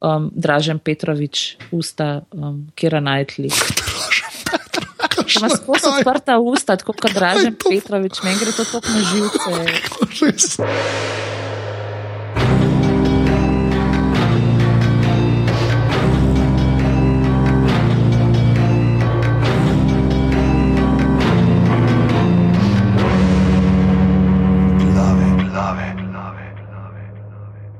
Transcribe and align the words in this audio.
um, 0.00 0.30
Dražen 0.34 0.78
Petrovič, 0.78 1.56
usta, 1.70 2.22
um, 2.32 2.66
Kira 2.74 3.00
Najtli. 3.00 3.48
Ima 5.36 5.48
skozi 5.48 5.86
odprta 5.98 6.38
usta, 6.38 6.76
tako 6.76 6.92
kot 6.92 7.12
Dražen 7.14 7.54
Petrovič, 7.68 8.22
meni 8.24 8.36
gre 8.40 8.52
to 8.52 8.64
tako 8.64 8.88
na 8.88 9.00
živce. 9.00 9.50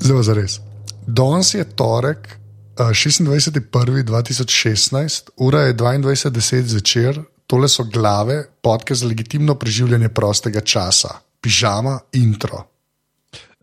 Zelo 0.00 0.22
za 0.22 0.34
res. 0.34 0.69
Danes 1.10 1.54
je 1.54 1.64
torek, 1.64 2.28
eh, 2.28 2.34
26.1.2016, 2.82 5.30
ura 5.36 5.60
je 5.60 5.74
22.10 5.74 6.66
zvečer, 6.66 7.20
tole 7.46 7.68
so 7.68 7.84
glave, 7.84 8.44
podke 8.62 8.94
za 8.94 9.06
legitimno 9.06 9.54
preživljanje 9.54 10.08
prostega 10.08 10.60
časa, 10.60 11.08
pižama, 11.40 12.00
intro. 12.12 12.64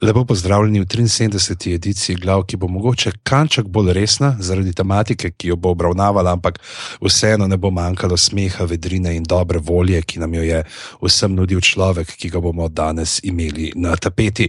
Lepo 0.02 0.26
pozdravljeni 0.26 0.80
v 0.80 0.86
73. 0.86 1.74
ediciji 1.74 2.16
glav, 2.16 2.44
ki 2.44 2.58
bo 2.58 2.68
mogoče 2.68 3.12
kanček 3.24 3.66
bolj 3.66 3.94
resna 3.94 4.36
zaradi 4.40 4.74
tematike, 4.74 5.32
ki 5.32 5.48
jo 5.48 5.56
bo 5.56 5.72
obravnavala, 5.74 6.36
ampak 6.38 6.60
vseeno 7.02 7.48
ne 7.48 7.58
bo 7.58 7.72
manjkalo 7.74 8.18
smeha, 8.18 8.66
vedrine 8.70 9.16
in 9.16 9.24
dobre 9.24 9.58
volje, 9.58 10.02
ki 10.02 10.20
nam 10.20 10.36
jo 10.38 10.44
je 10.46 10.60
vsem 11.02 11.34
nudil 11.34 11.62
človek, 11.66 12.12
ki 12.14 12.30
ga 12.30 12.40
bomo 12.40 12.68
danes 12.70 13.16
imeli 13.24 13.72
na 13.76 13.96
tapeti. 13.96 14.46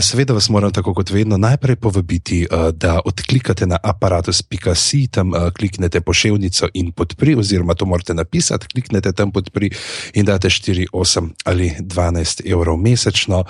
Seveda 0.00 0.36
vas 0.36 0.50
moram 0.52 0.72
tako 0.72 0.92
kot 0.94 1.10
vedno 1.10 1.38
najprej 1.40 1.76
povabiti, 1.76 2.42
da 2.72 2.98
odklikate 3.04 3.66
na 3.66 3.78
aparatus.si, 3.82 5.06
tam 5.08 5.32
kliknete 5.56 6.00
poševnico 6.00 6.68
in 6.74 6.90
podpri, 6.92 7.34
oziroma 7.34 7.74
to 7.74 7.88
morate 7.88 8.14
napisati, 8.14 8.68
kliknete 8.74 9.12
tam 9.12 9.32
podpri 9.32 9.72
in 10.14 10.28
date 10.28 10.52
4, 10.52 10.84
8 10.92 11.30
ali 11.44 11.70
12 11.80 12.44
evrov 12.44 12.76
mesečno. 12.76 13.44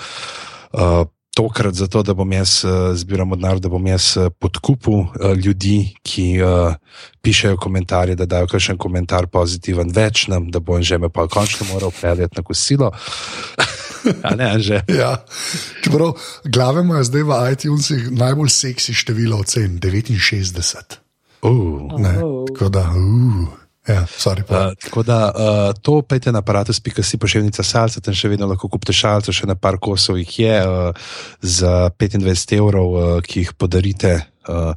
Uh, 0.72 1.02
tokrat 1.34 1.74
zato, 1.74 2.02
da 2.02 2.14
bom 2.14 2.32
jaz 2.32 2.64
uh, 2.64 2.92
zbiral 2.94 3.28
denar, 3.34 3.60
da 3.60 3.68
bom 3.72 3.86
jaz 3.86 4.16
uh, 4.16 4.28
podkupil 4.38 4.98
uh, 5.00 5.32
ljudi, 5.36 5.94
ki 6.02 6.26
pišejo 7.22 7.56
komentarje, 7.56 8.16
da 8.16 8.26
dajo 8.26 8.46
kakšen 8.50 8.78
komentar 8.78 9.26
pozitiven 9.26 9.92
več 9.94 10.26
nam, 10.28 10.50
da 10.50 10.60
bom 10.60 10.82
že 10.82 10.98
me 10.98 11.08
pa 11.08 11.28
končno 11.28 11.66
moral 11.72 11.92
peljati 12.00 12.36
na 12.36 12.42
kosilo. 12.42 12.92
A 14.26 14.34
ne, 14.34 14.58
že. 14.58 14.82
Ja. 14.90 15.24
Čeprav 15.84 16.16
glave 16.44 16.82
imajo 16.82 17.04
zdaj 17.06 17.22
v 17.22 17.38
iTunesih 17.52 18.10
najbolj 18.10 18.50
seksi 18.50 18.94
število 18.94 19.38
ocen 19.38 19.78
69. 19.78 20.98
Uh. 21.42 21.98
Ne, 21.98 22.18
Oh. 22.22 22.44
tako 22.46 22.68
da, 22.68 22.80
uh, 22.80 23.61
ja. 23.88 24.02
Uh, 24.26 24.74
tako 24.84 25.02
da 25.02 25.32
uh, 25.34 25.74
to 25.82 26.02
pejte 26.02 26.32
na 26.32 26.38
aparatus.si 26.38 27.18
pošiljnica 27.18 27.62
salca, 27.62 28.00
tam 28.00 28.14
še 28.14 28.30
vedno 28.30 28.46
lahko 28.46 28.68
kupite 28.68 28.94
šalce, 28.94 29.34
še 29.34 29.48
na 29.50 29.56
par 29.58 29.80
kosov 29.82 30.20
jih 30.22 30.38
je 30.38 30.60
uh, 30.62 31.08
za 31.42 31.90
25 31.98 32.56
evrov, 32.58 32.94
uh, 32.94 33.18
ki 33.26 33.46
jih 33.46 33.52
podarite. 33.58 34.20
Uh, 34.48 34.74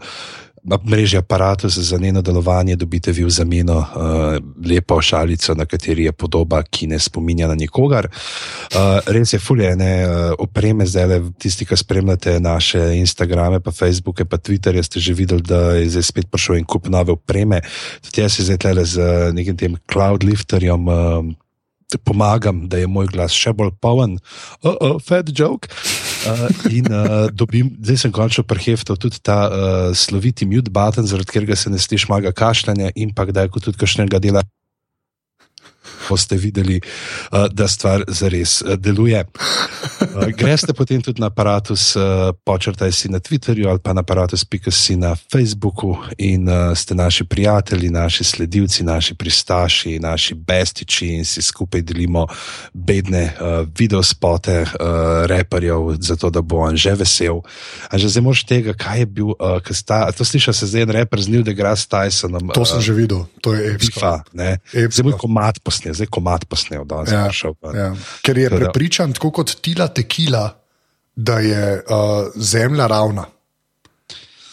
mreži 0.86 1.18
aparatus 1.18 1.78
za 1.78 1.98
njeno 1.98 2.22
delovanje 2.22 2.76
dobite 2.76 3.12
vi 3.12 3.24
v 3.24 3.30
zameno 3.30 3.78
uh, 3.78 4.66
lepo 4.70 5.02
šalico, 5.02 5.54
na 5.54 5.66
kateri 5.66 6.04
je 6.04 6.12
podoba, 6.12 6.64
ki 6.64 6.88
ne 6.88 7.00
spominja 7.00 7.48
na 7.48 7.56
nikogar. 7.56 8.08
Uh, 8.08 8.80
res 9.06 9.34
je, 9.34 9.40
fuljene 9.40 10.08
uh, 10.08 10.34
opreme, 10.40 10.86
zdaj 10.86 11.06
le 11.06 11.22
tisti, 11.40 11.66
ki 11.66 11.78
spremljate 11.78 12.40
naše 12.40 12.98
Instagrame, 12.98 13.60
pa 13.60 13.72
Facebooke, 13.72 14.26
pa 14.26 14.38
Twitterje, 14.38 14.84
ste 14.84 15.00
že 15.00 15.14
videli, 15.14 15.42
da 15.42 15.78
je 15.78 15.90
zdaj 15.90 16.04
spet 16.04 16.32
prišel 16.32 16.56
en 16.56 16.66
kup 16.66 16.88
nove 16.88 17.14
opreme. 17.14 17.62
Tudi 18.02 18.22
jaz 18.22 18.38
se 18.38 18.44
zdaj 18.44 18.58
tle 18.58 18.86
z 18.86 19.02
nekim 19.34 19.58
tem 19.58 19.78
cloudlifterjem. 19.92 20.88
Uh, 20.88 21.34
Pomagam, 22.04 22.66
da 22.68 22.78
je 22.82 22.88
moj 22.90 23.08
glas 23.08 23.32
še 23.32 23.54
bolj 23.54 23.70
poln, 23.80 24.18
uh, 24.66 24.74
uh, 24.74 24.98
fat 25.00 25.30
joke. 25.32 25.70
Uh, 25.70 26.05
in 26.70 26.88
uh, 26.92 27.28
dobim, 27.32 27.72
zdaj 27.82 27.98
sem 28.06 28.14
končno 28.14 28.44
preheftal 28.48 28.98
tudi 28.98 29.22
ta 29.24 29.38
uh, 29.48 29.96
sloviti 29.96 30.46
mute 30.46 30.72
button, 30.72 31.08
zaradi 31.08 31.30
katerega 31.32 31.56
se 31.56 31.70
ne 31.70 31.80
sliši 31.80 32.10
maga 32.10 32.32
kašljanja, 32.32 32.92
in 32.96 33.14
pa 33.16 33.26
kdaj, 33.30 33.50
ko 33.54 33.64
tudi 33.64 33.80
kakšnega 33.82 34.20
dela. 34.20 34.44
Boste 36.10 36.38
videli, 36.38 36.80
uh, 36.82 37.48
da 37.52 37.68
stvar 37.68 38.04
zares 38.08 38.62
uh, 38.62 38.76
deluje. 38.78 39.26
Uh, 39.26 40.28
greste 40.38 40.74
potem 40.74 41.02
tudi 41.02 41.22
na 41.22 41.28
aparatus, 41.28 41.96
počrtaj 42.46 42.92
si 42.92 43.10
na 43.10 43.20
Twitterju 43.20 43.70
ali 43.70 43.80
pa 43.80 43.94
na 43.94 44.02
aparatus.si 44.02 44.96
na 44.96 45.16
Facebooku 45.16 45.98
in 46.18 46.48
ste 46.76 46.96
naši 46.96 47.24
prijatelji, 47.24 47.90
naši 47.90 48.24
sledilci, 48.24 48.84
naši 48.84 49.16
pristaši, 49.16 50.00
naši 50.00 50.36
bestiči 50.36 51.08
in 51.20 51.26
si 51.26 51.42
skupaj 51.42 51.82
delimo 51.82 52.28
bedne 52.74 53.34
videospote 53.78 54.66
reperjev, 55.26 55.96
zato 56.00 56.30
da 56.30 56.42
bo 56.42 56.62
on 56.66 56.78
že 56.78 56.96
vesel. 56.96 57.42
A 57.90 57.98
že 57.98 58.10
zdaj 58.10 58.24
moš 58.24 58.44
tega, 58.46 58.74
kaj 58.74 59.00
je 59.00 59.06
bil, 59.06 59.34
uh, 59.36 59.60
sta, 59.72 60.12
to 60.12 60.26
sliša 60.26 60.54
se 60.54 60.68
zdaj 60.68 60.88
en 60.88 60.94
reper 61.00 61.22
z 61.22 61.28
Neil 61.34 61.44
deGrasse 61.44 61.88
Tysonom. 61.90 62.52
To 62.54 62.66
sem 62.66 62.82
že 62.82 62.94
videl, 62.94 63.26
to 63.42 63.56
je 63.56 63.76
epsko. 63.76 64.00
FIFA, 64.00 64.14
ne. 64.34 64.50
Epsko. 64.74 65.02
Zdaj 65.02 65.06
bo 65.12 65.18
komat 65.18 65.60
posnel, 65.64 65.95
zdaj 65.96 66.08
komat 66.10 66.46
posnel, 66.46 66.84
danes 66.84 67.10
Ja, 67.10 67.26
ja, 67.26 67.32
šel. 67.32 67.56
Pa. 67.56 67.72
ja. 67.72 67.90
Ker 68.22 68.38
je 68.38 68.48
Tako 68.48 68.56
da- 68.56 68.66
prepričan, 68.66 69.14
tako 69.14 69.32
kot 69.34 69.56
Tila 69.58 69.88
Tekila, 69.88 70.46
da 71.16 71.40
je 71.40 71.64
uh, 71.80 71.96
zemlja 72.36 72.88
ravna. 72.88 73.26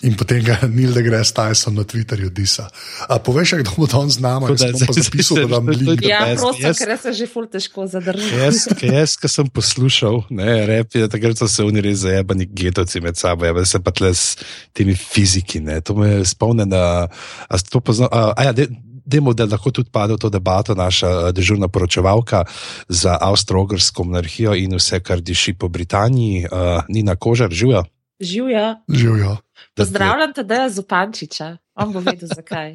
In 0.02 0.16
potem 0.19 0.42
ga 0.42 0.56
Neil 0.69 0.91
deGrasse 0.91 1.31
Tyson 1.31 1.76
na 1.76 1.84
Twitterju 1.86 2.26
disa. 2.28 2.66
A 3.06 3.22
poveš, 3.22 3.52
kdo 3.60 3.70
bo 3.76 3.86
tam 3.86 4.10
z 4.10 4.19
nami, 4.19 4.50
da 4.50 4.66
jaz 4.66 4.81
bom 4.81 4.91
pa 4.91 4.94
zapisal, 4.97 5.36
da 5.47 5.60
zdaj- 5.60 5.78
link. 5.78 6.02
Ja, 6.02 6.19
prosim, 6.34 6.75
ker 6.75 6.91
se 6.98 7.12
že 7.14 7.26
ful 7.26 7.47
težko 7.47 7.86
zadrži. 7.86 8.34
Jaz, 8.36 8.66
ki 8.72 8.91
jaz, 8.91 9.14
ki 9.14 9.31
sem 9.31 9.47
poslušal, 9.47 10.26
ne, 10.28 10.66
rep 10.66 10.91
je, 10.92 11.06
takrat 11.06 11.38
so 11.38 11.47
se 11.47 11.62
oni 11.62 11.78
res 11.81 12.02
zajebani 12.02 12.47
getovci 12.47 12.98
med 13.00 13.14
sabo, 13.14 13.47
jebe 13.47 13.62
se 13.62 13.78
pa 13.78 13.94
tle 13.94 14.10
s 14.10 14.42
temi 14.75 14.94
fiziki, 14.94 15.62
ne, 15.62 15.78
to 15.78 15.94
me 15.94 16.19
spomne 16.25 16.66
na, 16.66 17.06
a 17.47 17.54
to 17.62 17.78
poznali, 17.78 18.10
a, 18.10 18.34
a 18.34 18.42
ja, 18.42 18.52
de, 18.52 18.66
Demo, 19.04 19.32
da 19.34 19.46
lahko 19.46 19.70
tudi 19.70 19.90
pade 19.90 20.14
v 20.14 20.18
to 20.18 20.30
debato 20.30 20.74
naša 20.74 21.08
eh, 21.08 21.32
dežurna 21.32 21.68
poročevalka 21.68 22.44
za 22.88 23.18
avstro-ogrsko 23.20 24.04
monarhijo 24.04 24.54
in 24.54 24.76
vse, 24.76 25.00
kar 25.00 25.20
diši 25.20 25.54
po 25.54 25.68
Britaniji, 25.68 26.46
uh, 26.46 26.84
Nina 26.88 27.16
Kožar, 27.16 27.50
živijo. 27.50 27.84
Živijo. 28.20 28.76
Živijo. 28.88 29.36
Pozdravljam 29.74 30.32
te, 30.32 30.44
da 30.44 30.54
je 30.54 30.70
Zupančiča. 30.70 31.56
On 31.74 31.92
bo 31.92 32.00
vedel, 32.00 32.28
zakaj. 32.34 32.74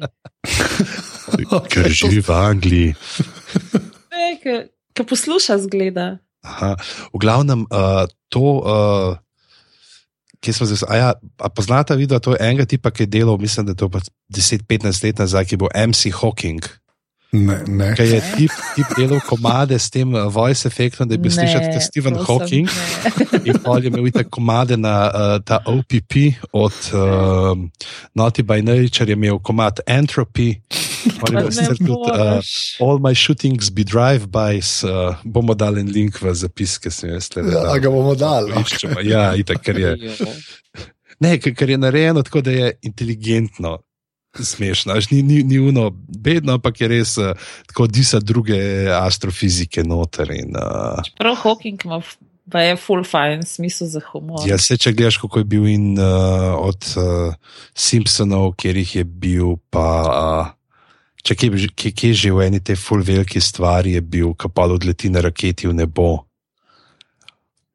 Ker 1.72 1.88
živi 1.88 2.20
v 2.20 2.30
Angliji. 2.34 2.94
Ki 4.94 5.04
posluša, 5.06 5.58
zgleda. 5.62 6.18
Aha. 6.42 6.74
V 7.14 7.20
glavnem, 7.22 7.66
uh, 7.70 8.10
to, 8.28 8.40
uh, 8.40 9.16
ki 10.40 10.52
smo 10.52 10.66
zdaj, 10.66 10.88
a, 10.88 10.96
ja, 10.96 11.12
a 11.38 11.48
poznate 11.48 11.96
video, 11.96 12.18
to 12.18 12.34
je 12.36 12.42
enega 12.42 12.64
tipa, 12.64 12.90
ki 12.90 13.02
je 13.06 13.12
delal, 13.18 13.38
mislim, 13.38 13.66
da 13.66 13.74
je 13.74 13.82
to 13.82 13.88
pa 13.88 14.00
10-15 14.34 15.04
let 15.04 15.18
nazaj, 15.18 15.48
ki 15.50 15.56
bo 15.56 15.70
MC 15.74 16.12
Hawking. 16.14 16.62
Ne, 17.32 17.58
ne. 17.66 17.90
Ki 17.92 18.06
je 18.08 18.20
tip, 18.36 18.52
tip 18.72 18.92
delal 18.96 19.20
komade 19.20 19.76
s 19.76 19.90
tem 19.92 20.14
uh, 20.14 20.30
voice 20.32 20.64
efektom, 20.68 21.08
da 21.08 21.14
je 21.14 21.20
bil 21.20 21.32
slišati 21.32 21.74
kot 21.74 21.84
Stephen 21.84 22.16
prosim, 22.16 22.28
Hawking. 22.28 22.68
ne. 22.68 23.42
In 23.52 23.58
pol 23.64 23.84
je 23.84 23.92
imel 23.92 24.08
te 24.14 24.24
komade 24.24 24.78
na 24.80 24.94
uh, 25.08 25.34
ta 25.44 25.60
OPP 25.68 26.16
od 26.56 26.78
uh, 26.96 27.52
Naughty 28.16 28.46
by 28.48 28.62
Nature, 28.64 29.10
je 29.12 29.18
imel 29.18 29.42
komad 29.44 29.84
Entropy. 29.86 30.54
Imel 31.28 31.48
Ne 31.48 31.52
sicer 31.52 31.76
tudi, 31.76 31.92
uh. 31.92 32.40
All 32.84 33.00
my 33.02 33.14
shootings 33.14 33.70
be 33.74 33.84
drive-bys, 33.84 34.84
uh, 34.84 35.18
bomo 35.24 35.54
dali 35.54 35.82
en 35.84 35.90
link 35.92 36.20
v 36.22 36.34
zapis, 36.34 36.78
ki 36.82 36.92
sem 36.92 37.12
jaz 37.14 37.30
tega. 37.32 37.52
Ja, 37.54 37.64
a 37.72 37.82
ga 37.82 37.92
bomo 37.92 38.14
dali. 38.18 38.54
Iščemo. 38.62 39.02
Ja, 39.06 39.30
itak, 39.38 39.62
ker 39.64 39.80
je, 39.80 39.92
ne, 41.24 41.36
ker, 41.42 41.74
je 41.74 41.78
narejeno 41.80 42.24
tako, 42.26 42.44
da 42.46 42.54
je 42.54 42.72
inteligentno. 42.82 43.78
Smešno, 44.38 44.92
Až 44.92 45.08
ni, 45.10 45.22
ni, 45.24 45.40
ni 45.42 45.56
uno 45.58 45.88
bedno, 45.90 46.58
ampak 46.58 46.82
je 46.82 46.88
res 46.92 47.16
uh, 47.18 47.32
tako 47.66 47.88
disa 47.90 48.20
druge 48.20 48.60
astrofizike 48.92 49.82
noter. 49.82 50.30
In, 50.36 50.52
uh, 50.54 51.00
Prav 51.18 51.40
Hawking 51.42 51.80
ima 51.88 52.02
pa 52.50 52.60
je 52.60 52.76
full 52.76 53.04
fine 53.04 53.42
smisel 53.42 53.86
za 53.86 54.00
humor. 54.12 54.40
ja, 54.48 54.58
se 54.58 54.76
če 54.76 54.92
gledaš, 54.92 55.18
kako 55.20 55.42
je 55.42 55.44
bil 55.44 55.66
in 55.68 55.98
uh, 55.98 56.56
od 56.56 56.92
uh, 56.96 57.34
Simpsonov, 57.76 58.54
kjer 58.60 58.76
jih 58.76 58.94
je 58.96 59.04
bil, 59.04 59.56
pa 59.70 59.88
uh, 60.08 60.54
če 61.22 61.34
kje, 61.34 61.68
kje, 61.74 61.92
kje 61.92 62.12
že 62.14 62.32
v 62.32 62.46
eni 62.46 62.60
te 62.64 62.76
full 62.78 63.04
veliki 63.04 63.40
stvari 63.40 63.96
je 63.96 64.02
bil, 64.02 64.32
kapal 64.38 64.76
odleti 64.76 65.10
na 65.10 65.22
raketi 65.24 65.68
v 65.68 65.76
nebo. 65.82 66.24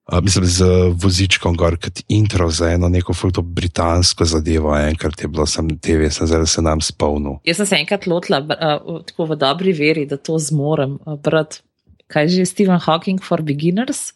Uh, 0.03 0.19
mislim, 0.19 0.43
z 0.45 0.67
vozičkom 0.99 1.55
gor, 1.55 1.77
kot 1.79 2.01
intro 2.11 2.49
za 2.51 2.73
eno 2.75 2.89
neko 2.91 3.13
fulto 3.15 3.41
britansko 3.41 4.25
zadevo, 4.27 4.73
enkrat 4.75 5.21
je 5.21 5.29
bilo 5.31 5.45
sem 5.47 5.69
TV, 5.79 6.09
sem 6.11 6.27
zdaj 6.27 6.43
se 6.51 6.61
nam 6.61 6.81
spomnil. 6.83 7.37
Jaz 7.47 7.61
sem 7.61 7.69
se 7.69 7.79
enkrat 7.79 8.07
lotila, 8.11 8.41
uh, 8.43 8.99
tako 9.07 9.29
v 9.31 9.37
dobri 9.39 9.71
veri, 9.71 10.03
da 10.05 10.19
to 10.19 10.35
zmorem 10.39 10.97
uh, 11.05 11.15
brati. 11.15 11.63
Kaj 12.11 12.27
že 12.29 12.43
je 12.43 12.51
Stephen 12.51 12.79
Hawking 12.83 13.23
for 13.23 13.41
beginners? 13.41 14.11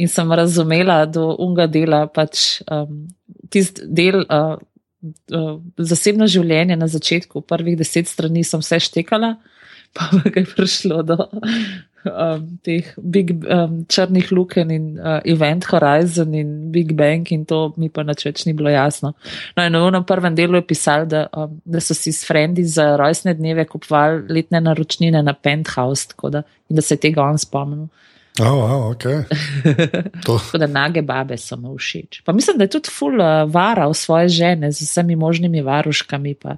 In 0.00 0.08
sem 0.08 0.32
razumela 0.32 1.04
do 1.06 1.36
unga 1.38 1.66
dela, 1.66 2.06
pač 2.06 2.62
um, 2.70 3.04
tisti 3.52 3.84
del 3.84 4.24
uh, 4.24 4.56
uh, 5.02 5.58
zasebno 5.78 6.26
življenje 6.30 6.76
na 6.76 6.88
začetku, 6.88 7.42
prvih 7.46 7.78
deset 7.78 8.08
strani 8.10 8.44
sem 8.44 8.62
vse 8.62 8.80
štekala, 8.88 9.36
pa 9.96 10.10
je 10.24 10.44
prišlo 10.44 11.02
do 11.06 11.16
um, 12.04 12.58
teh 12.62 12.92
big, 13.00 13.32
um, 13.48 13.84
črnih 13.88 14.32
luken 14.32 14.70
in 14.70 14.84
uh, 14.98 15.20
Event 15.24 15.64
Horizon 15.70 16.34
in 16.34 16.70
Big 16.72 16.92
Bang 16.96 17.26
in 17.32 17.44
to 17.48 17.72
mi 17.76 17.88
pa 17.88 18.04
nič 18.06 18.26
več 18.26 18.44
ni 18.46 18.54
bilo 18.56 18.70
jasno. 18.72 19.14
No 19.56 19.64
in 19.88 19.96
v 19.96 20.04
prvem 20.06 20.36
delu 20.36 20.60
je 20.60 20.66
pisal, 20.68 21.06
da, 21.08 21.26
um, 21.32 21.60
da 21.64 21.80
so 21.80 21.96
si 21.96 22.12
s 22.12 22.28
frendi 22.28 22.64
za 22.64 22.96
rojstne 23.00 23.34
dneve 23.34 23.64
kupovali 23.64 24.28
letne 24.28 24.60
naročnine 24.60 25.22
na 25.22 25.32
Penthouse, 25.32 26.12
da, 26.30 26.42
da 26.68 26.82
se 26.82 26.94
je 26.94 27.04
tega 27.08 27.24
on 27.24 27.38
spomnil. 27.38 27.88
Oh, 28.40 28.46
oh, 28.46 28.94
okay. 28.94 29.22
Tako 30.26 30.58
da 30.58 30.66
nage 30.66 31.02
babe 31.02 31.36
so 31.38 31.56
mu 31.56 31.74
všeč. 31.76 32.22
Pa 32.24 32.32
mislim, 32.32 32.58
da 32.58 32.64
je 32.64 32.70
tudi 32.70 32.90
ful 32.90 33.20
uh, 33.20 33.50
varal 33.50 33.94
svoje 33.94 34.28
žene 34.28 34.72
z 34.72 34.80
vsemi 34.80 35.16
možnimi 35.16 35.62
varuškami, 35.62 36.34
pa 36.34 36.56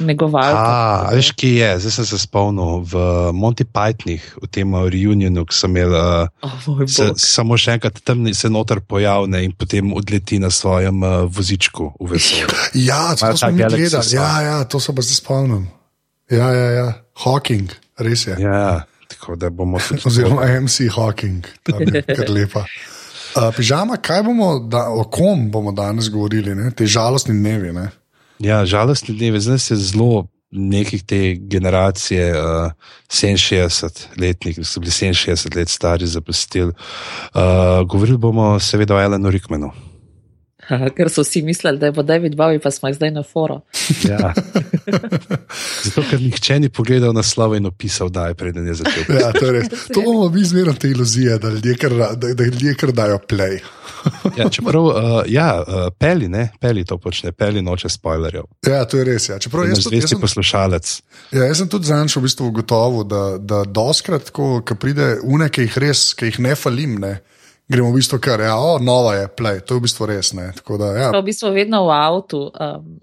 negoval. 0.00 0.56
A, 0.56 1.10
veš, 1.14 1.30
ki 1.38 1.54
je, 1.60 1.70
zdaj 1.78 1.92
sem 1.98 2.06
se 2.06 2.18
spomnil 2.18 2.82
v 2.82 2.94
Monty 3.32 3.64
Pythonih, 3.64 4.24
v 4.42 4.50
tem 4.50 4.74
reunionu, 4.74 5.46
ki 5.46 5.54
sem 5.54 5.76
imel 5.76 5.94
uh, 5.94 6.26
oh, 6.42 6.82
se, 6.90 7.12
samo 7.16 7.58
še 7.58 7.78
enkrat 7.78 8.02
tam 8.04 8.26
se 8.34 8.50
noter 8.50 8.82
pojavne 8.82 9.44
in 9.46 9.54
potem 9.54 9.92
odleti 9.94 10.40
na 10.42 10.50
svojem 10.50 11.02
uh, 11.02 11.22
vozičku 11.30 11.92
v 12.00 12.14
vesolje. 12.16 12.50
Ja, 12.88 13.14
to 13.14 13.36
sem 13.36 13.56
gledal, 13.56 14.02
ja, 14.10 14.30
ja, 14.42 14.56
to 14.64 14.80
se 14.80 14.94
pa 14.94 15.04
zdaj 15.04 15.18
spomnim. 15.22 15.68
Ja, 16.32 16.48
ja, 16.50 16.68
ja, 16.72 16.86
Hawking, 17.22 17.70
res 18.00 18.26
je. 18.26 18.38
Ja. 18.40 18.86
Oziroma, 20.08 20.46
MC 20.60 20.88
Hawking, 20.92 21.46
kar 22.16 22.30
lepa. 22.30 22.64
Uh, 23.32 23.48
pižama, 23.56 23.96
kaj 23.96 24.22
bomo, 24.26 24.58
da, 24.68 24.88
o 24.92 25.04
kom 25.08 25.50
bomo 25.50 25.72
danes 25.72 26.10
govorili, 26.12 26.54
ne? 26.54 26.70
te 26.70 26.86
žalostni 26.86 27.34
dnevi? 27.34 27.72
Ne? 27.72 27.88
Ja, 28.42 28.64
žalostni 28.66 29.14
dnevi, 29.16 29.40
zdaj 29.40 29.58
se 29.58 29.76
zelo 29.76 30.26
nekih 30.52 31.02
te 31.08 31.34
generacije, 31.34 32.26
uh, 32.36 32.72
67-letnih, 33.08 34.58
ki 34.58 34.64
so 34.68 34.80
bili 34.80 34.92
67 34.92 35.56
let 35.56 35.72
stari, 35.72 36.06
zapustili. 36.06 36.72
Uh, 37.32 37.86
govorili 37.88 38.18
bomo 38.18 38.58
seveda 38.60 38.94
o 38.94 39.00
Elenu 39.00 39.30
Rikmenu. 39.30 39.72
Ker 40.68 41.10
so 41.10 41.24
vsi 41.24 41.42
mislili, 41.42 41.78
da 41.78 41.86
je 41.86 41.92
bo 41.92 42.02
David 42.02 42.36
Bowie, 42.36 42.60
pa 42.62 42.70
smo 42.70 42.92
zdaj 42.92 43.10
na 43.10 43.22
foro. 43.22 43.60
Ja. 44.04 44.32
Zato, 45.84 46.04
ker 46.10 46.20
nihče 46.20 46.60
ni 46.60 46.68
pogledal 46.68 47.12
na 47.12 47.22
slovo 47.22 47.56
in 47.58 47.66
opisal, 47.66 48.08
da 48.08 48.28
je 48.28 48.34
preden 48.34 48.66
je 48.66 48.74
začel. 48.74 49.02
Ja, 49.20 49.32
to, 49.32 49.46
je 49.46 49.68
to 49.94 50.02
bomo 50.04 50.28
mi 50.28 50.44
zmerno 50.44 50.72
te 50.72 50.88
iluzije, 50.88 51.38
da 51.38 51.48
ljudje 51.48 51.76
kar, 51.76 51.90
da, 52.16 52.34
da 52.34 52.44
ljudje 52.44 52.74
kar 52.74 52.92
dajo 52.92 53.18
play. 53.28 53.58
ja, 54.38 54.48
čeprav, 54.48 54.84
uh, 54.84 54.94
ja, 55.26 55.64
uh, 55.66 55.74
peli, 55.98 56.28
ne, 56.28 56.48
peli 56.60 56.84
to 56.84 56.98
počne, 56.98 57.32
peli 57.32 57.62
noče 57.62 57.88
spoilerjev. 57.88 58.44
Ja, 58.66 58.84
to 58.84 58.98
je 58.98 59.04
res. 59.04 59.28
Ja. 59.28 59.38
Čeprav 59.38 59.66
jaz 59.68 59.82
sem 59.82 59.90
zvesti 59.90 60.20
poslušalec. 60.20 60.94
Ja, 61.32 61.44
jaz 61.44 61.58
sem 61.58 61.68
tudi 61.68 61.90
zanj 61.90 62.14
v 62.16 62.22
bistvu 62.22 62.48
ugotovil, 62.52 63.04
da, 63.08 63.24
da 63.38 63.64
doskrat, 63.66 64.30
ko, 64.30 64.60
ko 64.66 64.78
pride 64.78 65.16
une, 65.22 65.50
ki 65.50 65.66
jih 65.66 65.78
res, 65.82 66.12
ki 66.18 66.30
jih 66.30 66.40
ne 66.46 66.56
falim, 66.58 66.98
ne, 67.02 67.16
gremo 67.72 67.90
v 67.90 67.98
bistvu 68.00 68.18
kar, 68.22 68.42
ja, 68.44 68.54
o, 68.60 68.76
nova 68.82 69.16
je, 69.16 69.26
play, 69.32 69.60
to 69.64 69.76
je 69.76 69.80
v 69.80 69.86
bistvu 69.88 70.08
res. 70.10 70.32
Ne, 70.38 70.50
da, 70.52 70.92
ja. 70.98 71.08
V 71.14 71.24
bistvu 71.26 71.52
vedno 71.56 71.86
v 71.88 71.96
avtu. 71.96 72.46
Um, 72.52 72.94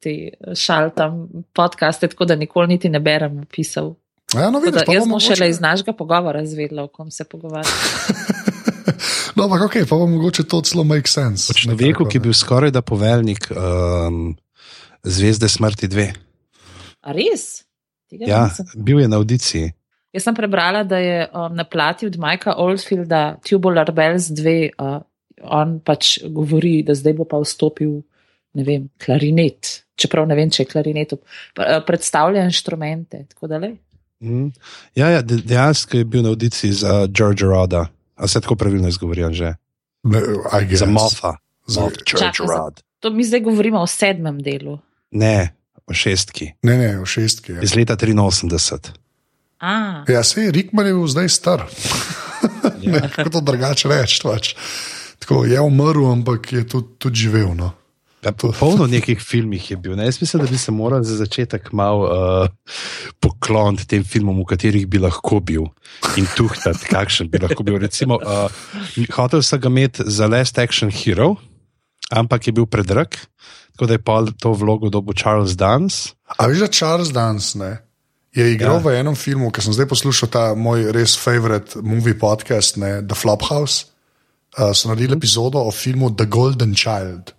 Ti 0.00 0.32
šaltam 0.56 1.26
podcaste, 1.52 2.08
tako 2.08 2.24
da 2.24 2.32
nikoli 2.32 2.72
niti 2.72 2.88
ne 2.88 3.02
berem 3.04 3.42
pisal. 3.52 3.90
Ja, 4.32 4.46
no, 4.48 4.62
vidiš, 4.62 4.86
da, 4.86 4.94
jaz 4.94 5.04
sem 5.04 5.20
šele 5.20 5.48
iz 5.50 5.58
našega 5.60 5.92
pogovora 5.92 6.40
zvedla, 6.46 6.86
o 6.86 6.88
kom 6.88 7.10
se 7.12 7.26
pogovarjam. 7.28 7.74
no, 9.36 9.44
ampak 9.44 9.66
ok, 9.66 9.76
pa 9.84 9.98
bo 10.00 10.06
mogoče 10.08 10.46
to 10.48 10.62
celo 10.64 10.86
make 10.88 11.10
sense. 11.10 11.52
Človeku, 11.52 12.06
ki 12.08 12.16
je 12.16 12.24
bil 12.30 12.36
skoraj 12.36 12.72
da 12.72 12.80
poveljnik 12.80 13.50
um, 13.52 14.32
Zvezde 15.02 15.48
smrti 15.48 15.88
2. 15.88 16.08
A 17.00 17.12
res? 17.16 17.64
Tega 18.10 18.26
ja, 18.28 18.40
bil 18.76 19.00
je 19.00 19.08
na 19.08 19.16
audiciji. 19.16 19.72
Jaz 20.12 20.26
sem 20.26 20.34
prebrala, 20.34 20.82
da 20.82 20.98
je 20.98 21.28
um, 21.28 21.54
na 21.54 21.64
plati 21.64 22.06
od 22.06 22.16
Majka 22.18 22.56
Oldfielda 22.58 23.36
Tubular 23.46 23.92
Bells 23.94 24.30
2, 24.34 24.56
uh, 24.74 24.98
on 25.42 25.78
pač 25.84 26.18
govori, 26.26 26.80
da 26.82 26.96
zdaj 26.98 27.14
bo 27.20 27.26
pa 27.30 27.38
vstopil, 27.42 28.00
ne 28.58 28.66
vem, 28.66 28.88
klarinet. 29.04 29.84
Čeprav 30.00 30.26
ne 30.26 30.34
vem, 30.34 30.50
če 30.50 30.64
je 30.64 30.70
klarinet, 30.72 31.14
uh, 31.14 31.78
predstavlja 31.86 32.42
inštrumente. 32.48 33.22
Mm. 34.20 34.50
Ja, 34.98 35.14
ja, 35.14 35.22
dejansko 35.22 36.02
je 36.02 36.04
bil 36.04 36.26
na 36.26 36.34
audiciji 36.34 36.72
za 36.82 37.06
George 37.06 37.46
Roda. 37.46 37.86
A 38.20 38.28
se 38.28 38.40
tako 38.40 38.54
pravilno 38.54 38.88
izgovorijo 38.88 39.32
že? 39.32 39.54
Ne, 40.02 40.20
za 40.76 40.86
Mofa. 40.86 41.36
Za 41.66 41.88
George 42.04 42.42
Rod. 42.48 42.82
To 43.00 43.10
mi 43.10 43.24
zdaj 43.24 43.40
govorimo 43.40 43.80
o 43.80 43.86
sedmem 43.86 44.42
delu. 44.42 44.78
Ne, 45.10 45.54
o 45.86 45.94
šestki. 45.94 46.52
Ne, 46.62 46.76
ne, 46.76 46.98
o 47.00 47.06
šestki. 47.06 47.52
Ja. 47.52 47.62
Iz 47.62 47.74
leta 47.76 47.96
83. 47.96 48.90
Ja, 50.08 50.22
se 50.24 50.42
je 50.42 50.52
Rikman 50.52 50.86
je 50.86 50.94
bil 50.94 51.06
zdaj 51.06 51.28
star. 51.28 51.66
Ja. 52.80 53.08
Kako 53.08 53.30
to 53.30 53.40
drugače 53.40 53.88
reči? 53.88 54.20
Pač. 54.24 54.54
Tako 55.20 55.44
je 55.44 55.60
umrl, 55.60 56.06
ampak 56.08 56.52
je 56.52 56.64
tudi, 56.64 56.88
tudi 56.98 57.20
živel. 57.28 57.52
No. 57.52 57.72
Ja, 58.24 58.32
polno 58.32 58.84
nekih 58.88 59.20
filmov 59.20 59.64
je 59.70 59.76
bil. 59.76 59.96
Ne? 59.96 60.04
Jaz 60.08 60.20
mislim, 60.20 60.44
da 60.44 60.50
bi 60.50 60.58
se 60.58 60.72
morali 60.72 61.04
za 61.04 61.16
začetek 61.16 61.72
malo 61.72 62.04
uh, 62.04 62.48
pokloniti 63.20 63.86
tem 63.88 64.04
filmom, 64.04 64.40
v 64.40 64.48
katerih 64.48 64.86
bi 64.88 65.00
lahko 65.00 65.40
bil 65.40 65.68
in 66.20 66.28
tuhtati, 66.36 66.88
kakšen 66.88 67.30
bi 67.32 67.40
lahko 67.40 67.64
bil. 67.64 67.78
Recimo, 67.80 68.20
uh, 68.20 68.48
hotel 69.16 69.44
sem 69.44 69.60
ga 69.60 69.72
imeti 69.72 70.04
za 70.04 70.28
Last 70.28 70.58
Action 70.58 70.92
Hero, 70.92 71.34
ampak 72.12 72.48
je 72.48 72.56
bil 72.56 72.68
predrag, 72.68 73.16
tako 73.76 73.88
da 73.88 73.96
je 73.96 74.04
pa 74.04 74.20
to 74.36 74.52
vlogo 74.52 74.92
dobil 74.92 75.16
Charles 75.16 75.56
Dance. 75.56 76.12
A 76.36 76.48
veš, 76.48 76.64
da 76.64 76.68
Charles 76.68 77.12
Dance 77.12 77.56
ne? 77.58 77.89
Je 78.30 78.46
igral 78.52 78.78
ja. 78.78 78.82
v 78.84 78.94
enem 79.00 79.16
filmu, 79.18 79.50
ki 79.50 79.64
sem 79.64 79.74
zdaj 79.74 79.88
poslušal, 79.90 80.30
ta 80.30 80.44
moj 80.54 80.92
res 80.94 81.16
favorite 81.18 81.82
movie 81.82 82.14
podcast, 82.14 82.78
ne, 82.78 83.00
The 83.02 83.18
Flophouse. 83.18 83.90
Uh, 84.54 84.70
so 84.74 84.90
naredili 84.90 85.14
epizodo 85.14 85.62
o 85.62 85.70
filmu 85.70 86.10
The 86.14 86.26
Golden 86.26 86.74
Child. 86.74 87.34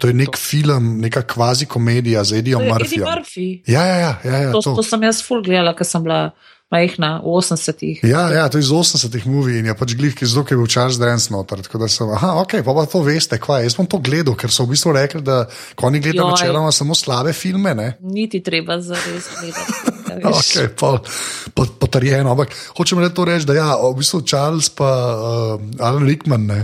To 0.00 0.10
je 0.10 0.14
nek 0.14 0.34
to. 0.34 0.38
film, 0.38 0.98
neka 1.00 1.22
kvazi 1.22 1.66
komedija 1.66 2.24
z 2.24 2.42
Edijo 2.42 2.60
Murphyjem. 2.60 3.06
Murphy. 3.06 3.62
Ja, 3.66 3.86
ja, 3.86 3.96
ja, 3.96 4.12
ja, 4.24 4.36
ja, 4.36 4.52
to, 4.52 4.60
to. 4.62 4.74
to 4.78 4.82
sem 4.82 5.02
jaz 5.06 5.22
fulgljala, 5.22 5.74
ker 5.78 5.86
sem 5.86 6.02
bila 6.02 6.30
majhna 6.72 7.10
v 7.22 7.30
80-ih. 7.38 8.02
Ja, 8.02 8.26
ja, 8.34 8.44
to 8.50 8.58
je 8.58 8.66
iz 8.66 8.70
80-ih 8.74 9.26
movij 9.30 9.60
in 9.60 9.70
je 9.70 9.74
pač 9.78 9.94
glih, 9.98 10.14
ki 10.16 10.26
je 10.26 10.58
bil 10.58 10.66
Charles 10.66 10.98
Dance 10.98 11.30
noter. 11.30 11.62
Tako 11.62 11.78
da 11.84 11.88
sem, 11.88 12.10
aha, 12.10 12.34
ok, 12.42 12.58
pa, 12.66 12.74
pa 12.74 12.86
to 12.90 13.02
veste, 13.06 13.38
kvaj. 13.38 13.66
Jaz 13.68 13.76
bom 13.78 13.86
to 13.86 14.00
gledal, 14.02 14.34
ker 14.38 14.50
so 14.50 14.66
v 14.66 14.74
bistvu 14.74 14.94
rekli, 14.96 15.22
da 15.22 15.44
oni 15.86 16.02
gledajo 16.02 16.32
načeloma 16.32 16.72
samo 16.74 16.96
slabe 16.98 17.32
filme. 17.36 17.74
Ne? 17.78 17.92
Niti 18.00 18.42
treba 18.42 18.80
za 18.82 18.98
res 18.98 19.30
gledati. 19.40 19.94
Okay, 20.16 20.70
potrjeno. 21.76 22.30
Ampak 22.32 22.54
hočem 22.78 23.02
le 23.02 23.10
to 23.12 23.26
reči, 23.28 23.44
da 23.44 23.56
ja, 23.58 23.66
v 23.76 23.92
bistvu 23.98 24.22
Charles 24.24 24.70
in 24.72 24.80
uh, 24.80 25.60
Alan 25.82 26.06
Rickman 26.08 26.46
ne, 26.48 26.60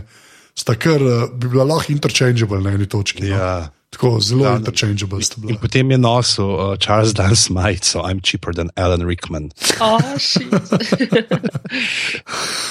sta 0.56 0.72
kar 0.80 1.02
uh, 1.02 1.26
bi 1.28 1.50
bila 1.52 1.66
lahko 1.68 1.92
interchangeable 1.92 2.62
na 2.64 2.72
eni 2.72 2.88
točki. 2.88 3.28
No? 3.28 3.36
Ja. 3.36 3.81
Tako 3.92 4.20
zelo 4.20 4.44
ja, 4.44 4.56
interchangeable 4.56 5.20
bila. 5.36 5.52
In 5.52 5.58
potem 5.60 5.90
je 5.90 5.98
nosil 6.00 6.48
uh, 6.48 6.76
Charles 6.80 7.12
Dance 7.12 7.52
Might, 7.52 7.84
so 7.84 8.00
I'm 8.00 8.24
cheaper 8.24 8.56
than 8.56 8.72
Alan 8.72 9.04
Rickman. 9.04 9.52
Oh, 9.84 10.00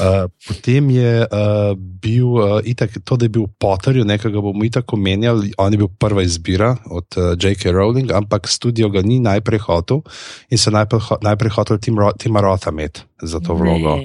uh, 0.02 0.26
potem 0.48 0.90
je 0.90 1.22
uh, 1.22 1.78
bil, 1.78 2.26
uh, 2.26 2.58
itak, 2.66 2.98
to, 3.06 3.22
da 3.22 3.30
je 3.30 3.38
bil 3.38 3.46
Potter, 3.62 4.02
nekega 4.02 4.42
bomo 4.42 4.66
itak 4.66 4.90
omenjali, 4.94 5.54
on 5.62 5.70
je 5.70 5.78
bil 5.78 5.94
prva 5.94 6.26
izbira 6.26 6.74
od 6.90 7.06
uh, 7.18 7.38
J.K. 7.38 7.70
Rowling, 7.70 8.10
ampak 8.10 8.50
studio 8.50 8.90
ga 8.90 9.06
ni 9.06 9.22
najprej 9.22 9.62
hotel 9.70 10.02
in 10.50 10.58
se 10.58 10.74
najprej, 10.74 11.22
najprej 11.22 11.54
hotel 11.54 11.78
Tim 11.78 12.02
Ro 12.02 12.12
Tima 12.18 12.42
Rotha 12.42 12.74
imeti 12.74 13.06
za 13.22 13.38
to 13.40 13.54
vlogo. 13.54 14.02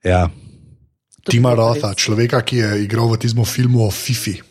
Ja. 0.00 0.30
Tima 1.28 1.52
Rotha, 1.52 1.92
človeka, 1.92 2.40
ki 2.40 2.56
je 2.56 2.84
igral 2.88 3.12
v 3.12 3.20
tistem 3.20 3.44
filmu 3.44 3.84
o 3.84 3.92
Fifi. 3.92 4.49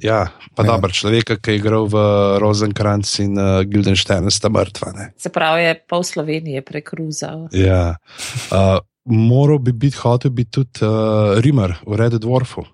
Ja, 0.00 0.32
pa 0.56 0.64
ja. 0.64 0.72
dober 0.72 0.92
človek, 0.96 1.36
ki 1.44 1.52
je 1.52 1.60
igral 1.60 1.84
v 1.90 2.02
Rosenkranz 2.40 3.12
in 3.20 3.36
uh, 3.36 3.60
Gildenstein, 3.68 4.28
sta 4.32 4.48
mrtva. 4.52 4.92
Ne? 4.96 5.06
Se 5.20 5.32
pravi, 5.32 5.66
je 5.66 5.74
pol 5.88 6.04
Slovenije 6.06 6.64
prekruzal. 6.64 7.48
Ja. 7.52 8.00
Uh, 8.48 8.80
moral 9.04 9.60
bi 9.60 9.74
biti, 9.76 10.00
hotel 10.00 10.32
bi 10.32 10.46
tudi 10.48 10.84
uh, 10.86 11.36
Rimer 11.44 11.76
v 11.84 12.00
Red 12.00 12.16
Dwarfu. 12.22 12.64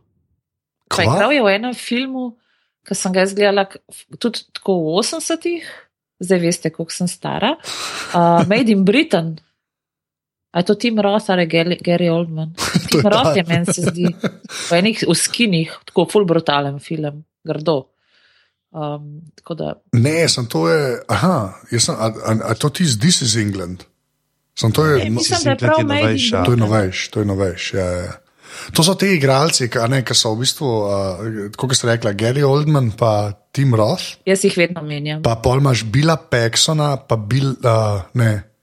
Kaj 0.92 1.10
je 1.34 1.42
v 1.42 1.50
enem 1.50 1.74
filmu, 1.74 2.36
ki 2.86 2.94
sem 2.94 3.14
ga 3.14 3.26
izgledala 3.26 3.66
tudi 4.22 4.46
tako 4.54 4.78
v 4.84 5.02
80-ih, 5.02 5.66
zdaj 6.22 6.40
veste, 6.40 6.70
koliko 6.70 6.94
sem 6.94 7.10
stara, 7.10 7.56
uh, 7.58 8.46
Made 8.46 8.70
in 8.70 8.86
Britain. 8.86 9.34
A 10.56 10.64
je 10.64 10.72
to 10.72 10.74
Tim 10.80 10.96
Roth 10.96 11.28
ali 11.28 11.44
Gary 11.84 12.08
Oldman? 12.08 12.54
Tim 12.88 13.04
Roth 13.04 13.36
je 13.36 13.44
meni 13.44 13.68
se 13.68 13.82
zdi. 13.90 14.08
V 14.70 14.72
enih 14.72 15.04
uskinih, 15.04 15.74
tako 15.84 16.06
full 16.08 16.24
brutalen 16.24 16.80
film, 16.80 17.20
grdo. 17.44 17.82
Um, 18.72 19.20
da... 19.52 19.74
Ne, 19.92 20.28
sem 20.28 20.48
to 20.48 20.64
je. 20.68 20.96
Aha, 21.12 21.60
sem, 21.76 21.92
a, 21.92 22.08
a, 22.08 22.32
a 22.52 22.56
to 22.56 22.72
ti 22.72 22.88
zdi 22.88 23.12
iz 23.12 23.36
England? 23.36 23.84
Sem 24.56 24.72
to 24.72 24.86
je. 24.86 25.04
Ne, 25.04 25.10
mislim, 25.10 25.44
da 25.44 25.50
je 25.50 25.60
prav 25.60 25.84
novejš. 25.84 26.30
To 26.32 26.50
je 26.50 26.56
novejš, 26.56 27.08
to 27.08 27.20
je 27.20 27.26
novejš. 27.26 27.74
Ja, 27.74 27.90
ja. 28.00 28.12
To 28.72 28.80
so 28.80 28.96
ti 28.96 29.12
igralci, 29.12 29.68
ki 29.68 30.14
so 30.16 30.32
v 30.32 30.40
bistvu, 30.40 30.68
uh, 30.88 31.52
kot 31.52 31.76
ste 31.76 31.92
rekli, 31.92 32.16
Gary 32.16 32.44
Oldman 32.46 32.88
in 32.96 33.32
Tim 33.52 33.76
Roth. 33.76 34.24
Jaz 34.24 34.44
jih 34.44 34.56
vedno 34.56 34.80
menjam. 34.82 35.20
Pa 35.20 35.36
pol 35.36 35.60
imaš 35.60 35.84
Bila 35.84 36.16
Peksona, 36.16 36.96
pa 36.96 37.20
Bil. 37.20 37.52
Uh, 37.60 38.00
ne. 38.16 38.55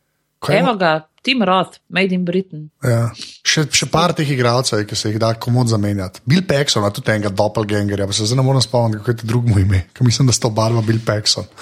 Kaj 0.43 0.59
Evo 0.59 0.73
ga, 0.79 0.93
Tim 1.23 1.43
Roth, 1.47 1.79
Made 1.87 2.15
in 2.15 2.25
Britain. 2.27 2.65
Ja. 2.83 3.07
Še, 3.47 3.63
še 3.71 3.87
par 3.91 4.11
teh 4.17 4.27
igralcev, 4.27 4.81
ki 4.89 4.97
se 4.99 5.13
jih 5.13 5.21
da 5.23 5.31
komod 5.39 5.71
zamenjati. 5.71 6.19
Bill 6.27 6.43
Pekson, 6.47 6.83
a 6.83 6.91
tudi 6.91 7.13
enega 7.13 7.31
doppelgangerja, 7.31 8.07
pa 8.09 8.15
se 8.15 8.27
zdaj 8.27 8.41
ne 8.41 8.45
morem 8.45 8.63
spomniti, 8.63 8.99
kako 8.99 9.15
je 9.15 9.21
to 9.21 9.29
drugo 9.31 9.55
ime, 9.61 9.85
ker 9.95 10.07
mislim, 10.07 10.27
da 10.27 10.35
sta 10.35 10.51
oba 10.51 10.67
Bill 10.83 10.99
Pekson. 11.07 11.47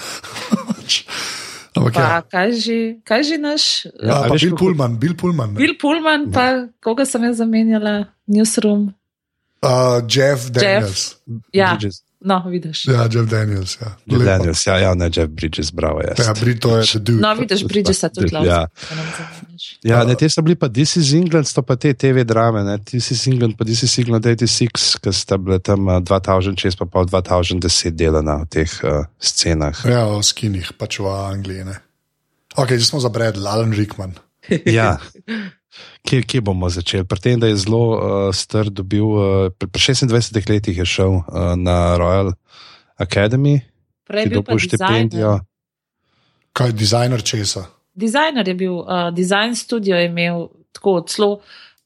Ampak 1.72 1.96
ja, 1.96 2.02
Pa 2.04 2.20
kaj 2.28 2.50
že, 2.60 2.78
kaj 3.00 3.22
že 3.24 3.36
naš? 3.40 3.64
ja, 3.96 4.18
a 4.18 4.28
pa 4.28 4.36
Bill 4.36 4.56
Pullman, 4.58 4.98
Bill 5.00 5.14
Pullman. 5.16 5.54
ne. 5.54 5.58
Bill 5.62 5.78
Pullman, 5.80 6.28
pa 6.28 6.68
koga 6.84 7.06
sem 7.08 7.24
jaz 7.24 7.40
zamenjala, 7.40 8.12
Newsroom. 8.28 8.90
Uh, 9.62 10.02
Jeff 10.04 10.50
Daniels. 10.52 11.16
Ja, 11.54 11.72
Bridges. 11.72 12.02
No, 12.24 12.42
vidiš. 12.48 12.86
Ja, 12.86 13.08
Jeff 13.12 13.30
Daniels. 13.30 13.78
Ja. 13.80 13.92
Jeff 14.06 14.20
Lepa. 14.20 14.24
Daniels, 14.24 14.66
ja, 14.66 14.78
ja, 14.78 14.94
ne 14.94 15.10
Jeff 15.12 15.30
Bridges, 15.30 15.72
bravo. 15.72 16.00
Jaz. 16.00 16.26
Ja, 16.26 16.34
Brito 16.40 16.76
je 16.76 16.86
the 16.86 16.98
dude. 16.98 17.20
No, 17.20 17.34
vidiš, 17.34 17.64
Bridgesa 17.64 18.08
tudi 18.08 18.34
lahko. 18.34 18.48
Ja. 18.48 18.66
Ja, 19.82 20.04
ne, 20.04 20.14
te 20.18 20.28
so 20.30 20.42
bili 20.42 20.56
pa 20.58 20.68
This 20.68 20.96
is 20.96 21.12
England, 21.14 21.46
sto 21.46 21.62
pa 21.62 21.76
te 21.76 21.92
TV 21.94 22.24
drame, 22.24 22.64
ne, 22.64 22.78
This 22.78 23.10
is 23.10 23.26
England, 23.26 23.56
pa 23.58 23.64
This 23.64 23.82
is 23.82 23.98
England 23.98 24.26
86, 24.26 24.98
ki 25.02 25.14
sta 25.14 25.38
bile 25.38 25.58
tam 25.58 25.88
uh, 25.88 26.00
2006, 26.02 26.78
pa 26.78 26.86
pa 26.86 27.04
2010 27.06 27.96
delana 27.98 28.42
v 28.42 28.50
teh 28.50 28.76
uh, 28.86 29.06
scenah. 29.18 29.84
Ja, 29.88 30.06
o 30.10 30.22
skinih, 30.22 30.74
pač 30.78 31.00
v 31.02 31.10
Angliji. 31.10 31.66
Ne. 31.68 31.78
Ok, 32.56 32.74
zdaj 32.76 32.88
smo 32.90 33.02
zabredli, 33.02 33.46
Alan 33.46 33.74
Rickman. 33.74 34.16
Ja. 34.66 34.96
Kje, 36.04 36.22
kje 36.22 36.40
bomo 36.44 36.68
začeli? 36.68 37.06
Pri 37.08 37.20
tem, 37.20 37.40
da 37.40 37.48
je 37.48 37.56
zelo 37.56 37.82
uh, 37.96 38.00
star, 38.36 38.68
dobil, 38.68 39.04
uh, 39.04 39.48
pri, 39.56 39.70
pri 39.72 39.94
26 39.94 40.50
letih 40.50 40.78
je 40.78 40.86
šel 40.86 41.22
uh, 41.22 41.54
na 41.56 41.96
Royal 41.96 42.32
Academy, 43.00 43.60
Prej 44.04 44.22
je 44.22 44.28
bil 44.28 44.42
dobil 44.42 44.58
štipendijo. 44.58 45.40
Kaj 46.52 46.68
je 46.68 46.76
dizajner 46.76 47.22
česa? 47.24 47.64
Dizajner 47.94 48.48
je 48.48 48.54
bil, 48.54 48.74
uh, 48.84 49.08
design 49.16 49.56
studio 49.56 49.96
je 49.96 50.06
imel 50.06 50.48
tako 50.72 51.00
celo. 51.08 51.40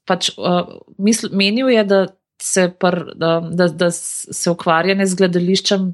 Pač, 0.07 0.31
uh, 0.38 0.78
misl, 0.99 1.31
menil 1.35 1.71
je, 1.71 1.85
da 1.85 2.00
se, 2.43 2.69
pr, 2.71 3.14
da, 3.14 3.40
da, 3.50 3.69
da 3.69 3.90
se 3.90 4.50
ukvarjanje 4.50 5.07
z 5.07 5.19
gledališčem, 5.19 5.88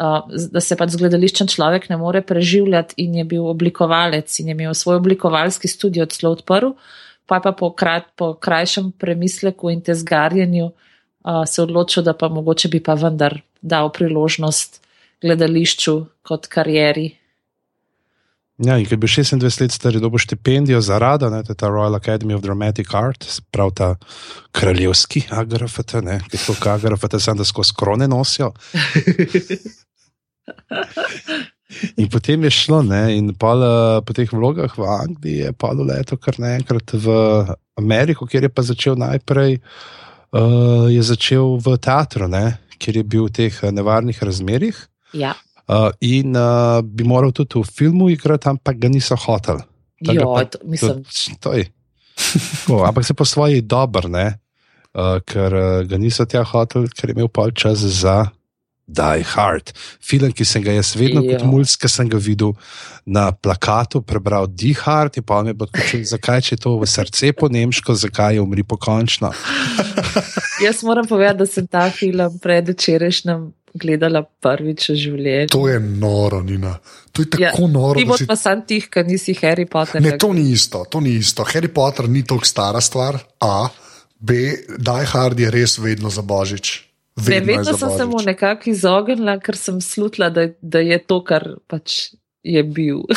uh, 0.00 0.36
da 0.52 0.60
se 0.60 0.76
pač 0.76 0.96
z 0.96 1.00
gledališčem 1.04 1.48
človek 1.52 1.88
ne 1.92 2.00
more 2.00 2.22
preživljati, 2.24 2.96
in 3.04 3.20
je 3.20 3.24
bil 3.24 3.48
oblikovalec 3.48 4.40
in 4.40 4.52
je 4.52 4.56
imel 4.56 4.74
svoj 4.74 5.00
oblikovalski 5.02 5.68
studio 5.68 6.06
celo 6.08 6.32
odprl. 6.36 6.72
Pa 7.26 7.40
pa 7.42 7.52
po, 7.52 7.72
krat, 7.74 8.12
po 8.14 8.34
krajšem 8.34 8.92
premisleku 8.98 9.70
in 9.70 9.82
tezgarjenju 9.82 10.66
uh, 10.66 11.42
se 11.46 11.62
odločil, 11.62 12.04
da 12.06 12.14
pa 12.14 12.28
mogoče 12.28 12.68
bi 12.68 12.80
pa 12.80 12.94
vendar 12.94 13.40
dal 13.60 13.90
priložnost 13.92 14.80
gledališču 15.22 16.04
kot 16.22 16.46
karieri. 16.46 17.10
Ja, 18.56 18.78
in 18.80 18.86
ker 18.88 18.96
bi 18.96 19.08
26 19.10 19.60
let 19.60 19.74
star, 19.74 19.92
je 19.92 20.00
dobil 20.00 20.22
štipendijo 20.22 20.80
za 20.80 20.96
rada, 20.98 21.28
ne, 21.30 21.42
to 21.44 21.52
je 21.52 21.60
ta 21.60 21.68
Royal 21.68 21.98
Academy 21.98 22.32
of 22.34 22.40
Dramatic 22.40 22.94
Art, 22.94 23.26
se 23.28 23.42
pravi 23.50 23.74
ta 23.76 23.88
kraljevski 24.56 25.26
agrafat, 25.30 25.98
ne, 26.02 26.20
ki 26.30 26.40
to 26.40 26.56
agrafat, 26.70 27.18
samo 27.20 27.42
da 27.42 27.44
skozi 27.44 27.76
krone 27.76 28.08
nosijo. 28.08 28.54
In 31.96 32.08
potem 32.12 32.44
je 32.46 32.50
šlo, 32.50 32.82
ne, 32.86 33.16
in 33.16 33.32
pol, 33.34 33.62
eh, 33.62 34.00
po 34.06 34.16
teh 34.16 34.30
vlogah 34.30 34.72
v 34.76 34.84
Angliji 34.84 35.38
je 35.44 35.52
pa 35.52 35.72
leto 35.72 36.16
kar 36.16 36.38
naenkrat 36.40 36.96
v 36.96 37.06
Ameriko, 37.76 38.26
kjer 38.26 38.48
je 38.48 38.52
pa 38.52 38.62
začel 38.64 38.96
najprej, 38.96 39.58
uh, 40.32 40.86
je 40.88 41.02
začel 41.04 41.58
v 41.60 41.76
teatru, 41.76 42.28
ne, 42.28 42.56
kjer 42.80 43.02
je 43.02 43.04
bil 43.04 43.28
v 43.28 43.34
teh 43.42 43.52
eh, 43.52 43.72
nevarnih 43.72 44.16
razmerih. 44.22 44.78
Ja, 45.12 45.36
Uh, 45.66 45.90
in 45.98 46.30
uh, 46.38 46.78
bi 46.78 47.02
moral 47.02 47.32
tudi 47.34 47.58
v 47.58 47.66
filmu 47.66 48.06
igrati, 48.06 48.46
ampak 48.46 48.78
ga 48.78 48.86
niso 48.86 49.16
hoteli. 49.18 49.64
Tako 49.98 50.14
jo, 50.14 50.26
pa- 50.30 50.44
to, 50.46 50.58
mislim. 50.62 51.02
To, 51.02 51.50
to. 51.50 51.50
Tako, 52.62 52.84
ampak 52.86 53.02
se 53.02 53.14
po 53.18 53.24
svoji 53.26 53.66
dober, 53.66 54.06
ne, 54.06 54.38
uh, 54.94 55.18
ker 55.26 55.50
uh, 55.50 55.82
ga 55.82 55.98
niso 55.98 56.22
tja 56.22 56.44
hoteli, 56.46 56.86
ker 56.94 57.10
je 57.10 57.18
imel 57.18 57.26
pol 57.26 57.50
čas 57.50 57.82
za 57.82 58.30
Die 58.88 59.24
Hard. 59.24 59.72
Film, 60.00 60.30
ki 60.30 60.44
sem 60.44 60.62
ga 60.62 60.70
jaz 60.70 60.94
vedno 60.94 61.20
kot 61.20 61.40
Ja. 61.40 61.44
mulj, 61.44 61.76
ki 61.76 61.88
sem 61.88 62.08
ga 62.08 62.18
videl 62.18 62.52
na 63.04 63.32
plakatu, 63.32 64.00
prebral 64.00 64.46
Die 64.46 64.74
Hard 64.74 65.16
in 65.16 65.22
pa 65.22 65.42
mi 65.42 65.50
je 65.50 65.56
odločil, 65.56 66.04
zakaj 66.04 66.40
če 66.40 66.54
je 66.54 66.60
to 66.60 66.78
v 66.78 66.86
srce 66.86 67.32
po 67.32 67.48
nemško, 67.48 67.94
zakaj 67.94 68.34
je 68.34 68.40
umri 68.40 68.62
pokončno. 68.62 69.32
Jaz 70.64 70.82
moram 70.82 71.04
povedati, 71.04 71.38
da 71.38 71.46
sem 71.46 71.66
ta 71.66 71.90
film 71.90 72.38
predvčerajšnjem 72.38 73.52
gledala 73.74 74.22
prvič 74.40 74.88
v 74.88 74.94
življenju. 74.96 75.48
To 75.48 75.68
je 75.68 75.76
noro, 75.80 76.40
Nina. 76.40 76.78
To 77.12 77.22
je 77.22 77.30
tako 77.30 77.42
Ja, 77.42 77.68
noro. 77.68 77.98
Ti 77.98 78.06
boš 78.06 78.18
si- 78.18 78.26
pa 78.26 78.36
sam 78.36 78.62
tih, 78.62 78.88
ker 78.88 79.04
nisi 79.04 79.34
Harry 79.34 79.66
Potter. 79.66 80.00
Ne, 80.00 80.16
to 80.16 80.32
ni 80.32 80.52
isto, 80.52 80.84
to 80.84 81.00
ni 81.00 81.10
isto. 81.12 81.44
Harry 81.44 81.68
Potter 81.68 82.08
ni 82.08 82.22
tako 82.22 82.44
stara 82.44 82.80
stvar. 82.80 83.18
A, 83.40 83.68
B, 84.18 84.32
Die 84.70 85.04
Hard 85.06 85.38
je 85.38 85.50
res 85.50 85.76
vedno 85.76 86.08
za 86.08 86.22
božič. 86.22 86.85
Ne, 87.16 87.34
je 87.34 87.40
vedno 87.40 87.72
sem 87.72 87.90
se 87.96 88.04
mu 88.04 88.20
nekako 88.22 88.70
izognila, 88.70 89.38
ker 89.40 89.56
sem 89.56 89.80
slutila, 89.80 90.28
da, 90.30 90.48
da 90.60 90.78
je 90.78 90.98
to, 90.98 91.22
kar 91.24 91.48
pač 91.66 92.10
je 92.42 92.62
bil. 92.62 93.02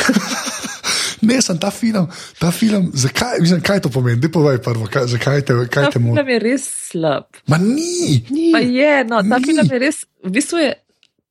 Ne, 1.22 1.42
sem 1.44 1.58
ta 1.60 1.68
film, 1.68 2.06
ta 2.40 2.48
film, 2.48 2.92
zakaj, 2.96 3.42
mislim, 3.44 3.60
kaj 3.60 3.82
to 3.84 3.90
pomeni? 3.92 4.22
Dej 4.24 4.32
povej 4.32 4.62
prvo, 4.64 4.86
kaj, 4.88 5.10
zakaj 5.12 5.42
te, 5.44 5.56
kaj 5.68 5.90
Ta 5.90 5.92
te 5.92 6.00
moti. 6.00 6.16
film 6.16 6.30
je 6.32 6.38
res 6.40 6.68
slab. 6.88 7.26
Ma 7.52 7.58
ni, 7.60 8.22
ni. 8.32 8.54
Pa 8.56 8.62
je, 8.64 8.94
no, 9.04 9.20
ta 9.28 9.36
Ni. 9.36 9.50
film 9.50 9.68
je 9.68 9.80
res, 9.84 9.98
v 10.24 10.32
bistvu 10.32 10.62
je 10.64 10.70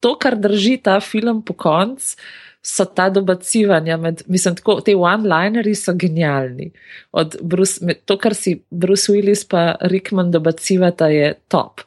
to, 0.05 0.13
kar 0.21 0.37
drži 0.37 0.77
ta 0.85 0.99
film 1.01 1.41
po 1.41 1.57
koncu. 1.57 2.19
So 2.61 2.85
ta 2.85 3.07
dobacivanja, 3.09 3.97
med, 3.97 4.27
mislim, 4.29 4.59
tako, 4.59 4.81
te 4.85 4.93
one-lineri 4.93 5.73
so 5.79 5.95
genialni. 5.97 6.69
Od 7.17 7.39
Bruce, 7.41 7.81
med, 7.81 8.03
to, 8.05 8.19
kar 8.21 8.37
si 8.37 8.59
Bruce 8.69 9.09
Willis 9.09 9.47
in 9.49 9.89
Rickman 9.89 10.29
dobacivata, 10.31 11.09
je 11.09 11.33
top. 11.49 11.81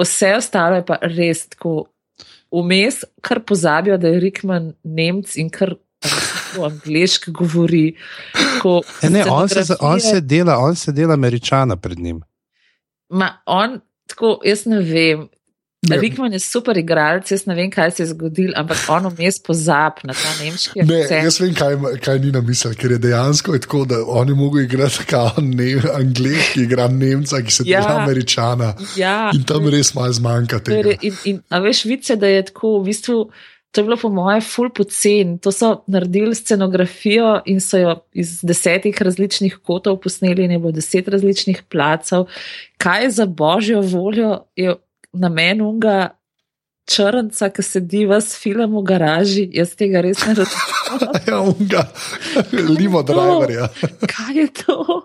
Vse 0.00 0.34
ostalo 0.36 0.76
je 0.76 0.86
pa 0.86 0.98
res 1.02 1.46
tako 1.48 1.86
vmes, 2.52 3.02
kar 3.20 3.40
pozabijo, 3.44 3.96
da 3.98 4.08
je 4.08 4.20
Rickman 4.20 4.72
Nemc 4.84 5.36
in 5.36 5.50
kar 5.50 5.74
po 6.54 6.64
angliško 6.64 7.32
govori. 7.32 7.96
Ko 8.62 8.80
E, 9.02 9.10
ne, 9.10 9.24
on, 9.30 9.48
se, 9.48 9.76
on, 9.80 10.00
se 10.00 10.20
dela, 10.20 10.58
on 10.58 10.74
se 10.76 10.92
dela 10.92 11.14
američana 11.14 11.76
pred 11.76 11.98
njim. 11.98 12.20
Ma, 13.08 13.32
on, 13.46 13.80
tako, 14.06 14.38
jaz 14.44 14.66
ne 14.66 14.80
vem. 14.80 15.28
Ne. 15.82 15.98
Rickman 15.98 16.32
je 16.32 16.40
super 16.40 16.76
igralec, 16.76 17.30
jaz 17.30 17.44
ne 17.46 17.54
vem, 17.54 17.70
kaj 17.70 17.90
se 17.90 18.02
je 18.02 18.06
zgodilo, 18.08 18.52
ampak 18.56 18.76
on 18.88 19.06
vmes 19.08 19.36
pozab 19.38 20.00
na 20.04 20.14
ta 20.14 20.30
nemški 20.40 20.82
Ne, 20.82 21.02
akcent. 21.02 21.24
jaz 21.24 21.36
vem, 21.40 21.52
kaj, 21.54 21.74
kaj 22.00 22.18
ni 22.18 22.32
na 22.32 22.40
misel, 22.40 22.72
ker 22.74 22.90
je 22.90 22.98
dejansko 22.98 23.54
je 23.54 23.60
tako, 23.60 23.84
da 23.84 24.00
oni 24.04 24.34
mogo 24.34 24.58
igrati 24.58 25.04
kao 25.12 25.30
ne, 25.38 25.68
angliški, 25.94 26.62
igra 26.62 26.88
Nemca, 26.88 27.38
ki 27.38 27.52
se 27.52 27.62
Ja. 27.66 27.80
dela 27.80 28.00
američana. 28.00 28.72
Ja, 28.96 29.30
In 29.32 29.44
tam 29.44 29.68
res 29.68 29.94
malo 29.94 30.12
zmanjka 30.12 30.58
tega. 30.60 30.82
re- 30.82 30.98
in, 31.02 31.14
in, 31.24 31.42
a 31.48 31.58
veš, 31.58 31.84
vice, 31.84 32.16
da 32.16 32.26
je 32.26 32.44
tako, 32.44 32.80
v 32.80 32.84
bistvu, 32.84 33.18
to 33.70 33.80
je 33.80 33.84
bilo 33.84 33.96
po 33.96 34.08
moje 34.08 34.40
ful 34.40 34.70
pocen. 34.70 35.38
To 35.38 35.52
so 35.52 35.82
naredili 35.86 36.34
scenografijo 36.34 37.42
in 37.46 37.60
so 37.60 37.78
jo 37.78 37.92
iz 38.14 38.40
desetih 38.42 38.96
različnih 38.98 39.58
kotov 39.58 39.98
posneli 39.98 40.44
in 40.44 40.50
je 40.50 40.58
bilo 40.58 40.72
deset 40.72 41.08
različnih 41.08 41.62
placev. 41.64 42.24
Kaj 42.76 43.02
je 43.02 43.10
za 43.12 43.26
božjo 43.26 43.80
voljo, 43.82 44.32
je 44.56 44.74
namen 45.20 45.62
unga 45.64 46.16
črnca, 46.86 47.50
ki 47.50 47.62
sedi 47.66 48.04
v 48.06 48.20
film 48.22 48.78
v 48.78 48.82
garaži, 48.86 49.44
jaz 49.52 49.74
tega 49.78 50.04
res 50.06 50.22
ne 50.26 50.34
razumem. 50.38 50.72
Ja, 51.26 51.40
unga, 51.42 51.82
limo 52.54 53.02
driverja. 53.02 53.66
Kaj 54.06 54.36
je 54.38 54.46
to? 54.54 55.02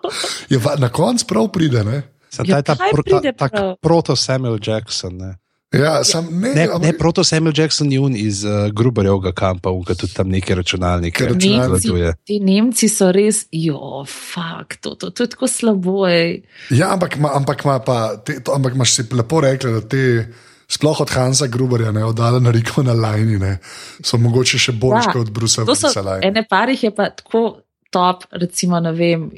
Je, 0.49 0.59
na 0.77 0.91
koncu 0.93 1.25
prav 1.25 1.47
pride, 1.49 1.81
ne? 1.83 2.03
Ja, 2.45 2.61
ta 2.61 2.75
ta, 2.77 2.91
pro, 2.93 3.03
ta, 3.03 3.31
ta 3.33 3.63
proto 3.81 4.15
Samuel 4.15 4.59
Jackson. 4.61 5.17
Ne, 5.17 5.31
Ja, 5.71 6.03
sam, 6.03 6.27
ne, 6.31 6.51
ne, 6.51 6.67
ampak- 6.67 6.81
ne 6.81 6.93
proto 6.93 7.23
Samuel 7.23 7.53
Jackson 7.55 7.87
je 7.87 7.99
un 7.99 8.11
iz 8.11 8.43
uh, 8.43 8.67
Gruberjevega 8.69 9.31
kampa, 9.31 9.69
unka 9.69 9.95
tudi 9.95 10.13
tam 10.13 10.27
neki 10.27 10.53
računalniki. 10.53 11.17
Ker 11.17 11.31
računalniki- 11.31 11.87
obvladuje. 11.89 12.13
Ti 12.25 12.39
Nemci 12.39 12.89
so 12.89 13.11
res, 13.11 13.45
jo, 13.51 13.79
fakt, 14.05 14.81
to, 14.81 14.95
to, 14.95 15.09
to 15.09 15.23
je 15.23 15.29
tako 15.29 15.47
slabo. 15.47 16.07
Ej. 16.07 16.43
Ja, 16.69 16.91
ampak, 16.91 17.15
ma, 17.17 17.31
ampak, 17.33 17.63
ma 17.63 17.79
pa, 17.79 18.17
te, 18.17 18.39
to, 18.39 18.51
ampak 18.51 18.75
imaš 18.75 18.91
si 18.91 19.03
lepo 19.11 19.39
rekla, 19.39 19.71
da 19.71 19.81
te, 19.81 20.27
sploh 20.67 20.99
od 20.99 21.09
Hansa 21.09 21.47
Gruberja, 21.47 21.91
ne, 21.91 22.03
od 22.05 22.19
Alana 22.19 22.51
Rika 22.51 22.83
na 22.83 22.93
Lajni, 22.93 23.39
ne, 23.39 23.57
so 24.03 24.17
mogoče 24.17 24.59
še 24.59 24.71
boljše 24.71 25.15
Ja, 25.15 25.21
od 25.21 25.31
Brusa 25.31 25.65
To 25.65 25.75
so 25.75 25.87
Willisa 25.87 26.03
Lajni. 26.03 26.27
ene 26.27 26.43
parih 26.49 26.83
je 26.83 26.91
pa 26.91 27.09
tako 27.09 27.61
top, 27.89 28.23
recimo, 28.31 28.79
ne 28.79 28.91
vem. 28.91 29.31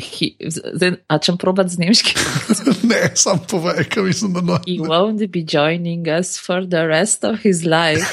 Hi, 0.00 0.30
zdaj, 0.48 0.94
a 1.08 1.18
če 1.22 1.34
probat 1.40 1.70
z 1.72 1.82
nemškim? 1.82 2.20
ne, 2.90 3.00
sam 3.18 3.42
povej, 3.50 3.84
kaj 3.92 4.06
mislim, 4.08 4.38
da 4.38 4.44
no. 4.44 4.58
He 4.66 4.78
won't 4.80 5.20
be 5.32 5.44
joining 5.44 6.08
us 6.08 6.38
for 6.40 6.64
the 6.66 6.86
rest 6.88 7.24
of 7.24 7.42
his 7.44 7.64
life. 7.64 8.08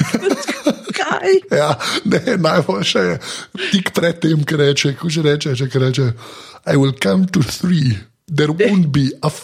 Kaj? 0.98 1.40
Ja, 1.54 1.72
ne, 2.04 2.36
najboljše 2.36 2.98
je 2.98 3.18
tik 3.70 3.94
pred 3.96 4.20
tem, 4.20 4.44
ki 4.44 4.60
reče, 4.60 4.94
ko 5.00 5.08
že 5.12 5.24
reče, 5.24 5.56
če 5.56 5.68
reče, 5.78 6.12
I 6.68 6.76
will 6.76 6.92
come 6.92 7.26
to 7.32 7.40
three. 7.40 7.96
there 8.28 8.52
won't 8.52 8.92
be 8.92 9.10
a 9.22 9.30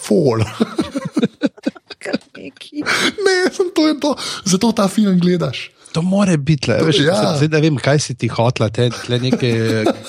neki. 2.37 2.85
ne, 3.25 3.53
sem 3.53 3.71
to 3.75 3.89
in 3.89 4.01
to. 4.01 4.15
Zato 4.45 4.73
ta 4.73 4.89
film 4.89 5.19
gledaš. 5.19 5.71
To 5.95 6.03
more 6.03 6.37
biti, 6.37 6.71
le, 6.71 6.81
veš, 6.83 6.99
Ja. 7.07 7.37
zdaj 7.39 7.49
ne 7.53 7.61
vem, 7.63 7.77
kaj 7.79 8.01
si 8.03 8.15
ti 8.19 8.27
hotla, 8.29 8.67
te, 8.69 8.89
te 8.91 9.19
neke 9.23 9.51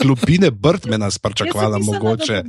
globine 0.01 0.49
sparčakvala 1.13 1.77
Jaz 1.77 1.85
sem 1.85 1.93
mislila, 1.93 1.99
mogoče. 1.99 2.43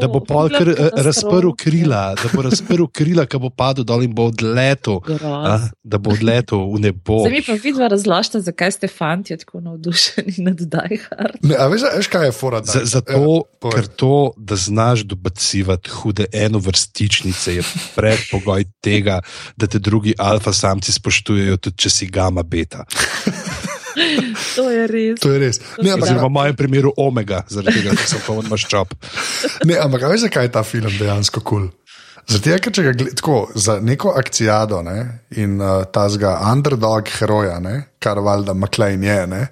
Da 0.00 0.08
bo, 0.08 0.18
bo 0.18 0.24
pol 0.24 0.48
ogled 0.48 0.68
eh, 0.72 1.02
razprl 1.04 1.50
krila, 1.60 2.14
da 2.16 2.30
bo 2.32 2.42
razprl 2.46 2.86
krila, 2.92 3.26
ki 3.28 3.38
bo 3.42 3.50
padel 3.52 3.84
dol 3.84 4.02
in 4.06 4.14
bo 4.16 4.30
odletel, 4.32 5.02
a, 5.20 5.58
da 5.84 6.00
bo 6.00 6.14
odletel 6.16 6.64
v 6.72 6.80
nebo. 6.86 7.20
Zdaj 7.20 7.34
mi 7.34 7.42
pa 7.44 7.56
vidva 7.60 7.90
razložite, 7.92 8.40
zakaj 8.48 8.72
ste 8.78 8.88
fanti 8.88 9.36
tako 9.36 9.60
navdušeni 9.60 10.34
nad 10.46 10.56
Die 10.56 11.00
Hard. 11.04 11.44
Ne, 11.44 11.58
a 11.60 11.68
veš, 11.68 11.84
a 11.90 11.92
veš, 12.00 12.08
kaj 12.08 12.30
je 12.30 12.32
fora? 12.32 12.62
Z, 12.64 12.86
zato, 12.88 13.44
povej. 13.60 13.76
ker 13.76 13.90
to, 13.92 14.14
da 14.40 14.56
znaš 14.56 15.04
dobacivati 15.04 15.92
hude 15.92 16.26
enovrstičnice, 16.32 17.58
je 17.60 17.68
predpogoj 17.94 18.64
tega, 18.80 19.20
da 19.56 19.68
te 19.68 19.78
drugi 19.78 20.16
alfa 20.18 20.52
samci 20.56 20.96
spoštujejo, 20.96 21.60
tudi 21.60 21.84
če 21.84 21.92
si 21.92 22.08
gama 22.08 22.42
beta. 22.54 22.86
To 24.54 24.70
je 24.70 24.86
res. 24.90 25.20
To 25.22 25.30
je 25.30 25.38
res. 25.38 25.60
Ne, 25.78 25.94
ampak, 25.94 26.08
Oziroma, 26.08 26.26
v 26.26 26.34
mojem 26.34 26.56
primeru 26.58 26.90
omega, 26.98 27.44
zaradi 27.50 27.78
tega, 27.78 27.94
ker 27.94 28.08
sem 28.10 28.22
poln 28.26 28.48
maščob. 28.50 28.94
ne, 29.70 29.78
ampak 29.78 30.06
a 30.06 30.10
veš, 30.10 30.26
zakaj 30.26 30.48
je 30.48 30.52
ta 30.56 30.64
film 30.66 30.90
dejansko 30.98 31.42
kul? 31.42 31.68
Cool? 31.68 31.72
Zato, 32.24 32.56
ker 32.58 32.72
če 32.72 32.86
ga 32.86 32.94
gledaš 32.96 33.18
tako 33.20 33.38
za 33.54 33.78
neko 33.84 34.14
akcijado 34.16 34.80
ne, 34.82 34.98
in 35.36 35.58
uh, 35.60 35.84
ta 35.92 36.08
zga 36.10 36.38
underdog 36.50 37.10
heroja, 37.18 37.58
ne, 37.62 37.76
kar 38.02 38.18
valjda 38.24 38.56
McLean 38.56 39.04
je. 39.04 39.20
Ne, 39.30 39.42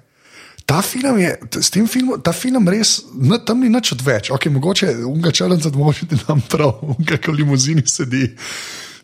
Ta 0.65 0.79
film 0.81 1.17
je, 1.19 1.31
s 1.59 1.69
tem 1.75 1.87
filmom, 1.91 2.21
ta 2.23 2.31
film 2.31 2.69
res, 2.71 3.01
no, 3.19 3.35
tam 3.43 3.59
ni 3.59 3.67
nič 3.69 3.91
odveč. 3.97 4.29
Okay, 4.31 4.47
mogoče 4.53 4.93
unga 5.03 5.33
črnca, 5.35 5.69
da 5.69 5.79
moče 5.79 6.07
ti 6.07 6.19
dam 6.21 6.39
prav, 6.49 6.79
unga, 6.87 7.17
ki 7.19 7.33
v 7.33 7.41
limuzini 7.41 7.83
sedi. 7.83 8.29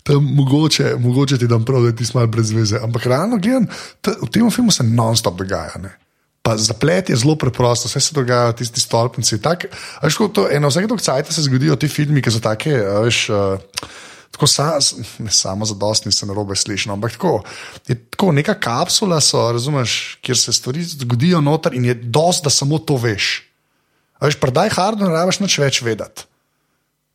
Tam 0.09 0.25
mogoče, 0.35 0.95
mogoče 0.97 1.37
ti 1.37 1.47
dam 1.47 1.65
prav, 1.65 1.83
da 1.85 1.93
ti 1.95 2.05
smo 2.05 2.25
brez 2.27 2.49
veze. 2.51 2.79
Ampak 2.81 3.05
realno 3.05 3.37
gledam, 3.37 3.67
ta, 4.01 4.15
v 4.17 4.29
tem 4.33 4.47
filmu 4.49 4.73
se 4.73 4.83
non-stop 4.83 5.37
dogaja. 5.37 5.77
Ne. 5.83 5.93
Pa 6.41 6.55
zaplet 6.57 7.11
je 7.13 7.17
zelo 7.19 7.35
preprosto, 7.37 7.91
vse 7.91 8.01
se 8.01 8.15
dogaja, 8.17 8.55
tisti 8.57 8.81
stolpnici. 8.81 9.37
Tak, 9.37 9.67
veš, 10.01 10.17
to, 10.33 10.47
eno, 10.49 10.71
vsake 10.73 10.89
dolg 10.89 11.03
cajt 11.05 11.29
se 11.29 11.45
zgodijo 11.45 11.77
ti 11.77 11.91
filmi, 11.91 12.23
ki 12.25 12.33
so 12.33 12.41
take, 12.41 12.73
veš. 13.05 13.25
Uh, 13.29 13.97
Tako 14.29 14.47
sa, 14.47 14.77
ne 15.19 15.31
samo 15.33 15.65
zadostni 15.65 16.11
se 16.13 16.25
narobe 16.29 16.55
slišno, 16.55 16.93
ampak 16.93 17.11
tako, 17.11 17.41
je 17.89 17.95
tako 18.13 18.29
neka 18.31 18.53
kapsula, 18.61 19.17
so, 19.21 19.41
razumeš, 19.51 20.19
kjer 20.21 20.37
se 20.37 20.53
stvari 20.53 20.83
zgodijo 20.83 21.41
noter 21.41 21.73
in 21.73 21.85
je 21.85 21.93
dosti, 21.97 22.45
da 22.45 22.53
samo 22.53 22.77
to 22.77 22.95
veš. 23.01 23.41
A 24.21 24.29
veš, 24.29 24.37
predaj 24.39 24.69
hard, 24.77 25.01
ne 25.01 25.09
rabiš 25.09 25.41
nič 25.41 25.57
več 25.59 25.81
vedeti. 25.81 26.29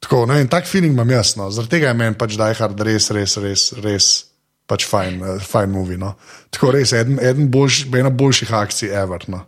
Tako, 0.05 0.27
ne, 0.29 0.43
in 0.45 0.51
tak 0.53 0.67
feeling 0.69 0.93
imam 0.93 1.11
jasno. 1.11 1.49
Zaradi 1.51 1.79
tega 1.79 1.89
je 1.89 1.97
meni 1.97 2.17
pač 2.21 2.37
Die 2.37 2.57
Hard 2.59 2.81
res, 2.85 3.09
res, 3.17 3.39
res, 3.41 3.63
res 3.81 4.09
pač 4.69 4.85
fajn, 4.89 5.17
uh, 5.23 5.39
fajn 5.41 5.73
movie. 5.73 5.97
No. 6.01 6.13
Tako 6.53 6.75
res, 6.77 6.93
eden, 6.97 7.17
eden 7.25 7.49
boljš, 7.53 7.87
ena 7.97 8.13
boljših 8.13 8.53
akcij 8.53 8.93
ever. 8.93 9.25
No. 9.33 9.41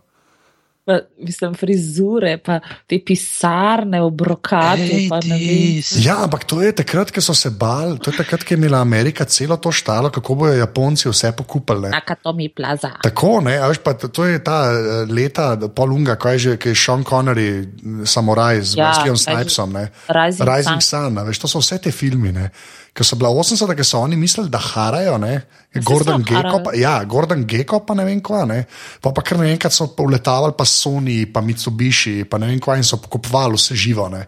Pa, 0.87 1.01
mislim, 1.19 1.51
frizure, 1.53 2.37
pa 2.39 2.59
te 2.87 2.95
pisarne, 2.97 3.99
obrokate. 4.01 5.07
Vem. 5.11 5.81
Ja, 5.99 6.23
ampak 6.23 6.45
to 6.47 6.61
je 6.63 6.71
takrat, 6.71 7.11
ko 7.11 7.19
so 7.19 7.35
se 7.35 7.51
bali, 7.51 7.99
to 7.99 8.07
je 8.07 8.17
takrat, 8.17 8.45
ko 8.47 8.53
je 8.53 8.57
imela 8.57 8.79
Amerika 8.79 9.25
celo 9.25 9.57
to 9.57 9.67
štalo, 9.67 10.07
kako 10.09 10.35
bojo 10.35 10.53
Japonci 10.55 11.09
vse 11.09 11.31
pokupili. 11.31 11.81
ne. 11.81 11.89
Nakatomi 11.89 12.47
plaza. 12.49 12.93
Tako, 13.03 13.41
ne, 13.41 13.57
a 13.57 13.67
veš, 13.67 13.83
pa 13.83 13.93
to 13.93 14.25
je 14.25 14.39
ta 14.39 14.71
eh, 14.71 15.03
leta, 15.11 15.57
polunga, 15.67 16.15
kaj 16.15 16.33
je 16.33 16.39
že, 16.39 16.57
ki 16.57 16.69
je 16.71 16.75
Sean 16.77 17.03
Connery, 17.03 17.67
samuraj 18.07 18.61
z 18.61 18.77
Ja, 18.79 18.87
Wesleyjem 18.87 19.17
kaj 19.17 19.19
že- 19.19 19.23
Snipesom, 19.27 19.69
ne. 19.73 19.85
Rising 20.07 20.47
Rising 20.47 20.81
Sun. 20.81 21.11
Sun, 21.11 21.25
veš, 21.27 21.37
to 21.37 21.47
so 21.47 21.59
vse 21.59 21.77
te 21.77 21.91
filmi, 21.91 22.31
ne. 22.31 22.47
Ki 22.95 23.03
so 23.03 23.19
bila 23.19 23.29
80, 23.29 23.75
ki 23.75 23.83
so 23.83 23.99
oni 23.99 24.15
mislili, 24.15 24.49
da 24.49 24.57
harajo, 24.57 25.17
ne. 25.19 25.41
Gordon 25.83 26.23
so 26.25 26.59
pa, 26.63 26.73
ja, 26.77 27.03
Gordon 27.03 27.45
Gecko, 27.47 27.81
pa 27.85 27.93
ne 27.97 28.05
vem 28.07 28.21
kva, 28.21 28.45
ne. 28.49 28.63
Pa, 29.01 29.11
pa 29.11 29.21
kar 29.21 29.39
naenkrat 29.41 29.73
so 29.73 29.89
pa 29.95 30.03
uletavali 30.03 30.55
pa 30.57 30.65
Sony, 30.65 31.25
pa 31.31 31.41
Mitsubishi, 31.41 32.23
pa 32.29 32.37
ne 32.37 32.51
vem 32.51 32.59
kva 32.59 32.77
in 32.77 32.85
so 32.87 32.97
pokupovali 33.01 33.59
vse 33.59 33.75
živo, 33.75 34.07
ne. 34.13 34.25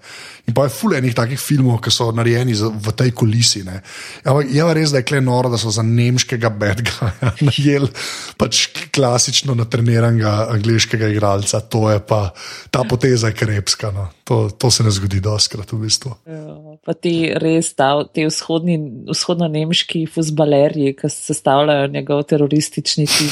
In 0.49 0.55
pa 0.57 0.65
je 0.65 0.73
ful 0.73 0.95
enih 0.97 1.13
takih 1.13 1.39
filmov, 1.39 1.77
ki 1.85 1.91
so 1.93 2.09
narejeni 2.15 2.55
za- 2.57 2.71
v 2.73 2.93
tej 2.97 3.11
kulisi, 3.11 3.63
ne. 3.63 3.81
Ampak 4.25 4.49
je 4.49 4.63
pa 4.65 4.73
res, 4.73 4.91
da 4.91 4.97
je 4.97 5.07
kle 5.09 5.21
noro, 5.21 5.49
da 5.49 5.57
so 5.61 5.69
za 5.69 5.83
nemškega 5.85 6.49
bedga 6.49 7.11
najeli 7.47 7.89
pač 8.37 8.89
klasično 8.89 9.53
natreniranega 9.55 10.49
angliškega 10.55 11.07
igralca. 11.13 11.61
To 11.69 11.89
je 11.91 11.99
pa 11.99 12.33
ta 12.71 12.83
poteza 12.83 13.27
je 13.29 13.37
krepska. 13.37 13.91
No. 13.91 14.09
To, 14.23 14.49
to 14.49 14.71
se 14.71 14.83
ne 14.83 14.91
zgodi 14.91 15.19
doskrat 15.19 15.71
v 15.71 15.77
bistvu. 15.85 16.13
Ja, 16.25 16.59
Pa 16.85 16.93
ti 16.93 17.33
res, 17.35 17.73
ta, 17.77 17.91
ti 18.13 18.23
vzhodni, 18.25 18.77
vzhodno-nemški 19.09 20.05
futbalerji, 20.09 20.93
ki 20.97 21.09
sestavljajo 21.39 21.87
njegov 21.89 22.23
teroristični 22.23 23.07
tim. 23.07 23.31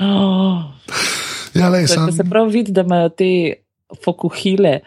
Oh, 0.00 0.64
Ja, 1.54 1.68
lej, 1.68 1.84
to 1.86 1.92
je, 1.92 1.96
sam, 1.96 2.12
se 2.12 2.24
prav 2.24 2.48
vidi, 2.48 2.72
da 2.72 2.82
imajo 2.82 3.08
te 3.10 3.28
fokuhile, 3.94 4.80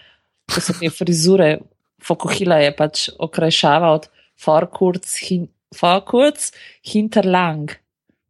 to 0.45 0.59
so 0.59 0.73
te 0.73 0.89
frizure. 0.89 1.57
Fokuhila 2.03 2.57
je 2.57 2.73
pač 2.75 3.05
okrajšava 3.17 3.91
od 3.91 4.09
Forkurz, 4.35 5.15
hin, 5.21 5.47
Forkurz 5.73 6.51
Hinterlang. 6.83 7.71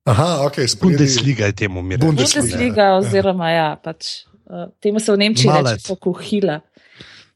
aha, 0.06 0.46
ok, 0.46 0.62
sprejeli. 0.66 0.98
Bundesliga 0.98 1.46
je 1.46 1.56
temu 1.56 1.82
mir. 1.82 2.00
Bundesliga. 2.00 2.44
Bundesliga, 2.44 2.86
oziroma 2.96 3.50
ja, 3.50 3.76
pač, 3.76 4.24
uh, 4.46 4.70
temu 4.80 5.00
se 5.00 5.12
v 5.12 5.18
Nemčiji 5.18 5.50
Malet. 5.50 5.74
reče 5.74 5.88
fokuhila. 5.88 6.60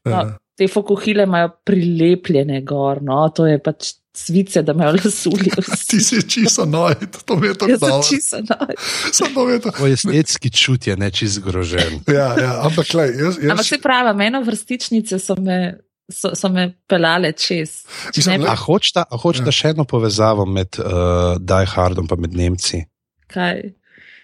No, 0.04 0.10
Ja. 0.12 0.22
te 0.56 0.68
fokuhile 0.68 1.22
imajo 1.24 1.50
prilepljene 1.64 2.60
gor, 2.62 3.02
no, 3.02 3.28
to 3.28 3.46
je 3.46 3.58
pač 3.58 3.92
cvice, 4.14 4.62
da 4.62 4.72
imajo 4.72 4.92
lasulje. 4.92 5.50
Ti 5.88 6.00
si 6.00 6.28
čisto 6.28 6.64
noj, 6.64 6.94
to 7.24 7.36
mi 7.36 7.46
je 7.46 7.54
tako 7.54 7.76
dobro. 7.80 8.02
čisto 8.08 8.36
noj. 8.36 8.74
Sem 9.16 9.34
to 9.34 9.44
vedel. 9.44 9.72
To 9.72 9.86
je 9.86 9.92
estetski 9.92 10.50
čut, 10.50 10.86
je 10.86 10.96
neči 10.96 11.28
zgrožen. 11.28 12.00
Ja, 12.08 12.34
ja, 12.38 12.60
ampak 12.64 12.94
lej, 12.94 13.10
jaz, 13.16 13.36
jaz, 13.40 13.50
Ampak 13.50 13.66
se 13.66 13.78
pravi, 13.78 14.24
eno 14.24 14.40
vrstičnice 14.42 15.18
so 15.18 15.34
me, 15.40 15.78
so, 16.12 16.34
so 16.34 16.48
me 16.48 16.74
pelale 16.86 17.32
čez. 17.32 17.82
Če 18.12 18.18
Mislim, 18.20 18.40
ne 18.40 18.44
le- 18.46 18.50
A 18.50 18.56
hočeta, 18.56 19.04
a 19.10 19.16
hočeta 19.16 19.48
Ja. 19.48 19.52
še 19.52 19.68
eno 19.72 19.84
povezavo 19.84 20.46
med 20.46 20.76
uh, 20.78 21.38
Die 21.40 21.66
Hardom 21.66 22.08
in 22.10 22.20
med 22.20 22.34
Nemci? 22.34 22.84
kaj. 23.32 23.62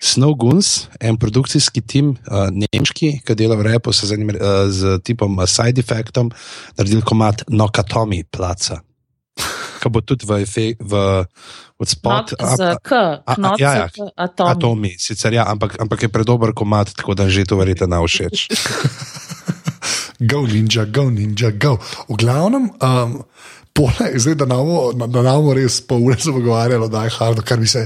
Snow 0.01 0.37
Guns, 0.39 0.87
en 1.01 1.17
produkcijski 1.19 1.81
tim, 1.81 2.11
uh, 2.31 2.47
nemški, 2.55 3.19
ki 3.27 3.35
dela 3.35 3.57
v 3.59 3.65
repu 3.67 3.91
z, 3.93 4.13
enim, 4.15 4.29
uh, 4.31 4.69
z 4.71 4.99
tipom 5.03 5.39
uh, 5.41 5.47
Side 5.49 5.81
Effectom, 5.81 6.31
naredil 6.79 7.01
komat 7.03 7.43
Nokatomi 7.51 8.23
placa. 8.31 8.79
Ki 9.79 9.91
bo 9.95 10.01
tudi 10.03 10.27
v, 10.27 10.43
efe, 10.43 10.65
v 10.81 10.93
odspod. 11.79 12.35
Knot 12.35 12.59
z 12.59 12.63
K, 12.83 12.91
a- 13.23 13.35
knot 13.39 13.61
ja, 13.63 13.73
ja. 13.75 13.87
atomi. 14.19 14.51
Atomi, 14.51 14.91
sicer 14.99 15.33
ja, 15.33 15.47
ampak, 15.47 15.79
ampak 15.79 16.03
je 16.03 16.11
predober 16.11 16.51
komat, 16.53 16.91
tako 16.99 17.15
da 17.15 17.29
že 17.31 17.47
to 17.47 17.55
verjete 17.57 17.87
na 17.87 18.03
všeč. 18.03 18.49
Go, 20.21 20.43
ninja, 20.47 20.83
go, 20.85 21.11
ninja, 21.11 21.51
go. 21.55 21.79
V 22.11 22.17
glavnem, 22.19 22.71
um, 22.83 23.23
poleg, 23.71 24.19
zdaj, 24.19 24.35
da 24.35 24.47
namo, 24.51 24.91
da 24.99 25.23
namo 25.23 25.55
res 25.55 25.79
pol 25.87 26.03
ure 26.09 26.19
se 26.19 26.33
pogovarjalo, 26.35 26.89
da 26.91 27.05
je 27.07 27.15
hardo, 27.21 27.43
kar 27.47 27.61
bi 27.63 27.71
se 27.71 27.85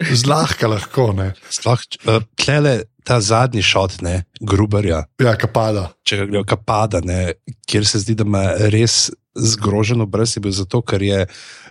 zlahka 0.00 0.70
lahko, 0.72 1.10
ne. 1.12 1.34
Sploh, 1.52 1.84
uh, 2.08 2.24
tlele 2.40 2.86
ta 3.04 3.20
zadnji 3.20 3.60
šot, 3.62 4.00
ne, 4.02 4.24
Gruberja, 4.40 5.04
Ja, 5.20 5.36
kapada. 5.36 5.90
če 6.02 6.16
ga 6.16 6.24
gledajo, 6.30 6.48
kapada, 6.48 7.04
ne, 7.04 7.36
kjer 7.68 7.84
se 7.86 8.00
zdi, 8.02 8.16
da 8.16 8.24
ima 8.24 8.42
res 8.72 9.10
zgrožen 9.36 10.00
obraz, 10.00 10.36
je 10.36 10.40
bil 10.40 10.52
zato, 10.52 10.82
ker 10.82 11.02
je 11.02 11.26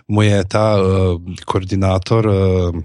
mu 0.08 0.22
je 0.22 0.44
ta 0.48 0.76
uh, 0.78 1.20
koordinator. 1.44 2.26
Uh, 2.26 2.82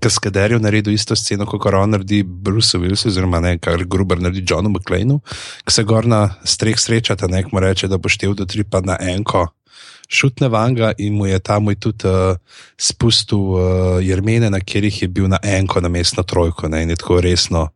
Kaskaderjev 0.00 0.60
naredil 0.60 0.94
isto 0.96 1.12
sceno, 1.16 1.44
kot 1.46 1.66
on 1.68 1.90
naredi 1.92 2.22
Bruce 2.24 2.78
Willis, 2.80 3.04
oziroma 3.06 3.42
ne, 3.44 3.58
kar 3.60 3.84
Gruber 3.84 4.20
naredi 4.20 4.40
Johnu 4.48 4.70
McLeanu, 4.72 5.18
ki 5.66 5.74
se 5.74 5.84
gor 5.84 6.08
na 6.08 6.22
streh 6.48 6.78
srečata, 6.80 7.28
nek 7.28 7.52
mu 7.52 7.60
reče, 7.60 7.90
da 7.92 7.98
bo 8.00 8.08
štev 8.08 8.32
do 8.38 8.46
tri, 8.48 8.64
pa 8.64 8.80
na 8.80 8.96
enko. 8.96 9.50
Šutne 10.08 10.48
vanga 10.48 10.94
in 10.98 11.12
mu 11.16 11.28
je 11.28 11.38
tam 11.44 11.68
tudi 11.76 12.08
uh, 12.08 12.40
spustil 12.80 13.52
uh, 13.52 14.00
jermene, 14.00 14.48
na 14.50 14.60
katerih 14.64 15.02
je 15.02 15.08
bil 15.08 15.28
na 15.28 15.38
enko, 15.44 15.84
na 15.84 15.92
mestno 15.92 16.24
trojko, 16.24 16.72
ne, 16.72 16.82
in 16.82 16.96
je 16.96 16.96
tako 16.96 17.20
resno 17.20 17.68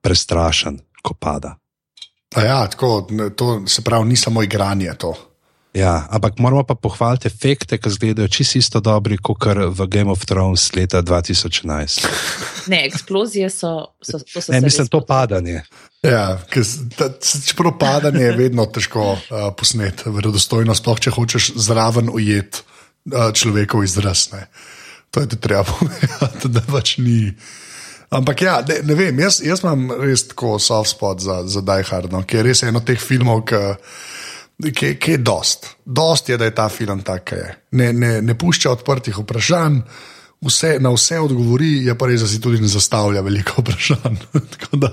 prestrašen, 0.00 0.78
ko 1.02 1.18
pada. 1.18 1.56
Ja, 2.36 2.66
tako, 2.70 3.06
to 3.36 3.62
se 3.66 3.82
pravi, 3.82 4.08
ni 4.08 4.16
samo 4.16 4.42
igranje 4.42 4.94
to. 4.98 5.14
Ja, 5.74 6.06
ampak 6.10 6.38
moramo 6.38 6.62
pa 6.62 6.74
pohvaliti 6.78 7.26
efekte, 7.26 7.78
ki 7.82 7.90
izgledajo 7.90 8.28
čisto 8.28 8.58
isto 8.58 8.80
dobri, 8.80 9.16
kot 9.18 9.42
v 9.74 9.86
Game 9.90 10.10
of 10.10 10.22
Thrones 10.22 10.68
leta 10.76 11.02
2011. 11.02 12.06
Ne, 12.70 12.84
eksplozije 12.86 13.50
so. 13.50 13.90
so, 14.02 14.18
to 14.22 14.40
so 14.40 14.52
Ne, 14.52 14.60
se 14.60 14.64
mislim, 14.64 14.86
to 14.86 15.00
padanje. 15.00 15.62
Ja, 16.02 16.38
ta- 16.96 17.10
čeprav 17.46 17.74
padanje 17.78 18.22
je 18.22 18.36
vedno 18.36 18.66
težko 18.66 19.12
uh, 19.12 19.18
posneti, 19.58 20.06
verodostojno, 20.06 20.74
sploh 20.74 21.00
če 21.00 21.10
hočeš 21.10 21.50
zraven 21.58 22.06
ujeti 22.12 22.62
uh, 23.10 23.32
človekov 23.34 23.84
izraz. 23.84 24.28
Ne. 24.32 24.46
To 25.10 25.26
je 25.26 25.28
ti 25.28 25.42
treba 25.42 25.66
povedati, 25.74 26.54
da 26.54 26.62
pač 26.70 26.98
ni. 27.02 27.34
Ampak 28.14 28.42
ja, 28.46 28.60
ne, 28.68 28.78
ne 28.86 28.94
vem, 28.94 29.18
jaz, 29.18 29.42
jaz 29.42 29.66
imam 29.66 29.88
res 29.98 30.28
tako 30.30 30.58
soft 30.62 30.94
spot 30.94 31.18
za, 31.18 31.42
za 31.50 31.66
Die 31.66 31.82
Hard, 31.90 32.12
no, 32.14 32.22
ki 32.22 32.36
je 32.38 32.46
res 32.46 32.62
eno 32.62 32.78
teh 32.86 33.00
filmov, 33.00 33.42
ki 33.50 33.62
Kaj 34.62 34.96
je 35.06 35.18
dost? 35.18 35.66
Dost 35.84 36.28
je, 36.28 36.36
da 36.38 36.44
je 36.44 36.54
ta 36.54 36.68
film 36.68 37.02
tak, 37.02 37.24
kaj 37.24 37.38
je. 37.38 37.54
Ne, 37.70 37.92
ne, 37.92 38.22
ne 38.22 38.36
pušča 38.38 38.70
odprtih 38.70 39.18
vprašanj, 39.18 39.80
vse, 40.44 40.76
na 40.80 40.92
vse 40.94 41.18
odgovori, 41.20 41.84
je 41.86 41.94
pa 41.98 42.06
res, 42.06 42.22
da 42.22 42.28
si 42.30 42.40
tudi 42.40 42.60
ne 42.62 42.68
zastavlja 42.70 43.24
veliko 43.24 43.62
vprašanj. 43.62 44.20
Da 44.74 44.90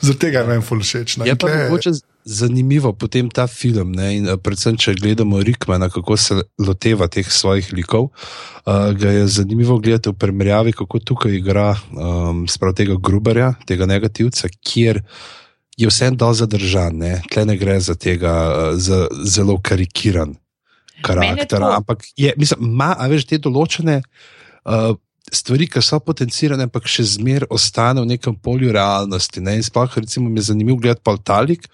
zaradi 0.00 0.18
tega 0.18 0.44
je 0.44 0.46
meni 0.46 0.62
ful 0.62 0.80
všeč. 0.82 1.16
no. 1.18 1.26
Je 1.26 1.34
pa 1.34 1.46
tule- 1.46 1.64
mogoče 1.68 1.90
zanimivo 2.24 2.92
potem 2.92 3.30
ta 3.30 3.46
film. 3.46 3.92
Ne, 3.92 4.16
in, 4.16 4.28
eh, 4.28 4.36
predvsem, 4.36 4.76
če 4.76 4.94
gledamo 4.94 5.42
Rikmana, 5.42 5.88
kako 5.88 6.16
se 6.16 6.34
loteva 6.58 7.08
teh 7.08 7.26
svojih 7.26 7.72
likov. 7.72 8.10
Uh, 8.68 8.92
ga 8.92 9.10
je 9.10 9.26
zanimivo 9.26 9.78
gledati 9.78 10.10
v 10.10 10.18
primerjavi, 10.20 10.72
kako 10.72 10.98
tukaj 10.98 11.32
igra 11.32 11.72
um, 11.72 12.44
sprav 12.48 12.74
tega 12.74 12.98
Gruberja, 13.00 13.54
tega 13.66 13.86
negativca, 13.86 14.48
kjer 14.60 15.02
je 15.78 15.88
vse 15.88 16.10
dovolj 16.10 16.42
zadržan. 16.42 16.96
Ne. 16.98 17.20
Tle 17.30 17.46
ne 17.46 17.56
gre 17.56 17.78
za 17.80 17.94
tega 17.94 18.34
uh, 18.50 18.78
za 18.78 19.06
zelo 19.24 19.60
karikiran 19.62 20.34
karakter, 21.02 21.62
ampak 21.62 22.02
je, 22.16 22.32
mislim, 22.36 22.72
ima 22.72 22.94
a 22.98 23.06
veš 23.06 23.28
te 23.30 23.38
določene. 23.38 24.02
Uh, 24.64 24.96
Stvari, 25.28 25.66
ki 25.68 25.82
so 25.84 25.98
potencirane, 26.00 26.64
ampak 26.64 26.86
še 26.88 27.02
zmeraj 27.04 27.50
ostane 27.52 28.00
v 28.00 28.08
nekem 28.14 28.32
polju 28.40 28.70
realnosti. 28.72 29.42
Ne? 29.44 29.58
In 29.60 29.64
sploh, 29.66 29.98
recimo, 30.00 30.30
mi 30.32 30.40
je 30.40 30.46
zanimivo 30.46 30.78
gledati 30.80 31.04
Paltalik 31.04 31.66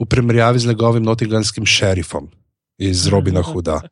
v 0.00 0.06
primerjavi 0.08 0.62
z 0.64 0.70
njegovim 0.70 1.04
notiganskim 1.04 1.66
šerifom 1.68 2.30
iz 2.80 3.04
Robina 3.12 3.42
Huda. 3.44 3.82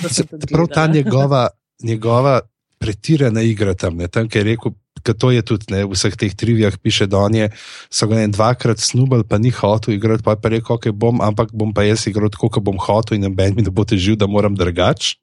Tudi 0.00 0.48
Prav 0.48 0.70
ta 0.72 0.86
njegova, 0.88 1.48
njegova 1.84 2.40
pretirana 2.80 3.44
igra 3.44 3.74
tam, 3.74 4.00
ne? 4.00 4.08
tam, 4.08 4.28
ki 4.28 4.40
je 4.40 4.44
rekel, 4.44 4.72
da 5.04 5.14
to 5.14 5.30
je 5.30 5.42
tudi 5.42 5.70
ne? 5.70 5.84
v 5.84 5.92
vseh 5.92 6.16
teh 6.16 6.34
trivijah, 6.34 6.76
piše, 6.80 7.06
da 7.06 7.28
je, 7.32 7.50
so 7.90 8.08
ga 8.08 8.16
ne 8.16 8.28
dvakrat 8.28 8.80
snubal, 8.80 9.24
pa 9.28 9.38
ni 9.38 9.50
hotel 9.52 9.94
igrati, 9.94 10.24
pa 10.24 10.34
je 10.34 10.40
pa 10.40 10.48
rekel, 10.48 10.76
ok, 10.76 10.88
bom, 10.92 11.20
ampak 11.20 11.52
bom 11.52 11.74
pa 11.74 11.84
jaz 11.84 12.06
igral 12.08 12.32
tako, 12.32 12.48
kot 12.48 12.64
bom 12.64 12.80
hotel 12.80 13.18
in 13.18 13.28
noben 13.28 13.54
mi 13.56 13.62
ne 13.62 13.70
bo 13.70 13.84
težil, 13.84 14.16
da 14.16 14.26
moram 14.26 14.56
drugače. 14.56 15.20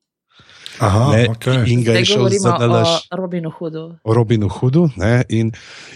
Aha, 0.82 1.12
Ne, 1.12 1.28
okay. 1.30 1.68
In 1.68 1.84
ga 1.84 1.92
Zdaj 1.92 2.02
je 2.02 2.06
šel 2.06 2.18
govorimo 2.18 2.42
za 2.42 2.58
nalaž 2.58 2.88
o 3.12 3.16
Robinu 3.18 3.52
Hudu. 3.52 3.84
o 4.04 4.14
Robinu 4.14 4.48
Hudu. 4.50 4.90
Ne, 4.98 5.24
in, 5.30 5.52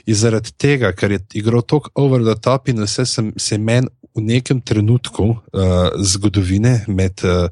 in 0.05 0.15
zaradi 0.15 0.51
tega, 0.51 0.91
ker 0.91 1.11
je 1.11 1.19
igral 1.33 1.61
tako 1.61 1.89
over 1.95 2.21
the 2.21 2.35
top, 2.41 2.67
in 2.69 2.83
vse 2.83 3.05
sem, 3.05 3.33
se 3.37 3.57
meni 3.57 3.87
v 4.15 4.21
nekem 4.21 4.61
trenutku 4.61 5.23
uh, 5.23 5.39
zgodovine 5.99 6.85
med 6.87 7.23
uh, 7.23 7.49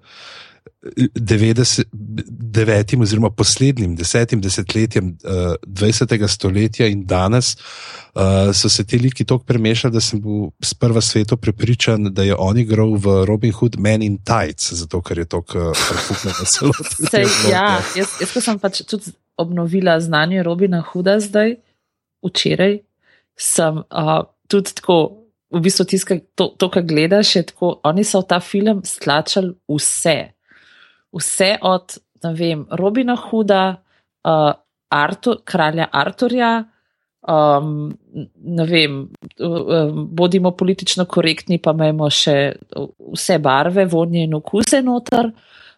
99. 0.84 3.02
oziroma 3.02 3.30
poslednjim 3.30 3.96
desetim 3.96 4.42
desetletjem 4.42 5.18
uh, 5.24 5.56
20. 5.66 6.28
stoletja 6.28 6.88
in 6.88 7.06
danes 7.08 7.56
uh, 7.56 8.54
so 8.54 8.70
se 8.70 8.84
ti 8.84 9.00
liki 9.00 9.26
tako 9.26 9.44
premešali, 9.44 9.94
da 9.94 10.02
sem 10.02 10.22
bil 10.22 10.50
sprva 10.64 11.02
svetu 11.02 11.38
prepričan, 11.38 12.14
da 12.14 12.24
je 12.24 12.36
on 12.36 12.58
igral 12.58 12.96
v 12.96 13.26
Robin 13.26 13.52
Hood 13.52 13.80
Man 13.80 14.02
in 14.02 14.18
Tights, 14.18 14.74
zato 14.74 15.02
ker 15.02 15.18
je 15.18 15.26
tako 15.26 15.70
uh, 15.70 15.78
prepuknil 15.88 16.34
na 16.40 16.46
celotno. 16.46 17.08
Sej, 17.12 17.26
ja, 17.52 17.82
jaz, 17.96 18.08
jaz 18.20 18.44
sem 18.44 18.60
pač 18.60 18.82
tudi 18.88 19.12
obnovila 19.38 20.00
znanje 20.00 20.44
Robina 20.44 20.82
Huda 20.82 21.20
zdaj, 21.20 21.56
včeraj, 22.28 22.80
sem 23.40 23.84
uh, 23.88 24.22
tudi 24.48 24.76
tako, 24.76 25.24
v 25.54 25.64
bistvu 25.64 25.86
tiskaj, 25.86 26.20
to, 26.36 26.52
to 26.60 26.70
kar 26.70 26.84
gledaš, 26.84 27.36
je 27.36 27.44
tako, 27.54 27.80
oni 27.88 28.04
so 28.04 28.22
v 28.22 28.30
ta 28.30 28.40
film 28.44 28.82
stlačali 28.86 29.56
vse. 29.70 30.34
Vse 31.14 31.58
od, 31.62 31.98
vem, 32.34 32.66
Robina 32.72 33.16
Huda, 33.16 33.64
uh, 34.26 34.52
Artur, 34.94 35.42
kralja 35.46 35.88
Arturja, 35.92 36.64
um, 37.28 37.98
ne 38.36 38.66
vem, 38.66 39.00
um, 39.40 40.08
bodimo 40.12 40.52
politično 40.52 41.06
korektni, 41.06 41.58
pa 41.62 41.74
imamo 41.74 42.10
še 42.10 42.38
vse 43.14 43.40
barve, 43.44 43.86
vonje 43.90 44.28
in 44.28 44.38
okuse 44.38 44.82
noter. 44.86 45.32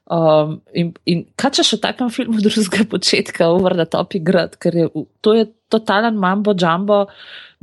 Um, 0.06 0.60
in, 0.78 0.92
in 1.10 1.24
kaj 1.34 1.56
češ 1.58 1.72
v 1.78 1.82
takem 1.88 2.12
filmu 2.14 2.42
drugega 2.46 2.86
početka, 2.90 3.50
over 3.50 3.78
the 3.78 3.88
top 3.90 4.14
igrati, 4.18 4.60
ker 4.62 4.78
je, 4.78 4.90
to 5.22 5.34
je 5.34 5.48
totalen 5.74 6.20
mambo 6.22 6.54
jumbo 6.54 7.06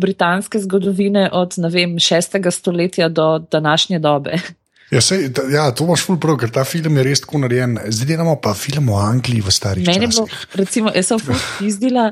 britanske 0.02 0.58
zgodovine 0.64 1.28
od, 1.32 1.54
ne 1.62 1.70
vem, 1.70 1.98
šestega 2.02 2.50
stoletja 2.50 3.08
do 3.08 3.38
današnje 3.38 3.98
dobe. 4.02 4.40
Ja, 4.92 5.00
sej, 5.00 5.30
ta, 5.32 5.46
ja, 5.48 5.64
to 5.72 5.86
imaš 5.86 6.04
ful 6.04 6.18
prav, 6.20 6.36
ker 6.42 6.50
ta 6.52 6.66
film 6.68 6.98
je 7.00 7.04
res 7.06 7.22
tako 7.24 7.40
narejen. 7.40 7.78
Zdaj 7.88 8.10
delamo 8.10 8.36
pa 8.44 8.52
film 8.58 8.90
o 8.92 8.98
Angliji 9.00 9.40
v 9.40 9.54
starih 9.54 9.86
Meni 9.88 10.10
časih. 10.10 10.46
recimo, 10.60 10.92
jaz 10.92 11.08
sem 11.08 11.22
ful 11.22 11.38
pizdila, 11.56 12.10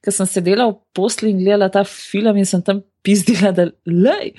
ker 0.00 0.16
sem 0.16 0.28
sedela 0.30 0.70
v 0.70 0.78
posli 0.96 1.28
in 1.34 1.42
gledala 1.42 1.68
ta 1.68 1.84
film 1.84 2.40
in 2.40 2.48
sem 2.48 2.64
tam 2.64 2.80
pizdila, 3.04 3.52
da 3.52 3.68
lej. 3.84 4.32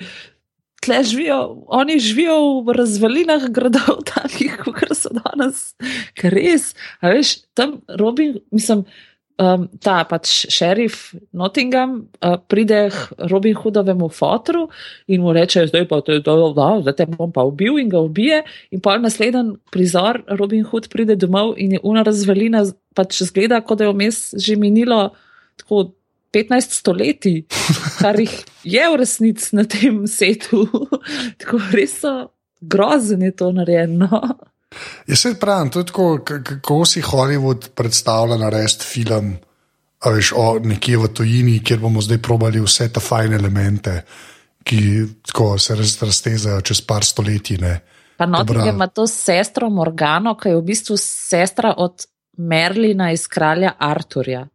Tle 0.82 0.98
živijo, 1.06 1.38
oni 1.70 2.00
živijo 2.02 2.36
v 2.66 2.74
razvalinah 2.76 3.46
gradov, 3.54 4.02
takih, 4.10 4.58
kot 4.66 4.90
so 4.98 5.14
danes, 5.14 5.70
ker 6.18 6.34
res. 6.34 6.72
A 6.98 7.14
veš, 7.14 7.46
tam 7.54 7.78
Robin, 8.00 8.40
mislim, 8.50 8.82
um, 9.38 9.66
ta 9.82 10.02
pač 10.08 10.30
šerif 10.52 11.14
Nottingham 11.32 11.96
uh, 12.20 12.36
pride 12.48 12.88
k 12.92 13.28
Robin 13.30 13.56
Hoodovemu 13.58 14.08
fotru 14.08 14.68
in 15.06 15.22
mu 15.24 15.32
reče: 15.34 15.66
Zdaj 15.70 15.88
pa 15.90 16.00
te, 16.06 16.20
da, 16.24 16.36
da, 16.56 16.68
zdaj 16.84 16.96
te 16.98 17.06
bom 17.10 17.32
pa 17.32 17.44
ubil 17.46 17.78
in 17.82 17.90
ga 17.92 18.02
ubije. 18.04 18.42
In 18.70 18.82
pa 18.84 18.96
naslednji 18.98 19.58
prizor, 19.72 20.22
Robin 20.38 20.64
Hood 20.64 20.88
pride 20.92 21.16
domov 21.16 21.54
in 21.58 21.76
je 21.78 21.82
una 21.82 22.04
razvalina, 22.06 22.64
pač 22.94 23.22
zgleda, 23.26 23.60
kot 23.64 23.82
da 23.82 23.88
je 23.88 23.94
vmes 23.94 24.22
že 24.38 24.56
minilo 24.56 25.10
tako 25.58 25.92
15 26.34 26.74
stoletij, 26.74 27.44
kar 28.00 28.18
jih 28.18 28.32
je 28.66 28.86
v 28.90 28.96
resnici 28.98 29.54
na 29.54 29.64
tem 29.64 30.02
svetu. 30.10 30.66
tako 31.40 31.62
res 31.72 32.00
so 32.02 32.34
grozen 32.60 33.22
je 33.22 33.30
to 33.36 33.52
narejeno. 33.54 34.22
Jaz 35.06 35.18
se 35.18 35.34
pravim, 35.40 35.70
to 35.70 35.78
je 35.78 35.86
tako, 35.86 36.18
kako 36.24 36.84
si 36.86 37.02
Hollywood 37.02 37.68
predstavlja 37.74 38.36
narediti 38.36 38.84
film. 38.84 39.36
Veš, 40.04 40.32
o 40.36 40.58
nekje 40.60 40.98
v 41.00 41.08
tujini, 41.08 41.60
kjer 41.64 41.80
bomo 41.80 42.02
zdaj 42.04 42.18
probali 42.22 42.60
vse 42.60 42.90
te 42.92 43.00
fajne 43.00 43.36
elemente, 43.36 44.02
ki 44.64 44.80
tako, 45.26 45.58
se 45.58 45.74
raz- 45.74 46.02
raztezajo 46.02 46.60
čez 46.60 46.80
par 46.84 47.04
stoletij. 47.04 47.56
Ne. 47.60 47.80
Pa 48.16 48.26
Dobra. 48.26 48.38
Nottingham 48.38 48.74
ima 48.74 48.86
to 48.86 49.06
sestro 49.06 49.70
Morgano, 49.70 50.36
ki 50.36 50.48
je 50.48 50.56
v 50.56 50.62
bistvu 50.62 50.96
sestra 51.00 51.74
od 51.76 52.04
Merlina 52.36 53.12
iz 53.12 53.26
kralja 53.28 53.72
Arturja. 53.78 54.46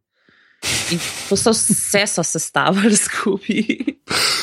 In 0.91 0.99
to 1.29 1.37
so 1.37 1.51
vse 1.51 2.07
so 2.07 2.23
sestavili 2.23 2.95
skupaj. 3.05 3.63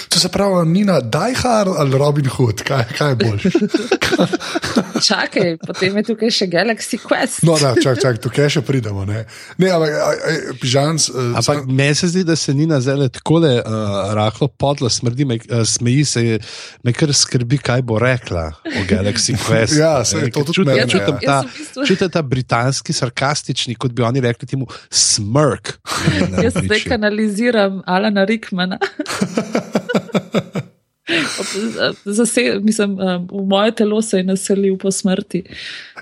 To 0.09 0.21
se 0.21 0.29
pravi, 0.29 0.69
Nina 0.69 1.01
Dajhar 1.01 1.69
ali 1.69 1.99
Robin 1.99 2.29
Hood, 2.29 2.63
kaj, 2.63 2.85
kaj 2.99 3.11
je 3.11 3.17
bolj? 3.17 3.41
Čakaj, 5.09 5.57
potem 5.61 5.97
je 5.97 6.03
tukaj 6.09 6.31
še 6.33 6.47
Galaxy 6.49 6.97
Quest. 6.97 7.43
No, 7.45 7.57
da, 7.61 7.75
čak, 7.77 7.99
čak, 8.01 8.17
tukaj 8.25 8.49
še 8.49 8.63
pridemo. 8.65 9.05
Ne, 9.05 9.27
ne 9.61 9.69
ampak, 9.69 9.93
pižans. 10.63 11.11
Uh, 11.13 11.37
Ampak 11.37 11.67
meni 11.69 11.95
se 11.95 12.09
zdi, 12.09 12.25
da 12.25 12.37
se 12.37 12.55
Nina 12.57 12.79
zdaj 12.81 13.11
tako 13.19 13.43
le 13.45 13.53
uh, 13.61 13.67
rahlo 14.17 14.49
podla, 14.49 14.89
smrdi, 14.91 15.27
me, 15.29 15.37
uh, 15.51 15.61
smeji 15.69 16.05
se, 16.09 16.23
me 16.81 16.95
kar 16.97 17.13
skrbi, 17.13 17.61
kaj 17.61 17.85
bo 17.85 18.01
rekla 18.01 18.47
o 18.65 18.87
Galaxy 18.89 19.37
Quest. 19.43 19.77
Ja, 19.77 20.01
saj 20.05 20.27
Ne, 20.27 20.33
to 20.33 20.47
tudi 20.49 20.63
čutim, 20.63 20.73
mene, 20.73 20.89
čutim, 20.89 21.19
ja. 21.21 21.27
ta, 21.29 21.37
v 21.45 21.53
bistvu- 21.53 21.87
čutim 21.91 22.11
ta 22.17 22.23
britanski, 22.25 22.97
sarkastični, 22.97 23.77
kot 23.77 23.93
bi 23.93 24.07
oni 24.07 24.25
rekli, 24.25 24.49
temu 24.49 24.65
smirk. 24.89 25.77
Jaz 26.41 26.57
zdaj 26.57 26.87
kanaliziram 26.89 27.83
Alana 27.85 28.25
Rickmana. 28.25 28.81
Zase, 32.05 32.59
mislim, 32.61 32.97
v 33.31 33.47
moje 33.47 33.75
telo 33.75 34.03
se 34.03 34.17
je 34.17 34.25
naselil 34.25 34.77
po 34.77 34.91
smrti. 34.91 35.45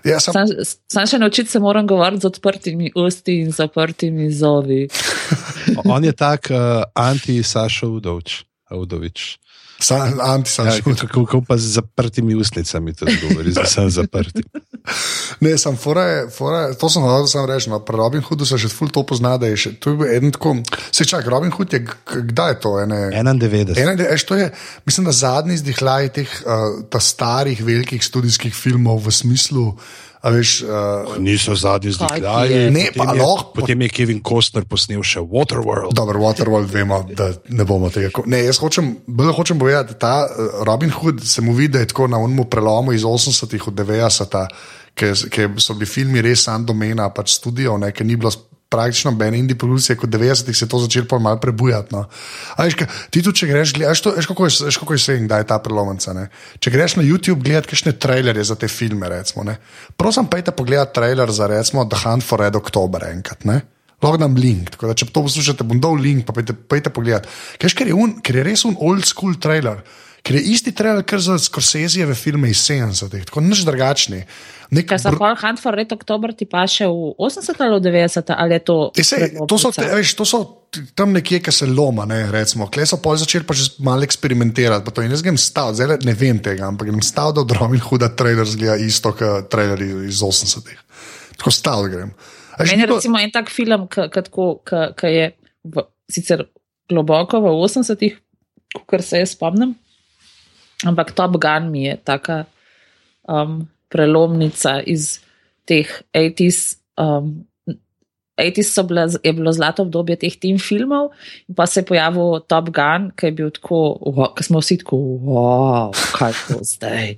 ja, 0.04 0.20
sam, 0.20 0.32
Sam, 0.32 0.46
sam 0.92 1.06
še 1.06 1.18
naučiti 1.18 1.50
se 1.50 1.60
moram 1.60 1.86
govoriti 1.86 2.20
z 2.20 2.26
odprtimi 2.26 2.90
usti 2.96 3.40
in 3.40 3.52
zaprtimi 3.52 4.30
zovi. 4.32 4.88
On 5.84 6.04
je 6.04 6.12
tak 6.12 6.48
uh, 6.50 6.82
anti-Saša 6.94 7.86
Udovič. 8.70 9.38
Sam, 9.78 10.18
Ja, 10.60 10.80
kako, 10.80 11.24
kako 11.24 11.40
pa 11.40 11.56
z 11.56 11.66
zaprtimi 11.72 12.34
ustnicami 12.34 12.94
to 12.94 13.06
govori, 13.22 13.52
z 13.52 13.58
vsem 13.60 13.90
zaprtim. 13.92 14.42
Ne, 15.40 15.58
sem 15.58 15.74
fora, 15.74 16.02
je- 16.04 16.30
fora, 16.30 16.58
je- 16.60 16.74
to 16.74 16.88
sem 16.88 17.02
hotel 17.02 17.26
sam 17.26 17.46
reči. 17.46 17.70
No, 17.70 17.80
pri 17.80 17.96
Robin 17.96 18.20
Hoodu 18.20 18.44
se 18.44 18.54
že 18.54 18.68
ful 18.68 18.88
to 18.88 19.02
pozna, 19.02 19.34
da 19.36 19.46
je 19.46 19.56
še, 19.56 19.70
to 19.74 19.90
je 19.90 19.96
bil 19.96 20.06
eden 20.06 20.30
tako. 20.30 20.56
Se 20.92 21.04
čak, 21.04 21.24
Robin 21.26 21.50
Hood 21.50 21.72
je, 21.72 21.80
kdaj 22.06 22.50
je 22.50 22.58
to? 22.60 22.70
Ene, 22.78 23.08
91. 23.10 23.72
Ena, 23.74 23.92
eš, 24.06 24.24
to 24.24 24.36
je, 24.36 24.50
mislim, 24.84 25.04
da 25.04 25.12
zadnji 25.14 25.54
izdihljaj 25.54 26.08
teh 26.10 26.30
uh, 26.38 26.52
ta 26.86 27.00
starih, 27.00 27.58
velikih 27.58 27.98
študijskih 27.98 28.52
filmov 28.52 29.00
v 29.00 29.10
smislu, 29.10 29.72
a 30.24 30.30
veš, 30.32 30.62
uh, 30.62 31.18
Niso 31.20 31.52
zadnji 31.52 31.92
je? 32.48 32.70
Ne, 32.70 32.86
pa 32.96 33.12
lahko- 33.12 33.52
Potem 33.54 33.82
je 33.82 33.88
Kevin 33.88 34.22
Costner 34.24 34.64
posnel 34.64 35.02
še 35.04 35.20
Waterworld. 35.20 35.92
dobro, 35.92 36.20
Waterworld 36.20 36.72
vemo, 36.72 37.04
da 37.12 37.28
ne 37.48 37.64
bomo 37.64 37.90
tega. 37.90 38.08
Ne, 38.24 38.40
jaz 38.44 38.56
hočem, 38.56 38.96
bolj 39.06 39.32
hočem 39.32 39.58
povedati, 39.58 39.92
da 39.92 39.98
ta 39.98 40.14
uh, 40.24 40.64
Robin 40.64 40.90
Hood 40.90 41.20
se 41.20 41.42
mu 41.42 41.52
vidi, 41.52 41.76
da 41.76 41.78
je 41.78 41.92
tako 41.92 42.08
na 42.08 42.18
unmu 42.18 42.44
prelomu 42.44 42.92
iz 42.92 43.04
80-ih, 43.04 43.68
od 43.68 43.74
90-ih, 43.74 44.48
ki 44.94 45.12
so 45.58 45.74
bili 45.74 45.86
filmi 45.86 46.22
res 46.22 46.44
sam 46.44 46.64
domena, 46.64 47.10
pač 47.10 47.36
studio, 47.36 47.76
ne, 47.76 47.92
ker 47.92 48.06
ni 48.06 48.16
bilo 48.16 48.30
praktično 48.68 49.12
bene 49.12 49.38
indie 49.38 49.58
produkcije, 49.58 49.96
kot 49.96 50.10
90-ih 50.10 50.56
se 50.56 50.64
je 50.64 50.68
to 50.68 50.78
začelo 50.78 51.06
pa 51.10 51.18
malo 51.18 51.40
prebujati. 51.40 51.94
No. 51.94 52.06
A 52.56 52.64
veš, 52.64 52.76
ti 53.10 53.22
tudi, 53.22 53.38
če 53.38 53.46
greš 53.46 53.74
gledati, 53.74 53.90
veš, 53.92 54.02
to- 54.02 54.14
veš, 54.16 54.26
kako 54.26 54.46
je, 54.46 54.54
veš, 54.66 54.78
kako 54.82 54.96
je 54.96 54.98
sving, 54.98 55.28
da 55.30 55.38
je 55.38 55.46
ta 55.46 55.58
prelomnica. 55.58 56.12
Ne? 56.12 56.28
Če 56.58 56.70
greš 56.74 56.96
na 56.96 57.04
YouTube 57.06 57.42
gledati 57.44 57.70
kakšne 57.70 57.92
trailerje 57.92 58.44
za 58.44 58.54
te 58.58 58.68
filme, 58.68 59.08
recimo, 59.08 59.44
ne. 59.44 59.58
prosim, 59.96 60.26
pejte 60.26 60.50
pogledati 60.50 60.94
trailer 60.94 61.30
za 61.30 61.46
recimo 61.46 61.84
The 61.84 62.02
Hunt 62.04 62.24
for 62.24 62.40
Red 62.40 62.56
October 62.56 63.04
enkrat. 63.10 63.44
Ne? 63.44 63.60
Lahko 64.02 64.18
dam 64.20 64.34
link, 64.36 64.70
tako 64.74 64.90
da 64.90 64.94
če 64.94 65.06
to 65.06 65.22
poslušate, 65.22 65.64
bom 65.64 65.80
dal 65.80 65.94
link, 65.96 66.26
pa 66.26 66.34
pejte, 66.36 66.52
pejte 66.52 66.90
pogledati. 66.90 67.28
Kaj, 67.62 67.76
je 67.86 67.94
ker 68.22 68.36
je 68.36 68.42
res 68.44 68.64
un 68.68 68.76
old 68.80 69.06
school 69.08 69.38
trailer, 69.40 69.80
ker 70.24 70.38
je 70.38 70.42
isti 70.54 70.72
trailer, 70.72 71.04
kar 71.04 71.20
za 71.20 71.36
Scorsesejeve 71.38 72.16
filme 72.16 72.48
iz 72.50 72.62
70-ih, 72.64 73.26
tako 73.28 73.42
nič 73.44 73.64
drugačni. 73.68 74.22
Nek 74.74 74.88
Kaj 74.88 75.02
br- 75.04 75.18
pol 75.20 75.34
Hunt 75.38 75.60
for 75.60 75.76
Red 75.76 75.92
October 75.92 76.32
ti 76.32 76.48
pa 76.48 76.64
še 76.70 76.88
v 76.88 77.12
80 77.20 77.60
ali 77.60 77.76
v 77.76 77.82
90 77.84 78.32
ali 78.32 78.56
je 78.56 78.62
to? 78.64 78.76
E, 78.96 79.04
sej, 79.04 79.34
to, 79.44 79.58
so, 79.60 79.70
te, 79.74 79.84
veš, 79.92 80.14
to 80.16 80.24
so 80.24 80.40
tam 80.96 81.12
nekje, 81.14 81.42
ki 81.44 81.52
se 81.52 81.68
loma, 81.68 82.08
ne, 82.08 82.24
recimo. 82.32 82.66
Kle 82.72 82.88
so 82.88 82.98
pol 83.04 83.20
začeli 83.20 83.44
pa 83.46 83.54
že 83.54 83.76
malo 83.84 84.02
eksperimentirati. 84.08 84.82
pa 84.82 84.90
to. 84.90 85.04
In 85.04 85.12
jaz 85.12 85.22
grem 85.22 85.38
stav, 85.38 85.74
zdaj 85.76 86.00
ne 86.08 86.16
vem 86.16 86.40
tega, 86.42 86.66
ampak 86.72 86.88
grem 86.88 87.04
stav, 87.04 87.36
da 87.36 87.44
od 87.44 87.52
Robin 87.52 87.84
Hooda 87.84 88.08
trailer 88.16 88.48
zgleda 88.48 88.80
isto 88.80 89.12
kot 89.12 89.52
traileri 89.52 90.08
iz 90.08 90.24
80-ih. 90.24 90.80
Tako 91.36 91.52
stav 91.52 91.84
grem. 91.92 92.16
Veš, 92.56 92.72
Meni 92.72 92.80
ni 92.80 92.88
je 92.88 92.90
recimo 92.96 93.20
en 93.20 93.30
tak 93.34 93.52
film, 93.52 93.86
ki 93.92 95.12
je 95.12 95.30
v, 95.68 95.86
sicer 96.10 96.48
globoko 96.90 97.44
v 97.44 97.54
80-ih, 97.60 98.18
kar 98.88 99.02
se 99.04 99.20
jaz 99.22 99.36
spomnim, 99.36 99.76
ampak 100.84 101.12
Top 101.16 101.36
Gun 101.40 101.70
mi 101.72 101.88
je 101.88 101.96
taka 101.96 102.44
um, 103.28 103.64
prelomnica 103.88 104.80
iz 104.84 105.20
teh 105.64 105.88
80s. 106.12 106.78
Um, 107.00 107.44
80s 108.34 108.74
so 108.74 108.82
bila, 108.82 109.06
je 109.22 109.32
bilo 109.32 109.52
zlato 109.54 109.82
obdobje 109.86 110.16
teh 110.16 110.34
tim 110.34 110.58
filmov, 110.58 111.14
in 111.48 111.54
pa 111.54 111.66
se 111.70 111.80
je 111.80 111.86
pojavil 111.86 112.42
Top 112.50 112.70
Gun, 112.74 113.12
ki 113.14 113.30
je 113.30 113.32
bil 113.32 113.50
tako, 113.54 113.98
wow, 114.02 114.32
ki 114.34 114.46
smo 114.46 114.58
vsi 114.58 114.80
tako, 114.82 114.98
wow, 115.22 115.94
kaj 116.16 116.34
to 116.48 116.58
zdaj. 116.66 117.14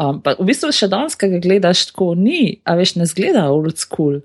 Um, 0.00 0.22
pa 0.24 0.32
v 0.38 0.48
bistvu 0.48 0.72
še 0.72 0.88
danes, 0.88 1.12
ki 1.12 1.28
ga 1.28 1.42
gledaš, 1.44 1.90
tako 1.92 2.14
ni, 2.16 2.56
a 2.64 2.72
veš, 2.78 2.96
ne 2.96 3.04
zgleda 3.04 3.50
old 3.52 3.76
school. 3.76 4.22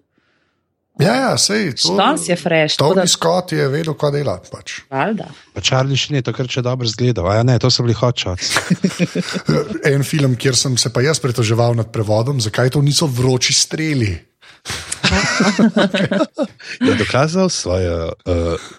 Ja, 1.00 1.16
ja, 1.16 1.38
sej. 1.38 1.74
to- 1.76 1.96
Danes 1.98 2.30
je 2.30 2.36
fresh, 2.36 2.78
tako 2.78 2.94
Tony 2.94 3.02
da- 3.02 3.08
Scott 3.08 3.52
je 3.52 3.68
vedel, 3.68 3.94
kaj 3.94 4.12
delati. 4.12 4.50
Pač. 4.52 4.72
Valjda. 4.90 5.28
Pa 5.54 5.62
Charlie 5.62 5.98
še 5.98 6.14
ni 6.14 6.22
to, 6.22 6.32
kar 6.32 6.48
če 6.48 6.62
dobro 6.62 6.88
zgleda. 6.88 7.22
A 7.22 7.36
ja, 7.36 7.44
ne, 7.44 7.60
to 7.60 7.70
so 7.70 7.84
bili 7.84 7.94
hot 7.94 8.16
shots. 8.16 8.56
En 9.86 10.04
film, 10.04 10.36
kjer 10.36 10.56
sem 10.56 10.78
se 10.78 10.90
pa 10.90 11.02
jaz 11.02 11.20
pretoževal 11.20 11.76
nad 11.76 11.92
prevodom, 11.92 12.40
zakaj 12.40 12.70
to 12.70 12.82
niso 12.82 13.08
vroči 13.08 13.54
streli. 13.54 14.20
Je 16.82 16.96
dokazal 16.96 17.50
svoje 17.50 18.06
uh, 18.06 18.12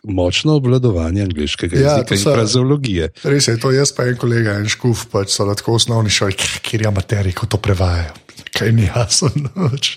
močno 0.03 0.55
obvladovanje 0.55 1.23
angliškega 1.23 1.77
Ja, 1.77 1.83
jezika 1.83 2.05
to 2.05 2.15
in 2.15 2.21
so- 2.21 2.35
frazeologije. 2.35 3.11
Res 3.25 3.49
je, 3.49 3.61
to 3.61 3.71
jaz 3.71 3.93
pa 3.93 4.05
en 4.05 4.17
kolega, 4.17 4.55
en 4.55 4.69
škuf, 4.69 5.07
pač 5.07 5.29
so 5.31 5.55
tako 5.55 5.73
osnovni 5.75 6.11
šoli, 6.11 6.33
kjer 6.63 6.83
je 6.83 6.89
amateri, 6.89 7.33
ko 7.33 7.47
to 7.47 7.57
prevajajo. 7.57 8.11
Kaj 8.55 8.73
ni 8.73 8.87
jasno, 8.87 9.31
pač, 9.55 9.97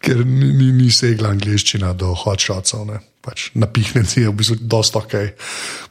ker 0.00 0.22
ni, 0.26 0.52
ni, 0.54 0.72
ni 0.72 0.90
segla 0.94 1.32
angliščina 1.34 1.92
do 1.98 2.14
hotshotsov. 2.14 2.86
ne. 2.86 2.98
Pač 3.20 3.50
napihnjenci 3.58 4.22
je 4.22 4.30
v 4.30 4.36
bistvu 4.38 4.56
dosta 4.62 5.02
ok 5.02 5.14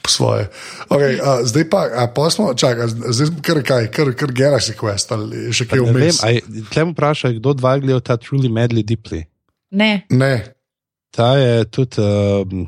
po 0.02 0.10
svoje. 0.10 0.48
Okay, 0.90 1.20
a, 1.20 1.44
zdaj 1.46 1.66
pa, 1.70 1.82
a 1.92 2.08
pa 2.08 2.30
smo, 2.34 2.54
čakaj, 2.56 2.88
zdaj 3.14 3.28
smo 3.30 3.44
kar 3.44 3.60
kaj, 3.62 3.90
kar, 3.94 4.14
kar 4.18 4.32
Galaxy 4.34 4.74
Quest 4.80 5.12
ali 5.12 5.52
še 5.54 5.68
kaj 5.68 5.84
vmes. 5.84 6.24
aj, 6.24 6.40
tlem 6.72 6.96
vprašaj, 6.96 7.36
kdo 7.38 7.54
dva 7.54 7.76
gledal 7.78 8.02
ta 8.02 8.16
Truly 8.18 8.50
Madly 8.50 8.82
Deeply. 8.82 9.28
Ne, 9.72 10.08
Ne, 10.10 10.54
Ta 11.12 11.34
je 11.38 11.66
tudi 11.66 11.98
um, 12.04 12.68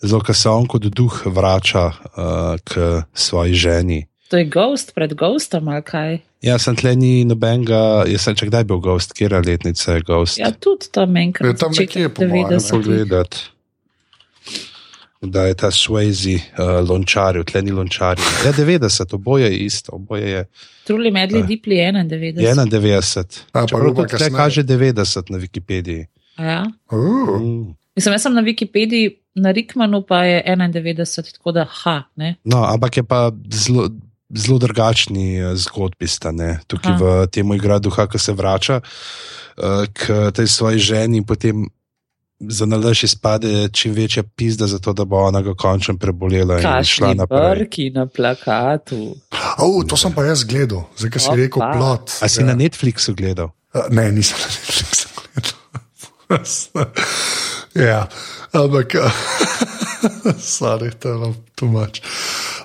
zelo, 0.00 0.20
ko 0.24 0.32
se 0.34 0.48
on 0.48 0.66
kot 0.66 0.86
duh 0.90 1.22
vrača 1.26 1.86
uh, 1.92 2.56
k 2.64 3.02
svoji 3.14 3.54
ženi. 3.54 4.00
to 4.28 4.36
je 4.40 4.44
Ghost 4.48 4.94
pred 4.94 5.12
Ghostom 5.14 5.68
ali 5.68 5.82
kaj. 5.84 6.12
Ja, 6.42 6.58
sem 6.58 6.74
tle 6.74 6.96
ni 6.96 7.22
nobenega, 7.24 7.78
jaz 8.04 8.24
sem 8.24 8.34
če 8.34 8.48
kdaj 8.48 8.64
bil 8.64 8.80
gost, 8.80 9.12
kje 9.14 9.28
letnica 9.30 9.94
je 9.94 10.02
gost. 10.02 10.38
Ja, 10.38 10.50
tudi 10.50 10.90
tam 10.90 11.16
Je 11.16 11.22
enkrat. 11.22 11.58
tam 11.58 11.70
nekje, 11.70 12.08
po 12.08 12.22
mojem, 12.24 12.48
ne. 12.48 12.56
90. 12.56 12.70
pogledati. 12.72 13.36
Da 15.22 15.44
je 15.44 15.54
ta 15.54 15.70
Swayze 15.70 16.34
uh, 16.34 16.82
lončaril, 16.82 17.44
tle 17.44 17.62
ni 17.62 17.70
lončaril. 17.70 18.24
Ja, 18.42 18.50
90, 18.52 19.14
oboje 19.14 19.46
je 19.46 19.58
isto, 19.60 19.92
oboje 19.92 20.28
je, 20.28 20.40
Truly 20.82 21.12
Medley 21.12 21.46
Deeply 21.46 21.72
je 21.72 21.92
91. 21.92 22.42
91. 22.66 23.46
A, 23.48 23.62
pa 23.62 23.62
Čeprav 23.62 23.94
tle 23.94 24.08
kasneje. 24.08 24.30
kaže 24.32 24.64
90 24.64 25.30
na 25.30 25.38
Wikipediji. 25.38 26.06
A 26.36 26.42
Ja. 26.42 26.62
uh, 26.90 27.38
Mm. 27.40 27.74
Mislim, 27.94 28.12
jaz 28.12 28.22
sem 28.22 28.34
na 28.34 28.42
Wikipediji, 28.42 29.10
na 29.34 29.50
Rikmanu 29.50 30.02
pa 30.02 30.24
je 30.24 30.42
91, 30.48 30.98
tako 31.32 31.52
da 31.52 31.66
ha. 31.72 32.02
Ne? 32.16 32.34
No, 32.44 32.64
ampak 32.64 32.96
je 32.96 33.02
pa 33.02 33.30
zelo, 33.48 33.88
zelo 34.34 34.58
drugačni 34.58 35.38
eh, 35.38 35.56
zgodbi 35.56 36.08
sta. 36.08 36.32
Ne? 36.32 36.60
Tukaj 36.66 36.92
Aha. 36.92 37.04
v 37.04 37.26
tem 37.26 37.52
igra 37.52 37.78
duha, 37.78 38.06
ki 38.06 38.18
se 38.18 38.32
vrača 38.32 38.80
uh, 38.80 39.84
k 39.92 40.32
tej 40.34 40.48
svoji 40.48 40.78
ženi 40.78 41.22
in 41.22 41.28
potem. 41.28 41.68
Za 42.42 42.66
nalaž 42.66 43.04
izpade 43.06 43.68
čim 43.70 43.92
večja 43.94 44.24
pizda, 44.26 44.66
zato 44.66 44.90
da 44.92 45.04
bo 45.06 45.20
ona 45.22 45.44
ga 45.46 45.52
končno 45.54 45.94
prebolela 45.94 46.56
in 46.56 46.62
šla 46.62 46.72
Kašni 46.72 47.14
naprej. 47.14 47.54
brki 47.54 47.90
na 47.94 48.06
plakatu. 48.06 49.14
oh, 49.62 49.86
to 49.86 49.94
sem 49.96 50.10
pa 50.10 50.24
jaz 50.26 50.42
gledal, 50.42 50.82
zdaj 50.98 51.10
ki 51.10 51.22
si 51.22 51.36
rekel 51.38 51.62
plot. 51.62 52.18
A 52.18 52.28
si 52.28 52.42
ja. 52.42 52.46
na 52.50 52.58
Netflixu 52.58 53.14
gledal? 53.14 53.54
Uh, 53.70 53.86
ne, 53.94 54.10
nisem 54.10 54.42
na 54.42 54.50
Netflixu 54.50 55.06
gledal. 55.14 55.54
ja, 57.88 58.08
ampak, 58.52 58.90
sorry, 60.58 60.90
to 60.98 61.08
je 61.08 61.14
bilo 61.14 61.34
too 61.54 61.70
much. 61.70 62.02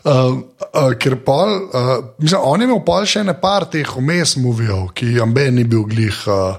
Um, 0.08 0.38
uh, 0.72 0.94
ker 0.96 1.18
pol, 1.26 1.50
uh, 1.68 1.90
mislim, 2.24 2.42
on 2.48 2.62
je 2.62 2.68
imel 2.70 2.80
pol 2.88 3.04
še 3.10 3.26
ne 3.28 3.34
par 3.36 3.66
teh 3.68 3.90
vmes 3.98 4.38
movijev, 4.40 4.86
ki 4.96 5.18
ambe 5.20 5.44
ni 5.52 5.66
bil 5.68 5.84
glih, 5.90 6.16
uh, 6.32 6.56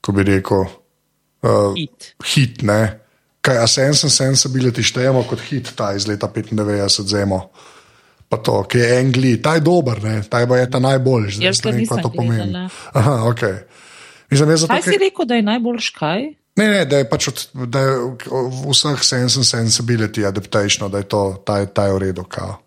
ko 0.00 0.14
bi 0.16 0.24
rekel, 0.24 0.64
uh, 1.44 1.74
Hit. 1.76 2.14
hit. 2.32 2.62
Ne? 2.64 2.80
Kaj, 3.44 3.58
a 3.60 3.66
Sense 3.68 4.06
and 4.08 4.14
Sensibility 4.14 4.84
štejemo 4.86 5.24
kot 5.28 5.42
hit, 5.50 5.74
ta 5.76 5.90
iz 5.98 6.06
leta 6.08 6.30
95, 6.32 7.04
zemo. 7.12 7.42
Pa 8.32 8.38
to, 8.40 8.62
ki 8.64 8.78
je 8.80 8.90
Angli, 9.02 9.32
ta 9.44 9.58
je 9.58 9.64
dober, 9.66 10.00
ne? 10.00 10.22
ta 10.24 10.40
je, 10.40 10.48
pa 10.48 10.56
je 10.62 10.70
ta 10.72 10.80
najboljši. 10.80 11.42
zdaj 11.42 11.48
Jaz 11.50 11.64
ne 11.66 11.72
vem, 11.76 11.86
kaj 11.90 12.02
to 12.06 12.10
pomeni. 12.14 12.38
gledala. 12.46 12.68
Aha, 12.96 13.16
ok. 13.28 13.42
Mislim, 14.32 14.56
zato, 14.56 14.72
Kaj 14.72 14.86
si 14.86 14.96
rekel, 15.02 15.28
da 15.28 15.36
je 15.36 15.44
najboljš 15.44 15.90
kaj? 15.98 16.22
Ne, 16.56 16.66
ne, 16.68 16.84
da 16.84 17.00
je 17.00 17.08
pač 17.08 17.28
od, 17.28 17.46
da 17.66 17.80
je 17.80 17.94
v 18.28 18.72
vseh 18.72 19.04
Sense 19.04 19.38
and 19.40 19.48
Sensibility 19.48 20.26
adaptation, 20.28 20.90
da 20.90 21.02
je 21.02 21.08
to, 21.08 21.42
ta, 21.46 21.64
ta 21.66 21.86
je 21.86 21.96
v 21.96 22.02
redu. 22.08 22.24
Kao. 22.28 22.58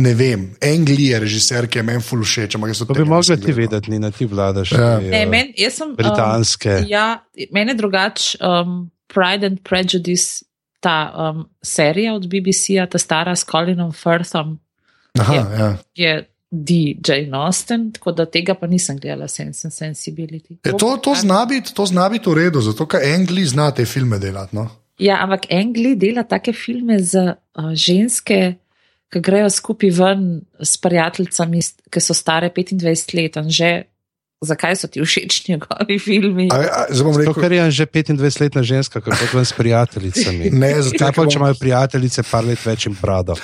Ne 0.00 0.14
vem, 0.14 0.52
Angli 0.62 1.10
je 1.10 1.18
režiser, 1.18 1.66
ki 1.66 1.80
je 1.80 1.82
meni 1.82 2.02
ful 2.02 2.22
všeč, 2.22 2.54
to 2.54 2.84
To 2.86 2.94
bi 2.94 3.04
mogla 3.04 3.36
ti 3.36 3.52
vedeti, 3.52 3.90
ni 3.90 3.98
na 3.98 4.10
ti 4.10 4.26
vladaš. 4.26 4.72
Ja. 4.72 5.00
Ne, 5.00 5.26
men, 5.26 5.50
jaz 5.58 5.80
sem. 5.82 5.96
britanske. 5.96 6.76
Um, 6.84 6.86
ja, 6.88 7.24
meni 7.50 7.74
je 7.74 7.74
drugače. 7.74 8.38
Um, 8.40 8.90
Pride 9.10 9.46
and 9.46 9.58
Prejudice, 9.66 10.44
ta 10.80 11.10
um, 11.10 11.48
serija 11.62 12.14
od 12.14 12.26
BBC-ja, 12.30 12.86
ta 12.86 12.98
stara 12.98 13.36
s 13.36 13.44
Colinom 13.44 13.92
Firthom, 13.92 14.60
Aha, 15.18 15.34
je. 15.34 15.40
ja. 15.58 15.76
je 15.94 16.12
DJ 16.50 17.30
Austen, 17.32 17.92
tako 17.94 18.12
da 18.12 18.26
tega 18.26 18.56
pa 18.58 18.66
nisem 18.66 18.98
gledala, 18.98 19.28
Sense 19.28 19.68
and 19.68 19.74
Sensibility. 19.74 20.56
Je, 20.64 20.72
to, 20.78 20.96
to 21.02 21.14
zna 21.14 21.44
biti 21.46 21.74
to 21.74 21.86
zna 21.86 22.08
biti 22.10 22.30
v 22.30 22.34
redu, 22.34 22.60
zato 22.60 22.86
ker 22.90 23.04
Angli 23.06 23.44
zna 23.46 23.70
te 23.70 23.86
filme 23.86 24.18
delati. 24.18 24.56
No? 24.58 24.66
Ja, 24.98 25.20
ampak 25.22 25.46
Angli 25.54 25.94
dela 25.96 26.26
take 26.26 26.52
filme 26.52 26.98
za 26.98 27.36
uh, 27.36 27.70
ženske, 27.74 28.40
ki 29.10 29.22
grejo 29.22 29.50
skupaj 29.50 29.94
ven 29.94 30.26
s 30.58 30.76
prijateljicami, 30.82 31.62
ki 31.90 32.02
so 32.02 32.14
stare 32.14 32.50
25 32.50 33.14
let. 33.14 33.38
in 33.38 33.50
Že, 33.50 33.70
zakaj 34.40 34.76
so 34.76 34.88
ti 34.88 35.02
všeč 35.04 35.48
njegovi 35.48 35.98
filmi? 35.98 36.48
Zato, 36.88 37.34
ker 37.34 37.52
je 37.52 37.70
že 37.70 37.86
25-letna 37.86 38.62
ženska, 38.62 39.00
kako 39.00 39.36
ven 39.36 39.44
s 39.44 39.52
prijateljicami. 39.52 40.50
ne, 40.50 40.72
zato, 40.82 40.96
pa, 40.98 41.12
ker 41.12 41.28
če 41.28 41.38
bom, 41.38 41.44
imajo 41.44 41.58
prijateljice 41.60 42.24
par 42.30 42.44
let 42.48 42.64
več 42.64 42.86
in 42.88 42.96
brado? 42.96 43.36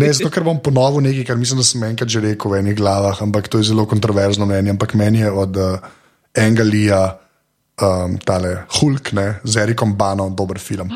ne, 0.00 0.10
zato 0.12 0.30
ker 0.34 0.42
bom 0.42 0.58
ponovil 0.58 1.06
nekaj, 1.06 1.28
kar 1.30 1.38
mislim, 1.38 1.62
da 1.62 1.68
sem 1.68 1.86
enkrat 1.86 2.10
že 2.10 2.24
rekel 2.24 2.50
v 2.50 2.64
enih 2.64 2.76
glavah, 2.78 3.22
ampak 3.22 3.46
to 3.48 3.62
je 3.62 3.70
zelo 3.70 3.86
kontroverzno 3.86 4.46
mnenje. 4.46 4.74
Ampak 4.74 4.98
meni 4.98 5.22
je 5.22 5.30
od 5.30 5.56
uh, 5.56 5.78
Engalija, 6.34 7.02
um, 7.78 8.18
tale 8.18 8.64
Hulk, 8.74 9.14
ne, 9.14 9.28
z 9.44 9.62
Erikom 9.62 9.94
Banom, 9.94 10.34
dober 10.34 10.58
film. 10.58 10.90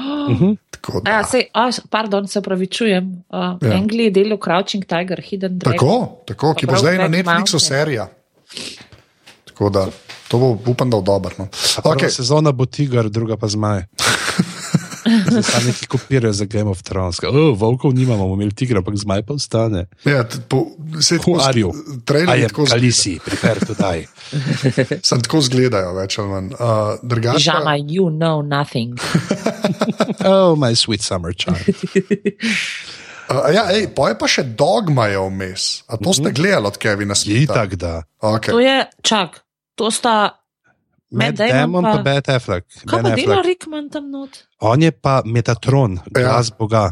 Tako 0.83 1.01
da. 1.05 1.19
Ja, 1.19 1.23
sej, 1.23 1.47
a, 1.55 1.69
pardon, 1.91 2.27
se 2.27 2.43
pravičujem. 2.43 3.07
Uh, 3.31 3.39
Ja. 3.63 3.71
ja. 3.71 3.77
Angli 3.79 4.11
je 4.11 4.19
delal 4.19 4.39
Crouching 4.43 4.83
Tiger, 4.83 5.23
Hidden 5.23 5.59
Dragon. 5.63 5.79
Tako, 5.79 6.25
tako 6.27 6.55
ki 6.59 6.67
bo 6.67 6.83
zdaj 6.83 6.99
na 6.99 7.07
Netflixu 7.07 7.63
serija. 7.63 8.11
Tako 9.53 9.69
da, 9.71 9.87
to 10.29 10.39
bo, 10.39 10.57
upam, 10.67 10.91
da 10.91 10.97
bo 10.97 11.03
dobro. 11.03 11.35
No. 11.39 11.49
Okay. 11.85 12.09
sezona 12.09 12.53
bo 12.53 12.67
tiger, 12.67 13.11
druga 13.13 13.37
pa 13.37 13.49
zmaj. 13.49 13.85
Zdaj 15.31 15.43
se 15.43 15.67
neki 15.67 15.87
kopirajo 15.87 16.33
za 16.33 16.45
Game 16.45 16.71
of 16.71 16.83
Thrones. 16.83 17.19
Oh, 17.23 17.59
volkov 17.59 17.95
nimamo, 17.95 18.19
bomo 18.19 18.35
imeli 18.35 18.55
tigra, 18.55 18.79
ampak 18.79 18.97
zmaj 18.97 19.23
pa 19.23 19.35
ostane. 19.35 19.87
Ja, 20.05 20.25
po, 20.49 20.67
se 21.01 21.19
are 21.41 21.61
you? 21.61 21.73
Trailer 22.05 22.39
je 22.39 22.49
tako 22.49 22.65
Kalisi, 22.65 23.19
prepare 23.25 23.61
to 23.61 23.75
die. 23.75 24.07
Sam 25.09 25.21
tako 25.21 25.41
zgledajo, 25.41 25.93
več 25.95 26.19
ali 26.19 26.29
manj. 26.29 26.47
Uh, 26.55 26.59
drugače 27.03 27.35
pa- 27.35 27.39
Žama, 27.39 27.77
you 27.77 28.11
know 28.11 28.43
nothing. 28.43 28.95
Oh, 30.25 30.55
my 30.59 30.75
sweet 30.75 31.03
summer 31.03 31.35
child. 31.35 31.59
Uh, 33.35 33.49
ja, 33.49 33.65
ej, 33.71 33.89
pa 33.89 34.09
je 34.09 34.15
pa 34.15 34.27
še 34.27 34.43
dogma 34.45 35.07
je 35.07 35.19
vmes. 35.19 35.83
A 35.85 35.97
to 35.97 36.11
ste 36.11 36.31
gledali 36.31 36.67
od 36.67 36.77
Kevina 36.77 37.15
Smitha? 37.15 37.55
itak, 37.55 37.75
da. 37.75 38.03
To 38.19 38.37
Okay. 38.37 38.53
je, 38.59 38.77
čak, 39.01 39.41
to 39.75 39.89
sta. 39.89 40.39
Matt 41.11 41.37
Damon 41.37 41.85
pa 41.85 41.93
pa- 41.93 42.03
Ben 42.03 42.25
Affleck. 42.27 42.65
Kaj 42.83 42.89
Ben 42.95 43.03
pa 43.03 43.11
dela 43.11 43.35
Affleck. 43.35 43.45
Rickman 43.47 43.89
tam 43.89 44.09
not? 44.11 44.33
On 44.59 44.77
je 44.77 44.91
pa 44.91 45.21
Metatron, 45.23 46.01
glas 46.07 46.49
ja. 46.49 46.57
Boga. 46.57 46.85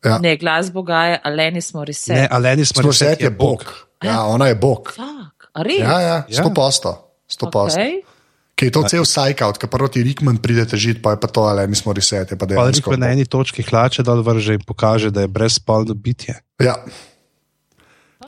Ja. 0.00 0.18
Ne, 0.18 0.34
glas 0.36 0.70
Boga 0.70 1.04
je 1.06 1.20
Alanis 1.22 1.70
Morissette. 1.70 2.16
Ne, 2.16 2.28
Alenis 2.28 2.74
Morissette 2.74 3.20
je 3.20 3.30
Bog. 3.30 3.62
Ja, 4.00 4.24
ona 4.24 4.46
je 4.46 4.54
Bog. 4.54 4.90
Fak, 4.90 5.50
a 5.52 5.62
res? 5.62 5.78
Ja, 5.78 6.00
ja, 6.00 6.16
Ja. 6.26 6.40
sto 6.40 6.50
posto. 6.50 6.90
Sto 7.28 7.46
posto. 7.46 7.78
Okay. 7.78 8.02
Ki 8.60 8.68
je 8.68 8.74
to 8.76 8.82
cel 8.84 9.06
sajkaut, 9.08 9.56
ki 9.56 9.70
prvo 9.72 9.88
ti 9.88 10.02
Rickman 10.04 10.36
pride 10.36 10.66
težiti, 10.68 11.00
pa 11.00 11.14
je 11.14 11.20
pa 11.22 11.32
to, 11.32 11.48
ali 11.48 11.64
nismo 11.64 11.94
reseti. 11.96 12.36
Pa 12.36 12.44
Pa 12.44 12.50
dejansko. 12.50 12.92
reče 12.92 13.00
na 13.00 13.08
eni 13.08 13.24
točki 13.24 13.64
hlače 13.64 14.04
dol 14.04 14.20
vrže 14.20 14.58
in 14.58 14.60
pokaže, 14.60 15.08
da 15.08 15.24
je 15.24 15.32
brezspolno 15.32 15.96
bitje. 15.96 16.36
Ja. 16.60 16.76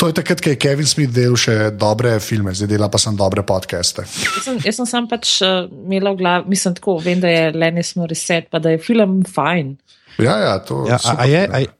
To 0.00 0.08
je 0.08 0.16
takrat, 0.16 0.40
ko 0.40 0.48
je 0.48 0.56
Kevin 0.56 0.88
Smith 0.88 1.12
delal 1.12 1.36
še 1.36 1.54
dobre 1.76 2.14
filme, 2.16 2.54
zdaj 2.56 2.70
dela 2.70 2.88
pa 2.88 2.96
sem 2.96 3.12
dobre 3.12 3.44
podcaste. 3.44 4.06
Jaz 4.08 4.40
sem, 4.40 4.56
jaz 4.64 4.80
sem 4.80 4.88
sam 4.88 5.04
pač 5.04 5.34
uh, 5.44 5.68
imela 5.68 6.14
v 6.16 6.16
glavi, 6.16 6.48
mislim 6.48 6.80
tako, 6.80 6.96
vem, 7.04 7.20
da 7.20 7.28
je 7.28 7.42
Alanis 7.50 7.92
Morissette, 8.00 8.48
pa 8.48 8.56
da 8.58 8.72
je 8.72 8.80
film 8.80 9.20
fajn. 9.28 9.76
Ja, 10.16 10.38
ja, 10.40 10.54
to 10.64 10.86
Ja, 10.88 10.96
a, 10.96 10.98
super, 10.98 11.20
a 11.20 11.28
je, 11.28 11.42
ne. 11.44 11.52
a, 11.52 11.58
je- 11.60 11.72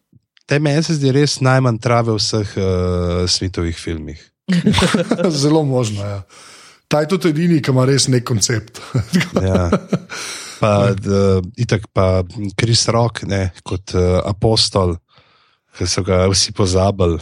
te 0.44 0.60
meni 0.60 0.84
se 0.84 0.98
zdi 1.00 1.08
res 1.08 1.40
najmanj 1.40 1.80
trave 1.80 2.12
v 2.12 2.20
vseh 2.20 2.52
uh, 2.60 3.24
Smithovih 3.24 3.80
filmih. 3.80 4.20
Zelo 5.42 5.64
možno. 5.64 6.04
Ja. 6.04 6.20
Ta 6.92 7.00
je 7.00 7.08
tudi 7.14 7.30
edini, 7.32 7.62
ki 7.64 7.72
ima 7.72 7.86
res 7.88 8.08
nek 8.12 8.24
koncept. 8.28 8.80
Ja. 9.48 9.70
Pa, 10.62 10.92
d, 10.94 11.40
itak 11.58 11.88
pa 11.90 12.20
Kris 12.54 12.84
Rock, 12.92 13.24
ne, 13.26 13.48
kot 13.66 13.96
uh, 13.98 14.20
apostol, 14.28 14.94
ki 15.74 15.88
so 15.90 16.04
ga 16.06 16.20
vsi 16.30 16.52
pozabili. 16.54 17.18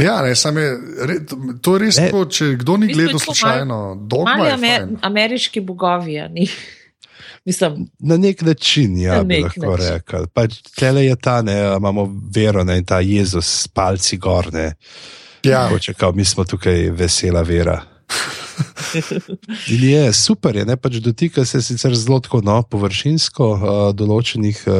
ja, 0.00 0.22
ne, 0.22 0.30
je, 0.32 0.70
re, 1.04 1.18
to 1.60 1.74
je 1.74 1.82
res 1.82 1.98
tako, 2.00 2.24
če 2.30 2.54
kdo 2.62 2.78
ni 2.80 2.88
gledal 2.94 3.20
slučajno, 3.20 4.06
dogma 4.08 4.38
Mali 4.38 4.48
je 4.48 4.54
amer, 4.54 4.86
ameriški 5.02 5.60
bogovi, 5.60 6.16
ni. 6.32 6.48
Mislim, 7.48 7.84
Na 7.98 8.16
nek 8.16 8.40
način, 8.42 8.96
ja, 9.00 9.20
Na 9.20 9.22
bi 9.22 9.42
nek 9.42 9.44
lahko 9.58 9.76
način. 9.76 9.92
rekel. 9.94 10.26
Pač 10.32 10.56
Tele 10.72 11.04
je 11.04 11.16
ta, 11.16 11.42
ne, 11.42 11.58
imamo 11.76 12.06
vero 12.34 12.64
ne, 12.64 12.78
in 12.78 12.84
ta 12.84 13.00
Jezus 13.00 13.68
palci 13.68 14.16
gor. 14.16 14.52
Ne, 14.52 14.72
Ja, 15.42 15.68
Hoče, 15.68 15.94
kao, 15.94 16.12
mi 16.12 16.24
smo 16.24 16.44
tukaj 16.44 16.90
vesela 16.90 17.42
vera. 17.42 17.82
In 19.74 19.84
je 19.84 20.12
super, 20.12 20.56
je, 20.56 20.64
ne, 20.68 20.76
pač 20.76 20.98
dotika 21.04 21.44
se 21.48 21.60
sicer 21.62 21.94
zelo 21.96 22.20
tako, 22.24 22.40
no, 22.44 22.60
površinsko 22.70 23.48
uh, 23.54 23.68
določenih 23.96 24.62
uh, 24.66 24.76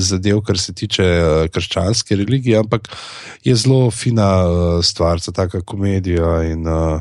zadev, 0.00 0.42
kar 0.46 0.58
se 0.60 0.74
tiče 0.76 1.06
uh, 1.06 1.44
krščanske 1.52 2.18
religije, 2.20 2.60
ampak 2.62 2.90
je 3.46 3.54
zelo 3.56 3.90
fina 3.94 4.30
uh, 4.44 4.80
stvar, 4.84 5.22
za 5.22 5.34
taka 5.36 5.62
komedija. 5.66 6.40
In, 6.50 6.66
uh, 6.68 7.00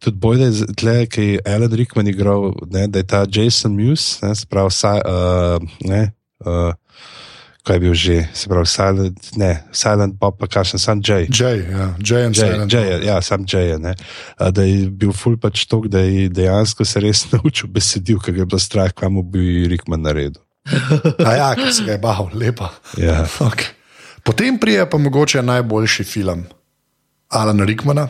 tudi 0.00 0.16
bolj, 0.16 0.38
da 0.40 0.50
je 0.50 0.74
tle, 0.80 0.96
ki 1.12 1.26
je 1.26 1.40
Alan 1.46 1.74
Rickman 1.76 2.08
igral, 2.08 2.50
ne, 2.72 2.86
da 2.88 3.02
je 3.02 3.08
ta 3.08 3.24
Jason 3.28 3.76
Muse, 3.76 4.20
ne, 4.24 4.34
sprav, 4.34 4.72
sa, 4.74 4.96
uh, 5.04 5.72
ne. 5.84 6.06
Uh, 6.40 6.72
Kaj 7.60 7.76
je 7.76 7.80
bil 7.80 7.94
že, 7.94 8.16
se 8.32 8.48
pravi, 8.48 8.66
Silent, 8.66 9.36
ne, 9.36 9.50
Silent 9.72 10.14
Bob, 10.16 10.38
pa 10.40 10.48
kakšen, 10.48 10.80
sam 10.80 11.02
Jay. 11.04 11.28
Jay, 11.28 11.60
ja, 11.68 11.92
Jay 12.00 12.24
and 12.24 12.34
Jay, 12.34 12.52
Silent 12.52 12.72
Jay, 12.72 12.90
Bob. 12.90 13.04
ja, 13.04 13.16
sam 13.20 13.44
Jay, 13.44 13.78
ne. 13.78 13.94
Da 14.38 14.62
je 14.64 14.88
bil 14.88 15.12
ful 15.12 15.36
pač 15.36 15.66
tok, 15.68 15.90
da 15.92 16.00
je 16.00 16.30
dejansko 16.32 16.84
se 16.88 17.00
res 17.04 17.26
naučil 17.32 17.68
besedil, 17.68 18.20
ker 18.20 18.32
je 18.32 18.46
bilo 18.46 18.58
strah, 18.60 18.92
kaj 18.92 19.12
mu 19.12 19.22
bi 19.22 19.68
Rickman 19.68 20.00
naredil. 20.02 20.40
A 21.28 21.36
ja, 21.36 21.50
ki 21.56 21.72
se 21.72 21.84
ga 21.84 21.98
je 21.98 22.00
bal, 22.00 22.32
lepa. 22.32 22.72
Ja. 23.00 23.24
Okay. 23.24 23.76
Potem 24.24 24.58
prije 24.60 24.84
pa 24.90 24.98
mogoče 24.98 25.42
najboljši 25.42 26.04
film 26.04 26.44
Alana 27.28 27.64
Rickmana. 27.64 28.08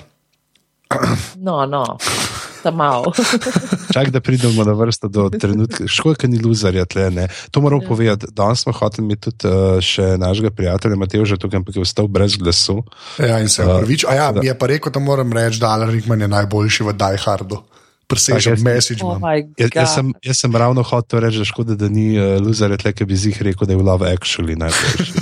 no, 1.36 1.66
no, 1.66 1.98
tam 2.62 2.76
malo. 2.76 3.12
Čak, 3.94 4.10
da 4.10 4.20
pridemo 4.20 4.64
na 4.64 4.72
vrsto 4.72 5.08
do 5.08 5.30
trenutka, 5.30 5.86
škoda, 5.88 6.28
ni 6.28 6.38
luzarja 6.38 6.84
tle. 6.84 7.10
Ne. 7.10 7.28
To 7.50 7.60
moram 7.60 7.80
povedati. 7.88 8.26
Danes 8.32 8.62
smo 8.62 8.72
hoteli 8.72 9.06
imeti 9.06 9.30
tudi 9.30 9.48
uh, 9.48 9.80
še 9.82 10.16
našega 10.20 10.50
prijatelja 10.50 10.96
Mateoža 10.96 11.36
tukaj, 11.36 11.62
ampak 11.62 11.76
je 11.76 11.82
ostal 11.82 12.08
brez 12.08 12.36
glasu. 12.36 12.82
Ja, 13.18 13.40
in 13.40 13.48
se 13.48 13.62
A, 13.62 13.66
pravič. 13.80 14.04
A 14.08 14.14
ja, 14.14 14.32
da. 14.32 14.40
mi 14.40 14.46
je 14.46 14.58
pa 14.58 14.66
rekel, 14.70 14.92
da 14.92 15.00
moram 15.00 15.32
reči, 15.32 15.60
da 15.60 15.74
Alan 15.74 15.90
Rickman 15.90 16.20
je 16.20 16.28
najboljši 16.28 16.86
v 16.88 16.96
Die 16.96 17.18
Hardu. 17.24 17.62
Presežem 18.10 18.58
jaz- 18.58 18.64
message. 18.66 19.04
Oh 19.06 19.18
Jaz, 19.58 19.70
jaz, 19.74 19.94
sem, 19.94 20.12
jaz 20.22 20.40
sem 20.42 20.56
ravno 20.56 20.82
hotel 20.82 21.20
reči, 21.20 21.38
da 21.38 21.46
škoda, 21.46 21.78
da 21.78 21.88
ni 21.88 22.18
uh, 22.18 22.38
luzarja 22.42 22.76
tle, 22.76 22.92
ki 22.92 23.06
bi 23.06 23.16
zih 23.16 23.42
rekel, 23.42 23.66
da 23.66 23.76
je 23.76 23.78
v 23.78 23.86
Love 23.86 24.10
Actually 24.10 24.58
najboljši. 24.58 25.12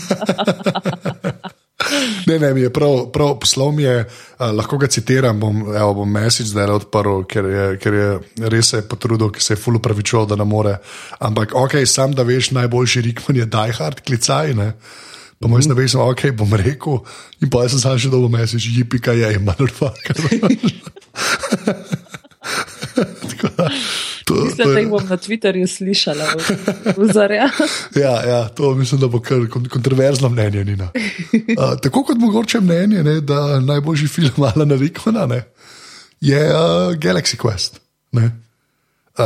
Ne, 2.26 2.38
ne, 2.38 2.52
mi 2.54 2.60
je 2.60 2.70
prav, 2.72 3.08
prav 3.12 3.34
poslal 3.40 3.72
mi 3.72 3.82
je, 3.82 4.04
uh, 4.04 4.50
lahko 4.54 4.78
ga 4.78 4.86
citiram, 4.92 5.40
bom, 5.40 5.62
evo, 5.72 5.94
bom 6.00 6.10
message 6.12 6.50
zdaj 6.52 6.74
odprl, 6.76 7.22
ker 7.28 7.44
je, 7.48 7.66
ker 7.82 7.94
je 7.94 8.08
res 8.52 8.72
se 8.72 8.82
je 8.82 8.88
potrudil, 8.88 9.30
ki 9.34 9.42
se 9.42 9.54
je 9.54 9.60
ful 9.60 9.78
upravičoval, 9.80 10.26
da 10.32 10.36
ne 10.36 10.46
more. 10.48 10.78
Ampak, 11.24 11.54
ok, 11.56 11.78
sam 11.86 12.14
da 12.16 12.26
veš, 12.28 12.50
najboljši 12.56 13.04
Rickman 13.08 13.42
je 13.42 13.46
Die 13.46 13.78
Hard, 13.80 14.02
klicaj. 14.06 14.54
Ne? 14.58 14.72
Pa 15.38 15.48
moj 15.48 15.62
mm. 15.62 15.88
sem, 15.88 16.00
ok, 16.02 16.30
bom 16.36 16.54
rekel, 16.58 17.00
in 17.42 17.50
pa 17.52 17.68
sem 17.70 17.80
sam 17.82 17.98
še 18.00 18.10
dobil 18.12 18.32
message, 18.32 18.74
jipika 18.74 19.14
je, 19.14 19.38
motherfucker. 19.38 20.16
Da, 23.38 23.68
to, 24.24 24.34
to 24.34 24.44
Mislim, 24.44 24.66
da 24.66 24.72
je- 24.72 24.80
jih 24.80 24.88
bom 24.90 25.06
na 25.06 25.16
Twitterju 25.16 25.66
slišala. 25.68 26.26
Vzorja. 26.96 27.48
Ja, 27.96 28.22
ja, 28.22 28.48
to 28.48 28.74
mislim, 28.74 29.00
da 29.00 29.08
bo 29.08 29.20
kar 29.20 29.36
kon- 29.38 29.68
kontroverzno 29.68 30.28
mnenje. 30.28 30.64
Nina. 30.64 30.90
Uh, 31.54 31.78
tako 31.82 32.02
kot 32.04 32.18
mogoče 32.18 32.60
mnenje, 32.60 33.02
ne, 33.02 33.20
da 33.20 33.60
najboljši 33.60 34.08
film 34.08 34.30
Alana 34.44 34.74
Rickmana 34.74 35.26
ne, 35.26 35.42
je 36.20 36.42
uh, 36.46 36.58
Galaxy 36.94 37.36
Quest. 37.36 37.78
Ne. 38.12 38.30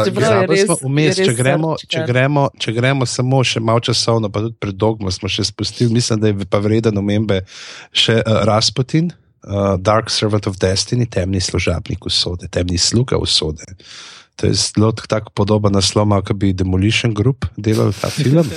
Čeprav 0.05 0.45
res- 0.45 0.69
vmes, 0.83 1.17
če 1.17 1.35
gremo, 1.35 1.75
če, 1.83 2.05
gremo, 2.07 2.47
če 2.59 2.73
gremo 2.73 3.07
samo 3.07 3.43
še 3.45 3.61
malo 3.61 3.81
časovno, 3.81 4.29
pa 4.29 4.41
tudi 4.41 4.57
predolgo 4.57 5.11
smo 5.11 5.29
še 5.29 5.45
spustili, 5.45 5.93
mislim, 5.93 6.21
da 6.21 6.29
je 6.29 6.47
pa 6.47 6.59
vreden 6.59 6.97
omembe 6.99 7.43
še 7.93 8.15
uh, 8.19 8.45
Rasputin, 8.45 9.11
uh, 9.47 9.77
Dark 9.79 10.11
Servant 10.11 10.47
of 10.47 10.59
Destiny, 10.59 11.07
temni 11.07 11.41
služabnik 11.41 12.07
usode, 12.07 12.49
temni 12.49 12.79
sluga 12.79 13.17
usode. 13.17 13.65
To 14.37 14.47
je 14.47 14.55
zelo 14.55 14.93
tak- 14.93 15.07
tako 15.07 15.31
podoben 15.35 15.73
naslov, 15.73 16.09
kot 16.25 16.37
bi 16.37 16.53
Demolition 16.53 17.15
Group 17.15 17.45
delal 17.57 17.93
ta 17.93 18.11
film. 18.11 18.47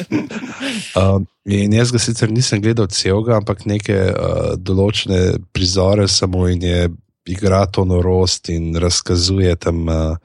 Uh, 0.96 1.20
in 1.46 1.74
jaz 1.76 1.92
ga 1.92 2.00
sicer 2.00 2.32
nisem 2.32 2.62
gledal 2.64 2.88
celega, 2.88 3.36
ampak 3.36 3.66
neke 3.68 3.96
uh, 4.16 4.54
določene 4.56 5.36
prizore 5.52 6.08
samo 6.08 6.48
in 6.48 6.64
je 6.64 6.78
igra 7.28 7.66
to 7.68 7.84
norost 7.86 8.50
in 8.50 8.76
razkazuje 8.80 9.56
tam 9.56 9.90
uh, 9.90 10.16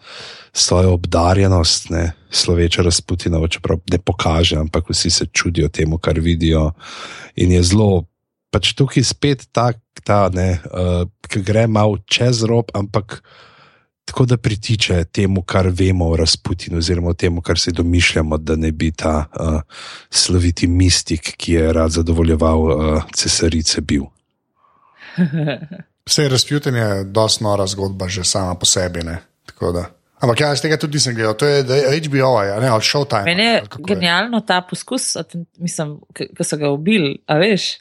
svojo 0.52 0.94
obdarjenost, 0.94 1.90
ne, 1.90 2.12
sloveča 2.30 2.82
Rasputinovo, 2.82 3.48
čeprav 3.48 3.80
ne 3.90 3.98
pokaže, 3.98 4.56
ampak 4.56 4.90
vsi 4.90 5.10
se 5.10 5.26
čudijo 5.26 5.68
temu, 5.68 5.98
kar 5.98 6.20
vidijo. 6.20 6.70
In 7.36 7.52
je 7.52 7.62
zelo, 7.62 8.04
pač 8.50 8.74
tukaj 8.78 9.04
spet 9.06 9.46
ta, 9.52 9.70
ta 10.04 10.28
ne, 10.34 10.58
uh, 10.70 11.04
ki 11.28 11.42
gre 11.46 11.66
malo 11.70 12.00
čez 12.10 12.42
rob, 12.48 12.72
ampak 12.74 13.20
tako 14.10 14.26
da 14.26 14.36
pritiče 14.36 15.04
temu, 15.04 15.42
kar 15.46 15.68
vemo 15.70 16.08
o 16.10 16.16
Rasputinu, 16.18 16.80
oziroma 16.82 17.14
temu, 17.14 17.40
kar 17.46 17.58
si 17.58 17.72
domišljamo, 17.72 18.38
da 18.38 18.56
ne 18.56 18.72
bi 18.72 18.90
ta 18.90 19.28
uh, 19.30 19.60
sloviti 20.10 20.66
mistik, 20.66 21.34
ki 21.38 21.52
je 21.52 21.72
rad 21.72 21.94
zadovoljeval 21.94 22.60
uh, 22.60 23.04
cesarice, 23.14 23.80
bil. 23.80 24.08
Vse 26.10 26.28
razpjutenje 26.28 26.80
je 26.80 27.04
dosti 27.04 27.44
nora 27.44 27.66
zgodba, 27.66 28.08
že 28.08 28.24
sama 28.24 28.54
po 28.54 28.66
sebi. 28.66 29.04
Ne. 29.06 29.18
Tako 29.46 29.72
da. 29.72 29.84
Ampak 30.20 30.40
ja, 30.40 30.52
iz 30.52 30.60
tega 30.60 30.76
tudi 30.76 30.98
nisem 30.98 31.14
gledal, 31.14 31.34
to 31.38 31.46
je 31.46 31.62
HBO, 31.62 32.42
-ja, 32.42 32.60
ne 32.60 32.68
ali 32.68 32.82
Showtime. 32.82 33.24
Meni 33.24 33.44
je 33.44 33.62
genialno 33.86 34.40
ta 34.40 34.60
poskus, 34.70 35.16
mislim, 35.58 36.00
ki 36.14 36.44
so 36.44 36.56
ga 36.56 36.70
ubili, 36.70 37.22
a 37.26 37.38
veš. 37.38 37.78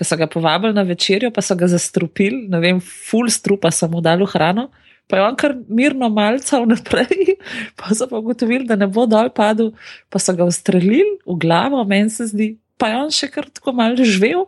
Ko 0.00 0.06
so 0.08 0.16
ga 0.16 0.24
povabili 0.32 0.72
na 0.72 0.80
večerjo, 0.88 1.28
pa 1.28 1.42
so 1.44 1.52
ga 1.60 1.68
zastrupili, 1.68 2.46
ne 2.48 2.56
vem, 2.62 2.78
full 2.80 3.28
strupa 3.28 3.68
so 3.68 3.84
mu 3.92 4.00
dali 4.00 4.24
hrano, 4.24 4.70
pa 5.04 5.18
je 5.18 5.24
on 5.26 5.36
kar 5.36 5.52
mirno 5.68 6.08
malcal 6.08 6.64
naprej, 6.70 7.36
pa 7.78 7.92
so 7.92 8.08
pa 8.08 8.16
ugotovili, 8.16 8.64
da 8.64 8.78
ne 8.80 8.88
bo 8.88 9.04
dol 9.04 9.28
padel, 9.28 9.74
pa 10.08 10.22
so 10.22 10.32
ga 10.32 10.48
ustrelili 10.48 11.18
v 11.26 11.36
glavo, 11.36 11.84
meni 11.84 12.08
se 12.08 12.30
zdi. 12.32 12.54
Pa 12.80 12.88
je 12.88 12.96
on 12.96 13.10
še 13.12 13.28
kar 13.28 13.44
tako 13.52 13.74
malo 13.76 14.06
živel, 14.08 14.46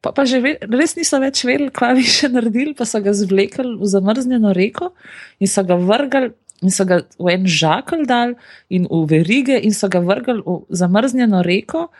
pa, 0.00 0.08
pa 0.16 0.24
že 0.24 0.40
ve, 0.40 0.54
res 0.72 0.96
niso 0.96 1.20
več 1.20 1.42
vedeli, 1.44 1.68
kaj 1.68 1.92
bi 1.98 2.06
še 2.08 2.32
naredili, 2.32 2.72
pa 2.72 2.88
so 2.88 2.96
ga 3.04 3.12
zvlekli 3.12 3.76
v 3.76 3.90
zamrznjeno 3.92 4.54
reko 4.56 4.94
in 5.36 5.52
so 5.52 5.66
ga 5.68 5.76
vrgli 5.76 6.32
in 6.64 6.72
so 6.72 6.88
ga 6.88 7.02
v 7.20 7.34
en 7.36 7.44
žakl 7.44 8.08
dal 8.08 8.32
in 8.72 8.88
v 8.88 9.04
verige 9.10 9.60
in 9.60 9.76
so 9.76 9.92
ga 9.92 10.00
vrgli 10.00 10.40
v 10.40 10.64
zamrznjeno 10.72 11.44
reko 11.44 11.90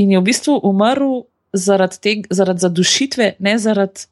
in 0.00 0.16
je 0.16 0.18
v 0.22 0.24
bistvu 0.24 0.56
umrl 0.64 1.28
zaradi, 1.52 2.00
te, 2.00 2.14
zaradi 2.30 2.60
zadušitve, 2.60 3.32
ne 3.38 3.58
zaradi 3.58 4.08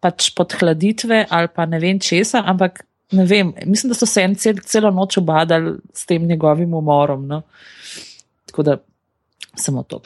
pač 0.00 0.30
podhladitve 0.36 1.26
ali 1.30 1.48
pa 1.54 1.66
ne 1.66 1.80
vem 1.82 2.00
česa, 2.00 2.42
ampak 2.46 2.84
ne 3.12 3.24
vem, 3.26 3.52
mislim, 3.66 3.92
da 3.92 3.98
so 3.98 4.06
se 4.06 4.22
en 4.22 4.34
cel, 4.34 4.58
celo 4.66 4.90
noč 4.90 5.18
obadali 5.18 5.76
s 5.94 6.06
tem 6.06 6.26
njegovim 6.26 6.74
umorom. 6.74 7.26
No. 7.26 7.42
Tako 8.46 8.62
da 8.62 8.76
samo 9.56 9.82
to. 9.82 10.00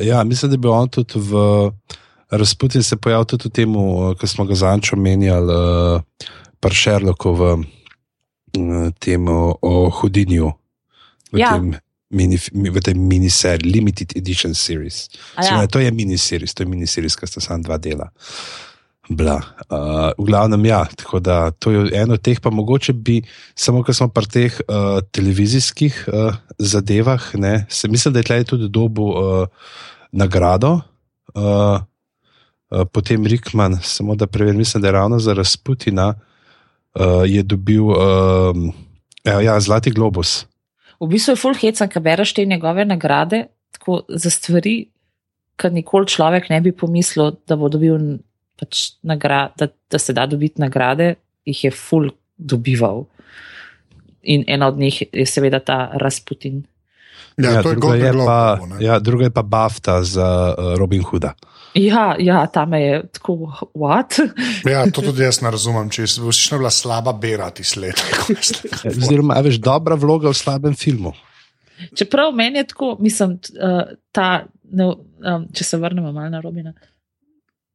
ja, 0.00 0.24
mislim, 0.24 0.50
da 0.50 0.56
bi 0.56 0.68
on 0.68 0.88
tudi 0.88 1.18
v. 1.18 1.70
Razputin 2.32 2.82
se 2.82 2.96
pojavil 2.96 3.24
tudi 3.28 3.48
v 3.48 3.52
tem, 3.52 3.74
kar 4.16 4.28
smo 4.28 4.46
ga 4.48 4.56
zančo 4.56 4.96
menjali, 4.96 5.52
uh, 5.52 6.28
pa 6.60 6.70
Šerloko 6.72 7.32
v 7.36 7.48
uh, 7.52 8.86
tem 8.98 9.28
o 9.28 9.90
Hudinju, 9.90 10.48
v, 11.32 11.38
Ja. 11.38 11.52
tem 11.52 11.74
mini, 12.12 12.38
v 12.52 12.80
tej 12.80 12.94
miniseriji, 12.94 13.72
Limited 13.72 14.16
Edition 14.16 14.54
Series. 14.54 15.08
Ja. 15.36 15.62
ja. 15.62 15.66
To 15.66 15.80
je 15.80 15.90
miniseries, 15.90 16.54
to 16.54 16.62
je 16.62 16.70
miniseries, 16.70 17.16
ki 17.16 17.26
sta 17.26 17.40
samo 17.40 17.64
dva 17.64 17.80
dela. 17.80 18.12
Bla. 19.10 19.40
Uh, 19.66 20.14
v 20.14 20.28
glavnem, 20.30 20.62
ja, 20.70 20.84
tako 20.86 21.18
da 21.18 21.50
to 21.50 21.72
je 21.74 21.90
eno 21.98 22.14
od 22.14 22.22
teh, 22.22 22.38
pa 22.40 22.52
mogoče 22.54 22.94
bi, 22.94 23.18
samo 23.58 23.82
ker 23.82 23.96
smo 23.96 24.08
pri 24.14 24.28
teh 24.30 24.60
uh, 24.68 25.02
televizijskih 25.10 26.04
uh, 26.06 26.36
zadevah, 26.58 27.32
ne, 27.34 27.66
se 27.68 27.90
mislim, 27.90 28.14
da 28.14 28.22
je 28.22 28.28
tleh 28.30 28.44
tudi 28.46 28.70
dobil 28.70 29.10
uh, 29.10 29.46
nagrado. 30.12 30.80
Uh, 31.34 31.82
Uh, 32.72 32.88
potem 32.88 33.20
Rikman, 33.28 33.76
samo 33.84 34.14
da 34.16 34.26
preverim, 34.26 34.56
mislim, 34.58 34.80
da 34.80 34.88
je 34.88 34.92
ravno 34.92 35.18
za 35.18 35.34
Rasputina, 35.36 36.14
uh, 36.94 37.04
je 37.28 37.42
dobil 37.42 37.84
uh, 37.84 37.96
ja, 39.24 39.60
Zlati 39.60 39.90
globus. 39.90 40.46
V 41.02 41.08
bistvu 41.10 41.34
je 41.34 41.40
full 41.40 41.58
hecan, 41.58 41.90
ker 41.90 42.02
bereš 42.02 42.34
te 42.36 42.46
njegove 42.46 42.84
nagrade 42.86 43.46
tako 43.72 44.02
za 44.08 44.30
stvari, 44.30 44.86
kar 45.56 45.72
nikoli 45.72 46.06
človek 46.06 46.48
ne 46.50 46.60
bi 46.60 46.72
pomislil, 46.72 47.34
da 47.48 47.56
bo 47.58 47.70
dobil 47.72 48.18
pač 48.60 48.92
nagrade, 49.02 49.56
da, 49.58 49.68
da 49.90 49.98
se 49.98 50.14
da 50.14 50.26
dobiti 50.30 50.62
nagrade, 50.62 51.14
jih 51.48 51.64
je 51.64 51.72
full 51.74 52.12
dobival. 52.36 53.06
In 54.22 54.44
ena 54.46 54.68
od 54.70 54.78
njih 54.78 55.02
je 55.10 55.26
seveda 55.26 55.58
ta 55.58 55.90
Rasputin. 55.98 56.62
Ja, 57.36 57.62
to 57.62 57.72
je 57.72 57.76
druga, 57.76 57.96
je 57.96 58.12
Golden 58.12 58.26
pa, 58.26 58.58
ja, 58.80 58.98
druga 58.98 59.24
je 59.24 59.30
pa 59.30 59.42
Bafta 59.42 60.02
za 60.04 60.54
uh, 60.54 60.76
Robin 60.78 61.02
Hooda. 61.02 61.32
Ja, 61.74 62.16
ja, 62.18 62.46
tam 62.52 62.74
je 62.76 63.02
tako, 63.12 63.52
what? 63.74 64.18
Ja, 64.68 64.84
to 64.92 65.00
tudi 65.00 65.24
jaz 65.24 65.40
ne 65.40 65.50
razumem, 65.50 65.88
če 65.90 66.02
je 66.02 66.08
vsično 66.28 66.58
bila 66.60 66.70
slaba 66.70 67.14
bera 67.16 67.48
ti 67.50 67.64
sled. 67.64 67.96
Oziroma, 68.92 69.38
a 69.38 69.44
veš, 69.44 69.56
dobra 69.62 69.96
vloga 69.96 70.28
v 70.28 70.36
slabem 70.36 70.76
filmu. 70.76 71.14
Čeprav 71.96 72.34
meni 72.36 72.60
je 72.60 72.66
tako, 72.74 72.96
mislim, 73.00 73.38
uh, 73.56 73.94
ta, 74.12 74.44
ne, 74.70 74.88
um, 74.92 75.46
če 75.54 75.64
se 75.64 75.80
vrnemo 75.80 76.12
malo 76.12 76.28
na 76.34 76.42
Robina, 76.44 76.74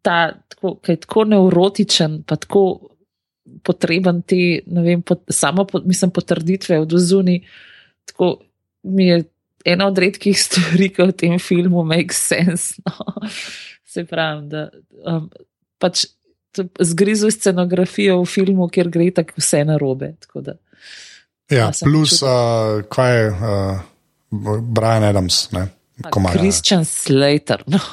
ta, 0.06 0.20
tako, 0.48 0.76
ki 0.84 0.94
je 0.94 1.02
tako 1.08 1.26
neurotičen, 1.34 2.22
pa 2.28 2.38
tako 2.38 2.68
potreben 3.66 4.22
te, 4.28 4.62
ne 4.68 4.84
vem, 4.86 5.02
pot, 5.02 5.26
samo 5.34 5.66
po, 5.66 5.82
mislim, 5.86 6.14
potrditve 6.14 6.80
od 6.86 6.94
zuni. 7.02 7.42
Tako 8.06 8.36
mi 8.84 9.08
je 9.10 9.24
ena 9.66 9.88
od 9.90 9.98
redkih 9.98 10.38
stvari, 10.40 10.92
ki 10.94 11.10
v 11.10 11.16
tem 11.18 11.40
filmu 11.42 11.84
make 11.88 12.16
sense. 12.16 12.78
No. 12.86 13.28
Se 13.98 14.06
pravi, 14.06 14.46
da 14.52 14.68
um, 15.10 15.26
pač 15.82 16.06
zgrizu 16.80 17.32
scenografijo 17.34 18.22
v 18.22 18.30
filmu, 18.30 18.70
kjer 18.70 18.90
gre 18.94 19.10
tako 19.14 19.42
vse 19.42 19.64
narobe. 19.66 20.14
Tako 20.22 20.46
da. 20.46 20.58
Ja, 20.58 20.68
Ja, 21.50 21.72
plus, 21.84 22.22
uh, 22.22 22.84
kaj 22.92 23.16
je 23.16 23.28
uh, 23.32 23.80
Brian 24.62 25.04
Adams, 25.08 25.48
ne? 25.56 25.68
Komaj, 26.12 26.36
ja. 26.36 26.40
Christian 26.40 26.86
Slater. 26.86 27.64
No. 27.72 27.80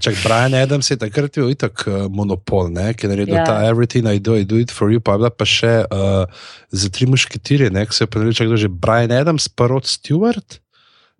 Čak, 0.00 0.14
Brian 0.22 0.54
Adams 0.54 0.90
je 0.90 0.98
takrat 1.00 1.32
bil 1.34 1.50
itak 1.56 1.86
uh, 1.88 2.04
monopol, 2.12 2.68
ne, 2.68 2.92
ki 2.94 3.08
je 3.08 3.10
naredil 3.10 3.34
Ja. 3.34 3.40
ja. 3.40 3.46
ta 3.48 3.64
Everything 3.64 4.04
I 4.04 4.20
Do, 4.20 4.36
I 4.36 4.44
Do 4.44 4.60
It 4.60 4.70
For 4.70 4.92
You, 4.92 5.00
pa 5.00 5.16
je 5.16 5.24
bila 5.24 5.32
pa 5.32 5.48
še 5.48 5.88
uh, 5.88 6.28
za 6.68 6.92
tri 6.92 7.08
mušketire, 7.08 7.72
ne, 7.72 7.86
ki 7.88 7.96
se 7.96 8.04
je 8.04 8.12
pa 8.12 8.20
naredil, 8.20 8.52
kdo 8.52 8.60
že 8.60 8.68
Brian 8.68 9.10
Adams, 9.10 9.48
pa 9.48 9.72
Rod 9.72 9.88
Stewart, 9.88 10.60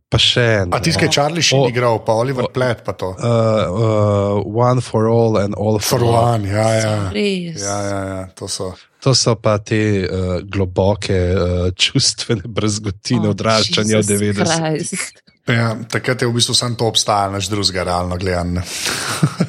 pa 0.08 0.18
še 0.22 0.44
en. 0.62 0.74
A 0.74 0.78
ki 0.80 0.92
je 0.94 1.08
Charlie 1.10 1.42
Sheen 1.42 1.64
O- 1.66 1.70
igral, 1.70 1.98
pa 2.06 2.14
Oliver 2.14 2.46
Platt, 2.54 2.84
pa 2.86 2.92
to. 2.94 3.12
Uh, 3.18 3.26
uh, 3.26 4.42
one 4.46 4.80
for 4.80 5.08
all 5.10 5.36
and 5.38 5.54
all 5.54 5.78
for, 5.78 5.98
For 5.98 6.04
one. 6.06 6.42
one, 6.42 6.44
ja, 6.48 6.68
ja. 6.78 6.94
Res. 7.14 7.62
Ja, 7.62 7.78
ja, 7.82 8.00
ja, 8.12 8.20
to 8.38 8.48
so. 8.48 8.72
To 9.02 9.14
so 9.14 9.34
pa 9.36 9.58
te 9.58 9.78
uh, 10.06 10.40
globoke 10.42 11.14
uh, 11.34 11.70
čustvene 11.74 12.42
brezgotine, 12.48 13.28
Oh, 13.28 13.34
odraščanja 13.34 14.00
v 14.02 14.18
Jesus 14.22 14.50
90-ih. 14.50 15.06
Ja, 15.46 15.76
takrat 15.88 16.22
je 16.22 16.26
v 16.28 16.34
bistvu 16.34 16.54
samo 16.58 16.74
to 16.74 16.88
obstajalo, 16.90 17.38
nič 17.38 17.46
drugega, 17.46 17.84
realno 17.86 18.16
gledano. 18.18 18.62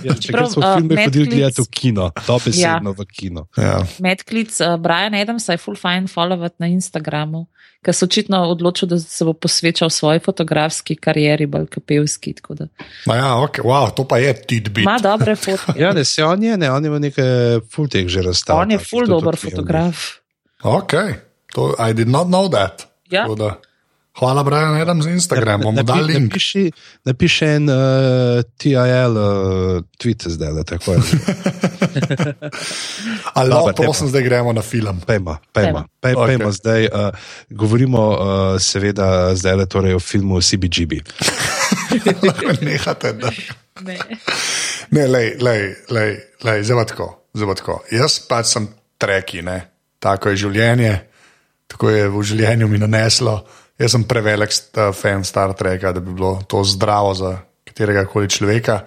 Ja, 0.04 0.14
Čeprav, 0.14 0.46
Takrat 0.46 0.52
smo 0.54 0.62
uh, 0.62 0.76
filme 0.78 0.96
hodili 1.04 1.26
Netflix- 1.26 1.36
gledati 1.36 1.62
v 1.62 1.70
kino, 1.70 2.06
dobesedno 2.28 2.92
v 2.94 3.02
kino. 3.10 3.42
Ja. 3.58 3.82
Medklic 4.00 4.54
uh, 4.62 4.78
Brian 4.78 5.16
Adamsa 5.18 5.56
je 5.58 5.58
full 5.58 5.76
fine 5.76 6.08
followati 6.08 6.56
na 6.62 6.68
Instagramu, 6.70 7.48
ker 7.82 7.96
se 7.96 8.06
očitno 8.06 8.44
odločil, 8.46 8.88
da 8.88 9.00
se 9.00 9.26
bo 9.26 9.34
posvečal 9.34 9.90
svoji 9.90 10.20
fotografski 10.22 10.96
karieri, 10.96 11.46
bolj 11.50 11.66
kapevski. 11.68 12.36
da. 12.50 12.68
Ma 13.10 13.16
ja, 13.16 13.34
okay, 13.42 13.66
wow, 13.66 13.90
to 13.90 14.06
pa 14.08 14.18
je 14.22 14.34
tidbit. 14.48 14.86
Ima 14.86 15.00
dobre 15.02 15.36
fotke. 15.44 15.74
Ja, 15.82 15.94
ne, 15.94 16.06
se 16.06 16.24
on 16.24 16.44
je, 16.44 16.58
ne, 16.58 16.72
on 16.72 16.86
ima 16.86 17.00
nekaj 17.00 17.60
full 17.74 17.90
teh 17.90 18.08
že 18.08 18.22
razstav. 18.22 18.58
On 18.62 18.72
je 18.72 18.78
full 18.80 19.08
dober 19.10 19.36
fotograf. 19.36 20.22
Ok, 20.64 20.94
to, 21.54 21.74
I 21.80 21.94
did 21.94 22.08
not 22.08 22.28
know 22.28 22.48
that. 22.50 22.86
Ja. 23.10 23.24
Tako 23.24 23.36
Da, 23.36 23.56
hvala, 24.20 24.44
Brian 24.44 24.82
Adams, 24.82 25.06
za 25.06 25.12
Instagram, 25.12 25.62
bomo 25.62 25.84
dali 25.84 26.14
link. 26.14 26.32
Napiši, 26.32 26.72
napiši 27.06 27.46
en 27.46 27.70
uh, 27.70 27.76
TIL 28.58 29.18
uh, 29.18 29.84
tweet 30.02 30.28
zdaj, 30.28 30.54
da 30.54 30.64
tako 30.64 30.94
je. 30.94 31.00
Ali 33.38 33.50
lahko, 33.50 33.74
prosim, 33.76 34.10
zdaj 34.10 34.24
gremo 34.24 34.54
na 34.54 34.62
film. 34.62 35.02
Pejma, 35.08 35.38
pejma, 35.54 35.86
pej, 36.02 36.16
Ok. 36.16 36.28
pejma 36.28 36.52
zdaj. 36.52 36.86
Uh, 36.86 36.92
govorimo 37.50 38.10
uh, 38.10 38.18
seveda 38.60 39.36
zdaj 39.36 39.56
le 39.56 39.66
torej 39.66 39.96
o 39.96 40.00
filmu 40.00 40.42
CBGB. 40.42 40.92
Nehate, 42.66 43.14
da. 43.14 43.30
Ne. 43.82 43.98
Ne, 44.92 45.08
lej, 45.08 45.38
lej, 45.42 45.76
lej, 45.90 46.18
lej, 46.44 46.64
pa 46.74 46.86
tako, 46.86 47.08
pa 47.34 47.56
tako. 47.56 47.82
Jaz 47.92 48.20
pač 48.20 48.54
sem 48.56 48.68
treki, 48.98 49.42
ne. 49.42 49.78
tako 50.00 50.32
je 50.32 50.44
življenje, 50.46 50.94
tako 51.72 51.92
je 51.94 52.10
v 52.12 52.24
življenju 52.32 52.70
mi 52.70 52.82
naneslo. 52.82 53.40
Jaz 53.78 53.94
sem 53.94 54.04
prevelik 54.10 54.50
st- 54.50 54.90
fan 54.94 55.24
Star 55.24 55.54
Treka, 55.54 55.92
da 55.94 56.02
bi 56.02 56.14
bilo 56.14 56.42
to 56.50 56.64
zdravo 56.64 57.14
za 57.14 57.38
katerega 57.68 58.06
koli 58.06 58.30
človeka, 58.30 58.82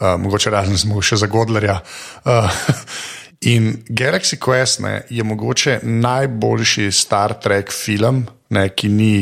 uh, 0.00 0.16
mogoče 0.18 0.50
razen 0.50 0.78
smo 0.78 1.02
še 1.02 1.20
za 1.22 1.26
Godlerja. 1.30 1.78
Uh, 2.24 2.50
in 3.54 3.84
Galaxy 3.88 4.38
Quest 4.42 4.82
ne, 4.82 5.04
je 5.10 5.22
mogoče 5.24 5.78
najboljši 5.82 6.90
Star 6.92 7.36
Trek 7.38 7.70
film, 7.72 8.24
ne, 8.50 8.68
ki 8.74 8.90
ni 8.90 9.14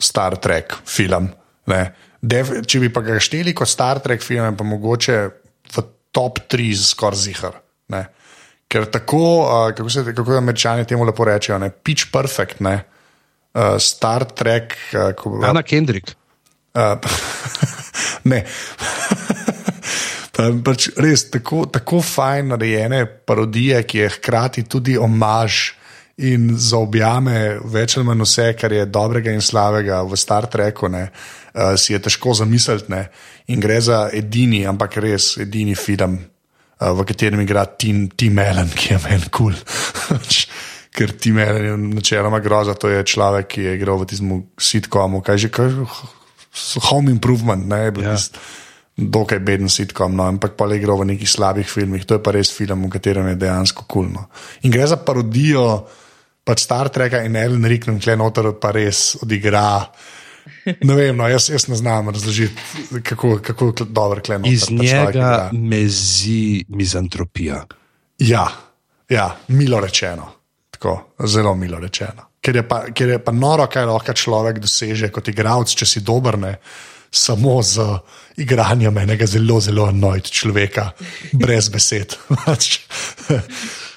Star 0.00 0.38
Trek 0.38 0.76
film. 0.86 1.32
Ne. 1.66 1.82
Def, 2.22 2.54
če 2.66 2.84
bi 2.84 2.92
pa 2.94 3.02
ga 3.02 3.18
šteli 3.18 3.54
kot 3.58 3.68
Star 3.68 3.98
Trek 3.98 4.22
film, 4.22 4.46
je 4.46 4.56
pa 4.58 4.68
mogoče 4.68 5.18
v 5.74 5.86
top 6.14 6.38
3 6.46 6.70
skoraj 6.86 7.24
zihar. 7.24 7.58
Ne. 7.90 8.04
Ker 8.70 8.86
tako, 8.86 9.26
uh, 9.42 9.74
kako 9.74 9.90
se 9.90 10.06
kako 10.14 10.38
američani 10.38 10.86
temu 10.86 11.02
lepo 11.08 11.26
rečejo, 11.26 11.58
ne, 11.58 11.74
pitch 11.74 12.12
perfect, 12.14 12.62
ne, 12.62 12.78
uh, 13.54 13.78
Star 13.78 14.24
Trek. 14.24 14.76
Uh, 14.94 15.12
ko, 15.16 15.40
Ana 15.44 15.62
Kendrick. 15.62 16.14
Uh, 16.74 16.96
ne. 18.30 18.44
Pa 20.32 20.48
pač 20.64 20.88
res 20.96 21.26
tako, 21.28 21.66
tako 21.68 22.00
fajn 22.00 22.54
narejene 22.54 23.04
parodije, 23.28 23.82
ki 23.84 23.98
je 23.98 24.12
hkrati 24.14 24.62
tudi 24.64 24.96
omaž 24.96 25.74
in 26.24 26.54
zaobjame 26.56 27.58
več 27.68 27.98
ali 27.98 28.06
manj 28.08 28.24
vse, 28.24 28.46
kar 28.56 28.72
je 28.72 28.86
dobrega 28.88 29.32
in 29.32 29.44
slabega 29.44 30.00
v 30.08 30.16
Star 30.16 30.48
Treku, 30.48 30.88
ne, 30.88 31.04
uh, 31.52 31.74
si 31.76 31.92
je 31.92 32.00
težko 32.00 32.32
zamisliti. 32.40 32.88
Ne, 32.92 33.04
in 33.52 33.60
gre 33.60 33.76
za 33.84 34.06
edini, 34.12 34.64
ampak 34.68 34.96
res 35.04 35.34
edini 35.44 35.76
film, 35.76 36.16
uh, 36.16 36.92
v 36.96 37.06
katerem 37.12 37.44
igra 37.44 37.66
Tim, 37.68 38.06
Tim 38.08 38.40
Allen, 38.40 38.72
ki 38.72 38.94
je 38.94 39.02
meni 39.04 39.28
kul. 39.28 39.52
Cool. 39.52 40.22
Ker 40.92 41.12
Allen 41.40 41.64
je 41.64 41.76
načeloma 41.96 42.40
groza, 42.44 42.74
to 42.74 42.88
je 42.88 43.04
človek, 43.04 43.46
ki 43.48 43.60
je 43.64 43.76
igral 43.78 43.96
v 44.02 44.06
tistem 44.10 44.42
sitkomu, 44.60 45.22
kaj 45.24 45.38
že 45.38 45.48
kaj. 45.48 45.70
Home 46.92 47.08
Improvement, 47.10 47.64
ne, 47.64 47.88
je 47.88 47.90
bil 47.96 48.04
Ja. 48.04 48.16
dokaj 48.96 49.38
beden 49.40 49.72
sitkom, 49.72 50.12
no, 50.12 50.26
ampak 50.28 50.52
pa 50.52 50.66
le 50.68 50.76
igral 50.76 51.00
v 51.00 51.16
nekih 51.16 51.28
slabih 51.28 51.64
filmih. 51.64 52.04
To 52.04 52.14
je 52.14 52.22
pa 52.22 52.30
res 52.30 52.52
film, 52.52 52.84
v 52.84 52.92
katerem 52.92 53.24
je 53.32 53.40
dejansko 53.40 53.88
kulno. 53.88 54.28
In 54.62 54.70
gre 54.70 54.84
za 54.86 54.96
parodijo 55.00 55.88
pač 56.44 56.60
Star 56.60 56.90
Treka 56.92 57.22
in 57.24 57.36
Ellen 57.36 57.64
Rickman, 57.64 57.96
kle 57.98 58.16
noter 58.20 58.52
pa 58.60 58.70
res 58.76 59.16
odigra. 59.22 59.88
Ne 60.84 60.94
vem, 60.94 61.16
no, 61.16 61.24
jaz, 61.30 61.48
jaz 61.48 61.68
ne 61.72 61.76
znam 61.78 62.10
razložiti, 62.12 62.52
kako, 63.02 63.38
kako 63.40 63.72
dobro 63.88 64.20
kleno. 64.20 64.44
Iz 64.46 64.68
njega 64.70 65.48
mezi 65.52 66.64
mizantropija. 66.68 67.64
Ja, 68.18 68.44
Ja, 69.12 69.36
milo 69.48 69.80
rečeno. 69.80 70.41
Tako, 70.82 71.14
zelo 71.26 71.54
milo 71.54 71.78
rečeno. 71.78 72.24
Ker 72.42 72.56
je, 72.56 72.62
pa, 72.66 72.80
ker 72.90 73.08
je 73.08 73.18
pa 73.22 73.30
noro, 73.30 73.68
kaj 73.70 73.84
lahko 73.86 74.12
človek 74.18 74.56
doseže 74.58 75.12
kot 75.14 75.28
igralec, 75.30 75.70
če 75.78 75.86
si 75.86 76.00
dober, 76.02 76.34
ne, 76.42 76.56
samo 77.06 77.60
z 77.62 77.84
igranjem 78.42 78.98
enega 79.04 79.28
zelo, 79.30 79.60
zelo 79.62 79.86
nojt 79.94 80.32
človeka, 80.34 80.88
brez 81.38 81.70
besed. 81.70 82.16
Pač, 82.42 82.80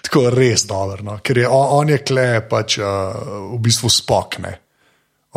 Tako 0.05 0.27
res 0.29 0.67
dobro, 0.69 1.01
no. 1.01 1.17
ker 1.25 1.41
je 1.41 1.49
on, 1.49 1.65
on 1.79 1.89
je 1.89 1.97
kle, 2.05 2.27
pač 2.45 2.77
uh, 2.77 2.85
v 3.55 3.57
bistvu 3.65 3.89
spokne. 3.89 4.53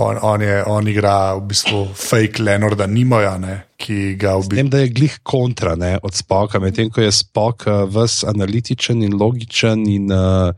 On, 0.05 0.21
on, 0.21 0.45
je, 0.45 0.61
on 0.69 0.93
igra 0.93 1.33
v 1.39 1.49
bistvu 1.49 1.87
fake 1.97 2.45
Leonarda 2.45 2.85
Nimoja, 2.87 3.39
ne, 3.41 3.57
ki 3.81 4.19
ga 4.21 4.37
v 4.37 4.45
bistvu. 4.45 4.61
Vem, 4.61 4.69
da 4.77 4.85
je 4.85 4.93
glih 4.93 5.17
kontra 5.25 5.73
ne, 5.81 5.97
od 6.05 6.13
spoka, 6.13 6.61
medtem 6.61 6.93
ko 6.93 7.01
je 7.01 7.17
spok 7.25 7.65
uh, 7.65 7.83
ves 7.89 8.21
analitičen 8.29 9.01
in 9.09 9.17
logičen 9.17 9.89
in 9.89 10.13
uh, 10.13 10.53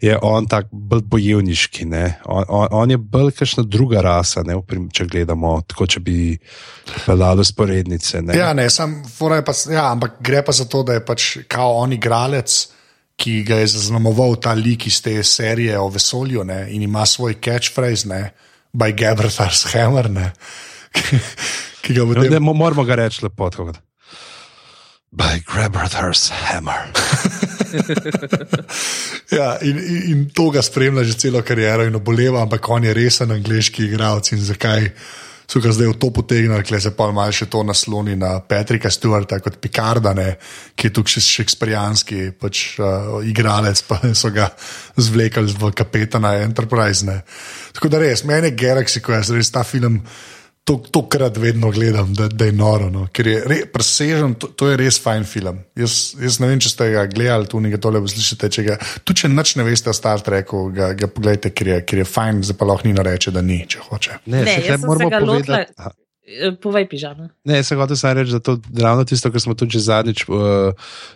je 0.00 0.14
on 0.22 0.46
tak 0.46 0.68
bolj 0.70 1.02
bojevniški. 1.10 1.86
On, 2.24 2.44
on, 2.48 2.68
on 2.70 2.90
je 2.90 2.96
bolj 2.96 3.32
kakšna 3.38 3.64
druga 3.66 4.00
rasa, 4.04 4.44
ne, 4.46 4.54
prim, 4.62 4.88
če 4.94 5.08
gledamo, 5.10 5.56
tako 5.66 5.86
če 5.86 6.00
bi 6.00 6.16
pelali 7.06 7.44
sporednice. 7.44 8.22
Ne. 8.22 8.38
Ja, 8.38 8.52
ne, 8.54 8.68
sam, 8.70 9.00
pa, 9.18 9.54
ja, 9.72 9.90
ampak 9.90 10.20
gre 10.22 10.44
pa 10.46 10.54
za 10.54 10.68
to, 10.70 10.84
da 10.86 10.98
je 10.98 11.04
pač 11.04 11.30
kao 11.50 11.80
on 11.82 11.92
igralec 11.98 12.68
ki 13.18 13.42
ga 13.42 13.58
je 13.58 13.72
zaznamoval 13.74 14.36
ta 14.38 14.54
lik 14.54 14.86
iz 14.86 15.00
te 15.02 15.16
serije 15.26 15.78
o 15.78 15.88
vesolju 15.90 16.44
ne, 16.44 16.68
in 16.70 16.82
ima 16.82 17.06
svoj 17.06 17.34
catchphrase, 17.44 18.08
ne, 18.08 18.30
by 18.72 18.94
Gabriel's 18.94 19.66
Hammer. 19.72 20.10
Ne, 20.10 20.30
ki 21.82 21.94
ga 21.94 22.06
potem... 22.06 22.32
ne, 22.32 22.40
moramo 22.40 22.84
ga 22.86 22.94
reči 23.02 23.24
lepo. 23.26 23.50
By 25.10 25.42
Gabriel's 25.42 26.30
Hammer. 26.30 26.92
ja, 29.38 29.56
in, 29.62 29.78
in, 29.78 30.02
in 30.12 30.26
to 30.34 30.50
ga 30.54 30.62
spremlja 30.64 31.04
že 31.04 31.18
celo 31.18 31.42
kariero 31.42 31.86
in 31.86 31.96
oboleva, 31.96 32.42
ampak 32.42 32.68
on 32.68 32.84
je 32.84 32.94
resen 32.94 33.32
angliški 33.34 33.88
igralec 33.88 34.32
in 34.32 34.44
zakaj 34.44 34.90
so 35.48 35.62
ga 35.64 35.72
zdaj 35.72 35.88
v 35.88 35.96
to 35.96 36.10
potegnili, 36.12 36.60
ker 36.60 36.76
se 36.76 36.92
pa 36.92 37.08
malo 37.08 37.32
še 37.32 37.48
to 37.48 37.62
nasloni 37.64 38.18
na 38.20 38.36
Patrika 38.44 38.92
Stewarta 38.92 39.40
kot 39.40 39.56
Pikardane, 39.56 40.36
ki 40.76 40.90
je 40.90 40.94
tukaj 40.98 41.16
še 41.16 41.22
šekspirijanski 41.24 42.18
pač, 42.36 42.76
uh, 42.76 43.16
igralec, 43.24 43.80
pa 43.88 43.96
so 44.20 44.28
ga 44.28 44.50
zvlekli 45.00 45.48
v 45.56 45.72
kapetana 45.72 46.36
Enterprise. 46.44 47.08
Ne. 47.08 47.22
Tako 47.72 47.88
da 47.88 48.02
res, 48.04 48.26
meni 48.28 48.52
je 48.52 48.58
Galaxy, 48.60 49.00
ko 49.00 49.16
je 49.16 49.24
res 49.38 49.48
ta 49.54 49.64
film 49.64 50.02
to, 50.64 50.76
to 50.92 51.02
krat 51.08 51.36
vedno 51.36 51.70
gledam, 51.70 52.14
da, 52.14 52.28
da 52.28 52.44
je 52.44 52.52
noro. 52.52 52.90
No. 52.90 53.06
Ker 53.12 53.26
je 53.26 53.38
re, 53.46 53.58
presežen, 53.72 54.34
to, 54.40 54.50
to 54.52 54.68
je 54.68 54.76
res 54.80 54.98
fajn 55.02 55.24
film. 55.28 55.62
Jaz, 55.78 56.14
jaz 56.20 56.40
ne 56.42 56.50
vem, 56.50 56.60
če 56.60 56.72
ste 56.72 56.90
ga 56.92 57.06
gledali, 57.08 57.48
tu 57.48 57.60
nekaj 57.64 57.80
tole 57.84 58.02
poslušate. 58.04 58.50
Če 58.56 58.66
ga, 58.66 58.76
tu 59.04 59.16
če 59.16 59.30
nič 59.32 59.54
ne 59.60 59.64
veste 59.68 59.92
o 59.92 59.96
Star 59.96 60.20
Treku, 60.24 60.66
ga, 60.74 60.92
ga 60.98 61.08
pogledajte, 61.12 61.54
ker 61.56 61.72
je, 61.72 61.78
ker 61.88 62.02
je 62.02 62.08
fajn, 62.08 62.42
zdaj 62.50 62.58
pa 62.60 62.68
lahko 62.68 62.88
ni 62.88 63.08
reče, 63.08 63.32
da 63.34 63.44
ni, 63.44 63.62
če 63.68 63.86
hoče. 63.88 64.20
Ne, 64.26 64.44
ne 64.44 64.58
jaz 64.66 64.84
sem 64.84 65.00
se 65.02 65.10
ga 65.14 65.22
lotil. 65.24 65.56
Eh, 65.62 65.96
povej, 66.60 66.88
pižama. 66.88 67.28
Ne, 67.44 67.62
se 67.64 67.76
hoče 67.76 67.96
samo 67.96 68.14
reči, 68.14 68.32
da 68.32 68.40
to 68.40 68.52
je 68.52 68.82
ravno 68.82 69.04
tisto, 69.04 69.30
kar 69.32 69.40
smo 69.40 69.54
tudi 69.54 69.80
zadnjič 69.80 70.24
uh, 70.28 70.38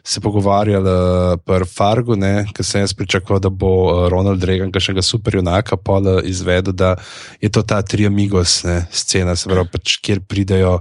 se 0.04 0.20
pogovarjali 0.20 0.90
uh, 0.90 1.40
pri 1.44 1.68
Fargu, 1.68 2.16
ker 2.54 2.64
sem 2.64 2.84
jaz 2.84 2.94
pričakoval, 2.94 3.40
da 3.40 3.50
bo 3.50 3.72
uh, 3.84 4.08
Ronald 4.12 4.44
Reagan, 4.44 4.72
ki 4.72 4.80
še 4.80 4.96
ga 4.96 5.04
super 5.04 5.36
junaka, 5.36 5.76
pol 5.76 6.08
izvedel, 6.24 6.72
da 6.72 6.94
je 7.40 7.50
to 7.52 7.62
ta 7.62 7.82
tri 7.82 8.06
amigos 8.06 8.62
ne, 8.64 8.82
scena, 8.90 9.36
se 9.36 9.50
pravi, 9.50 9.68
pač, 9.72 9.98
kjer 10.04 10.24
pridejo, 10.28 10.78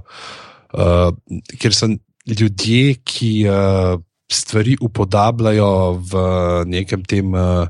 uh, 0.72 1.10
kjer 1.58 1.76
so 1.76 1.90
ljudje, 2.26 2.96
ki 3.04 3.34
uh, 3.50 4.00
stvari 4.32 4.78
upodabljajo 4.80 5.70
v 6.08 6.26
nekem 6.72 7.04
tem. 7.04 7.34
Uh, 7.34 7.66
Eh, 7.66 7.68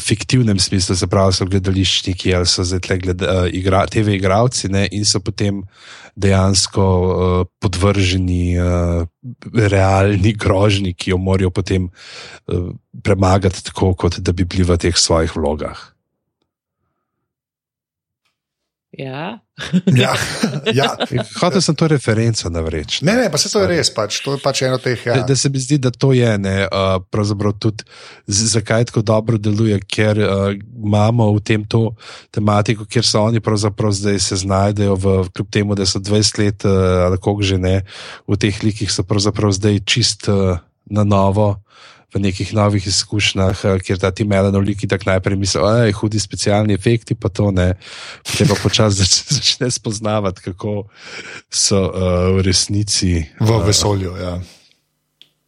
fiktivnem 0.00 0.58
smislu, 0.58 0.96
se 0.96 1.06
pravi, 1.06 1.34
so 1.36 1.44
gledališčniki 1.44 2.32
ali 2.34 2.48
so 2.48 2.64
zdaj 2.64 2.98
gled, 3.02 3.22
uh, 3.22 3.44
igra, 3.52 3.84
TV 3.86 4.16
igravci 4.16 4.70
ne, 4.72 4.86
in 4.92 5.04
so 5.04 5.20
potem 5.20 5.62
dejansko 6.16 6.86
uh, 6.86 7.44
podvrženi 7.60 8.56
uh, 8.58 9.04
realni 9.52 10.32
grožnji, 10.32 10.94
ki 10.94 11.12
jo 11.12 11.20
morajo 11.20 11.50
potem 11.50 11.90
uh, 11.90 12.70
premagati 13.04 13.64
tako, 13.68 13.94
kot 13.94 14.18
da 14.18 14.32
bi 14.32 14.48
bili 14.48 14.64
v 14.64 14.78
teh 14.80 14.96
svojih 14.96 15.36
vlogah. 15.36 15.90
Ja. 19.00 19.40
ja, 19.96 20.12
ja. 20.80 20.88
Hotel 21.40 21.62
sem 21.64 21.76
to 21.76 21.88
referenco 21.88 22.50
navreči. 22.52 23.04
Ne, 23.04 23.14
ne, 23.16 23.26
pa 23.32 23.38
se 23.40 23.50
to 23.52 23.62
je 23.64 23.68
res, 23.70 23.90
pač, 23.94 24.20
to 24.24 24.34
je 24.36 24.40
pač 24.42 24.62
eno 24.66 24.76
teh. 24.82 25.00
Ja. 25.06 25.20
Da, 25.20 25.30
da 25.30 25.36
se 25.36 25.50
mi 25.52 25.60
zdi, 25.62 25.78
da 25.80 25.92
to 25.92 26.12
je 26.16 26.32
ne, 26.38 26.56
uh, 26.66 26.98
pravzaprav 27.12 27.56
tudi 27.60 27.84
zakaj 28.26 28.90
tako 28.90 29.02
dobro 29.06 29.40
deluje, 29.40 29.80
ker 29.88 30.20
uh, 30.20 30.52
imamo 30.56 31.30
v 31.38 31.44
tem 31.44 31.64
to 31.64 31.94
tematiko, 32.34 32.84
kjer 32.90 33.06
so 33.06 33.24
oni 33.30 33.40
pravzaprav 33.44 33.94
zdaj 33.96 34.20
se 34.20 34.40
znajdejo, 34.44 34.98
v, 35.00 35.16
kljub 35.32 35.50
temu, 35.52 35.78
da 35.78 35.88
so 35.88 36.02
20 36.02 36.42
let 36.44 36.68
uh, 36.68 37.06
ali 37.08 37.20
koliko 37.20 37.48
že 37.52 37.58
ne, 37.58 37.76
v 38.28 38.40
teh 38.40 38.62
likih 38.64 38.92
so 38.92 39.06
pravzaprav 39.06 39.56
zdaj 39.56 39.80
čist 39.88 40.28
uh, 40.28 40.60
na 40.90 41.04
novo 41.06 41.54
v 42.14 42.20
nekih 42.20 42.52
novih 42.54 42.86
izkušnjah, 42.86 43.64
eh, 43.64 43.78
kjer 43.78 43.98
ta 43.98 44.10
ti 44.10 44.24
melanoliki 44.24 44.88
tako 44.88 45.10
najprej 45.10 45.36
mislijo, 45.36 45.66
da 45.66 45.84
je 45.84 45.92
hudi 45.92 46.20
specialni 46.20 46.74
efekti, 46.74 47.14
pa 47.14 47.28
to 47.28 47.50
ne. 47.50 47.74
Potem 48.26 48.48
pa 48.48 48.54
počasi 48.62 48.96
zač, 49.02 49.22
začne 49.30 49.70
spoznavati, 49.70 50.40
kako 50.40 50.84
so 51.50 51.80
uh, 51.80 52.36
v 52.36 52.42
resnici. 52.46 53.24
V 53.40 53.50
uh, 53.50 53.66
vesolju, 53.66 54.16
ja. 54.16 54.38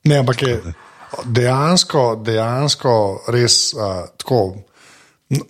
Ne, 0.05 0.19
ampak 0.19 0.43
je 0.43 0.61
dejansko, 1.25 2.23
dejansko 2.25 2.95
res 3.29 3.75
uh, 3.75 4.07
tako. 4.17 4.63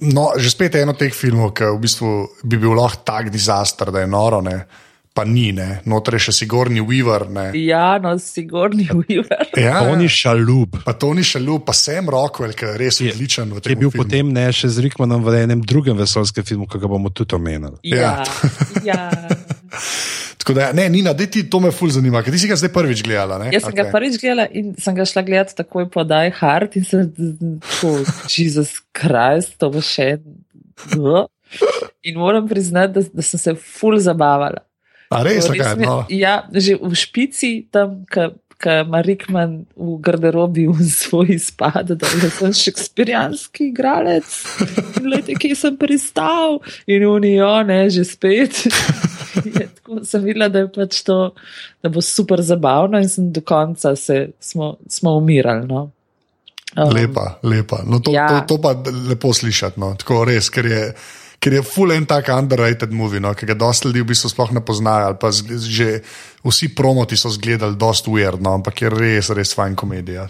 No, 0.01 0.31
že 0.39 0.51
spet 0.51 0.75
je 0.75 0.83
eno 0.87 0.95
teh 0.95 1.11
filmov, 1.11 1.53
ki 1.59 1.73
v 1.75 1.81
bistvu 1.83 2.11
bi 2.47 2.57
bil 2.57 2.77
lahko 2.79 3.03
tak 3.05 3.33
disaster, 3.35 3.91
da 3.91 4.05
je 4.05 4.07
noro. 4.07 4.41
Ne 4.41 4.65
pa 5.13 5.25
ni, 5.29 5.51
noter 5.85 6.17
je 6.17 6.27
še 6.29 6.35
Sigorni 6.43 6.81
Weaver. 6.81 7.27
Ne. 7.33 7.45
Ja, 7.61 7.99
no, 8.03 8.15
Sigorni 8.21 8.89
Weaver. 8.89 9.53
Ja, 9.61 9.83
Tony 9.85 10.09
Šalub. 10.09 10.79
Pa 10.87 10.97
Tony 10.97 11.25
Šalub, 11.27 11.67
pa 11.67 11.75
sem 11.77 12.09
Rockwell, 12.09 12.57
ki 12.57 12.71
je 12.71 12.79
res 12.81 13.01
je, 13.03 13.13
odličen. 13.13 13.53
Je 13.61 13.77
bil 13.77 13.91
filmu. 13.91 13.99
potem 14.01 14.33
ne 14.33 14.49
še 14.57 14.73
z 14.73 14.87
Rikmanom 14.89 15.25
v 15.27 15.37
enem 15.45 15.61
drugem 15.65 15.99
vesolskem 16.01 16.47
filmu, 16.49 16.69
ki 16.71 16.81
ga 16.81 16.91
bomo 16.91 17.13
tudi 17.13 17.37
omenili. 17.37 17.77
Ja. 17.93 18.23
ja. 18.89 19.05
Tako 20.43 20.57
da, 20.59 20.73
ne, 20.75 20.89
Nina, 20.91 21.13
da 21.15 21.27
ti 21.31 21.45
to 21.51 21.61
me 21.63 21.71
ful 21.71 21.93
zanima, 21.95 22.19
ker 22.25 22.35
ti 22.35 22.41
si 22.43 22.49
ga 22.51 22.57
zdaj 22.59 22.73
prvič 22.75 23.05
gledala. 23.07 23.37
Ne? 23.39 23.53
Jaz 23.55 23.63
sem 23.63 23.77
okay. 23.77 23.85
ga 23.85 23.93
prvič 23.95 24.17
gledala 24.19 24.49
in 24.51 24.73
sem 24.81 24.97
ga 24.97 25.07
šla 25.07 25.23
gledati 25.29 25.55
takoj 25.61 25.87
po 25.93 26.03
Die 26.09 26.33
Hard 26.41 26.75
in 26.81 26.89
sem 26.89 27.05
rekel, 27.13 28.03
Jezus 28.27 28.75
Krist, 28.97 29.55
to 29.63 29.71
bo 29.71 29.85
še. 29.85 30.17
In 32.03 32.19
moram 32.19 32.49
priznati, 32.51 32.97
da, 32.97 33.07
da 33.21 33.23
sem 33.23 33.39
se 33.39 33.55
ful 33.55 34.01
zabavala. 34.03 34.65
A 35.13 35.23
res, 35.27 35.49
kaj, 35.51 35.77
no. 35.81 36.03
Ja, 36.13 36.43
že 36.53 36.79
v 36.81 36.95
špici, 36.97 37.53
tam, 37.73 38.03
ki 38.09 38.31
ima 38.87 39.01
Rikman 39.03 39.65
v 39.77 39.97
garderobi 39.99 40.69
v 40.71 40.85
svoj 40.87 41.35
izpad, 41.35 41.95
da 41.99 42.07
je 42.07 42.31
sem 42.31 42.53
šekspirijanski 42.55 43.69
igralec. 43.73 44.29
Glede, 45.03 45.35
kje 45.35 45.57
sem 45.59 45.77
pristal 45.77 46.61
in 46.87 47.07
unijo, 47.07 47.51
ne, 47.67 47.91
že 47.91 48.05
spet. 48.07 48.63
Je, 49.33 49.65
tako 49.81 50.03
sem 50.05 50.21
videla, 50.25 50.51
da, 50.53 50.67
pač 50.69 51.01
to, 51.07 51.33
da 51.83 51.89
bo 51.89 52.03
super 52.05 52.43
zabavno 52.45 53.01
in 53.01 53.09
sem 53.09 53.31
do 53.33 53.41
konca 53.41 53.95
se, 53.97 54.27
smo, 54.41 54.77
smo 54.89 55.17
umirali. 55.17 55.65
No. 55.67 55.89
Um, 56.77 56.93
lepa, 56.93 57.39
lepa. 57.43 57.81
No, 57.89 58.01
to, 58.05 58.13
ja. 58.13 58.29
to, 58.29 58.55
to 58.55 58.61
pa 58.61 58.77
lepo 59.09 59.33
slišati. 59.33 59.81
No. 59.81 59.95
Tako 59.97 60.25
res, 60.29 60.53
ker 60.53 60.69
je 60.69 60.83
ker 61.43 61.59
je 61.59 61.63
full 61.67 61.93
en 61.93 62.07
tak 62.07 62.31
underrated 62.31 62.93
movie, 62.95 63.21
no, 63.23 63.35
ki 63.35 63.49
ga 63.51 63.57
dosta 63.59 63.89
ljudi 63.89 64.05
v 64.05 64.11
bistvu 64.13 64.31
sploh 64.31 64.53
ne 64.55 64.63
poznajo. 64.65 65.17
Že 65.67 65.89
vsi 66.47 66.69
promoti 66.79 67.19
so 67.19 67.33
izgledali 67.33 67.79
dosta 67.79 68.13
weird, 68.13 68.43
no, 68.43 68.55
ampak 68.61 68.85
je 68.85 68.93
res, 68.93 69.33
res 69.35 69.55
fajn 69.59 69.75
komedija. 69.79 70.29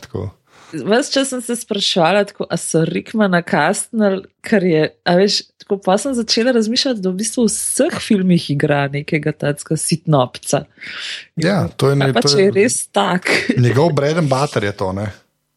Ves 0.72 1.10
čas 1.12 1.28
sem 1.28 1.42
se 1.44 1.56
sprašvala, 1.60 2.24
tako, 2.30 2.46
a 2.48 2.56
so 2.56 2.80
Rikmana 2.88 3.42
kastnili, 3.44 4.24
ker 4.40 4.64
je, 4.64 4.86
a 5.04 5.16
veš, 5.20 5.42
tako 5.60 5.76
pa 5.84 5.98
sem 6.00 6.14
začela 6.16 6.54
razmišljati, 6.56 7.02
da 7.04 7.12
v 7.12 7.20
bistvu 7.20 7.44
v 7.44 7.50
vseh 7.52 7.98
filmih 8.00 8.46
igra 8.54 8.86
nekega 8.92 9.34
tacka 9.36 9.76
sitnopca. 9.76 10.64
Ja, 11.36 11.66
to 11.76 11.92
je 11.92 12.00
nekaj. 12.00 12.16
Pač 12.16 12.38
je 12.40 12.48
res 12.56 12.78
tak. 12.88 13.28
Njegov 13.60 13.92
breden 13.98 14.32
bater 14.32 14.64
je 14.64 14.72
to, 14.80 14.94
ne? 14.96 15.10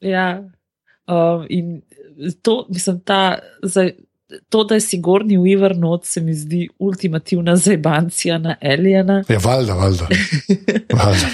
Ja. 0.03 0.43
Um, 1.08 1.47
in 1.47 1.80
to, 2.43 2.66
mislim, 2.68 2.99
ta, 3.08 3.39
zdaj, 3.64 3.95
to, 4.49 4.63
da 4.63 4.76
je 4.76 4.82
Sigorni 4.82 5.38
Weaver 5.38 5.78
not, 5.78 6.05
se 6.05 6.21
mi 6.21 6.34
zdi 6.34 6.69
ultimativna 6.80 7.55
zajbancija 7.55 8.38
na 8.38 8.55
Elijana. 8.61 9.23
Je 9.30 9.34
ja, 9.34 9.39
valjda, 9.43 9.73
valjda. 9.73 10.07
valjda. 11.03 11.28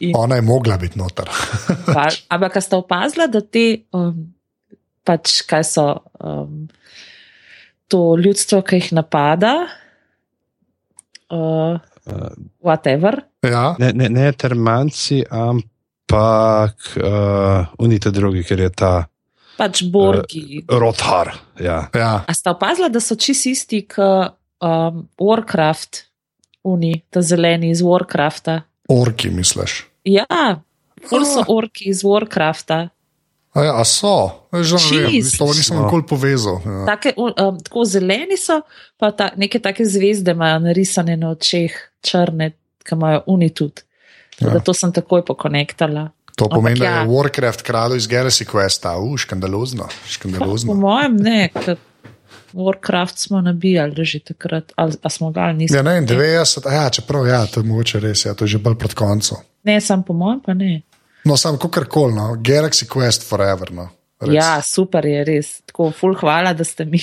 In, 0.00 0.12
Ona 0.16 0.34
je 0.34 0.42
mogla 0.42 0.76
biti 0.76 0.98
noter. 0.98 1.28
Ampak, 2.28 2.52
kaj 2.52 2.62
ste 2.62 2.76
opazili, 2.76 3.28
da 3.32 3.40
te, 3.40 3.66
um, 3.92 4.34
pač 5.04 5.42
kaj 5.48 5.64
so 5.64 5.86
um, 6.20 6.68
to 7.88 8.16
ljudstvo, 8.16 8.62
ki 8.62 8.80
jih 8.80 8.92
napada, 8.92 9.54
uh, 11.30 11.80
whatever. 12.64 13.20
Ja. 13.42 13.76
Ne, 13.78 13.92
ne, 13.92 14.08
ne 14.08 14.32
termanci, 14.32 15.24
ampak. 15.30 15.72
pa 16.08 16.64
uh, 16.96 17.66
unite 17.78 18.10
drugi, 18.10 18.42
ker 18.48 18.64
je 18.64 18.70
ta 18.72 18.92
Pač 19.58 19.82
borgi. 19.90 20.62
Rothar. 20.70 21.32
Ja. 21.60 21.88
Ja. 21.94 22.12
A 22.28 22.34
ste 22.34 22.50
opazili, 22.50 22.90
da 22.94 23.00
so 23.02 23.16
čisto 23.18 23.50
isti 23.50 23.82
kot 23.90 24.36
um, 24.62 25.08
Warcraft, 25.18 26.04
uni, 26.64 27.02
ta 27.10 27.22
zeleni 27.22 27.70
iz 27.70 27.82
Warcrafta? 27.82 28.60
Orki, 28.88 29.30
misliš? 29.34 29.82
Ja, 30.06 30.24
ful 31.08 31.24
so 31.26 31.42
Ah. 31.42 31.50
orki 31.50 31.90
iz 31.90 32.04
Warcrafta. 32.06 32.88
A, 33.54 33.62
ja, 33.64 33.72
a 33.80 33.84
so, 33.84 34.46
Veš, 34.52 34.70
da 34.70 34.78
ne 34.78 35.02
vem, 35.02 35.10
Čisto. 35.10 35.46
to 35.46 35.54
nisem 35.56 35.76
nikoli 35.82 36.04
povezal. 36.06 36.60
Ja. 36.64 36.84
Take, 36.86 37.12
um, 37.16 37.58
tako 37.64 37.84
zeleni 37.84 38.36
so, 38.38 38.60
pa 38.96 39.10
ta, 39.10 39.30
neke 39.36 39.58
take 39.58 39.84
zvezde 39.84 40.30
imajo 40.36 40.58
narisane 40.68 41.16
na 41.16 41.30
očeh, 41.30 41.72
črne, 42.04 42.52
ki 42.84 42.94
imajo 42.94 43.22
uni 43.26 43.50
tudi. 43.50 43.82
Ja. 44.40 44.52
Ja. 44.54 44.60
To 44.60 44.74
sem 44.74 44.92
takoj 44.92 45.24
pokonektala. 45.26 46.10
To 46.38 46.46
pomeni, 46.48 46.78
Ampak 46.78 46.86
da 46.86 46.94
je 46.94 47.02
ja. 47.02 47.06
Warcraft 47.10 47.62
kradel 47.66 47.98
iz 47.98 48.06
Galaxy 48.06 48.46
Questa, 48.46 48.94
uh, 48.94 49.16
škandalozno. 49.18 49.88
Po 49.90 50.12
škandalozno. 50.12 50.74
mojem 50.78 51.16
ne, 51.16 51.48
ker 51.54 51.76
Warcraft 52.52 53.16
smo 53.16 53.40
nabijali 53.40 54.04
že 54.04 54.20
takrat, 54.20 54.72
ali 54.76 54.92
smo 55.10 55.30
ga 55.30 55.52
nismo. 55.52 55.76
Ja, 55.76 55.82
ne, 55.82 55.98
vem, 55.98 56.06
90, 56.06 56.68
a 56.68 56.72
ja, 56.72 56.90
čeprav 56.90 57.26
ja, 57.26 57.46
to 57.46 57.60
je 57.60 57.66
mogoče 57.66 58.00
res, 58.00 58.24
ja, 58.24 58.34
to 58.34 58.44
je 58.44 58.54
že 58.56 58.58
bolj 58.62 58.78
pred 58.78 58.94
koncem. 58.94 59.42
Ne, 59.64 59.80
sam 59.80 60.02
po 60.02 60.12
mojem 60.12 60.40
pa 60.40 60.54
ne. 60.54 60.82
No, 61.24 61.36
sam 61.36 61.58
kakorkoli, 61.58 62.14
no, 62.14 62.34
Galaxy 62.40 62.86
Quest 62.88 63.26
forever. 63.28 63.72
No. 63.72 63.88
Res. 64.20 64.34
Ja, 64.34 64.62
super 64.62 65.06
je 65.06 65.24
res. 65.24 65.50
Tako, 65.66 65.90
ful, 65.94 66.14
hvala, 66.18 66.52
da 66.56 66.64
ste 66.64 66.84
mi, 66.84 67.00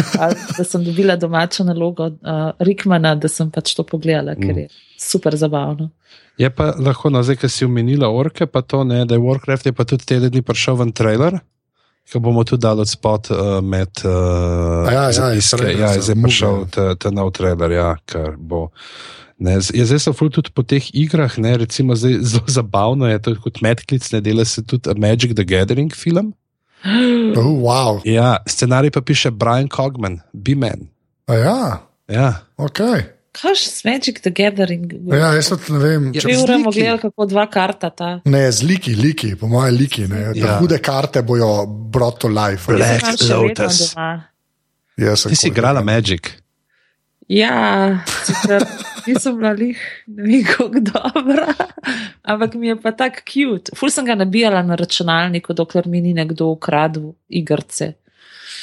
da 0.58 0.64
sem 0.64 0.84
dobila 0.84 1.16
domačo 1.16 1.64
nalogo 1.64 2.06
uh, 2.06 2.52
Rikmana, 2.64 3.14
da 3.20 3.28
sem 3.28 3.50
pač 3.52 3.74
to 3.76 3.84
pogledala, 3.84 4.36
ker 4.40 4.64
je 4.64 4.68
super 5.00 5.36
zabavno. 5.36 5.90
Je 6.36 6.48
pa 6.52 6.74
lahko, 6.78 7.10
no, 7.10 7.22
zdaj, 7.24 7.40
ki 7.40 7.48
si 7.48 7.64
omenila 7.64 8.10
orke, 8.12 8.46
pa 8.46 8.60
to 8.60 8.84
ne, 8.84 9.04
da 9.08 9.16
je 9.16 9.22
Warcraft 9.24 9.70
je 9.70 9.72
pa 9.72 9.86
tudi 9.88 10.04
teden 10.04 10.32
dni 10.32 10.42
prišel 10.44 10.76
ven 10.82 10.92
trailer. 10.92 11.38
Ki 12.06 12.20
bomo 12.22 12.44
tudi 12.46 12.62
dali 12.62 12.84
od 12.84 12.90
spot 12.90 13.30
uh, 13.32 13.38
med 13.64 14.04
uh, 14.04 14.86
A 14.86 14.92
ja, 14.92 15.04
ja, 15.10 15.30
iz 15.34 15.48
trailera 15.50 15.96
ja, 15.96 16.02
zdaj 16.02 16.14
je 16.14 16.22
prišel 16.22 16.58
ja. 16.60 16.66
ta, 16.70 16.84
ta 16.94 17.10
nov 17.10 17.32
trailer, 17.34 17.72
ja, 17.72 17.88
kar 18.06 18.36
bo. 18.38 18.68
Ne, 19.42 19.56
ja, 19.58 19.88
zdaj 19.88 20.04
so 20.04 20.14
ful 20.16 20.30
tudi 20.30 20.52
po 20.54 20.62
teh 20.62 20.86
igrah, 20.94 21.34
ne, 21.42 21.56
recimo 21.64 21.96
zdaj, 21.98 22.20
zelo 22.34 22.46
zabavno 22.52 23.08
je 23.10 23.22
to 23.24 23.34
kot 23.42 23.62
medklic, 23.64 24.06
ne 24.12 24.20
dela 24.20 24.44
se 24.44 24.62
tudi 24.62 24.94
Magic 25.00 25.34
the 25.34 25.44
Gathering 25.44 25.90
film. 25.96 26.34
Uh, 26.84 27.48
wow. 27.66 28.04
Ja, 28.04 28.36
scenarij 28.46 28.92
pa 28.94 29.00
piše 29.00 29.32
Brian 29.32 29.72
Cogman, 29.72 30.20
B-Man. 30.32 30.92
Ja, 31.26 31.86
Ja. 32.08 32.46
ok. 32.56 32.80
Kaj 33.36 33.52
je 33.52 33.70
Magic 33.84 34.20
the 34.24 34.30
Gathering? 34.32 34.92
Ja, 35.12 35.34
jaz 35.36 35.50
tudi 35.52 35.72
ne 35.74 35.78
vem. 35.82 36.04
Ja, 36.14 36.20
Če, 36.22 36.28
z 36.38 36.42
uramo 36.44 36.70
gledali, 36.72 36.98
kako 37.02 37.26
dva 37.26 37.44
karta 37.52 37.90
ta. 37.90 38.10
ne, 38.24 38.46
z 38.52 38.62
liki, 38.64 38.94
liki, 38.96 39.34
po 39.36 39.48
mojem, 39.48 39.74
liki. 39.76 40.06
Ne, 40.08 40.20
ja. 40.20 40.32
Ja. 40.34 40.54
Hude 40.60 40.78
karte 40.78 41.22
bojo 41.22 41.66
brought 41.66 42.20
to 42.20 42.28
life. 42.28 42.72
Black 42.72 43.04
Lotus. 43.28 43.92
sem 45.16 45.30
Ti 45.30 45.36
si 45.36 45.48
koliko- 45.50 45.58
igrala 45.58 45.82
Magic. 45.84 46.32
Ja, 47.28 47.98
sicer 48.24 48.62
nisem 49.06 49.36
bila 49.36 49.50
lih, 49.52 49.78
ne 50.06 50.22
vem 50.22 50.44
kako 50.46 50.80
dobra, 50.80 51.48
ampak 52.22 52.54
mi 52.54 52.68
je 52.68 52.76
pa 52.80 52.92
tako 52.92 53.20
cute. 53.26 53.74
Ful 53.76 53.90
sem 53.90 54.06
ga 54.06 54.14
nabijala 54.14 54.62
na 54.62 54.74
računalniku, 54.78 55.52
dokler 55.52 55.86
mi 55.86 56.00
ni 56.00 56.14
nekdo 56.14 56.46
ukradel 56.54 57.12
igrce. 57.28 57.92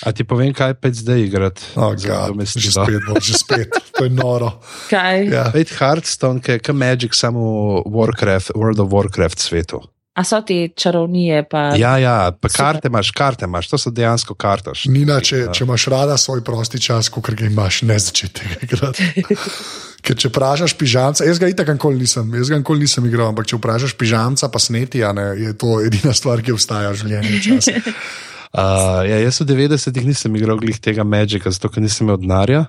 A 0.04 0.12
ti 0.12 0.28
povem, 0.28 0.52
kaj 0.52 0.76
pa 0.84 0.92
zdaj 0.92 1.22
igrati? 1.24 1.64
Oh, 1.80 1.96
God, 1.96 2.36
že 2.44 2.76
spet, 2.76 3.00
bo, 3.08 3.16
že 3.24 3.40
spet, 3.40 3.72
to 3.96 4.04
je 4.04 4.12
noro. 4.12 4.60
Kaj? 4.94 5.32
Ja. 5.32 5.48
Pet 5.56 5.72
Hearthstone, 5.80 6.44
ki 6.44 6.58
je 6.58 6.64
kot 6.64 6.76
Magic, 6.76 7.16
samo 7.16 7.80
v 7.88 7.88
Warcraft, 7.88 8.52
World 8.60 8.84
of 8.84 8.92
Warcraft 8.92 9.40
svetu. 9.40 9.80
A 10.14 10.22
so 10.22 10.38
te 10.46 10.70
čarovnije 10.78 11.48
pa. 11.50 11.74
Ja, 11.74 11.98
ja, 11.98 12.30
pa 12.38 12.50
Super. 12.50 12.66
karte 12.66 12.88
imaš, 12.92 13.12
karte 13.12 13.48
imaš, 13.50 13.72
to 13.72 13.80
so 13.82 13.90
dejansko 13.90 14.36
kartaš. 14.38 14.86
Nina, 14.86 15.18
če, 15.24 15.48
če 15.50 15.64
imaš 15.66 15.88
rada 15.90 16.18
svoj 16.22 16.44
prosti 16.46 16.78
čas, 16.78 17.10
kot 17.10 17.32
ga 17.34 17.48
imaš, 17.48 17.82
ne 17.90 17.98
začeti 17.98 18.46
igrati. 18.62 19.08
Ker 20.04 20.20
če 20.20 20.30
vprašaš 20.30 20.76
pižamca, 20.78 21.26
jaz 21.26 21.40
ga 21.40 21.48
itak 21.50 21.72
nikoli 21.74 22.04
nisem, 22.04 22.28
jaz 22.36 22.52
ga 22.52 22.60
nikoli 22.60 22.84
nisem 22.84 23.08
igral, 23.08 23.32
ampak 23.32 23.48
če 23.50 23.58
vprašaš 23.58 23.96
pižamca, 23.98 24.52
pa 24.52 24.62
sneti, 24.62 25.02
a 25.02 25.16
ne, 25.16 25.30
je 25.40 25.56
to 25.58 25.80
edina 25.82 26.14
stvar, 26.14 26.44
ki 26.44 26.54
obstaja 26.54 26.92
v 26.92 27.02
življenju. 27.02 27.58
Uh, 28.54 29.02
ja, 29.10 29.18
jaz 29.18 29.40
v 29.42 29.50
90-ih 29.50 30.06
nisem 30.06 30.36
igral 30.38 30.60
glih 30.62 30.78
tega 30.78 31.02
Magica, 31.02 31.50
zato 31.50 31.72
ker 31.74 31.82
nisem 31.82 32.06
imel 32.06 32.20
denarja 32.22 32.68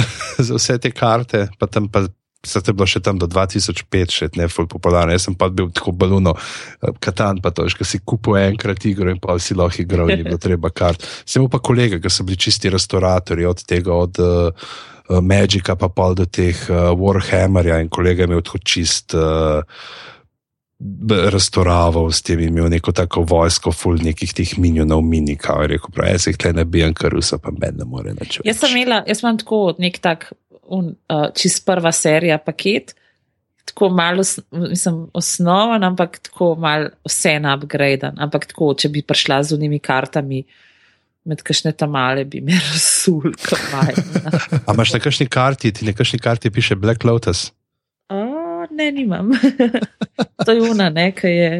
za 0.46 0.56
vse 0.56 0.78
te 0.80 0.92
karte, 0.94 1.48
pa 1.60 1.68
tam 1.68 1.90
pa. 1.92 2.08
Se 2.46 2.60
je 2.62 2.70
bilo 2.70 2.86
še 2.86 3.00
tam 3.02 3.18
do 3.18 3.26
2005, 3.26 4.12
še 4.14 4.26
ne 4.38 4.46
ful 4.46 4.68
popularno. 4.70 5.10
Jaz 5.10 5.24
sem 5.26 5.34
pa 5.34 5.48
bil 5.50 5.72
tako 5.74 5.90
baluno, 5.90 6.36
eh, 6.38 6.92
katan 7.02 7.40
pa 7.42 7.50
to, 7.50 7.64
ki 7.66 7.82
si 7.84 7.98
kupil 7.98 8.38
enkrat 8.38 8.86
igro 8.86 9.10
in 9.10 9.18
pa 9.18 9.34
si 9.42 9.56
lahko 9.58 9.82
igral, 9.82 10.06
ni 10.06 10.22
bilo 10.22 10.38
treba 10.46 10.70
kart. 10.70 11.02
Sem 11.26 11.42
pa 11.50 11.58
kolega, 11.58 11.98
ki 11.98 12.12
so 12.14 12.22
bili 12.22 12.38
čisti 12.38 12.70
restauratori 12.70 13.42
od 13.44 13.64
tega, 13.66 13.90
od 13.90 14.22
uh, 14.22 14.70
Magica 15.18 15.74
pa 15.74 15.90
pol 15.90 16.14
do 16.14 16.28
teh 16.30 16.62
uh, 16.70 16.94
Warhammerja 16.94 17.82
in 17.82 17.90
kolega 17.90 18.22
je 18.22 18.30
imel 18.30 18.46
tako 18.46 18.62
čist. 18.62 19.18
Uh, 19.18 19.66
Restauraval 21.32 22.12
s 22.14 22.22
tem, 22.22 22.40
imel 22.46 22.68
neko 22.70 22.92
tako 22.94 23.24
vojsko, 23.26 23.72
full 23.74 23.98
nekih 24.02 24.30
teh 24.30 24.52
minionov, 24.62 25.02
mini, 25.02 25.34
kao 25.36 25.64
je 25.64 25.72
rekel, 25.74 25.90
prav, 25.94 26.12
jaz 26.14 26.28
jih 26.30 26.38
tle 26.38 26.52
nabijam, 26.54 26.94
kar 26.94 27.16
vse 27.18 27.40
pa 27.42 27.50
meni 27.50 27.80
ne 27.80 27.86
more 27.88 28.14
nič. 28.14 28.38
Jaz 28.46 28.60
sem 28.62 28.76
imela, 28.76 29.00
jaz 29.08 29.24
imam 29.24 29.40
tako 29.40 29.58
nek 29.82 29.98
tak, 30.04 30.28
un, 30.70 30.92
uh, 31.10 31.26
čist 31.34 31.64
prva 31.66 31.90
serija 31.92 32.38
paket, 32.38 32.94
tako 33.68 33.88
malo, 33.88 34.22
mislim, 34.50 35.06
osnoven, 35.12 35.84
ampak 35.84 36.18
tako 36.30 36.54
malo 36.54 36.88
vse 37.04 37.38
na 37.40 37.56
upgrade. 37.56 38.12
Ampak 38.16 38.46
tako, 38.52 38.72
če 38.78 38.88
bi 38.92 39.02
prišla 39.02 39.42
z 39.42 39.58
unimi 39.58 39.80
kartami, 39.82 40.44
med 41.28 41.42
kakšne 41.44 41.74
tamale 41.76 42.24
bi 42.24 42.40
me 42.44 42.56
razsul, 42.70 43.32
kot 43.34 43.70
majhna. 43.74 44.32
A 44.64 44.74
imaš 44.74 44.94
na 44.96 45.02
kakšni 45.04 45.28
karti, 45.28 45.72
ti 45.74 45.88
na 45.88 45.92
kakšni 45.92 46.22
karti 46.22 46.54
piše 46.54 46.78
Black 46.78 47.04
Lotus? 47.04 47.48
Ne, 48.78 48.90
nimam. 48.94 49.32
to 50.46 50.54
je 50.54 50.62
una, 50.70 50.86
ne, 50.94 51.10
ki 51.16 51.30
je. 51.34 51.50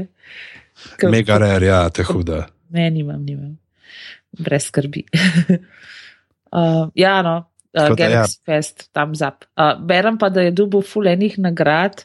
ke- 1.01 1.11
Mega 1.11 1.39
rare, 1.43 1.67
ja, 1.67 1.81
te 1.91 2.05
huda. 2.07 2.45
Ne, 2.75 2.87
nimam, 2.95 3.23
nimam. 3.27 3.57
Brez 4.39 4.69
skrbi. 4.71 5.03
uh, 6.59 6.87
ja, 6.95 7.17
no, 7.27 7.37
uh, 7.75 7.83
ja. 7.83 7.89
Galaxy 7.99 8.39
ja. 8.39 8.45
Fest, 8.47 8.89
tam 8.95 9.15
zap. 9.19 9.45
Uh, 9.59 9.75
berem 9.89 10.19
pa, 10.21 10.31
da 10.33 10.45
je 10.47 10.55
dobil 10.55 10.85
fulenih 10.87 11.39
nagrad. 11.43 12.05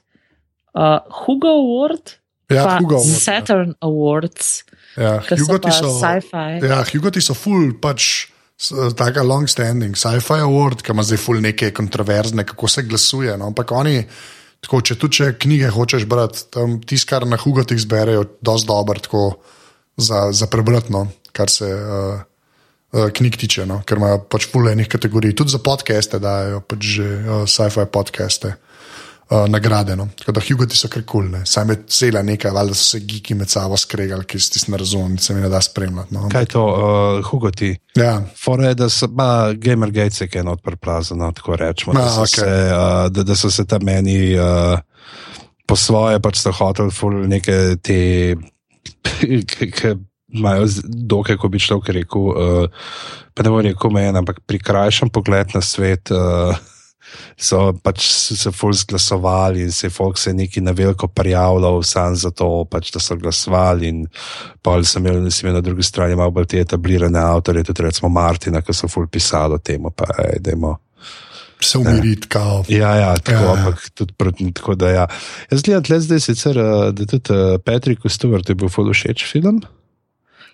Uh, 0.74 0.99
Hugo 1.24 1.51
Award, 1.59 2.18
Ja, 2.51 2.66
Hugo 2.80 2.97
Award, 2.99 3.09
ja. 3.14 3.20
Saturn 3.24 3.76
Awards, 3.82 4.64
Ja, 4.97 5.16
ki 5.26 5.38
so 5.39 5.45
Hugoti 5.47 5.70
pa 5.70 5.74
so, 5.74 5.89
sci-fi. 5.97 6.59
ja, 6.70 6.82
Hugoti 6.86 7.22
so 7.24 7.34
full, 7.34 7.72
pač 7.82 8.28
taka 8.97 9.24
long 9.26 9.47
standing, 9.49 9.95
sci-fi 9.97 10.38
award, 10.45 10.84
ki 10.86 10.93
ima 10.93 11.01
zdaj 11.05 11.18
full 11.22 11.41
neke 11.41 11.72
kontroverzne, 11.74 12.45
kako 12.45 12.70
se 12.70 12.84
glasuje. 12.86 13.34
No? 13.41 13.47
Ampak 13.49 13.72
oni, 13.74 13.95
tako, 14.64 14.82
če 14.82 14.97
tudi 14.99 15.20
če 15.20 15.32
knjige 15.43 15.72
hočeš 15.76 16.05
brati, 16.09 16.45
tam 16.53 16.80
tisto, 16.82 17.09
kar 17.11 17.28
na 17.30 17.39
Hugotih 17.39 17.80
zberejo, 17.80 18.26
dosti 18.41 18.70
dobro 18.70 18.99
za, 19.97 20.30
za 20.32 20.47
prebrati, 20.47 20.93
no? 20.93 21.07
kar 21.34 21.49
se 21.49 21.66
uh, 21.66 22.22
uh, 22.93 23.07
knjig 23.14 23.38
tiče, 23.41 23.66
no? 23.70 23.82
ker 23.86 23.97
imajo 23.97 24.22
pač 24.30 24.47
full 24.49 24.70
enih 24.70 24.88
kategorij. 24.89 25.36
Tudi 25.36 25.53
za 25.53 25.59
podcaste 25.64 26.20
dajo 26.22 26.61
pač 26.61 26.93
že 26.97 27.07
uh, 27.20 27.43
sci-fi 27.49 27.88
podcaste. 27.89 28.53
Uh, 28.53 28.73
nagrade. 29.48 29.96
No. 29.96 30.08
Tako 30.20 30.32
da 30.32 30.42
Hugoti 30.50 30.78
so 30.78 30.88
kar 30.88 31.04
kul, 31.04 31.30
cool, 31.32 31.46
sam 31.46 31.70
je 31.70 31.78
cela 31.88 32.22
nekaj, 32.22 32.52
valjda 32.52 32.76
so 32.76 32.84
se 32.84 33.00
giki 33.00 33.36
med 33.36 33.50
sabo 33.50 33.78
skregali, 33.78 34.26
ki 34.26 34.40
si 34.40 34.72
ne 34.72 34.78
razumem, 34.78 35.18
se 35.18 35.34
mi 35.34 35.42
ne 35.42 35.50
da 35.50 35.62
spremljati. 35.62 36.14
No. 36.14 36.30
Kaj 36.32 36.42
je 36.42 36.52
to, 36.54 36.64
uh, 36.66 37.26
Hugoti? 37.26 37.76
Ja, 37.96 38.22
Fore 38.44 38.68
je, 38.68 38.76
da 38.76 38.90
so, 38.90 39.08
pa 39.18 39.54
Gamergate 39.54 40.24
je 40.24 40.30
kaj 40.30 40.44
not 40.44 40.64
preplazano, 40.64 41.32
tako 41.32 41.56
rečemo. 41.56 41.94
Da, 41.94 42.10
so 42.10 42.26
se, 42.26 42.48
uh, 42.72 43.10
da, 43.12 43.24
da 43.24 43.36
so 43.36 43.52
se 43.52 43.66
tam 43.68 43.86
meni 43.86 44.36
uh, 44.38 44.80
po 45.66 45.76
svoje 45.76 46.20
pač 46.22 46.42
so 46.42 46.52
hoteli 46.52 46.92
ful 46.92 47.24
neke 47.30 47.78
te, 47.82 48.36
ki 49.78 49.96
imajo 50.34 50.68
dokaj, 50.84 51.38
ko 51.38 51.50
bi 51.50 51.62
človek 51.62 51.94
rekel, 52.00 52.30
uh, 52.34 52.86
pa 53.34 53.46
ne 53.46 53.54
bom 53.54 53.64
rekel 53.64 53.94
mejen, 53.94 54.18
ampak 54.20 54.44
prikrajšan 54.50 55.14
pogled 55.14 55.54
na 55.56 55.62
svet. 55.62 56.12
Uh, 56.12 56.58
So 57.38 57.74
pač 57.84 58.05
se 58.11 58.51
ful 58.51 58.74
zglasovali 58.74 59.61
in 59.61 59.72
se 59.72 59.88
je 59.88 59.91
folk 59.91 60.18
se 60.18 60.34
neki 60.34 60.61
na 60.61 60.72
veliko 60.72 61.07
prijavljal, 61.07 61.84
sam 61.84 62.16
zato, 62.16 62.66
pač, 62.70 62.91
da 62.93 62.99
so 62.99 63.18
glasovali. 63.20 63.88
In 63.88 64.05
pa 64.61 64.78
sem 64.84 65.05
imel, 65.05 65.32
sem 65.32 65.47
imel 65.49 65.59
na 65.59 65.66
drugi 65.66 65.84
strani 65.84 66.16
malo 66.16 66.32
bolj 66.32 66.51
te 66.53 66.64
etablirane 66.64 67.20
avtorje, 67.20 67.64
tudi 67.64 67.88
recimo 67.89 68.09
Martina, 68.09 68.61
ki 68.61 68.74
so 68.74 68.88
ful 68.88 69.07
pisali 69.07 69.57
o 69.57 69.61
tem, 69.61 69.91
pa 69.95 70.09
ej, 70.28 70.39
dajmo. 70.43 70.78
se 71.64 71.78
umiriti, 71.78 72.28
kao. 72.28 72.64
Ja, 72.68 72.95
ja, 72.95 73.18
tako, 73.18 73.32
Ja, 73.32 73.41
ja, 73.43 73.51
ampak 73.53 73.89
tudi 73.93 74.14
proti. 74.18 74.51
Tako 74.53 74.76
da, 74.76 74.89
ja. 74.89 75.07
Jaz 75.51 75.61
gledam 75.61 75.84
tle 75.84 75.99
zdaj 75.99 76.20
sicer, 76.20 76.57
eh, 76.57 76.91
da 76.91 77.05
tudi 77.05 77.34
uh, 77.34 77.59
Patricku 77.66 78.09
Stewartu 78.09 78.51
je 78.51 78.55
bil 78.55 78.70
ful 78.70 78.91
všeč 78.93 79.26
film. 79.32 79.61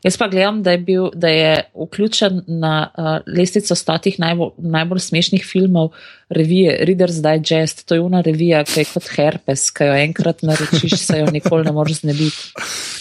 Jaz 0.03 0.17
pa 0.17 0.27
gledam, 0.31 0.61
da 0.63 0.71
je, 0.71 0.77
bil, 0.77 1.09
da 1.13 1.27
je 1.27 1.55
vključen 1.75 2.41
na 2.47 2.91
uh, 2.97 3.37
lestvico 3.37 3.75
stotih 3.75 4.19
najbolj, 4.19 4.49
najbolj 4.57 4.99
smešnih 4.99 5.45
filmov 5.45 5.89
revije 6.29 6.77
Reader's 6.87 7.19
Digest. 7.23 7.85
To 7.85 7.95
je 7.95 8.01
una 8.01 8.21
revija, 8.21 8.63
ki 8.63 8.79
je 8.79 8.85
kot 8.93 9.09
herpes, 9.15 9.69
ki 9.75 9.89
jo 9.89 9.97
enkrat 9.99 10.43
naročiš, 10.47 10.95
se 11.07 11.19
jo 11.19 11.25
nikoli 11.31 11.67
ne 11.67 11.71
moreš 11.75 11.99
znebiti. 12.05 12.53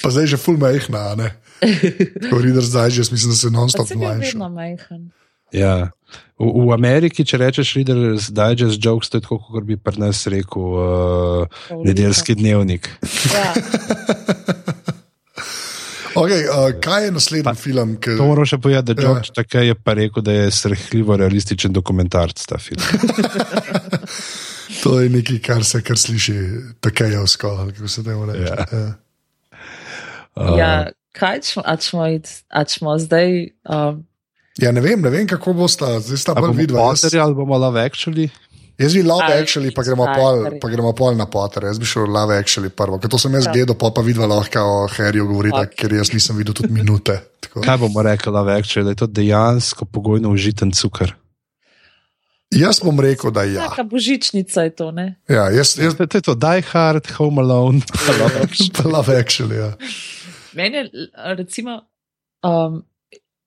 Pa 0.03 0.11
zdaj 0.11 0.26
že 0.26 0.40
full 0.42 0.59
majhna, 0.59 1.14
ne? 1.14 1.30
Ko 2.30 2.42
Reader's 2.42 2.74
Digest, 2.74 3.12
mislim, 3.12 3.30
da 3.30 3.36
se 3.36 3.51
non-stop 3.51 3.94
mlajša. 3.94 4.99
Ja. 5.53 5.90
V, 6.38 6.51
v 6.66 6.74
Ameriki, 6.74 7.24
če 7.24 7.38
rečeš, 7.38 7.76
Reader's 7.78 8.28
Digest 8.34 8.82
jokes, 8.82 9.11
to 9.11 9.22
je 9.22 9.26
tako, 9.26 9.38
kot 9.38 9.64
bi 9.70 9.78
pri 9.78 10.03
nas 10.03 10.26
rekel 10.26 10.62
uh, 10.62 11.59
nedeljski 11.84 12.34
dnevnik. 12.34 12.90
Ja. 13.30 13.53
Okay, 16.14 16.44
uh, 16.48 16.80
kaj 16.80 17.04
je 17.04 17.11
naslednji 17.12 17.44
pa, 17.44 17.54
film? 17.54 17.96
Ki... 18.00 18.16
To 18.16 18.28
moram 18.30 18.46
še 18.48 18.59
povedati, 18.62 18.94
da 18.94 19.02
George 19.02 19.30
ja. 19.30 19.36
tako 19.42 19.64
je 19.66 19.74
pa 19.74 19.94
rekel, 19.98 20.24
da 20.24 20.32
je 20.32 20.50
srhljivo 20.54 21.16
realističen 21.20 21.72
dokumentarc 21.72 22.44
ta 22.48 22.59
film. 22.62 22.80
to 24.82 25.00
je 25.00 25.11
nekaj, 25.12 25.40
kar 25.44 25.64
se 25.64 25.82
kar 25.82 25.98
sliši, 25.98 26.38
tako 26.80 27.11
je 27.12 27.22
vzkol, 27.26 27.62
kako 27.76 27.88
se 27.88 28.04
temu 28.04 28.26
reče. 28.30 28.44
Ja. 28.46 28.66
Ja. 28.72 28.86
Uh, 30.38 30.59
ja, 30.59 30.72
kaj 31.12 31.42
smo, 31.42 31.62
a 32.48 32.64
smo 32.66 32.98
zdaj. 32.98 33.48
Um, 33.68 34.04
ja, 34.59 34.72
ne 34.72 34.80
vem, 34.80 35.00
ne 35.02 35.11
vem, 35.11 35.26
kako 35.26 35.52
bo 35.52 35.68
sta, 35.68 35.98
zdaj 36.00 36.22
sta 36.24 36.34
bolj 36.38 36.56
vidva. 36.62 36.92
Ali 36.94 37.34
bomo 37.34 37.59
love 37.59 37.82
actually? 37.82 38.30
Jaz 38.79 38.95
bi 38.95 39.03
love 39.03 39.26
actually, 39.35 39.72
pa 39.74 39.83
gremo, 39.83 40.05
pol, 40.14 40.45
pa 40.62 40.68
gremo 40.70 40.93
pol 40.95 41.16
na 41.18 41.26
poter. 41.26 41.64
Jaz 41.66 41.81
bi 41.83 41.87
šel 41.89 42.07
love 42.14 42.37
actually 42.39 42.70
prvo. 42.70 43.01
Ker 43.03 43.11
to 43.11 43.18
sem 43.18 43.35
jaz 43.35 43.49
ja. 43.49 43.55
gledal, 43.57 43.74
pa 43.74 43.91
pa 43.91 44.05
videl 44.07 44.31
lahko 44.31 44.62
o 44.62 44.76
Harryju 44.93 45.26
govoriti, 45.26 45.59
okay. 45.59 45.79
ker 45.83 45.97
jaz 45.99 46.12
nisem 46.14 46.39
videl 46.39 46.55
tudi 46.55 46.70
minute. 46.76 47.16
Tako. 47.43 47.64
Kaj 47.66 47.81
bomo 47.83 48.05
rekli 48.07 48.33
love 48.33 48.55
actually, 48.55 48.87
da 48.87 48.95
je 48.95 49.01
to 49.03 49.11
dejansko 49.11 49.89
pogojno 49.91 50.31
užiten 50.31 50.70
cukor? 50.79 51.16
Jaz 52.55 52.79
bom 52.85 53.01
rekel, 53.01 53.35
da 53.35 53.43
je. 53.43 53.59
Ja, 53.59 53.66
neka 53.66 53.83
božičnica 53.83 54.62
je 54.62 54.70
to, 54.79 54.93
ne? 54.95 55.09
Ja, 55.29 55.51
jaz, 55.51 55.74
jaz... 55.76 55.99
To, 55.99 56.07
to 56.07 56.22
je 56.22 56.26
to, 56.31 56.35
die 56.39 56.62
hard, 56.70 57.11
home 57.18 57.43
alone. 57.43 57.83
love 58.95 59.12
actually, 59.12 59.59
ja. 59.59 59.74
Meni 60.57 60.76
je, 60.76 61.11
recimo, 61.37 61.83
um, 62.47 62.81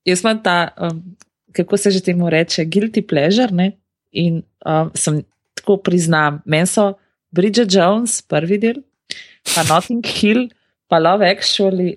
jaz 0.06 0.22
imam 0.22 0.44
ta, 0.44 0.76
um, 0.78 1.02
kako 1.56 1.78
se 1.78 1.92
že 1.92 2.04
temu 2.04 2.30
reče, 2.30 2.66
guilty 2.66 3.02
pleasure, 3.08 3.50
ne? 3.52 3.72
In 4.12 4.44
um, 4.66 4.91
sem 4.95 5.22
tako 5.57 5.78
priznam, 5.84 6.41
meni 6.45 6.70
so 6.70 6.93
Bridget 7.32 7.72
Jones, 7.72 8.22
prvi 8.22 8.59
del, 8.59 8.82
pa 9.53 9.64
Notting 9.70 10.05
Hill, 10.05 10.47
pa 10.91 10.99
Love 10.99 11.28
Actually, 11.28 11.95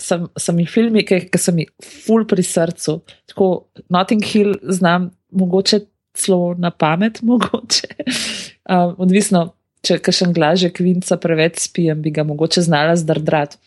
sem, 0.00 0.26
sem 0.40 0.60
jih 0.62 0.70
filmi, 0.70 1.04
ki, 1.06 1.26
ki 1.32 1.40
so 1.40 1.54
mi 1.54 1.66
ful 1.84 2.24
pri 2.28 2.44
srcu. 2.46 3.00
Tako 3.32 3.48
Notting 3.92 4.24
Hill 4.24 4.56
znam, 4.72 5.10
mogoče 5.32 5.82
celo 6.16 6.54
na 6.58 6.70
pamet, 6.70 7.20
mogoče. 7.28 7.90
Um, 8.68 8.96
odvisno, 9.02 9.50
če 9.82 9.98
kažem 10.04 10.32
glaže 10.36 10.70
kvinca 10.74 11.18
preveč 11.20 11.64
spijem, 11.66 12.02
bi 12.04 12.14
ga 12.14 12.24
mogoče 12.26 12.64
znala 12.64 12.96
zdrdrat. 12.98 13.58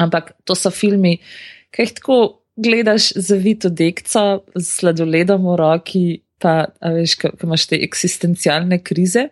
Ampak 0.00 0.32
to 0.46 0.56
so 0.58 0.72
filmi, 0.74 1.18
ki 1.74 1.86
jih 1.86 1.94
tako 2.00 2.18
gledaš 2.56 3.10
za 3.18 3.36
vito 3.38 3.70
dekco, 3.70 4.44
z 4.54 4.64
sladoledom 4.66 5.46
v 5.50 5.56
roki, 5.58 6.04
pa 6.44 6.54
veš, 6.84 7.16
ko 7.20 7.32
imaš 7.46 7.68
te 7.70 7.80
eksistencialne 7.80 8.82
krize. 8.84 9.30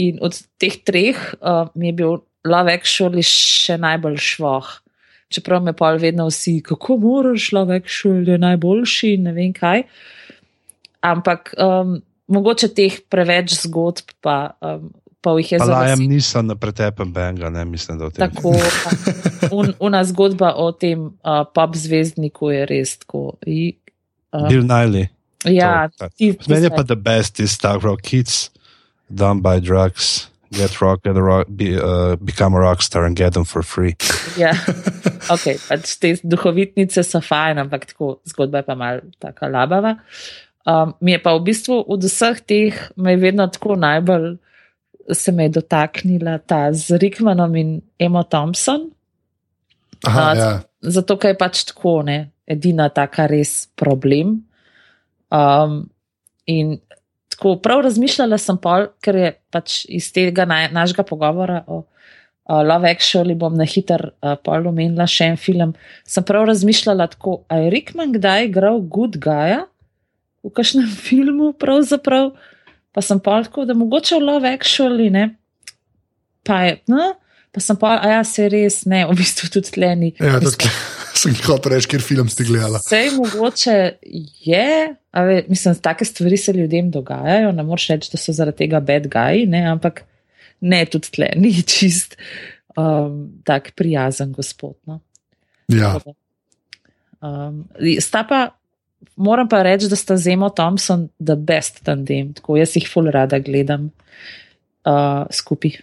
In 0.00 0.22
od 0.24 0.38
teh 0.60 0.78
treh 0.86 1.18
uh, 1.40 1.68
mi 1.76 1.90
je 1.90 1.98
bil 2.00 2.22
Love 2.48 2.72
Actually 2.72 3.24
še 3.26 3.76
najbolj 3.80 4.16
švoh. 4.22 4.70
Čeprav 5.32 5.62
me 5.64 5.74
pa 5.76 5.92
vedno 6.00 6.26
vsi, 6.30 6.58
kako 6.64 6.96
moraš, 7.02 7.50
Love 7.56 7.76
Actually 7.80 8.34
je 8.34 8.40
najboljši 8.40 9.12
in 9.18 9.28
ne 9.28 9.36
vem 9.36 9.52
kaj. 9.56 9.84
Ampak 11.04 11.52
um, 11.60 12.00
mogoče 12.32 12.72
teh 12.72 12.98
preveč 13.10 13.54
zgodb, 13.62 14.12
pa, 14.24 14.54
um, 14.64 14.90
pa 15.20 15.36
jih 15.38 15.54
je 15.54 15.62
zelo 15.62 15.76
malo. 15.76 15.92
Jaz 15.92 16.02
nisem 16.02 16.50
na 16.50 16.56
pretepem 16.58 17.12
benga, 17.12 17.50
ne 17.52 17.64
mislim, 17.68 18.00
da 18.00 18.08
o 18.08 18.12
tem. 18.14 18.28
Tako, 18.28 18.54
un, 19.58 19.74
una 19.80 20.04
zgodba 20.08 20.54
o 20.56 20.70
tem 20.72 21.10
uh, 21.10 21.42
pop 21.54 21.76
zvezdniku 21.78 22.52
je 22.54 22.68
res 22.70 22.98
tako. 23.04 23.32
I, 23.46 23.74
uh, 24.32 24.48
Bill 24.48 24.64
Niley. 24.68 25.10
Ja, 25.44 25.88
Meni 26.20 26.68
je 26.68 26.70
pa 26.70 26.84
the 26.86 26.96
best 26.96 27.40
is 27.40 27.58
tako, 27.58 27.96
kids 27.96 28.50
done 29.08 29.42
by 29.42 29.60
drugs. 29.60 30.28
Get 30.52 30.82
rock, 30.82 31.02
get 31.02 31.16
a 31.16 31.22
rock, 31.22 31.48
be, 31.48 31.80
uh, 31.80 32.16
become 32.20 32.54
a 32.54 32.60
rock 32.60 32.82
star 32.82 33.06
and 33.06 33.16
get 33.16 33.32
them 33.32 33.44
for 33.44 33.62
free. 33.62 33.96
Ja, 34.36 34.52
ok, 35.34 35.56
pač 35.64 35.96
te 35.96 36.12
duhovitnice 36.20 37.00
so 37.08 37.22
fajn, 37.24 37.62
ampak 37.64 37.88
tako 37.88 38.18
zgodba 38.28 38.60
je 38.60 38.68
pa 38.68 38.76
mal 38.76 39.00
tako 39.16 39.48
labava. 39.48 39.96
Um, 40.68 40.92
mi 41.00 41.16
je 41.16 41.22
pa 41.24 41.32
v 41.34 41.46
bistvu 41.48 41.80
od 41.88 42.04
vseh 42.04 42.44
teh, 42.44 42.82
me 43.00 43.16
je 43.16 43.22
vedno 43.24 43.48
tako 43.48 43.80
najbolj 43.80 44.36
se 45.10 45.32
me 45.32 45.42
je 45.42 45.48
dotaknila 45.48 46.38
ta 46.38 46.72
z 46.72 46.98
Rickmanom 46.98 47.56
in 47.56 47.80
Emo 47.98 48.22
Thompson. 48.22 48.90
Aha, 50.04 50.32
uh, 50.32 50.38
ja. 50.38 50.60
Zato, 50.80 51.16
ker 51.16 51.34
je 51.34 51.38
pač 51.38 51.64
tako, 51.70 52.02
ne, 52.06 52.32
edina 52.46 52.88
taka 52.90 53.26
res 53.30 53.68
problem. 53.78 54.40
Um, 55.32 55.86
in 56.46 56.76
tako 57.32 57.56
prav 57.64 57.80
razmišljala 57.86 58.38
sem, 58.38 58.58
pol, 58.60 58.90
ker 59.00 59.16
je 59.16 59.30
pač 59.50 59.82
iz 59.88 60.10
tega 60.12 60.44
na, 60.48 60.66
našega 60.72 61.04
pogovora 61.08 61.62
o 61.66 61.80
uh, 61.80 62.60
Love 62.60 62.90
Actually, 62.92 63.36
bom 63.38 63.56
na 63.56 63.64
hiter 63.64 64.10
uh, 64.12 64.34
pol 64.44 64.68
omenila 64.68 65.06
še 65.08 65.32
en 65.32 65.38
film. 65.40 65.72
Sem 66.04 66.26
prav 66.28 66.46
razmišljala, 66.50 67.08
tako, 67.14 67.40
a 67.48 67.62
je 67.62 67.72
Rickman 67.72 68.12
kdaj 68.18 68.50
igral 68.50 68.82
Good 68.84 69.16
Guy 69.22 69.62
v 70.42 70.52
kažem 70.54 70.86
filmu, 71.08 71.52
pravzaprav. 71.56 72.34
Pa 72.92 73.00
sem 73.00 73.20
pa 73.24 73.40
tako, 73.46 73.64
da 73.64 73.74
mogoče 73.78 74.18
v 74.18 74.26
Love 74.26 74.52
Actually, 74.52 75.08
ne. 75.10 75.30
Pa 76.44 76.66
je, 76.66 76.76
no, 76.90 77.14
pa 77.54 77.62
sem 77.62 77.78
pa, 77.78 77.96
a 78.02 78.18
ja, 78.18 78.24
se 78.26 78.50
res 78.52 78.82
ne, 78.90 79.06
v 79.08 79.16
bistvu 79.16 79.48
tudi 79.54 79.72
tleni. 79.78 80.12
Ja, 80.20 80.36
tudi 80.42 80.68
sem 81.18 81.34
jih 81.34 81.50
reči, 81.70 81.88
ker 81.94 82.04
film 82.04 82.30
ste 82.32 82.46
gledali. 82.48 82.80
Vse 82.82 83.02
mogoče 83.16 83.76
je, 84.46 84.94
ve, 85.12 85.36
mislim, 85.48 85.76
take 85.84 86.04
stvari 86.04 86.36
se 86.36 86.52
ljudem 86.52 86.90
dogajajo, 86.90 87.52
ne 87.52 87.62
moreš 87.66 87.88
reči, 87.94 88.10
da 88.12 88.20
so 88.20 88.34
zaradi 88.36 88.64
tega 88.64 88.80
bad 88.80 89.08
guy, 89.12 89.46
ne, 89.48 89.64
ampak 89.72 90.04
ne 90.60 90.84
tudi 90.86 91.10
tle, 91.14 91.30
ni 91.36 91.52
čist 91.66 92.16
um, 92.76 93.28
tak 93.44 93.72
prijazen 93.76 94.32
gospod. 94.32 94.76
No. 94.86 95.00
Ja. 95.72 95.96
Um, 97.22 97.64
sta 98.00 98.24
pa, 98.28 98.42
moram 99.16 99.48
pa 99.48 99.62
reči, 99.66 99.90
da 99.90 99.98
sta 99.98 100.16
Zemo 100.16 100.50
Thompson 100.50 101.08
the 101.20 101.36
best 101.36 101.82
tandem, 101.86 102.32
tako 102.38 102.58
jaz 102.60 102.76
jih 102.78 102.88
ful 102.90 103.10
rada 103.12 103.38
gledam 103.42 103.90
uh, 104.86 105.24
skupaj. 105.30 105.78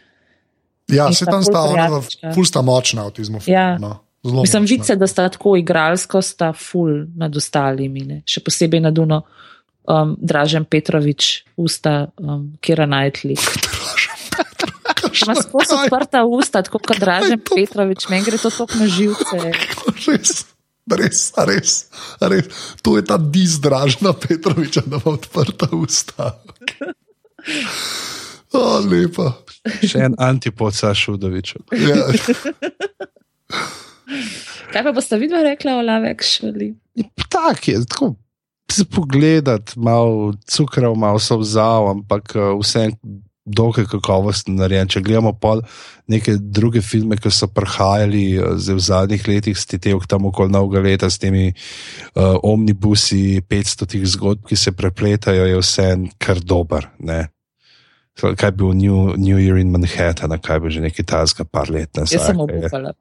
Ja, 0.89 1.11
se 1.13 1.25
tam 1.25 1.43
sta 1.45 1.61
ona, 1.69 2.01
ful 2.33 2.47
sta 2.49 2.63
močna 2.65 3.05
v 3.07 3.13
tem 3.13 3.25
filmu. 3.25 3.43
Ja. 3.45 3.75
No. 3.77 3.99
Zelo 4.23 4.41
Mislim, 4.41 4.65
vice, 4.65 4.95
da 4.95 5.07
sta 5.07 5.29
tako 5.29 5.55
igralsko, 5.57 6.21
sta 6.21 6.53
full 6.53 7.05
nad 7.15 7.35
ostalimi, 7.35 8.03
ne? 8.03 8.21
še 8.27 8.43
posebej 8.43 8.83
nad 8.83 8.97
Uno, 8.99 9.21
um, 9.87 10.17
Dražen 10.19 10.65
Petrovič, 10.67 11.29
usta, 11.55 12.09
um, 12.19 12.51
Kira 12.59 12.85
Najtli. 12.89 13.37
Ima 15.23 15.35
skozi 15.39 15.75
odprta 15.77 16.25
usta, 16.27 16.61
tako 16.67 16.83
kot 16.83 16.99
Dražen 16.99 17.39
Petrovič, 17.47 18.09
meni 18.11 18.27
gre 18.27 18.37
to 18.41 18.51
tok 18.51 18.75
na 18.75 18.87
živce. 18.91 19.39
Res, 20.09 20.45
res, 20.89 21.19
res, 21.47 21.73
res. 22.19 22.61
To 22.83 22.97
je 22.97 23.03
ta 23.05 23.15
diz 23.21 23.59
Dražena 23.63 24.11
Petroviča, 24.17 24.81
da 24.89 24.97
ima 24.97 25.13
odprta 25.15 25.69
usta. 25.77 26.31
O, 28.51 28.63
lepa. 28.89 29.31
Še 29.85 30.09
en 30.09 30.17
antipod 30.17 30.73
Sašudovič. 30.75 31.53
Ja. 31.77 32.09
Kaj 34.73 34.83
pa 34.85 34.95
boste 34.95 35.17
vidva 35.21 35.43
rekla 35.45 35.77
o 35.77 35.85
lavek 35.85 36.23
šoli? 36.25 36.73
Tak 37.29 37.67
je, 37.67 37.83
tako 37.89 38.15
se 38.71 38.85
pogledati, 38.85 39.79
malo 39.79 40.33
cukrov, 40.47 40.95
malo 40.95 41.19
so 41.19 41.37
vzal, 41.37 41.89
ampak 41.89 42.35
eh, 42.35 42.39
vse 42.61 42.89
dokaj 43.45 43.85
kakovostno 43.89 44.53
narejen. 44.53 44.87
Če 44.87 45.01
gledamo 45.01 45.33
pol 45.33 45.63
neke 46.07 46.35
druge 46.37 46.81
filme, 46.85 47.17
ki 47.17 47.31
so 47.33 47.49
prihajali 47.49 48.25
eh, 48.37 48.53
v 48.69 48.79
zadnjih 48.79 49.27
letih, 49.27 49.57
stite 49.57 49.95
v 49.95 50.09
tam 50.09 50.29
okoli 50.29 50.53
novega 50.53 50.83
leta 50.85 51.09
s 51.09 51.17
temi 51.19 51.49
uh, 51.49 52.37
omnibusi, 52.43 53.41
500 53.41 53.89
tih 53.89 54.05
zgodb, 54.05 54.45
ki 54.49 54.55
se 54.55 54.71
prepletajo, 54.75 55.47
je 55.49 55.59
vse 55.59 55.89
kar 56.21 56.39
dober. 56.39 56.89
Ne? 56.99 57.27
Kaj 58.19 58.51
bi 58.51 58.57
bil 58.61 58.73
New, 58.77 59.15
New 59.17 59.39
Year 59.39 59.57
in 59.61 59.71
Manhattan, 59.73 60.35
kaj 60.43 60.59
bi 60.63 60.71
že 60.73 60.83
nekaj 60.83 61.05
tazga, 61.09 61.45
par 61.45 61.71
let 61.73 61.91
nazaj. 61.97 62.17
Jaz 62.17 62.29
sem 62.29 62.39
obupala, 62.39 62.93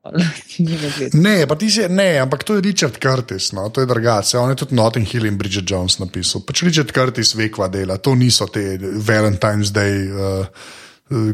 ne, 1.27 1.37
pa 1.51 1.59
ti 1.61 1.71
si, 1.73 1.85
ne, 1.93 2.09
ampak 2.23 2.45
to 2.49 2.59
je 2.59 2.65
Richard 2.67 2.99
Curtis, 3.03 3.53
no, 3.57 3.69
to 3.75 3.85
je 3.85 3.91
drugače. 3.91 4.39
On 4.39 4.51
je 4.53 4.59
tudi 4.65 4.79
Notting 4.79 5.07
Hill 5.09 5.29
in 5.31 5.39
Bridget 5.39 5.71
Jones 5.71 5.99
napisal. 6.03 6.45
Pač 6.47 6.65
Richard 6.67 6.93
Curtis 6.95 7.35
vekva 7.39 7.71
dela, 7.73 7.99
to 7.99 8.15
niso 8.19 8.49
te 8.53 8.79
Valentine's 8.81 9.75
Day. 9.75 10.05
Uh, 10.09 10.77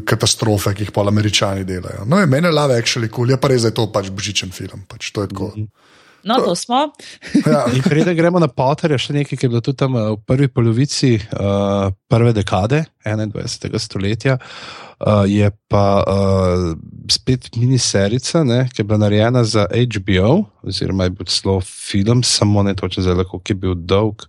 Katastrofe, 0.07 0.71
ki 0.71 0.85
jih 0.85 0.91
pa 0.95 1.03
američani 1.03 1.65
delajo. 1.67 2.05
No, 2.07 2.21
je 2.21 2.29
meni 2.31 2.47
lave, 2.47 2.77
actually, 2.79 3.09
cool. 3.11 3.33
je 3.33 3.35
pa 3.35 3.49
res, 3.51 3.65
da 3.65 3.73
je 3.73 3.75
to 3.75 3.89
pač 3.91 4.07
božičen 4.07 4.53
film. 4.55 4.85
Pač, 4.87 5.09
to 5.11 5.25
je 5.25 5.27
tako. 5.33 5.49
Mm 5.51 5.65
-hmm. 5.65 5.95
No, 6.25 6.41
to 6.41 6.55
smo. 6.55 6.89
Ja. 7.45 7.65
In 7.73 7.83
preden 7.85 8.15
gremo 8.17 8.39
na 8.41 8.47
Potterja, 8.49 8.97
še 8.97 9.13
nekaj, 9.13 9.37
ki 9.37 9.45
je 9.45 9.51
bilo 9.51 9.61
tudi 9.61 9.77
tam 9.77 9.93
uh, 9.93 10.15
v 10.15 10.21
prvi 10.25 10.47
polovici 10.49 11.19
uh, 11.19 11.93
prve 12.09 12.33
dekade 12.33 12.81
21. 13.05 13.77
stoletja, 13.77 14.39
uh, 14.39 15.23
je 15.29 15.51
pa 15.69 15.85
uh, 16.01 16.73
spet 17.11 17.51
miniserica, 17.59 18.41
ne, 18.47 18.63
ki 18.73 18.81
je 18.81 18.87
bila 18.89 19.03
narejena 19.05 19.45
za 19.45 19.67
HBO, 19.69 20.47
oziroma 20.65 21.05
je 21.05 21.15
bil 21.19 21.29
celo 21.29 21.59
film, 21.61 22.25
samo 22.25 22.65
ne 22.65 22.73
točno 22.73 23.05
zdaj, 23.05 23.29
ki 23.29 23.53
je 23.53 23.61
bil 23.61 23.77
dolg, 23.77 24.25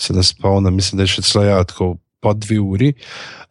se 0.00 0.16
ne 0.16 0.24
spomnim, 0.24 0.72
mislim, 0.72 1.02
da 1.02 1.04
je 1.04 1.18
še 1.18 1.26
celo 1.28 1.44
ja, 1.44 1.60
tako 1.68 1.98
po 2.24 2.32
dve 2.32 2.58
uri. 2.60 2.94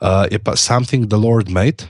Uh, 0.01 0.25
je 0.31 0.41
pa 0.41 0.57
Something 0.57 1.05
the 1.05 1.21
Lord 1.21 1.53
Made. 1.53 1.85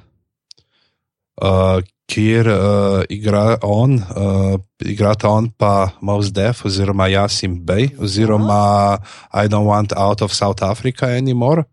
Uh, 1.36 1.81
kjer 2.05 2.47
uh, 2.47 3.01
igra 3.09 3.57
on, 3.65 3.97
uh, 3.97 4.55
igrata 4.86 5.29
on 5.29 5.49
pa 5.49 5.91
Mouse 6.01 6.31
Def, 6.31 6.65
oziroma 6.65 7.09
Jasim 7.09 7.57
Bey, 7.65 7.89
oziroma 7.97 8.99
I 9.33 9.47
don't 9.47 9.65
want 9.65 9.93
out 9.97 10.21
of 10.21 10.33
South 10.33 10.61
Africa 10.63 11.05
anymore. 11.05 11.65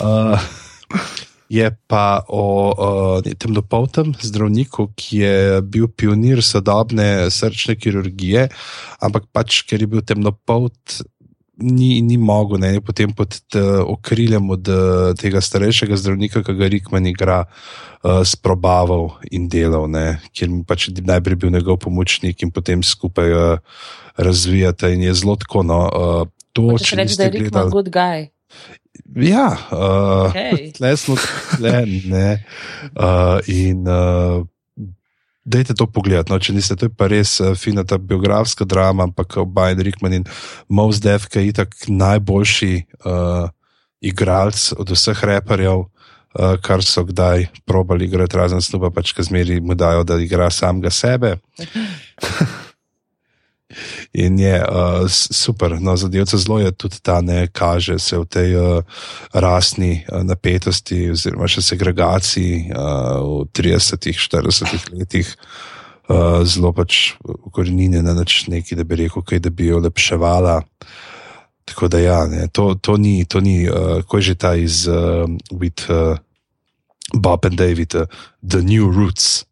Uh, 0.00 0.38
je 1.48 1.66
pa 1.86 2.22
o 2.28 2.42
uh, 2.74 3.34
temnopoltem 3.38 4.14
zdravniku, 4.22 4.90
ki 4.94 5.18
je 5.22 5.60
bil 5.62 5.86
pionir 5.88 6.42
sodobne 6.42 7.30
srčne 7.30 7.76
kirurgije, 7.78 8.48
ampak 9.02 9.28
pač, 9.32 9.62
ker 9.66 9.82
je 9.82 9.90
bil 9.90 10.02
temnopolt. 10.02 11.02
Ni, 11.56 12.02
ni 12.04 12.18
mogel, 12.20 12.60
ne, 12.60 12.70
potem 12.84 13.12
pod 13.16 13.32
okriljem 13.88 14.50
od 14.52 14.68
tega 15.16 15.40
starejšega 15.40 15.96
zdravnika, 15.96 16.42
ki 16.44 16.54
ga 16.58 16.68
Rikman 16.68 17.08
igra, 17.08 17.38
uh, 17.46 18.20
sprobaval 18.24 19.08
in 19.32 19.48
delal, 19.48 19.88
ne, 19.90 20.18
kjer 20.36 20.50
mi 20.52 20.62
pač 20.68 20.88
najprej 20.92 21.40
bil 21.40 21.54
njegov 21.54 21.80
pomočnik 21.86 22.44
in 22.44 22.52
potem 22.52 22.84
skupaj 22.84 23.32
uh, 23.32 23.58
razvijate. 24.16 24.92
In 24.94 25.02
je 25.08 25.14
zelo 25.14 25.36
tako. 25.36 25.64
No, 25.66 25.80
uh, 25.88 26.28
to, 26.52 26.76
če 26.78 27.00
reči, 27.00 27.16
da 27.16 27.28
je 27.28 27.38
Rikman 27.38 27.70
good 27.72 27.88
guy. 27.88 28.28
Ja, 29.16 29.48
uh, 29.70 30.28
okay. 30.28 30.68
tle 30.76 30.96
smo, 30.96 31.16
tle 31.56 31.84
ne. 32.08 32.28
Uh, 32.92 33.40
in 33.48 33.88
uh, 33.88 34.44
Dajte 35.46 35.76
to 35.78 35.86
pogledati, 35.86 36.32
no, 36.32 36.40
če 36.42 36.56
niste, 36.56 36.74
to 36.74 36.88
je 36.88 36.94
pa 36.98 37.06
res 37.06 37.36
uh, 37.38 37.52
fina 37.54 37.84
ta 37.86 38.00
biografska 38.02 38.66
drama, 38.66 39.06
ampak 39.06 39.38
Biden 39.46 39.84
Rickman 39.86 40.16
in 40.18 40.24
Mouse 40.66 40.98
Def, 40.98 41.28
ki 41.30 41.38
je 41.38 41.52
itak 41.52 41.76
najboljši 41.86 42.72
uh, 43.06 43.46
igralec 44.02 44.72
od 44.74 44.90
vseh 44.90 45.22
reperjev, 45.30 45.86
uh, 45.86 46.58
kar 46.66 46.82
so 46.82 47.06
kdaj 47.06 47.46
probali 47.62 48.10
igrati, 48.10 48.36
razen 48.42 48.64
snuba, 48.64 48.90
pač 48.90 49.14
ki 49.14 49.30
zmeri 49.30 49.60
mu 49.62 49.78
dajo, 49.78 50.02
da 50.02 50.18
igra 50.18 50.50
samega 50.50 50.90
sebe. 50.90 51.36
In 54.16 54.38
je 54.40 54.56
uh, 54.64 55.04
super, 55.12 55.76
no, 55.80 55.96
zadevca 55.96 56.38
zelo 56.40 56.58
je 56.58 56.72
tudi 56.72 56.96
ta, 57.04 57.20
ne 57.20 57.46
kaže 57.52 57.98
se 58.00 58.16
v 58.16 58.24
tej 58.24 58.56
uh, 58.56 58.80
rasni 59.36 60.06
uh, 60.08 60.24
napetosti, 60.24 61.10
oziroma 61.12 61.44
še 61.44 61.60
segregaciji 61.60 62.70
uh, 62.72 63.20
v 63.20 63.44
30-ih, 63.52 64.16
40-ih 64.16 64.86
letih, 64.96 65.28
uh, 66.08 66.40
zelo 66.48 66.72
pač 66.72 67.18
ukorenjene 67.20 68.00
na 68.00 68.16
način, 68.16 68.56
da 68.56 68.84
bi 68.88 69.04
rekel, 69.04 69.20
kaj, 69.20 69.44
da 69.44 69.52
bi 69.52 69.68
jo 69.68 69.84
lepševala. 69.84 70.62
Tako 71.66 71.88
da, 71.92 72.00
ja, 72.00 72.20
ne, 72.30 72.48
to, 72.48 72.72
to 72.80 72.96
ni, 72.96 73.26
to 73.28 73.44
ni 73.44 73.68
uh, 73.68 74.00
ko 74.08 74.16
je 74.16 74.32
že 74.32 74.34
ta 74.40 74.54
iz 74.56 74.86
uh, 74.88 75.28
with, 75.52 75.90
uh, 75.92 76.16
Bob 77.12 77.44
and 77.44 77.60
David, 77.60 77.94
uh, 77.94 78.06
The 78.40 78.62
New 78.62 78.88
Roots. 78.88 79.44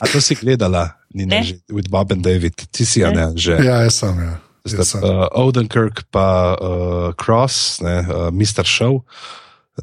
A 0.00 0.04
to 0.10 0.20
si 0.20 0.34
gledala? 0.34 0.96
Ni 1.14 1.26
ne, 1.26 1.42
že 1.42 1.60
with 1.72 1.88
Bob 1.88 2.12
and 2.12 2.22
David, 2.22 2.54
ti 2.70 2.84
si 2.84 3.00
ja, 3.00 3.10
ne, 3.10 3.32
že. 3.38 3.56
Ja, 3.62 3.82
jaz 3.86 4.02
sem, 4.02 4.16
ja. 4.20 4.36
Zdaj, 4.66 4.98
uh, 4.98 5.26
Odenkirk 5.30 6.10
pa 6.10 6.58
uh, 6.58 7.14
Cross, 7.14 7.80
ne, 7.86 8.02
uh, 8.02 8.28
Mr. 8.34 8.66
Show, 8.66 9.06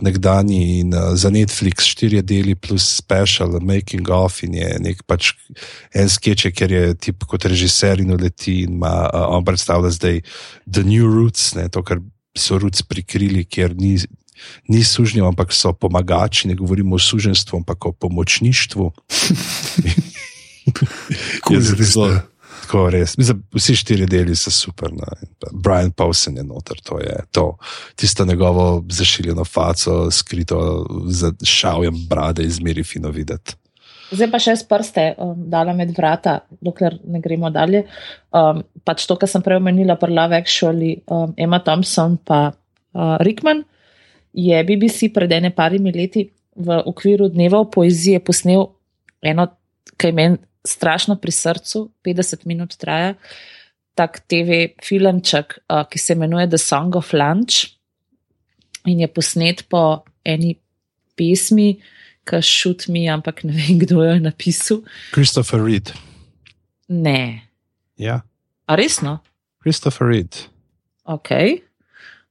nekdani 0.04 0.80
in 0.82 0.92
uh, 0.92 1.14
za 1.16 1.32
Netflix 1.32 1.88
štiri 1.88 2.22
deli 2.22 2.56
plus 2.56 2.84
special, 2.84 3.56
making 3.62 4.10
of 4.12 4.44
in 4.44 4.58
je 4.60 4.70
nek 4.84 5.06
pač 5.08 5.32
en 5.96 6.10
sketch, 6.12 6.52
ker 6.52 6.72
je 6.72 6.94
tip 7.00 7.24
kot 7.30 7.48
režiser 7.48 8.02
in 8.04 8.12
uleti 8.12 8.64
in 8.68 8.76
ima, 8.76 9.08
uh, 9.08 9.30
on 9.38 9.46
predstavlja 9.48 9.94
zdaj 9.96 10.20
The 10.68 10.84
New 10.84 11.08
Roots, 11.08 11.54
ne, 11.56 11.70
to, 11.72 11.86
kar 11.86 12.04
so 12.36 12.60
Roots 12.60 12.84
prikrili, 12.84 13.46
ker 13.46 13.76
ni. 13.78 13.96
Ni 14.68 14.84
sužnjev, 14.84 15.26
ampak 15.28 15.54
so 15.54 15.74
pomagači, 15.74 16.48
ne 16.48 16.56
govorimo 16.56 16.96
o 16.96 17.00
suženstvu, 17.00 17.64
ampak 17.64 17.86
o 17.86 17.91
pomočništvu. 17.91 18.91
Cool, 21.44 21.60
zelo, 21.60 22.06
tako 22.64 22.86
res. 22.94 23.18
Mislim, 23.18 23.41
vsi 23.56 23.76
štiri 23.76 24.06
deli 24.08 24.36
so 24.36 24.52
super. 24.52 24.94
No. 24.96 25.10
Brian 25.52 25.91
Paulsen 25.91 26.38
je 26.38 26.44
noter, 26.48 26.80
to 26.84 27.00
je 27.00 27.18
to. 27.32 27.58
Tisto 27.96 28.26
njegovo 28.26 28.84
zašiljeno 28.89 29.46
faco, 29.46 30.12
skrito 30.12 30.86
za 31.08 31.34
šavjem 31.44 32.06
brade, 32.10 32.44
izmeri 32.44 32.84
fino 32.84 33.10
videti. 33.10 33.58
Zdaj 34.14 34.30
pa 34.30 34.39
še 34.41 34.54
s 34.60 34.66
prste, 34.70 35.06
um, 35.18 35.34
dala 35.50 35.74
med 35.74 35.94
vrata, 35.98 36.44
dokler 36.62 37.00
ne 37.10 37.22
gremo 37.22 37.50
dalje. 37.54 37.86
Um, 38.30 38.62
pač 38.86 39.08
to, 39.10 39.18
kar 39.18 39.32
sem 39.32 39.41
prej 39.41 39.58
omenila, 39.58 39.98
prva 39.98 40.28
vekšoli, 40.36 40.91
um, 41.10 41.34
Emma 41.38 41.60
Thompson 41.66 42.20
pa 42.22 42.52
uh, 42.52 43.16
Rickman, 43.26 43.64
je 44.34 44.64
BBC 44.64 45.14
pred 45.14 45.32
ene 45.32 45.54
parimi 45.56 45.92
leti 45.94 46.28
v 46.56 46.82
okviru 46.86 47.30
dneva 47.30 47.64
poezije 47.70 48.20
posnel 48.20 48.68
eno, 49.22 49.48
kaj 49.98 50.12
meni 50.12 50.38
strašno 50.66 51.16
pri 51.22 51.32
srcu, 51.32 51.90
50 52.06 52.46
minut 52.46 52.76
traja, 52.80 53.14
tak 53.94 54.24
TV 54.28 54.74
filmček, 54.82 55.60
uh, 55.70 55.84
ki 55.90 56.00
se 56.00 56.14
imenuje 56.14 56.50
The 56.50 56.58
Song 56.58 56.96
of 56.96 57.14
Lunch 57.14 57.76
in 58.86 59.00
je 59.00 59.08
posnet 59.08 59.66
po 59.70 60.04
eni 60.26 60.56
pesmi, 61.16 61.78
ki 62.24 62.40
šut 62.42 62.88
mi, 62.88 63.06
ampak 63.12 63.44
ne 63.44 63.54
vem, 63.54 63.80
kdo 63.84 64.02
jo 64.04 64.16
je 64.16 64.24
napisal. 64.24 64.82
Christopher 65.14 65.62
Reed. 65.64 65.92
Ne. 66.88 67.44
Ja. 68.00 68.24
A 68.66 68.76
resno? 68.80 69.20
Christopher 69.62 70.08
Reed. 70.08 70.36
Ok. 71.04 71.30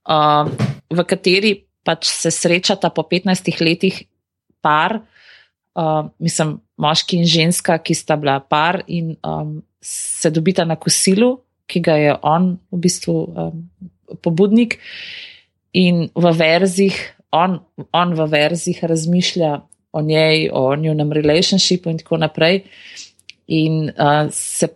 Uh, 0.09 0.49
v 0.91 1.05
kateri 1.07 1.53
pač 1.85 2.07
se 2.09 2.30
srečata 2.30 2.91
po 2.91 3.03
15 3.03 3.61
letih 3.61 4.03
par, 4.62 5.01
uh, 5.74 6.09
mislim, 6.18 6.61
moški 6.78 7.22
in 7.22 7.26
ženska, 7.26 7.78
ki 7.78 7.95
sta 7.95 8.16
bila 8.16 8.39
par 8.41 8.83
in 8.87 9.16
um, 9.26 9.62
se 9.83 10.30
dobita 10.30 10.64
na 10.64 10.76
kosilu, 10.76 11.41
ki 11.66 11.80
ga 11.80 11.97
je 11.99 12.14
on 12.22 12.57
v 12.70 12.80
bistvu 12.87 13.16
um, 13.26 13.66
pobudnik. 14.22 14.78
In 15.72 16.09
v 16.14 16.33
verzih, 16.37 16.97
on, 17.33 17.62
on 17.97 18.14
v 18.14 18.26
verzih 18.28 18.83
razmišlja 18.85 19.53
o 19.93 20.03
njej, 20.05 20.51
o 20.53 20.76
njunem 20.76 21.12
relationshipu 21.12 21.91
in 21.91 21.99
tako 21.99 22.20
naprej. 22.20 22.62
In 23.49 23.89
uh, 23.91 24.28
se 24.30 24.68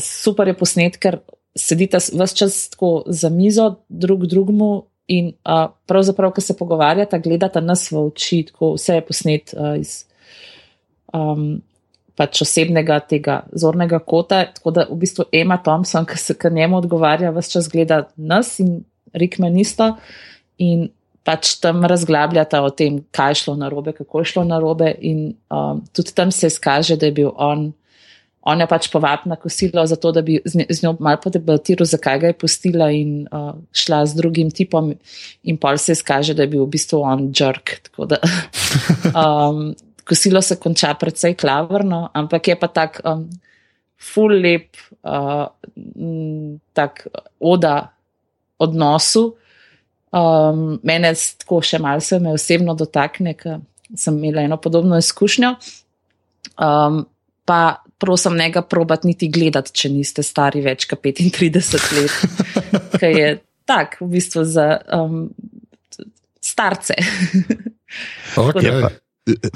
super 0.00 0.48
je 0.48 0.56
posnet, 0.58 0.96
ker 1.02 1.20
sedita 1.56 2.00
vse 2.00 2.36
čas 2.36 2.68
tako 2.70 3.04
za 3.06 3.30
mizo, 3.30 3.74
drug 3.88 4.26
drugemu. 4.26 4.86
In 5.08 5.30
uh, 5.46 5.68
pravzaprav, 5.86 6.32
ko 6.34 6.42
se 6.42 6.56
pogovarjata, 6.58 7.18
gledata 7.22 7.60
nas 7.62 7.86
v 7.92 8.00
oči, 8.08 8.42
tako 8.48 8.72
vse 8.74 8.98
je 8.98 9.06
posnet 9.06 9.54
uh, 9.54 9.76
iz 9.78 10.00
um, 11.14 11.60
pač 12.16 12.40
osebnega 12.42 12.98
tega 13.06 13.40
zornega 13.54 14.00
kota. 14.02 14.42
Tako 14.56 14.72
da 14.74 14.86
v 14.90 14.98
bistvu 15.04 15.28
Emma 15.32 15.60
Thompson, 15.62 16.08
ki 16.08 16.18
se 16.18 16.34
k 16.34 16.50
njemu 16.50 16.80
odgovarja, 16.82 17.30
vse 17.36 17.58
čas 17.58 17.70
gleda 17.70 18.06
nas 18.16 18.56
in 18.62 18.80
Rickman 19.14 19.58
isto. 19.62 19.92
In 20.58 20.88
pač 21.26 21.56
tam 21.62 21.84
razglabljata 21.86 22.62
o 22.62 22.70
tem, 22.70 23.00
kaj 23.14 23.30
je 23.30 23.40
šlo 23.42 23.56
na 23.58 23.68
robe, 23.70 23.92
kako 23.92 24.22
je 24.22 24.32
šlo 24.32 24.44
na 24.46 24.58
robe. 24.62 24.92
In 25.06 25.34
um, 25.50 25.82
tudi 25.92 26.14
tam 26.14 26.32
se 26.32 26.50
izkaže, 26.50 26.96
da 26.96 27.10
je 27.10 27.16
bil 27.22 27.30
on. 27.34 27.70
On 28.46 28.60
je 28.60 28.66
pač 28.70 28.86
povabil 28.92 29.32
na 29.32 29.36
kosilo, 29.40 29.82
zato 29.90 30.12
da 30.14 30.22
bi 30.22 30.38
z, 30.44 30.66
z 30.70 30.84
njo 30.84 30.92
malo 31.02 31.18
podebatiral, 31.22 31.88
zakaj 31.88 32.20
ga 32.22 32.30
je 32.30 32.36
pustila 32.38 32.90
in 32.94 33.24
uh, 33.26 33.56
šla 33.74 34.04
z 34.06 34.18
drugim 34.20 34.52
tipom, 34.54 34.92
in 35.42 35.58
pol 35.58 35.80
se 35.82 35.96
izkaže, 35.96 36.36
da 36.38 36.46
je 36.46 36.52
bil 36.54 36.62
v 36.62 36.70
bistvu 36.76 37.02
on 37.02 37.26
jerk. 37.34 37.78
Da, 37.98 38.20
um, 39.22 39.72
kosilo 40.06 40.42
se 40.42 40.58
konča 40.62 40.92
precej 40.94 41.34
klavrno, 41.34 42.06
ampak 42.14 42.52
je 42.52 42.58
pa 42.60 42.70
tak 42.70 43.00
um, 43.02 43.26
full 43.98 44.38
lep, 44.42 44.78
uh, 45.02 45.50
tak 46.72 47.06
oda 47.40 47.74
odnosu. 48.62 49.26
Um, 50.14 50.78
mene 50.86 51.10
tako 51.42 51.58
še 51.66 51.82
malce 51.82 52.20
osebno 52.30 52.76
dotakne, 52.78 53.34
ker 53.34 53.58
sem 53.98 54.16
imela 54.22 54.46
eno 54.46 54.56
podobno 54.62 54.98
izkušnjo. 55.02 55.56
Um, 56.62 57.02
pa 57.46 57.82
prosim, 57.98 58.36
ne 58.36 58.50
ga 58.52 58.62
probati 58.66 59.08
niti 59.10 59.30
gledati, 59.32 59.72
če 59.72 59.90
niste 59.94 60.24
stari 60.26 60.60
več 60.64 60.88
kot 60.90 61.00
35 61.06 61.86
let, 61.96 62.16
ker 63.00 63.10
je 63.14 63.32
tak 63.66 63.98
v 64.02 64.10
bistvu 64.16 64.44
za 64.46 64.68
um, 64.94 65.26
starce. 66.42 66.98
Okay. 68.36 68.72
Pa, 68.82 68.90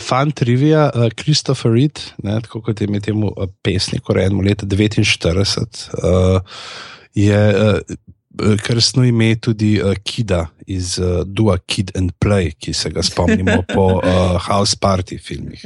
fan 0.02 0.32
trivia, 0.34 0.88
uh, 0.88 1.10
Christopher 1.14 1.74
Reed, 1.74 2.00
ne, 2.24 2.38
tako 2.42 2.62
kot 2.64 2.80
je 2.80 2.88
imel 2.88 3.02
temu 3.04 3.30
uh, 3.30 3.50
pesniku, 3.62 4.14
rečemo 4.16 4.42
leta 4.46 4.66
49, 4.66 5.84
uh, 6.00 6.62
je 7.14 7.42
uh, 7.50 7.98
krstno 8.62 9.04
ime 9.04 9.34
tudi 9.40 9.82
uh, 9.82 9.94
Kida 10.04 10.46
iz 10.66 10.98
uh, 10.98 11.22
Dua 11.26 11.58
Kid 11.58 11.90
and 11.96 12.12
Play, 12.18 12.52
ki 12.58 12.72
se 12.74 12.90
ga 12.90 13.02
spomnimo 13.02 13.62
po 13.74 13.86
uh, 13.98 14.38
House 14.48 14.76
Party 14.80 15.18
filmih. 15.18 15.64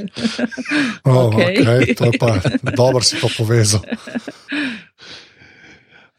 Oh, 1.05 1.29
okay. 1.29 1.61
Okay, 1.61 1.95
to 1.95 2.05
je 2.05 2.17
pa 2.19 2.39
dobro, 2.73 3.01
si 3.01 3.19
to 3.21 3.29
povezal. 3.37 3.81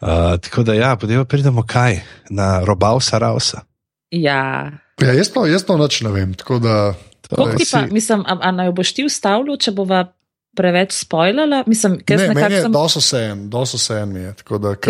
Uh, 0.01 0.37
tako 0.41 0.63
da, 0.63 0.75
ja, 0.75 0.97
potem 0.97 1.27
pridemo 1.27 1.63
kaj 1.67 2.01
na 2.31 2.61
robav 2.65 3.01
Sarausa. 3.01 3.65
Ja. 4.11 4.71
Ja, 5.03 5.13
jaz 5.13 5.33
to, 5.33 5.47
jaz 5.47 5.65
to 5.65 5.77
noč 5.77 6.01
ne 6.01 6.13
vem. 6.13 6.33
Da, 6.63 6.95
Kako 7.29 7.57
ti 7.59 7.67
pa, 7.73 7.87
mislim, 7.91 8.23
a, 8.27 8.39
a 8.41 8.53
naj 8.53 8.71
boš 8.73 8.95
ti 8.95 9.05
ustavljal, 9.05 9.59
če 9.59 9.75
bova 9.75 10.05
preveč 10.57 10.95
spoilala? 10.97 11.63
Mislim, 11.69 11.99
ne, 12.01 12.29
meni 12.35 12.57
je 12.57 12.63
sem... 12.65 12.73
dosto 12.73 13.03
sen, 13.05 13.45
dosto 13.53 13.79
sen 13.79 14.13
mi 14.13 14.21
je. 14.25 14.33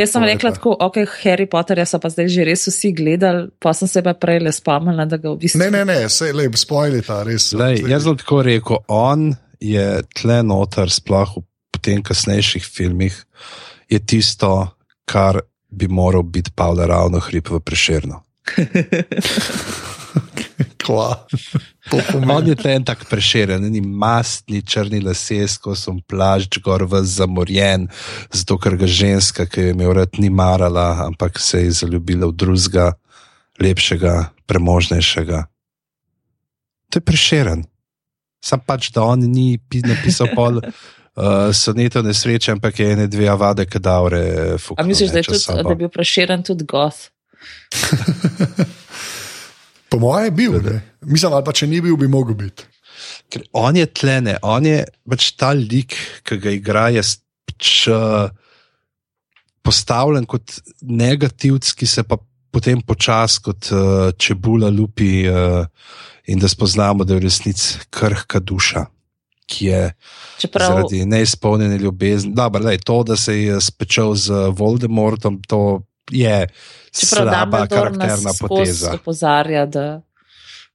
Jaz 0.00 0.14
sem 0.14 0.24
rekla 0.24 0.52
tako, 0.56 0.76
ok, 0.86 1.00
Harry 1.24 1.48
Potter, 1.50 1.80
jaz 1.82 1.96
pa 2.02 2.10
zdaj 2.12 2.30
že 2.32 2.46
res 2.48 2.66
vsi 2.70 2.92
gledali, 2.96 3.48
pa 3.62 3.74
sem 3.76 3.90
se 3.90 4.02
pa 4.06 4.14
prej 4.14 4.40
le 4.46 4.54
spomnila, 4.54 5.08
da 5.08 5.18
ga 5.20 5.32
v 5.32 5.40
bistvu. 5.44 5.62
Ne, 5.64 5.70
ne, 5.74 5.84
ne, 5.88 5.98
se 6.12 6.30
le, 6.36 6.48
spoilita, 6.56 7.20
res. 7.26 7.50
Lej, 7.56 7.82
jaz 7.90 8.06
sem 8.06 8.22
tako 8.22 8.40
rekel, 8.46 8.80
on 8.92 9.32
je 9.62 9.86
tle 10.16 10.40
noter, 10.46 10.92
sploh 10.92 11.36
v 11.40 11.82
tem 11.82 12.02
kasnejših 12.04 12.64
filmih, 12.64 13.18
je 13.90 14.00
tisto, 14.02 14.54
kar 15.06 15.42
bi 15.70 15.88
moral 15.88 16.22
biti 16.22 16.50
Pavel 16.54 16.86
ravno 16.88 17.20
hrib 17.20 17.50
v 17.52 17.60
preširno. 17.60 18.22
On 20.90 22.46
je 22.50 22.56
ten 22.56 22.84
tak 22.84 23.04
preširjen, 23.10 23.62
ni 23.72 23.80
mastni, 23.80 24.62
črni 24.62 25.00
lase, 25.00 25.46
ko 25.62 25.74
sem 25.74 25.98
plašč 26.08 26.60
gor 26.64 26.86
v 26.86 27.02
zamorjen, 27.04 27.88
zato 28.32 28.58
ker 28.58 28.76
ga 28.76 28.86
ženska, 28.86 29.46
ki 29.46 29.60
je 29.60 29.74
imel 29.74 29.94
rad, 29.96 30.18
ni 30.18 30.30
marala, 30.30 31.06
ampak 31.06 31.40
se 31.40 31.64
je 31.64 31.70
zaljubila 31.82 32.30
v 32.30 32.36
drugega, 32.36 32.92
lepšega, 33.62 34.30
premožnejšega. 34.46 35.46
To 36.90 36.98
je 36.98 37.04
preširjen. 37.04 37.64
Sam 38.44 38.62
pač, 38.62 38.92
da 38.94 39.02
on 39.02 39.26
ni 39.26 39.58
napisal 39.82 40.30
pol. 40.34 40.62
Uh, 41.16 41.48
so 41.48 41.72
neto 41.72 42.02
nesreče, 42.04 42.52
ampak 42.52 42.76
je 42.76 42.90
ene 42.92 43.06
dve 43.08 43.24
avade, 43.32 43.64
kadavre. 43.64 44.20
A 44.76 44.84
misliš, 44.84 45.14
da 45.16 45.22
je, 45.22 45.30
tudi, 45.32 45.62
da 45.64 45.72
je 45.72 45.76
bil 45.80 45.88
preširen 45.88 46.42
tudi 46.44 46.68
goth? 46.68 47.08
Po 49.96 50.00
mojem 50.00 50.26
je 50.26 50.30
bil, 50.30 50.56
ne? 50.60 50.80
mislim, 51.08 51.32
ali 51.32 51.44
pa 51.44 51.54
če 51.56 51.66
ni 51.70 51.78
bil, 51.80 51.94
bi 51.96 52.04
mogel 52.04 52.36
biti. 52.36 52.66
Ker 53.32 53.46
on 53.56 53.78
je 53.80 53.86
tlene, 53.88 54.34
on 54.44 54.66
je 54.68 54.82
pač 55.08 55.30
ta 55.40 55.54
lik, 55.56 55.96
ki 56.20 56.36
ga 56.42 56.52
igra, 56.52 56.82
je 56.92 57.00
pač, 57.48 57.70
uh, 57.88 58.26
postavljen 59.64 60.28
kot 60.28 60.58
negativc, 60.84 61.72
ki 61.80 61.88
se 61.88 62.04
pa 62.04 62.20
potem 62.52 62.84
počasi 62.84 63.40
kot 63.48 63.70
uh, 63.72 64.12
čebula 64.20 64.68
lupi 64.68 65.24
uh, 65.32 65.64
in 66.28 66.44
da 66.44 66.52
spoznamo, 66.52 67.08
da 67.08 67.16
je 67.16 67.22
v 67.22 67.26
resnici 67.30 67.80
krhka 67.88 68.44
duša. 68.44 68.84
Ki 69.48 69.72
je 69.72 69.82
Čeprav... 70.44 70.74
zaradi 70.74 71.06
neizpolnjene 71.08 71.80
ljubezni. 71.80 72.36
Dobro, 72.36 72.68
lej, 72.68 72.82
to, 72.84 73.00
da 73.00 73.16
se 73.16 73.40
je 73.46 73.60
spečal 73.64 74.12
z 74.12 74.52
Voldemortom, 74.60 75.40
to 75.48 75.86
je 76.10 76.48
slaba 76.92 77.66
karakterna 77.66 78.32
poteza. 78.40 78.94
Opozarja, 78.94 79.66
da, 79.66 80.00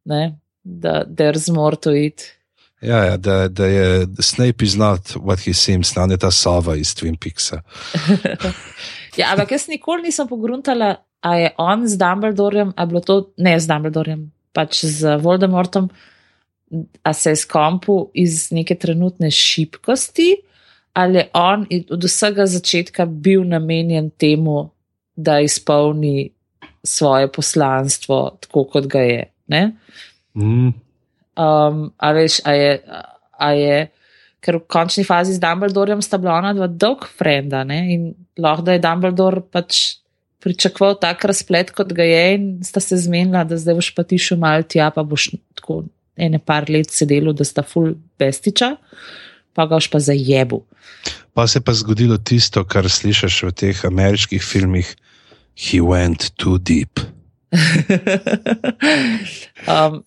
ne, 0.05 0.39
da 0.63 1.03
there's 1.05 1.53
more 1.53 1.75
to 1.75 1.95
it. 1.95 2.41
Ja, 2.81 3.03
ja 3.03 3.17
da, 3.17 3.47
da 3.47 3.65
je 3.65 4.07
Snape 4.19 4.65
is 4.65 4.75
not 4.75 5.13
what 5.15 5.39
he 5.45 5.53
seems, 5.53 5.95
ne 5.95 6.17
ta 6.17 6.31
sova 6.31 6.75
iz 6.75 6.95
Twin 6.95 7.17
Peaksa. 7.17 7.61
ja, 9.17 9.31
ampak 9.31 9.51
jaz 9.51 9.67
nikoli 9.69 10.09
nisem 10.09 10.27
pogruntala, 10.27 10.95
a 11.21 11.35
je 11.35 11.51
on 11.57 11.87
z 11.87 11.97
Dumbledorem, 11.97 12.73
a 12.75 12.85
bilo 12.85 13.01
to 13.05 13.19
ne 13.37 13.59
z 13.59 13.69
Dumbledorem, 13.69 14.31
pač 14.53 14.85
z 14.85 15.17
Voldemortom, 15.21 15.89
a 17.03 17.13
se 17.13 17.29
je 17.29 17.35
skompu 17.35 18.09
iz 18.13 18.49
neke 18.51 18.75
trenutne 18.75 19.31
šibkosti, 19.31 20.35
ali 20.93 21.17
je 21.17 21.29
on 21.33 21.67
od 21.89 22.03
vsega 22.03 22.45
začetka 22.45 23.05
bil 23.05 23.43
namenjen 23.45 24.09
temu, 24.17 24.71
da 25.15 25.39
izpolni 25.39 26.29
svoje 26.83 27.27
poslanstvo, 27.31 28.37
tako 28.41 28.63
kot 28.63 28.87
ga 28.89 28.99
je. 28.99 29.25
Mm. 30.33 30.71
Um, 31.41 31.81
a 31.97 32.11
veš, 32.11 32.39
a 32.45 32.53
je, 32.53 32.71
a 33.37 33.51
je, 33.57 33.79
ker 34.41 34.57
v 34.57 34.65
končni 34.67 35.03
fazi 35.05 35.35
z 35.37 35.41
Dumbledorem 35.41 36.01
sta 36.01 36.17
bila 36.17 36.39
ona 36.39 36.53
dva 36.57 36.67
dolg 36.67 37.05
frenda 37.17 37.63
ne? 37.67 37.79
in 37.93 38.07
lahko 38.41 38.65
da 38.65 38.75
je 38.75 38.83
Dumbledore 38.83 39.43
pač 39.53 40.01
pričakoval 40.41 40.97
tak 40.97 41.25
razplet, 41.29 41.69
kot 41.75 41.93
ga 41.93 42.03
je, 42.03 42.21
in 42.33 42.45
sta 42.65 42.81
se 42.81 42.97
zmenila, 42.97 43.43
da 43.45 43.59
zdaj 43.61 43.77
boš 43.77 43.91
pa 43.95 44.03
ti 44.03 44.17
šel 44.17 44.39
mal 44.41 44.65
tja, 44.65 44.89
pa 44.93 45.03
boš 45.05 45.29
tako 45.57 45.83
ene 46.17 46.39
par 46.41 46.65
let 46.69 46.89
sedel, 46.89 47.29
da 47.37 47.45
sta 47.45 47.61
full 47.65 47.93
bestiča, 48.19 48.73
pa 49.53 49.67
ga 49.67 49.77
boš 49.77 49.91
pa 49.93 50.01
zajebu. 50.01 50.63
Pa 51.33 51.47
se 51.47 51.61
pa 51.63 51.73
zgodilo 51.73 52.17
tisto, 52.17 52.63
kar 52.67 52.89
slišiš 52.89 53.43
v 53.47 53.51
teh 53.55 53.85
ameriških 53.87 54.43
filmih, 54.43 54.87
he 55.55 55.79
went 55.79 56.31
too 56.35 56.57
deep. 56.57 56.99
um, 59.71 60.03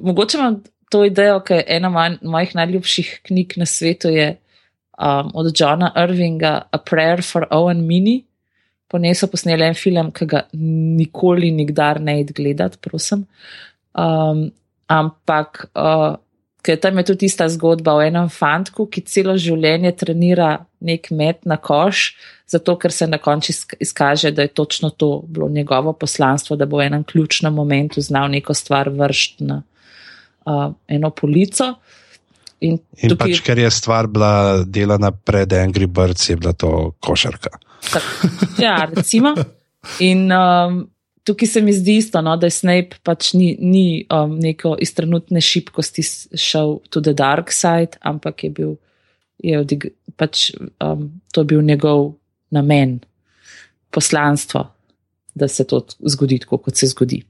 mogoče 0.00 0.38
imam 0.38 0.62
to 0.90 1.04
idejo, 1.04 1.40
ker 1.46 1.62
ena 1.66 1.90
manj, 1.92 2.18
mojih 2.22 2.54
najljubših 2.56 3.20
knjig 3.28 3.54
na 3.60 3.66
svetu 3.66 4.08
je 4.08 4.32
um, 4.98 5.30
od 5.34 5.52
Johna 5.54 5.92
Irvinga 5.96 6.62
A 6.70 6.78
Prayer 6.78 7.22
for 7.22 7.46
Owen 7.50 7.86
Mini. 7.86 8.24
Po 8.88 8.98
njej 8.98 9.14
so 9.14 9.28
posneli 9.30 9.64
en 9.64 9.76
film, 9.78 10.10
ki 10.10 10.26
ga 10.26 10.40
nikoli, 10.52 11.52
nikdar 11.54 12.00
ne 12.02 12.20
id 12.20 12.32
gledati, 12.34 12.78
prosim. 12.82 13.22
Um, 13.94 14.48
ampak 14.90 15.68
uh, 15.74 16.16
Ker 16.62 16.76
tam 16.80 16.98
je 17.00 17.04
tudi 17.12 17.26
ista 17.30 17.48
zgodba 17.48 17.94
o 17.96 18.02
enem 18.04 18.28
fantku, 18.28 18.86
ki 18.92 19.04
celo 19.08 19.36
življenje 19.40 19.94
trenira 19.96 20.50
nek 20.84 21.08
met 21.10 21.46
na 21.48 21.56
koš, 21.56 22.10
zato 22.50 22.74
ker 22.80 22.92
se 22.92 23.06
na 23.06 23.20
koncu 23.22 23.54
izkaže, 23.80 24.32
da 24.36 24.44
je 24.44 24.52
točno 24.52 24.90
to 24.90 25.22
bilo 25.28 25.48
njegovo 25.48 25.92
poslanstvo, 25.92 26.56
da 26.56 26.66
bo 26.66 26.80
v 26.80 26.90
enem 26.90 27.04
ključnem 27.04 27.54
momentu 27.54 28.00
znal 28.00 28.28
neko 28.28 28.54
stvar 28.54 28.90
vršiti 28.90 29.44
na 29.44 29.62
uh, 30.44 30.72
eno 30.88 31.10
polico. 31.10 31.74
In, 32.60 32.76
in 33.00 33.14
tukaj, 33.14 33.30
pač, 33.30 33.40
ker 33.46 33.58
je 33.58 33.70
stvar 33.72 34.10
bila 34.10 34.64
delana 34.66 35.12
pred 35.12 35.52
Angry 35.56 35.88
Birds, 35.88 36.28
je 36.28 36.36
bila 36.36 36.52
to 36.52 36.92
košarka. 37.00 37.56
Tak, 37.92 38.02
ja, 38.60 38.84
recimo. 38.90 39.32
In 40.04 40.28
um, 40.32 40.89
tukaj 41.24 41.48
se 41.48 41.62
mi 41.62 41.72
zdi 41.72 41.96
isto, 41.96 42.20
no, 42.22 42.36
da 42.36 42.46
je 42.46 42.56
Snape 42.56 43.00
pač 43.02 43.32
ni, 43.34 43.52
ni 43.60 44.06
um, 44.10 44.38
neko 44.38 44.76
iz 44.80 44.94
trenutne 44.94 45.40
šibkosti 45.40 46.02
šel 46.38 46.78
to 46.90 47.00
the 47.00 47.14
dark 47.16 47.52
side, 47.52 48.00
ampak 48.00 48.44
je 48.44 48.50
bil, 48.50 48.74
je 49.38 49.60
odig, 49.60 49.90
pač, 50.16 50.50
um, 50.82 51.08
to 51.32 51.44
bil 51.44 51.62
njegov 51.62 52.12
namen, 52.50 52.98
poslanstvo, 53.90 54.66
da 55.34 55.48
se 55.48 55.66
to 55.66 55.84
zgodi 56.06 56.40
tako, 56.42 56.58
kot 56.58 56.76
se 56.76 56.90
zgodi. 56.90 57.22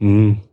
Mm. 0.00 0.49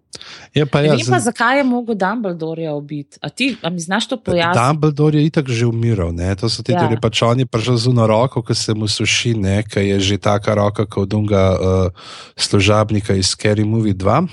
Je 0.53 0.65
pa 0.65 0.81
ja, 0.81 0.95
pa, 1.09 1.19
zakaj 1.19 1.57
je 1.57 1.63
mogel 1.63 1.95
Dumbledore 1.95 2.71
ubiti? 2.71 3.17
A 3.21 3.29
ti, 3.29 3.55
a 3.61 3.69
mi 3.69 3.79
znaš 3.79 4.07
to 4.07 4.17
pojasniti? 4.17 4.59
Dumbledore 4.59 5.19
je 5.19 5.25
itak 5.25 5.49
že 5.49 5.65
umiral, 5.65 6.13
ne? 6.13 6.35
to 6.35 6.49
so 6.49 6.63
ti 6.63 6.71
ja. 6.71 6.81
tudi 6.81 6.97
pač 7.01 7.21
oni 7.21 7.45
prišli 7.45 7.77
z 7.77 7.87
uno 7.87 8.07
roko, 8.07 8.41
ki 8.41 8.55
se 8.55 8.73
mu 8.73 8.87
suši, 8.87 9.35
ker 9.69 9.83
je 9.83 9.99
že 9.99 10.17
taka 10.17 10.53
roka 10.55 10.85
kot 10.85 11.13
unga 11.13 11.45
uh, 11.53 11.91
služabnika 12.37 13.13
iz 13.13 13.35
Scary 13.35 13.65
Movie 13.65 13.93
2. 13.93 14.27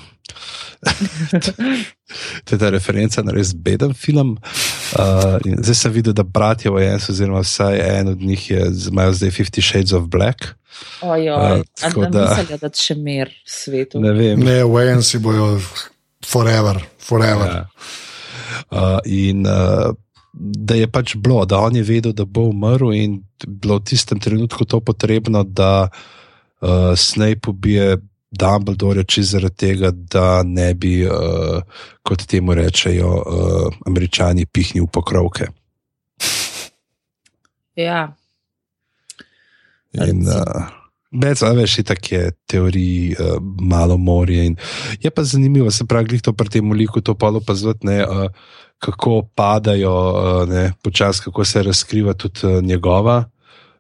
to 2.45 2.55
je 2.55 2.59
ta 2.59 2.71
referenca 2.71 3.23
na 3.23 3.33
res 3.33 3.55
beden 3.55 3.95
film. 3.95 4.39
Uh, 4.95 5.39
zdaj 5.61 5.75
sem 5.75 5.93
videl, 5.93 6.13
da 6.13 6.23
bratje 6.23 6.71
Wayans, 6.71 7.11
oziroma 7.11 7.41
vsaj 7.45 7.81
en 7.81 8.09
od 8.09 8.21
njih 8.21 8.51
je 8.51 8.63
zdaj 8.73 9.31
Fifty 9.31 9.63
Shades 9.63 9.93
of 9.93 10.09
Black. 10.09 10.55
Ojoj, 11.03 11.35
uh, 11.35 12.09
da 12.11 12.25
mislijo, 12.37 12.59
da 12.63 12.71
še 12.75 12.97
mer 12.99 13.31
svetu. 13.47 14.01
Ne 14.01 14.13
vem. 14.17 14.41
Ne, 14.41 14.63
Wayansi 14.65 15.21
bojo 15.23 15.59
forever, 16.25 16.81
forever. 16.99 17.53
Ja. 17.55 17.67
Uh, 18.71 18.99
in 19.05 19.47
uh, 19.47 19.93
da 20.35 20.75
je 20.75 20.89
pač 20.91 21.15
bilo, 21.17 21.45
da 21.47 21.61
on 21.63 21.77
je 21.77 21.83
vedel, 21.83 22.13
da 22.13 22.25
bo 22.25 22.49
umrl, 22.51 22.93
in 22.95 23.21
bilo 23.47 23.79
v 23.79 23.87
tistem 23.93 24.21
trenutku 24.21 24.65
to 24.65 24.81
potrebno, 24.81 25.45
da 25.45 25.89
uh, 25.89 26.93
Snape 26.97 27.51
ubije 27.51 27.99
Dumbledore, 28.35 29.05
če 29.07 29.23
zaradi 29.23 29.57
tega, 29.67 29.93
da 29.95 30.43
ne 30.43 30.73
bi, 30.75 30.97
uh, 31.07 31.63
kot 32.03 32.27
temu 32.27 32.57
rečejo, 32.59 33.13
uh, 33.15 33.79
američani 33.87 34.47
pihnili 34.47 34.89
pokrovke. 34.91 35.53
Ja. 37.79 38.15
In, 39.95 40.27
uh, 40.27 40.67
Med, 41.15 41.39
a 41.47 41.53
veš, 41.55 41.77
tako 41.87 42.15
je 42.15 42.31
teorij, 42.51 43.15
uh, 43.15 43.37
malo 43.61 43.97
morje. 43.97 44.47
In 44.47 44.57
je 45.01 45.11
pa 45.11 45.23
zanimivo, 45.23 45.71
se 45.71 45.87
pravi, 45.87 46.19
to 46.19 46.33
pri 46.33 46.49
tem 46.49 46.73
liku 46.73 47.01
to 47.01 47.15
pa 47.15 47.55
zvotne, 47.55 48.03
uh, 48.03 48.27
kako 48.79 49.23
padajo, 49.35 49.95
uh, 50.43 50.73
počasi, 50.83 51.23
kako 51.23 51.45
se 51.45 51.63
razkriva 51.63 52.15
tudi 52.15 52.41
uh, 52.47 52.63
njegova 52.63 53.25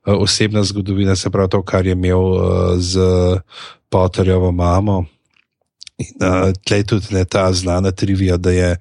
uh, 0.07 0.15
osebna 0.15 0.63
zgodovina, 0.63 1.17
se 1.17 1.31
pravi 1.31 1.51
to, 1.51 1.63
kar 1.63 1.87
je 1.87 1.93
imel 1.93 2.23
uh, 2.23 2.79
z 2.79 3.01
Potterjovo 3.89 4.53
mamo. 4.53 5.05
In 5.99 6.15
uh, 6.23 6.53
tleh 6.67 6.87
tudi 6.87 7.15
ne 7.15 7.25
ta 7.25 7.53
znana 7.53 7.91
trivija, 7.91 8.37
da 8.37 8.51
je 8.51 8.77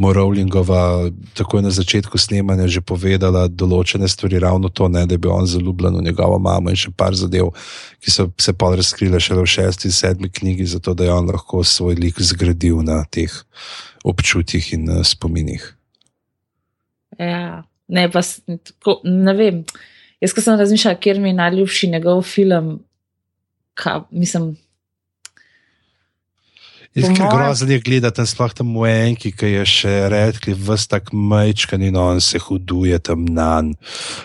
Morowlingova 0.00 1.10
takoj 1.36 1.60
na 1.62 1.70
začetku 1.70 2.16
snemanja 2.16 2.64
že 2.72 2.80
povedala 2.80 3.44
določene 3.52 4.08
stvari, 4.08 4.40
ravno 4.40 4.72
to, 4.72 4.88
ne, 4.88 5.04
da 5.04 5.12
je 5.16 5.20
bil 5.20 5.34
on 5.34 5.44
zaljubljen 5.44 5.98
v 6.00 6.06
njegovo 6.08 6.38
mamo 6.40 6.72
in 6.72 6.78
še 6.80 6.92
par 6.96 7.12
zadev, 7.12 7.52
ki 8.00 8.14
so 8.14 8.30
se 8.40 8.54
pa 8.56 8.72
razkrile 8.72 9.20
šele 9.20 9.44
v 9.44 9.52
šesti 9.52 9.90
in 9.90 9.96
sedmi 9.96 10.32
knjigi, 10.32 10.70
zato 10.72 10.96
da 10.96 11.04
je 11.04 11.12
on 11.12 11.28
lahko 11.28 11.60
svoj 11.60 12.00
lik 12.00 12.16
zgradil 12.24 12.80
na 12.80 13.02
teh 13.04 13.34
občutjih 14.00 14.72
in 14.78 14.88
uh, 14.88 15.04
spominih. 15.04 15.68
Ja, 17.20 17.60
ne, 17.92 18.08
pa, 18.08 18.24
tako, 18.24 19.02
ne 19.04 19.36
vem. 19.36 19.62
Jaz, 20.24 20.32
ko 20.32 20.40
sem 20.40 20.56
razmišljal, 20.56 20.96
kjer 21.00 21.20
mi 21.20 21.34
je 21.34 21.40
najljubši 21.44 21.92
njegov 21.92 22.24
film, 22.24 22.78
ka, 23.76 24.00
mislim. 24.10 24.54
Je 26.94 27.02
zelo 27.06 27.28
grozno 27.30 27.78
gledati, 27.84 28.26
sploh 28.26 28.54
tam 28.54 28.74
v 28.74 28.88
enki, 29.06 29.30
ki 29.30 29.52
je 29.52 29.66
še 29.68 29.92
redki, 30.10 30.56
vse 30.58 30.88
tako 30.90 31.20
majčkan 31.30 31.82
in 31.86 31.96
on 31.96 32.18
se 32.20 32.40
huduje 32.42 32.98
tam 32.98 33.28
na 33.30 33.62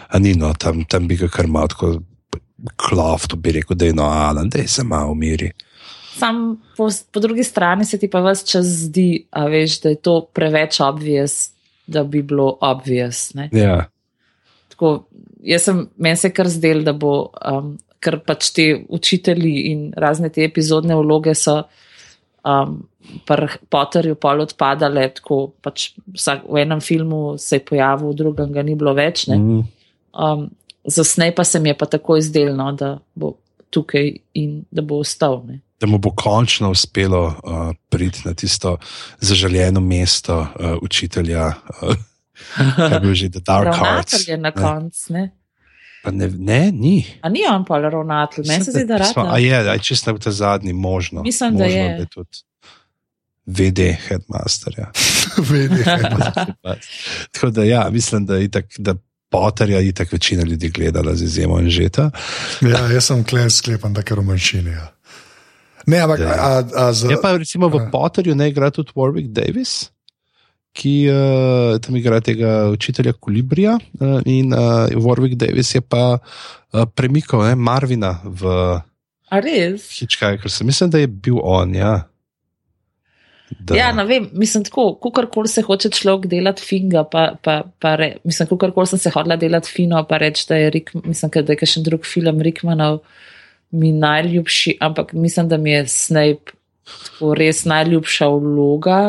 Anino, 0.10 0.50
tam, 0.58 0.82
tam 0.90 1.06
bi 1.08 1.20
ga 1.20 1.30
kar 1.30 1.46
malo 1.46 1.70
tako 1.70 1.92
klov, 2.82 3.28
to 3.30 3.38
bi 3.38 3.54
rekel, 3.60 3.78
da 3.78 3.86
je 3.86 3.94
no, 3.94 4.10
Alan, 4.10 4.50
da 4.50 4.64
je 4.64 4.68
se 4.68 4.84
malo 4.84 5.14
umiri. 5.14 5.52
Sam 6.16 6.56
po, 6.78 6.90
po 7.12 7.20
drugi 7.20 7.44
strani 7.44 7.86
se 7.86 8.00
ti 8.02 8.10
pa 8.10 8.24
vse 8.26 8.48
čas 8.48 8.66
zdi, 8.88 9.28
veš, 9.30 9.80
da 9.84 9.94
je 9.94 10.02
to 10.02 10.18
preveč 10.34 10.80
obvious, 10.82 11.52
da 11.86 12.04
bi 12.04 12.24
bilo 12.26 12.56
obvious. 12.66 13.30
Ja. 13.54 13.84
Tako, 14.74 15.04
jaz 15.46 15.70
sem, 15.70 15.86
meni 16.02 16.18
se 16.18 16.34
kar 16.34 16.50
zdel, 16.50 16.82
da 16.88 16.96
bo, 16.98 17.30
um, 17.46 17.76
ker 18.02 18.24
pač 18.26 18.50
te 18.56 18.72
učitelji 18.90 19.68
in 19.70 19.90
razne 19.98 20.34
te 20.34 20.46
epizodne 20.46 20.98
vloge 20.98 21.36
so 21.38 21.62
um, 22.46 22.78
pri 23.26 23.48
Potterju 23.70 24.16
pol 24.22 24.46
odpadale, 24.46 25.10
tako 25.18 25.56
pač 25.62 25.92
vsak, 26.14 26.46
v 26.50 26.62
enem 26.62 26.82
filmu 26.82 27.38
se 27.42 27.60
je 27.60 27.66
pojavil, 27.66 28.14
v 28.14 28.20
drugem 28.22 28.54
ga 28.54 28.64
ni 28.64 28.78
bilo 28.78 28.94
več. 28.98 29.28
Mhm. 29.30 29.66
Um, 30.16 30.50
za 30.86 31.04
snej 31.04 31.34
pa 31.36 31.44
se 31.44 31.60
mi 31.60 31.74
je 31.74 31.78
pa 31.78 31.90
tako 31.90 32.18
izdelno, 32.22 32.72
da 32.72 32.96
bo 33.16 33.36
tukaj 33.70 34.14
in 34.34 34.64
da 34.72 34.82
bo 34.82 35.02
ostal. 35.02 35.42
Ne. 35.48 35.60
Da 35.82 35.88
mu 35.88 35.98
bo 35.98 36.14
končno 36.16 36.72
uspelo 36.72 37.26
uh, 37.28 37.74
priti 37.90 38.22
na 38.26 38.34
tisto 38.34 38.78
zaželjeno 39.20 39.82
mesto 39.82 40.40
uh, 40.40 40.78
učitelja, 40.82 41.48
uh, 41.82 41.96
ki 43.02 43.08
je 43.10 43.16
že 43.16 43.30
The 43.30 43.42
Dark 43.44 43.76
Hearts. 43.76 44.28
Je 44.28 44.38
na 44.38 44.52
koncu. 44.52 45.14
Ne, 45.14 45.32
ne, 46.12 46.72
ni. 46.72 47.06
A 47.22 47.30
ni 47.30 47.40
on 47.52 47.66
pa 47.66 47.80
ravnatelj, 47.80 48.48
meni 48.48 48.64
se 48.66 48.72
zdi, 48.72 48.86
da 48.86 48.98
rade. 48.98 49.14
A 49.16 49.38
je, 49.38 49.70
aj 49.70 49.80
čisto 49.80 50.14
v 50.14 50.20
ta 50.20 50.32
zadnji 50.32 50.74
možno. 50.74 51.22
Mislim, 51.22 51.54
možno, 51.54 51.66
da 51.66 51.72
je. 51.72 51.90
Da 51.90 52.02
je 52.02 52.08
tudi 52.14 52.38
VD 53.46 53.80
headmaster. 54.08 54.74
Ja. 54.78 54.92
Vedi, 55.50 55.84
Tako 57.32 57.50
da 57.50 57.64
ja, 57.64 57.90
mislim, 57.92 58.26
da 58.26 58.36
je 58.36 58.52
tak, 58.52 58.66
da 58.78 58.96
Potterja 59.30 59.80
je 59.80 59.92
tako 59.94 60.10
večina 60.16 60.44
ljudi 60.44 60.70
gledala 60.70 61.16
z 61.16 61.24
izjemo 61.24 61.60
in 61.60 61.70
žeta. 61.70 62.12
ja, 62.62 62.88
jaz 62.94 63.06
sem 63.06 63.24
klen 63.24 63.50
sklepan, 63.50 63.94
da 63.94 64.02
je 64.10 64.16
v 64.16 64.22
manjšini. 64.24 64.72
Ja. 64.72 64.92
Ne, 65.86 66.00
ampak, 66.00 66.20
Ja. 66.20 66.28
a, 66.28 66.64
a, 66.76 66.94
za, 66.94 67.10
Je 67.10 67.22
pa 67.22 67.38
recimo 67.38 67.68
v 67.68 67.76
Ja. 67.76 67.90
Potterju 67.92 68.36
ne 68.36 68.50
igra 68.50 68.70
tudi 68.72 68.92
Warwick 68.96 69.28
Davis. 69.28 69.90
Ki 70.76 70.96
uh, 71.08 71.78
tam 71.80 71.96
igra 71.96 72.20
tega 72.20 72.66
učitelja 72.74 73.14
Kolibrija, 73.16 73.78
uh, 74.00 74.18
in 74.28 74.52
uh, 74.52 74.92
Warwick 74.92 75.40
Davis 75.40 75.72
je 75.76 75.80
pa 75.82 76.18
uh, 76.18 76.84
premikal 76.96 77.46
ne, 77.48 77.56
Marvina 77.56 78.18
v 78.24 78.82
A 79.32 79.40
res? 79.42 79.88
Hitchcock, 79.96 80.44
ker 80.44 80.52
sem 80.54 80.68
mislim, 80.68 80.92
da 80.94 81.00
je 81.02 81.08
bil 81.08 81.40
on. 81.42 81.74
Ja, 81.76 81.96
da, 83.50 83.76
Ja, 83.78 83.92
ne 83.94 84.06
vem, 84.06 84.28
mislim 84.34 84.64
tako, 84.64 84.88
kakorkoli 85.02 85.48
se 85.50 85.62
hoče 85.62 85.90
človek 85.94 86.28
delati 86.30 86.66
finga, 86.66 87.04
pa, 87.12 87.28
pa, 87.42 87.62
pa 87.80 87.96
re, 87.96 88.16
mislim, 88.24 88.50
kakorkoli 88.50 88.90
sem 88.90 89.00
se 89.00 89.12
hodila 89.14 89.38
delati 89.38 89.72
fino, 89.72 90.02
pa 90.10 90.18
reči, 90.22 90.46
da 90.50 90.60
je, 90.60 90.70
Rick, 90.74 90.94
mislim, 91.06 91.32
da 91.36 91.54
je 91.54 91.70
še 91.70 91.80
en 91.80 91.88
drug 91.88 92.06
film 92.06 92.42
Rickmanov 92.42 93.00
mi 93.76 93.92
najljubši, 93.92 94.78
ampak 94.82 95.14
mislim, 95.14 95.50
da 95.50 95.58
mi 95.58 95.72
je 95.72 95.88
Snape 95.92 96.56
tako 96.86 97.34
res 97.38 97.64
najljubša 97.66 98.28
vloga, 98.30 99.00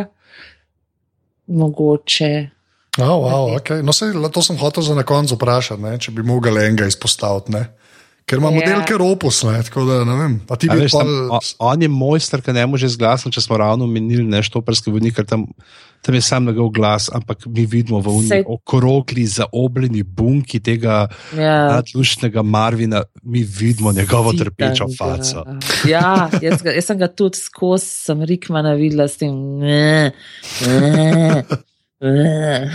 mogoče. 1.48 2.50
Oh, 2.98 3.04
wow, 3.20 3.52
okay. 3.52 3.82
no, 3.84 3.92
sej, 3.92 4.14
to 4.32 4.40
sem 4.40 4.56
hotel 4.56 4.80
za 4.82 4.94
na 4.96 5.02
koncu 5.04 5.36
vprašati, 5.36 5.82
ne, 5.82 5.98
če 6.00 6.14
bi 6.16 6.22
mogel 6.24 6.56
enega 6.58 6.86
izpostaviti. 6.88 7.52
Ne. 7.52 7.66
Ker 8.26 8.40
ima 8.40 8.48
Ja. 8.48 8.54
model, 8.56 8.80
ker 8.88 9.02
opus, 9.04 9.42
ne, 9.44 9.60
tako 9.62 9.84
da 9.84 10.00
ne 10.04 10.16
vem. 10.16 10.32
A 10.50 10.56
ti 10.56 10.66
A 10.66 10.74
bi 10.74 10.80
veš, 10.80 10.96
tam, 10.96 11.06
pol, 11.06 11.36
o- 11.36 11.68
on 11.68 11.82
je 11.82 11.88
mojster, 11.88 12.40
ki 12.42 12.52
ne 12.52 12.64
more 12.66 12.88
zglasiti, 12.88 13.30
če 13.32 13.40
smo 13.40 13.56
ravno 13.60 13.86
menili 13.86 14.24
neštoparski 14.24 14.90
vodnik, 14.90 15.14
ker 15.14 15.26
tam, 15.28 15.44
tam 16.02 16.14
je 16.14 16.20
sam 16.20 16.44
njegov 16.44 16.68
glas, 16.70 17.10
ampak 17.12 17.46
mi 17.46 17.66
vidimo 17.66 18.00
v 18.00 18.08
unji 18.08 18.42
okrogli, 18.46 19.26
zaobljeni 19.26 20.02
bunki 20.02 20.60
tega 20.60 21.08
Ja, 21.32 21.66
nadlušnega 21.68 22.42
Marvina, 22.42 23.02
mi 23.22 23.42
vidimo 23.42 23.92
njegovo 23.92 24.32
Sitanga. 24.32 24.50
trpečo 24.50 24.86
faco. 24.98 25.44
Ja, 25.84 26.30
jaz, 26.42 26.62
ga, 26.62 26.70
jaz 26.70 26.84
sem 26.84 26.98
ga 26.98 27.08
tudi 27.08 27.38
skozi, 27.38 27.86
sem 27.86 28.22
Rickmana 28.22 28.72
videla 28.72 29.08
s 29.08 29.16
tem. 29.16 29.34
Ne, 29.58 30.12
ne, 30.62 31.44
ne. 32.00 32.70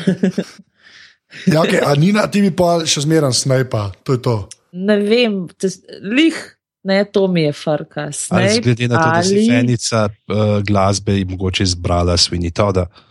ja, 1.45 1.61
okay, 1.61 1.79
a 1.81 1.95
Nina, 1.95 2.27
ti 2.27 2.41
bi 2.41 2.51
pa 2.51 2.81
še 2.85 3.01
zmeren 3.01 3.33
snajpa, 3.33 3.91
to 4.03 4.13
je 4.13 4.21
to. 4.21 4.35
ne 4.73 4.95
vem, 4.97 5.45
tes, 5.59 5.79
lih, 6.01 6.35
ne, 6.83 7.03
to 7.05 7.27
mi 7.27 7.41
je 7.41 7.53
farka. 7.53 8.01
Ali 8.01 8.13
Snape 8.49 8.61
glede 8.61 8.87
na 8.87 8.97
to, 8.97 9.07
da 9.09 9.23
si 9.23 9.35
ali- 9.35 9.47
fenica 9.49 10.05
uh, 10.07 10.59
glasbe 10.63 11.19
in 11.19 11.29
mogoče 11.29 11.63
izbrala 11.63 12.17
Sweeney 12.17 12.51
Toda. 12.51 12.81
Eh, 12.81 13.07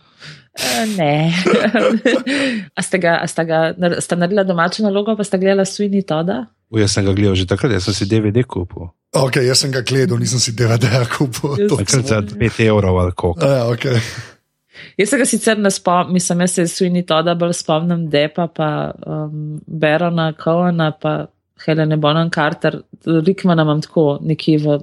Ne. 0.97 1.31
a 2.77 2.81
ste, 2.83 2.97
ga, 2.99 3.19
a 3.23 3.27
ste, 3.27 3.45
ga, 3.47 3.71
ste 3.99 4.15
naredili 4.15 4.43
domačo 4.45 4.83
nalogo, 4.83 5.15
pa 5.15 5.23
ste 5.23 5.39
gledali 5.39 5.65
Sweeney 5.65 6.03
Toda? 6.03 6.45
U, 6.69 6.79
Jaz 6.79 6.91
sem 6.95 7.05
ga 7.07 7.13
gledal 7.15 7.35
že 7.35 7.47
takrat, 7.47 7.71
jaz 7.71 7.87
sem 7.87 7.93
si 7.95 8.05
DVD 8.07 8.43
kupil. 8.43 8.91
Okay, 9.15 9.43
jaz 9.47 9.63
sem 9.63 9.71
ga 9.71 9.81
gledal, 9.83 10.19
nisem 10.19 10.39
si 10.39 10.51
DVD-ja 10.55 11.03
kupil. 11.07 11.55
To- 11.67 11.79
Takrat 11.79 12.05
za 12.07 12.19
5 12.23 12.67
evrov 12.67 12.99
ali 12.99 13.11
koliko. 13.15 13.47
Ja, 13.47 13.67
okay. 13.71 13.99
Jaz 14.99 15.09
se 15.09 15.17
ga 15.19 15.25
sicer 15.27 15.59
ne 15.59 15.71
spomnim, 15.71 16.13
mislim, 16.13 16.43
jaz 16.47 16.51
se 16.51 16.67
Sweeney 16.67 17.05
Toda 17.07 17.35
bolj 17.35 17.53
spomnim 17.59 18.09
Depa, 18.09 18.47
pa 18.47 18.69
um, 19.07 19.59
Berona, 19.67 20.33
Coena, 20.33 20.91
pa 20.91 21.27
Helene 21.65 21.97
Bonham 21.97 22.31
Carter. 22.31 22.81
Rickmana 23.05 23.63
imam 23.63 23.81
tako 23.81 24.19
nekje 24.21 24.57
v 24.63 24.79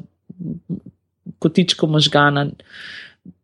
kotičku 1.39 1.87
možgana, 1.87 2.47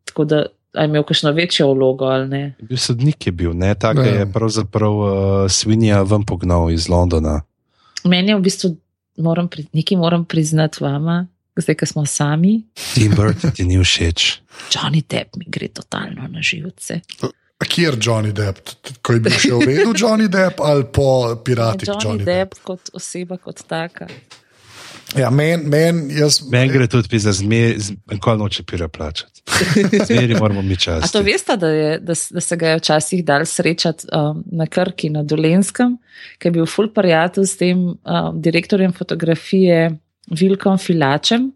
tako 0.05 0.25
da 0.25 0.45
je 0.77 0.85
imel 0.85 1.03
kakšno 1.03 1.31
večjo 1.31 1.67
vlogo 1.69 2.05
ali 2.05 2.27
ne. 2.27 2.41
Bil 2.59 2.77
sodnik 2.77 3.25
je 3.25 3.31
bil, 3.31 3.53
ne, 3.53 3.75
tako 3.75 4.01
Ja. 4.01 4.15
je 4.15 4.25
pravzaprav 4.27 4.93
uh, 4.93 5.09
Sweeneyja 5.47 6.01
ven 6.03 6.23
pognal 6.23 6.71
iz 6.71 6.89
Londona. 6.89 7.41
Meni 8.03 8.29
je 8.29 8.35
v 8.35 8.41
bistvu, 8.41 8.75
moram, 9.17 9.47
pri- 9.47 9.65
nekaj 9.73 9.97
moram 9.97 10.25
priznati 10.25 10.77
vama, 10.81 11.27
zdaj, 11.55 11.75
ko 11.75 11.85
smo 11.85 12.05
sami. 12.05 12.63
Tim 12.93 13.11
Burton 13.11 13.51
ti 13.51 13.63
ni 13.63 13.77
všeč. 13.77 14.39
Johnny 14.69 15.03
Depp 15.03 15.35
mi 15.35 15.45
gre 15.47 15.67
totalno 15.69 16.27
na 16.27 16.41
živce. 16.41 16.99
A 17.55 17.65
Kje 17.65 17.83
je 17.83 17.91
Johnny 17.97 18.31
Depp? 18.31 18.57
Ko 19.01 19.13
je 19.13 19.19
bil 19.21 19.31
še 19.31 19.53
v 19.53 19.63
redu 19.63 19.93
Johnny 19.93 20.27
Depp 20.27 20.59
ali 20.59 20.83
po 20.85 21.05
piratih 21.37 21.87
Johnny, 21.87 22.03
Johnny, 22.03 22.25
Depp 22.25 22.51
Depp? 22.51 22.63
kot 22.63 22.89
oseba, 22.93 23.37
kot 23.37 23.63
taka. 23.63 24.07
Ja, 25.15 25.29
meni, 25.29 25.63
men, 25.63 26.09
jaz. 26.11 26.41
Meni 26.51 26.67
gre 26.67 26.87
tudi 26.87 27.19
za 27.19 27.31
zmer, 27.31 27.77
nikoli 28.11 28.37
noče 28.37 28.63
pira 28.63 28.87
plačati. 28.87 29.44
Zmeri 30.07 30.35
moramo 30.39 30.61
mi 30.61 30.73
A 30.73 30.77
čas. 30.77 31.11
to 31.11 31.21
veste, 31.21 31.57
da, 31.57 31.69
je, 31.69 31.99
da, 31.99 32.13
da 32.31 32.41
se 32.41 32.57
ga 32.57 32.69
je 32.69 32.77
včasih 32.77 33.25
dal 33.25 33.45
srečati 33.45 34.07
um, 34.11 34.43
na 34.51 34.67
Krki, 34.67 35.09
na 35.09 35.23
Dolenskem, 35.23 35.97
ki 36.39 36.47
je 36.47 36.51
bil 36.51 36.65
full 36.69 36.91
prijatelj 36.93 37.45
s 37.45 37.57
tem 37.57 37.77
um, 37.87 38.41
direktorjem 38.41 38.93
fotografije 38.93 39.97
Vilkom 40.31 40.77
Filačem, 40.77 41.51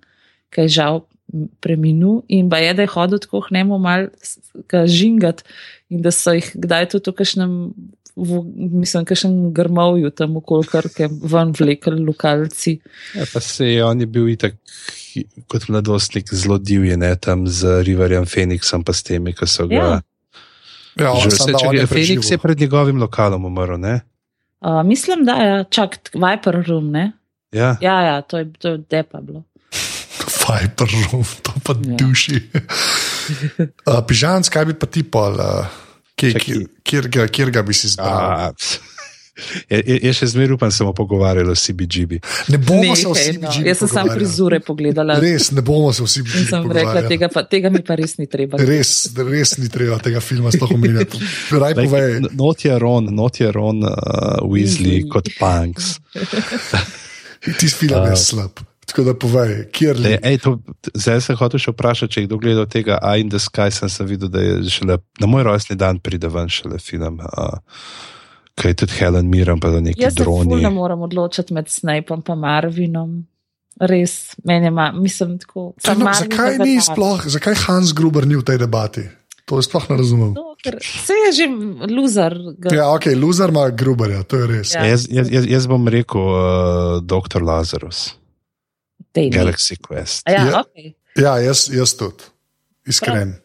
ki 0.53 0.67
je 0.67 0.75
žal 0.79 1.01
m, 1.33 1.47
preminul 1.61 2.23
in 2.27 2.49
ba 2.49 2.61
je, 2.61 2.73
da 2.73 2.85
je 2.85 2.93
hodil 2.93 3.19
tako 3.19 3.41
k 3.47 3.57
njemu 3.57 3.79
mal 3.79 4.07
žingat 4.85 5.43
in 5.89 6.01
da 6.05 6.11
so 6.11 6.33
jih 6.37 6.51
kdaj 6.53 6.89
tudi 6.93 7.11
v 7.11 7.17
kakšnem, 7.17 7.53
v, 8.19 8.41
mislim, 8.81 9.05
kakšnem 9.07 9.53
grmovju 9.55 10.11
tam 10.11 10.37
okoli 10.37 10.67
Krke 10.67 11.07
ven 11.09 11.53
vlekli 11.55 12.03
lokalci. 12.03 12.79
Ja, 13.15 13.25
pa 13.33 13.39
se 13.39 13.67
je 13.71 13.85
on 13.85 13.99
je 14.03 14.07
bil 14.07 14.29
itak 14.29 14.59
kot 15.47 15.67
mladostnik 15.69 16.29
zelo 16.33 16.57
divjen, 16.57 16.99
ne, 16.99 17.15
tam 17.15 17.47
z 17.47 17.81
Riverjem 17.87 18.27
Phoenixom, 18.29 18.83
pa 18.83 18.93
s 18.93 19.03
temi, 19.03 19.33
ki 19.33 19.47
so 19.49 19.67
ga. 19.67 19.75
Ja. 19.75 19.99
Ja, 20.99 21.13
vse, 21.15 21.51
da 21.51 21.59
če 21.59 21.71
je 21.71 21.81
je 21.81 21.87
Phoenix 21.87 22.31
je 22.31 22.37
pred 22.37 22.59
njegovim 22.59 22.99
lokalom 22.99 23.45
umrl, 23.47 23.77
ne? 23.79 24.01
Uh, 24.59 24.81
mislim, 24.83 25.23
da 25.25 25.33
je 25.39 25.65
čak 25.71 26.11
Viper 26.13 26.63
Room, 26.67 26.91
ne? 26.91 27.11
Ja. 27.55 27.77
Ja, 27.81 28.01
ja, 28.01 28.21
to 28.21 28.37
je, 28.37 28.51
to 28.59 28.75
je 28.75 28.81
depa 28.89 29.21
bilo. 29.21 29.43
Viper 30.49 30.87
room, 30.89 31.23
to 31.45 31.53
pa 31.63 31.73
Ja. 31.77 31.95
duši. 31.97 32.41
uh, 33.89 34.01
Pižanc, 34.07 34.49
kaj 34.49 34.65
bi 34.65 34.73
pa 34.73 34.89
ti 34.89 35.03
pol, 35.03 35.37
uh, 35.37 35.65
kje, 36.19 36.33
kjer, 36.35 36.63
kjer, 36.83 37.09
ga- 37.09 37.27
kjer 37.29 37.51
ga 37.51 37.63
bi 37.63 37.73
si 37.73 37.87
izbral? 37.87 38.11
A, 38.11 38.51
Je, 39.69 39.79
je, 39.87 39.95
je 40.03 40.11
še 40.13 40.27
zmeraj 40.33 40.55
upam, 40.57 40.69
da 40.69 40.75
se 40.75 40.83
bomo 40.83 40.93
pogovarjali 40.93 41.51
o 41.51 41.55
CBGB. 41.55 42.19
Ne 42.51 42.57
bomo 42.57 42.95
se 42.95 43.07
Nehaj, 43.07 43.29
vsi 43.31 43.37
no. 43.39 43.53
Jaz 43.65 43.81
sem 43.81 43.91
samo 43.91 44.13
prizore 44.15 44.59
pogledala 44.59 45.19
Res, 45.21 45.49
ne 45.55 45.63
bomo 45.65 45.93
se 45.93 46.03
in 46.03 46.27
BG 46.27 46.43
sem 46.49 46.71
rekla, 46.71 47.03
tega, 47.07 47.29
pa, 47.33 47.43
tega 47.47 47.71
mi 47.71 47.81
pa 47.85 47.95
res 47.99 48.17
ni 48.19 48.27
treba. 48.27 48.59
Res, 48.59 48.93
res 49.15 49.55
ni 49.61 49.69
treba 49.71 49.99
tega 50.03 50.19
filma 50.23 50.51
sploh 50.51 50.75
omenjati. 50.75 51.21
Raj 51.63 51.77
povej, 51.79 52.07
Like, 52.19 52.33
not 52.35 52.65
je 52.65 52.79
Ron, 52.79 53.09
not 53.15 53.39
je 53.39 53.51
Ron 53.55 53.83
uh, 53.87 54.43
Weasley 54.43 55.05
kot 55.11 55.31
punks. 55.39 55.97
ti 57.59 57.71
film 57.71 58.11
je 58.11 58.19
slab. 58.19 58.68
Tako 58.89 59.03
da 59.05 59.13
povej, 59.13 59.51
kjer 59.71 59.97
Ej, 59.97 60.03
le. 60.03 60.19
ej, 60.25 60.37
to, 60.41 60.55
zdaj 60.97 61.21
sem 61.21 61.37
hotel 61.37 61.61
še 61.61 61.73
vprašati, 61.75 62.13
če 62.13 62.21
je 62.23 62.27
kdo 62.29 62.37
gledal 62.41 62.65
tega 62.65 62.97
Eye 63.05 63.21
in 63.21 63.29
the 63.29 63.37
Sky, 63.41 63.69
sem 63.73 63.89
se 63.89 64.05
videl, 64.07 64.31
da 64.33 64.41
je 64.41 64.63
šele 64.73 64.97
na 65.21 65.29
moj 65.29 65.45
rojstni 65.45 65.77
dan 65.77 65.99
pride 66.01 66.27
ven 66.33 66.49
šele 66.49 66.79
film, 66.81 67.19
uh, 67.21 67.59
ki 68.57 68.73
je 68.73 68.79
tudi 68.81 68.97
Helen 68.97 69.29
Mirren, 69.29 69.61
pa 69.61 69.69
da 69.69 69.79
neki 69.83 70.01
Jaz 70.01 70.17
droni. 70.17 70.57
ne 70.61 70.71
moram 70.73 71.05
odločiti 71.05 71.53
med 71.53 71.69
Snapeom 71.69 72.23
in 72.27 72.41
Marvinom. 72.41 73.11
Res, 73.79 74.35
meni 74.43 74.67
je, 74.67 74.71
ma, 74.75 74.89
mislim, 74.91 75.37
tako. 75.39 75.69
Samo 75.79 75.99
no, 76.01 76.09
Marvin 76.09 76.31
zakaj 76.31 76.57
ni 76.59 76.75
da. 76.75 76.81
sploh, 76.81 77.21
zakaj 77.31 77.55
Hans 77.67 77.93
Gruber 77.95 78.27
ni 78.27 78.35
v 78.35 78.43
tej 78.43 78.57
debati? 78.59 79.05
To 79.47 79.61
sploh 79.63 79.85
ne 79.89 79.95
razumem. 79.97 80.33
No, 80.35 80.51
ker 80.61 80.75
se 80.83 81.13
je 81.13 81.29
že 81.37 81.45
loser. 81.93 82.35
Ga, 82.59 82.73
Ja, 82.75 82.89
ok, 82.93 83.07
loser 83.15 83.49
ima 83.49 83.69
Gruberja, 83.69 84.23
to 84.27 84.37
je 84.37 84.47
res. 84.51 84.73
Ja. 84.75 84.83
Jaz, 84.85 85.07
jaz, 85.09 85.31
jaz, 85.31 85.47
jaz 85.47 85.67
bom 85.71 85.87
rekel 85.87 86.21
uh, 86.21 86.99
Dr. 87.01 87.41
Lazarus, 87.41 88.18
Dej, 89.13 89.29
ne. 89.29 89.37
Galaxy 89.37 89.77
Quest. 89.77 90.21
A 90.25 90.31
Ja, 90.31 90.45
Ja. 90.45 90.63
okay. 90.63 90.93
Ja, 91.15 91.37
jaz, 91.39 91.69
jaz 91.69 91.93
tudi. 91.93 92.23
Iskren. 92.85 93.35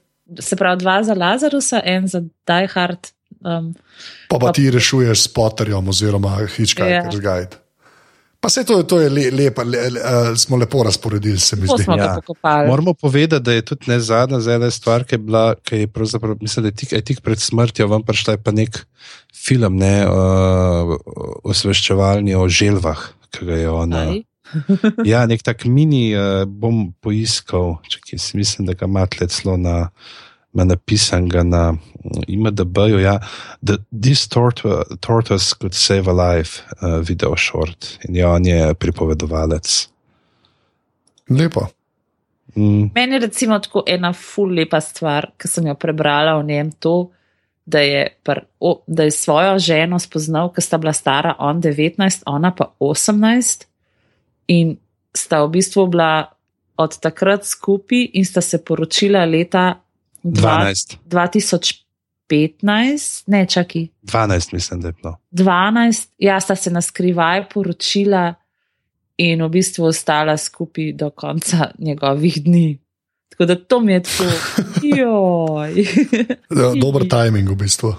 Se 0.41 0.57
pravi, 0.57 0.79
dva 0.79 1.03
za 1.03 1.15
Lazarusa, 1.15 1.81
en 1.85 2.09
za 2.09 2.21
Die 2.21 2.69
Hard. 2.69 3.11
Um, 3.43 3.75
Pa 4.29 4.39
pa 4.39 4.53
ti 4.53 4.71
rešuješ 4.71 5.21
s 5.21 5.29
Potterjem 5.29 5.89
oziroma 5.89 6.37
Hitchhiker's 6.39 6.81
Ja. 7.15 7.21
Guide. 7.23 7.57
Pa 8.41 8.49
se 8.49 8.61
to, 8.63 8.79
je- 8.79 8.87
to 8.87 9.01
je 9.01 9.09
le, 9.09 9.31
lepa, 9.33 9.63
le, 9.63 9.91
le, 9.91 10.01
uh, 10.01 10.37
smo 10.37 10.57
lepo 10.57 10.83
razporedili, 10.83 11.39
se 11.39 11.57
mi 11.57 11.67
to 11.67 11.77
zdi. 11.77 11.85
Ja. 11.91 12.21
Moramo 12.67 12.95
povedati, 12.95 13.43
da 13.43 13.53
je 13.53 13.63
tudi 13.63 13.85
ne 13.87 14.01
zadnja 14.01 14.41
zela 14.41 14.71
stvar, 14.71 15.05
ki 15.05 15.15
je 15.15 15.19
bila, 15.19 15.55
ki 15.57 15.77
je 15.77 15.87
pravzaprav, 15.87 16.37
mislim, 16.41 16.63
da 16.63 16.69
je 16.69 16.75
tik, 16.75 16.93
je 16.93 17.01
tik 17.03 17.21
pred 17.21 17.39
smrtjo 17.39 17.87
vam 17.87 18.03
prišla 18.03 18.33
je 18.33 18.39
pa 18.39 18.51
nek 18.53 18.87
film, 19.35 19.77
ne, 19.77 20.05
uh, 20.05 20.97
osveščevalni 21.45 22.35
o 22.35 22.49
želvah, 22.49 22.99
ki 23.31 23.47
ga 23.47 23.55
je 23.55 23.71
on. 23.71 23.93
Uh, 23.93 23.99
Aj. 24.01 24.23
ja, 25.13 25.25
nek 25.27 25.43
tak 25.43 25.65
mini 25.65 26.13
uh, 26.17 26.45
bom 26.47 26.93
poiskal, 27.01 27.79
čakaj, 27.89 28.19
si 28.19 28.37
mislim, 28.37 28.69
da 28.69 28.77
ga 28.79 28.89
ima 28.91 29.07
tle 29.07 29.29
celo 29.29 29.57
na. 29.57 29.89
Ima 30.55 30.69
napisan 30.71 31.25
ga 31.27 31.43
na 31.43 31.75
IMDB-ju, 32.31 33.01
ja, 33.03 33.17
da 33.59 33.75
this 33.91 34.29
tortoise, 34.31 34.97
tortoise 35.03 35.51
could 35.59 35.75
save 35.75 36.07
a 36.07 36.15
life, 36.15 36.63
uh, 36.79 37.01
video 37.03 37.35
short. 37.37 37.99
In 38.07 38.15
ja, 38.15 38.29
on 38.31 38.47
je 38.47 38.75
pripovedovalec. 38.75 39.89
Lepo. 41.31 41.67
Mm, 42.55 42.91
Meni 42.95 43.15
je 43.15 43.19
recimo 43.19 43.59
tako 43.59 43.83
ena 43.87 44.13
ful 44.13 44.55
lepa 44.55 44.81
stvar, 44.81 45.33
ki 45.39 45.49
sem 45.49 45.67
jo 45.67 45.75
prebrala 45.75 46.37
o 46.39 46.43
njem, 46.47 46.71
to, 46.79 47.11
da 47.67 47.81
je, 47.83 48.07
pr, 48.23 48.45
o, 48.61 48.77
da 48.87 49.09
je 49.09 49.11
svojo 49.11 49.59
ženo 49.59 49.99
spoznal, 49.99 50.53
ki 50.55 50.63
sta 50.63 50.79
bila 50.79 50.93
stara 50.93 51.35
on 51.39 51.63
19, 51.63 52.23
ona 52.27 52.55
pa 52.55 52.71
18 52.79 53.67
in 54.49 54.77
sta 55.17 55.45
v 55.45 55.51
bistvu 55.51 55.87
bila 55.87 56.31
od 56.77 57.01
takrat 57.01 57.47
skupaj 57.47 58.09
in 58.13 58.25
sta 58.25 58.41
se 58.41 58.65
poročila 58.65 59.25
leta 59.25 59.81
dva- 60.23 60.65
12. 60.65 60.97
2015, 61.07 63.23
ne 63.27 63.47
čaki, 63.47 63.89
12, 64.03 64.53
mislim, 64.53 64.81
da 64.81 64.89
je 64.89 64.93
bilo. 64.93 65.17
12, 65.31 66.09
ja, 66.19 66.41
sta 66.41 66.57
se 66.57 66.71
na 66.71 66.81
skrivaj 66.81 67.49
poročila 67.49 68.35
in 69.17 69.43
v 69.43 69.49
bistvu 69.49 69.85
ostala 69.85 70.37
skupaj 70.37 70.93
do 70.93 71.11
konca 71.11 71.71
njegovih 71.79 72.45
dni. 72.45 72.79
Tako 73.29 73.45
da 73.45 73.55
to 73.55 73.81
mi 73.81 73.93
je 73.93 74.03
tako, 74.03 74.25
joj. 74.99 75.87
Dober 76.81 77.09
timing 77.15 77.51
v 77.51 77.55
bistvu. 77.55 77.95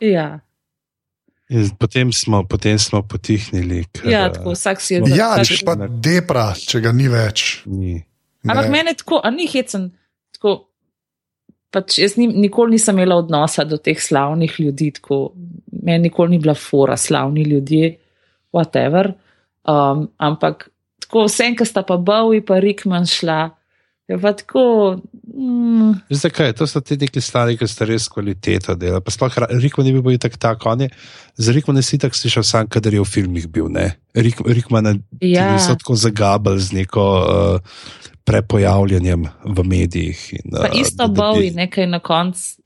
ja, 0.00 0.40
In 1.48 1.70
potem 1.80 2.12
smo, 2.12 2.42
potem 2.44 2.76
smo 2.78 3.00
potihnili. 3.02 3.86
Ker, 3.92 4.10
ja, 4.12 4.26
tako 4.32 4.52
vsak 4.52 4.80
si 4.84 4.94
je 4.94 5.00
smo- 5.00 5.16
Ja, 5.16 5.30
če 5.44 5.64
pa 5.64 5.74
depra, 5.88 6.52
če 6.52 6.80
ga 6.84 6.92
ni 6.92 7.08
več. 7.08 7.62
Ni. 7.66 8.04
Ampak 8.44 8.68
meni 8.68 8.92
je 8.92 9.00
tako, 9.00 9.20
a 9.24 9.30
ni 9.30 9.46
hecen. 9.48 9.90
Tako, 10.36 10.68
pač 11.72 11.98
jaz 11.98 12.16
ni, 12.20 12.26
nikoli 12.26 12.76
nisem 12.76 12.96
imela 12.98 13.16
odnosa 13.16 13.64
do 13.64 13.76
teh 13.80 13.96
slavnih 14.00 14.60
ljudi, 14.60 14.90
tako, 15.00 15.32
meni 15.82 16.08
nikoli 16.08 16.36
ni 16.36 16.38
bila 16.38 16.54
fora, 16.54 16.96
slavni 16.96 17.42
ljudje, 17.48 17.96
whatever. 18.52 19.14
Um, 19.64 20.08
ampak 20.18 20.68
tako, 21.00 21.24
vsem, 21.28 21.56
ki 21.56 21.64
sta 21.64 21.82
pa 21.82 21.96
Bowie 21.96 22.44
in 22.44 22.60
Rickman 22.62 23.06
šla, 23.06 23.50
je 24.08 24.18
pa 24.18 24.32
tako. 24.32 24.98
Mm, 25.34 25.92
Zakaj? 26.10 26.52
To 26.52 26.66
so 26.66 26.80
ti 26.80 26.96
neki 26.96 27.20
stari, 27.20 27.56
ki 27.60 27.68
sta 27.68 27.84
res 27.84 28.08
kvaliteto 28.08 28.74
dela. 28.74 29.00
Pa 29.04 29.12
sploh 29.12 29.36
Rikman 29.60 29.86
je 29.86 30.00
bil 30.00 30.18
tako 30.18 30.40
tak, 30.40 30.66
on 30.66 30.86
je. 30.86 30.90
Za 31.36 31.52
Rikman 31.52 31.82
si 31.82 32.00
tako 32.00 32.16
slišal 32.16 32.44
sam, 32.44 32.68
kadar 32.72 32.94
je 32.94 33.04
v 33.04 33.08
filmih 33.08 33.48
bil. 33.48 33.68
ne. 33.68 34.00
Rik, 34.16 34.40
Rikman 34.46 35.04
ja, 35.20 35.52
niso 35.52 35.76
tako 35.76 35.94
zagabali 35.94 36.60
z 36.60 36.72
neko 36.72 37.04
uh, 37.04 37.60
prepojavljanjem 38.24 39.28
v 39.44 39.64
medijih. 39.64 40.18
In, 40.40 40.56
pa 40.56 40.72
uh, 40.72 40.80
isto 40.80 41.08
Bowie, 41.08 41.52
nekaj 41.54 41.86
na 41.86 42.00
koncu. 42.00 42.57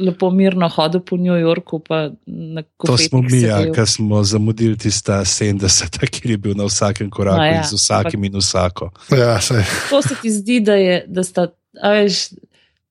Lepo 0.00 0.30
mirno 0.32 0.68
hodil 0.72 1.02
po 1.04 1.16
New 1.20 1.36
Yorku, 1.36 1.78
pa 1.84 2.08
na 2.26 2.62
To 2.86 2.96
smo 2.96 3.20
mi, 3.22 3.42
ja, 3.42 3.60
ki 3.72 3.84
smo 3.86 4.22
zamudili 4.24 4.78
tista 4.80 5.20
70, 5.24 6.00
kjer 6.14 6.34
je 6.34 6.38
bil 6.38 6.56
na 6.56 6.64
vsakem 6.68 7.10
koraku 7.10 7.38
No, 7.38 7.46
ja, 7.46 7.60
ja, 7.60 7.66
z 7.68 7.76
vsakim 7.76 8.24
in 8.24 8.38
vsako. 8.40 8.90
Ja, 9.12 9.36
sej. 9.44 9.64
To 9.90 10.02
se 10.02 10.16
ti 10.22 10.32
zdi, 10.32 10.60
da, 10.64 10.78
je, 10.80 11.02
da, 11.08 11.24
sta, 11.24 11.50
a 11.82 11.92
veš, 11.98 12.30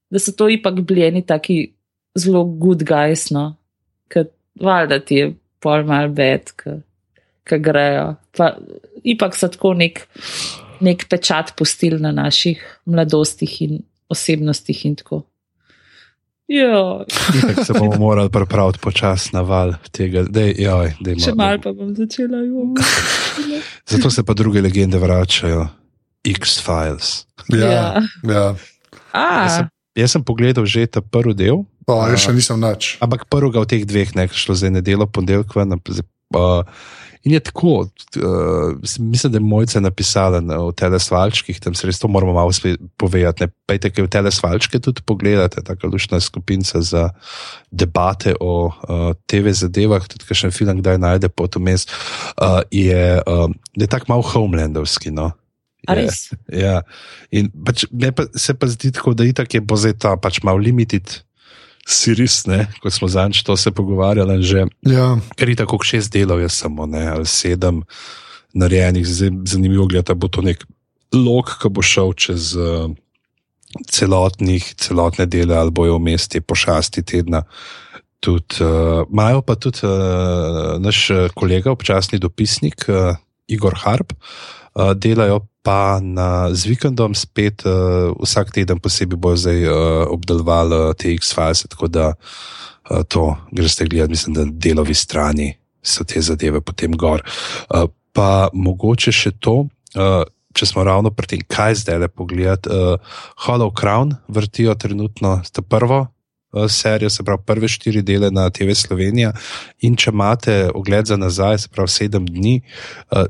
da 0.10 0.22
so 0.22 0.36
to 0.38 0.50
ipak 0.50 0.82
bili 0.86 1.08
eni 1.08 1.26
taki 1.26 1.72
zelo 2.18 2.44
good 2.46 2.86
guys, 2.86 3.30
no? 3.34 3.56
ker 4.10 4.30
valjda 4.62 5.00
ti 5.06 5.22
je 5.22 5.32
pol 5.64 5.86
mal 5.88 6.10
bed, 6.16 6.52
ki 6.58 7.60
grejo. 7.64 8.14
Pa 8.36 8.54
ipak 9.04 9.38
so 9.38 9.50
tako 9.52 9.74
nek, 9.78 10.02
nek 10.86 11.06
pečat 11.12 11.54
pustili 11.58 12.00
na 12.02 12.12
naših 12.16 12.62
mladostih 12.90 13.62
in 13.66 13.82
osebnostih 14.10 14.86
in 14.90 14.98
tako. 15.00 15.24
Jo, 16.50 17.06
Tako 17.42 17.62
se 17.62 17.74
bomo 17.74 17.96
morali 18.00 18.30
pripraviti 18.30 18.80
počasi 18.80 19.30
na 19.32 19.42
val 19.42 19.78
tega. 19.92 20.24
Dej, 20.24 20.58
joj, 20.58 20.98
dej, 20.98 21.22
še 21.22 21.34
mal 21.34 21.60
pa 21.60 21.70
bom 21.72 21.94
začela. 21.94 22.42
Jo. 22.42 22.74
Zato 23.90 24.10
se 24.10 24.24
pa 24.24 24.34
druge 24.34 24.58
legende 24.60 24.98
vračajo. 24.98 25.68
X-Files. 26.24 27.26
Ja, 27.48 28.02
ja. 28.24 28.46
Jaz, 29.14 29.52
sem- 29.56 29.66
A, 29.66 29.70
jaz 29.96 30.12
sem 30.12 30.22
pogledal 30.22 30.66
že 30.66 30.86
ta 30.88 31.02
prvi 31.02 31.34
del, 31.34 31.58
O, 31.86 31.94
jaz 32.06 32.22
še 32.22 32.34
nisem 32.34 32.60
nič. 32.60 32.98
ampak 33.00 33.26
prvega 33.26 33.60
od 33.60 33.66
teh 33.68 33.82
dveh, 33.82 34.14
ne, 34.14 34.26
je 34.26 34.36
šlo 34.36 34.54
za 34.54 34.70
nedelo, 34.70 35.06
ponedeljek. 35.06 35.54
ven, 35.56 35.78
Uh, 36.30 36.62
in 37.24 37.34
je 37.34 37.40
tako, 37.40 37.80
uh, 37.80 38.76
mislim, 39.00 39.32
da 39.32 39.38
je 39.38 39.44
mojca 39.44 39.80
napisala 39.80 40.40
na, 40.42 40.58
v 40.64 40.72
telesvalčkih, 40.72 41.60
tam 41.60 41.76
se 41.76 41.88
res 41.88 42.00
to 42.00 42.08
moramo 42.08 42.34
malo 42.34 42.52
povedati. 42.98 43.44
Ne, 43.44 43.52
pejte, 43.68 43.92
kaj 43.92 44.08
v 44.08 44.12
telesvalčke 44.14 44.80
tudi 44.80 45.04
pogledate, 45.06 45.64
tako 45.66 45.92
lušna 45.94 46.20
skupinca 46.20 46.82
za 46.82 47.10
debate 47.72 48.36
o 48.40 48.72
uh, 48.72 49.12
TV 49.28 49.52
zadevah, 49.52 50.08
tudi 50.08 50.26
kakšen 50.26 50.56
film, 50.56 50.80
kdaj 50.80 50.98
najde 50.98 51.30
potom 51.30 51.68
mes, 51.68 51.88
uh, 52.40 52.62
je, 52.72 53.20
uh, 53.20 53.52
je 53.76 53.88
tako 53.88 54.06
malo 54.16 54.24
homelandovski. 54.24 55.12
No? 55.12 55.32
Je- 55.88 55.96
res? 55.96 56.30
Ja, 56.48 56.82
in 57.32 57.52
pač, 57.52 57.86
pa, 58.16 58.28
se 58.36 58.54
pa 58.54 58.68
zdi 58.68 58.92
tako, 58.96 59.14
da 59.14 59.28
itak 59.28 59.54
je 59.54 59.62
bo 59.62 59.76
zdaj 59.80 60.00
ta 60.00 60.16
pač 60.16 60.40
malo 60.44 60.60
limited 60.60 61.24
series, 61.88 62.46
ne, 62.46 62.68
kot 62.82 62.94
smo 62.94 63.08
zanj 63.08 63.44
to 63.46 63.58
se 63.58 63.72
pogovarjali, 63.72 64.44
že, 64.44 64.66
Ja, 64.88 65.18
ker 65.36 65.50
je 65.50 65.60
tako 65.60 65.80
šest 65.84 66.14
delov, 66.14 66.42
je 66.42 66.50
samo 66.50 66.86
ne, 66.86 67.08
ali 67.08 67.26
sedem 67.26 67.84
narejenih, 68.54 69.08
zanimivo 69.46 69.88
gledati, 69.88 70.18
bo 70.18 70.28
to 70.28 70.42
nek 70.42 70.66
lok, 71.14 71.58
ki 71.62 71.70
bo 71.74 71.84
šel 71.86 72.14
čez 72.18 72.54
uh, 72.58 72.90
celotnih, 73.90 74.66
celotne 74.82 75.26
dele, 75.30 75.58
ali 75.58 75.74
bojo 75.74 75.98
vmes 76.00 76.28
te 76.30 76.42
pošasti 76.42 77.04
tedna. 77.06 77.44
Tudi, 78.20 78.60
uh, 78.66 79.06
imajo 79.08 79.42
pa 79.46 79.56
tudi 79.56 79.86
uh, 79.88 80.76
naš 80.82 81.06
eh, 81.10 81.28
kolega, 81.36 81.72
občasni 81.72 82.20
dopisnik 82.20 82.84
uh, 82.90 83.16
Igor 83.48 83.78
Harp, 83.80 84.12
uh, 84.14 84.92
delajo 84.92 85.46
pa 85.70 86.02
na, 86.02 86.50
z 86.50 86.74
vikendom 86.74 87.14
spet 87.14 87.62
uh, 87.62 88.10
vsak 88.18 88.50
teden 88.50 88.82
posebej 88.82 89.22
bojo 89.22 89.38
zdaj 89.38 89.60
uh, 89.70 90.10
obdelovali 90.10 90.74
uh, 90.74 90.98
te 90.98 91.14
X-Files, 91.14 91.70
tako 91.70 91.86
da 91.86 92.18
uh, 92.18 93.06
to 93.06 93.38
greste 93.54 93.86
gledati, 93.86 94.18
mislim, 94.18 94.34
da 94.34 94.50
delovi 94.50 94.98
strani 94.98 95.54
so 95.86 96.02
te 96.02 96.18
zadeve 96.26 96.58
potem 96.66 96.98
gor. 96.98 97.22
Uh, 97.70 97.86
pa 98.18 98.50
mogoče 98.50 99.14
še 99.14 99.36
to, 99.38 99.70
uh, 99.94 100.26
če 100.58 100.66
smo 100.66 100.82
ravno 100.82 101.14
pri 101.14 101.38
tem, 101.38 101.46
kaj 101.46 101.86
zdaj 101.86 102.02
le 102.02 102.10
pogledati. 102.10 102.66
Uh, 102.74 102.98
Hollow 103.46 103.70
Crown 103.70 104.18
vrtijo 104.26 104.74
trenutno, 104.74 105.38
sta 105.46 105.62
prvo. 105.62 106.08
Serijo, 106.70 107.10
se 107.10 107.24
pravi, 107.24 107.44
prve 107.46 107.68
štiri 107.68 108.02
dele 108.02 108.32
na 108.32 108.50
TV 108.50 108.74
Slovenija. 108.76 109.34
In 109.86 109.96
če 109.96 110.10
imate 110.14 110.56
ogled 110.74 111.06
za 111.06 111.18
nazaj, 111.18 111.58
se 111.58 111.70
pravi, 111.70 111.94
sedem 111.94 112.26
dni, 112.26 112.62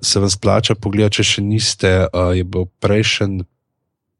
se 0.01 0.19
vam 0.19 0.29
splača 0.29 0.75
pogledati, 0.75 1.19
če 1.19 1.23
še 1.23 1.43
niste. 1.43 1.95
Je 2.35 2.43
bil 2.43 2.69
prejšnji 2.79 3.43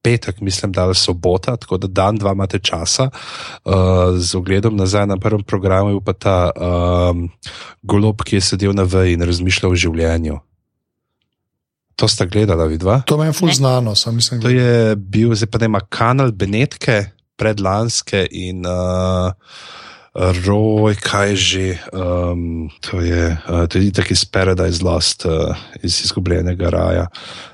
petek, 0.02 0.42
mislim, 0.42 0.72
da 0.72 0.84
je 0.84 0.94
sobota, 0.94 1.58
tako 1.58 1.78
da 1.78 1.88
dan, 1.88 2.18
dva 2.18 2.32
imate 2.32 2.60
časa 2.60 3.10
uh, 3.10 3.74
z 4.18 4.36
ogledom 4.36 4.76
nazaj 4.76 5.08
na 5.08 5.18
prvem 5.18 5.44
programu, 5.44 6.02
pa 6.02 6.14
ta 6.14 6.52
um, 6.56 7.30
golob, 7.82 8.24
ki 8.24 8.40
je 8.40 8.42
sedel 8.42 8.74
na 8.74 8.84
veji 8.84 9.18
in 9.18 9.26
razmišljal 9.26 9.72
o 9.72 9.76
življenju. 9.76 10.40
To 12.00 12.08
sta 12.08 12.26
gledala, 12.26 12.64
vidva? 12.72 13.02
To 13.12 13.18
meni 13.20 13.34
je 13.34 13.36
ful 13.36 13.52
znano, 13.52 13.96
sem 13.96 14.16
mislim. 14.16 14.40
To 14.42 14.50
je 14.50 14.96
bil, 14.96 15.36
zdaj 15.36 15.52
pa 15.52 15.60
ne 15.60 15.68
ima 15.68 15.82
kanal 15.84 16.32
Benetke, 16.32 17.12
predlanske 17.40 18.28
in. 18.32 18.66
Uh, 18.68 19.32
Roj, 20.20 20.98
kaj 21.00 21.38
že, 21.38 21.78
um, 21.94 22.68
to 22.82 23.00
je 23.00 23.38
tudi 23.70 23.92
tako 23.94 24.12
iz 24.12 24.26
Paradise 24.26 24.84
Lost, 24.84 25.24
uh, 25.26 25.56
iz 25.86 26.02
izgubljenega 26.04 26.70
raja. 26.74 27.06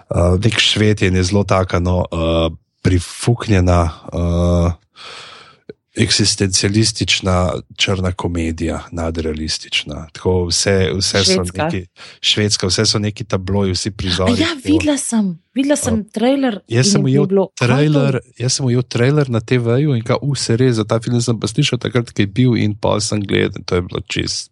Uh, 0.09 0.39
nek 0.39 0.55
šved 0.59 1.01
je 1.01 1.23
zelo 1.23 1.43
taka, 1.43 1.79
no, 1.83 2.07
uh, 2.09 2.47
prifuknjena, 2.81 3.81
uh, 4.13 4.71
eksistencialistična 5.97 7.53
črna 7.77 8.11
komedija, 8.11 8.83
nadrealistična. 8.91 10.07
Tako 10.13 10.45
vse, 10.45 10.91
vse 10.97 11.23
Švedska. 11.23 11.45
so 11.45 11.63
neki 11.63 11.85
švedska, 12.21 12.67
vse 12.67 12.85
so 12.85 12.99
neki 12.99 13.23
tabloji, 13.23 13.71
vsi 13.71 13.91
prizori. 13.91 14.41
Ja, 14.41 14.47
videla 14.63 14.97
sem, 14.97 15.39
videla 15.53 15.75
sem 15.75 16.03
trailer. 16.09 16.59
Jaz 16.67 16.91
sem 16.91 17.01
je 17.01 17.05
ujel 17.05 17.25
bilo, 17.25 17.47
kaj 17.59 17.67
trailer, 17.67 18.19
jaz 18.39 18.57
sem 18.57 18.65
ujel 18.65 18.83
trailer 18.83 19.29
na 19.29 19.39
TV-ju 19.39 19.95
in 19.95 20.03
kao, 20.03 20.19
vse 20.33 20.57
res, 20.57 20.75
za 20.75 20.83
ta 20.83 20.99
film 20.99 21.21
sem 21.21 21.39
pa 21.39 21.47
slišal 21.47 21.79
takrat, 21.79 22.11
ko 22.11 22.21
je 22.21 22.27
bil 22.27 22.57
in 22.59 22.75
pa 22.75 22.99
sem 22.99 23.23
gledal, 23.23 23.63
to 23.65 23.79
je 23.79 23.87
bilo 23.87 24.03
čist 24.07 24.51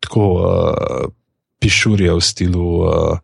tako 0.00 0.32
uh, 0.32 1.12
pišurje 1.60 2.12
v 2.12 2.20
stilu, 2.20 2.66
uh, 2.84 3.18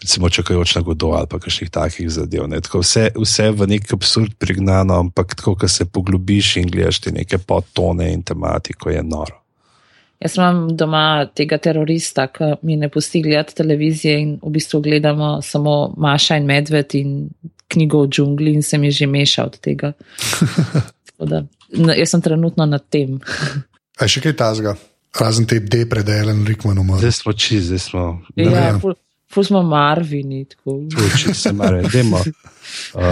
recimo 0.00 0.30
čakajoč 0.30 0.74
na 0.76 0.82
godo 0.82 1.12
ali 1.16 1.28
pa 1.30 1.38
kakšnih 1.38 1.70
takih 1.70 2.10
zadev. 2.10 2.48
Ne. 2.48 2.60
Tako 2.60 2.80
Vse, 2.84 3.10
vse 3.16 3.50
v 3.52 3.66
nek 3.76 3.92
absurd 3.92 4.36
prignano, 4.38 5.00
ampak 5.06 5.34
tako, 5.34 5.56
ko 5.60 5.68
se 5.68 5.84
poglobiš 5.84 6.56
in 6.62 6.70
gledaš 6.70 7.00
te 7.00 7.12
neke 7.12 7.38
podtone 7.38 8.12
in 8.12 8.22
tematiko, 8.22 8.90
je 8.90 9.02
noro. 9.02 9.42
Jaz 10.16 10.38
imam 10.38 10.70
doma 10.76 11.26
tega 11.36 11.58
terorista, 11.60 12.24
ki 12.32 12.56
mi 12.64 12.78
ne 12.80 12.88
pusti 12.88 13.20
gledati 13.22 13.54
televizije 13.54 14.16
in 14.20 14.30
v 14.42 14.50
bistvu 14.54 14.80
gledamo 14.80 15.42
samo 15.44 15.92
Maša 15.96 16.40
in 16.40 16.46
Medved 16.48 16.94
in 16.96 17.28
knjigo 17.68 18.00
o 18.00 18.06
džungli 18.08 18.54
in 18.54 18.62
se 18.62 18.78
mi 18.78 18.90
že 18.90 19.06
meša 19.06 19.44
od 19.44 19.60
tega. 19.60 19.92
Da, 21.16 21.38
jaz 21.96 22.10
sem 22.12 22.20
trenutno 22.20 22.66
nad 22.68 22.82
tem. 22.92 23.14
A 23.96 24.04
še 24.04 24.20
kaj 24.20 24.34
tazga, 24.36 24.74
razen 25.20 25.46
te 25.46 25.60
D 25.60 25.84
pred 25.88 26.08
Ellen 26.08 26.44
Rickman 26.46 26.78
umrl. 26.78 26.98
Zdaj 26.98 27.12
smo 27.12 27.32
čizi, 27.32 27.66
zdaj 27.66 27.78
smo. 27.78 28.04
Ja, 28.36 28.50
vem. 28.50 28.80
ful, 28.80 28.94
ful 29.32 29.44
smo 29.44 29.62
marvini. 29.62 30.44
Tako. 30.44 30.80
Čizi 31.18 31.34
se 31.34 31.52
mare, 31.52 31.82
demo. 31.92 32.22
Uh, 32.94 33.02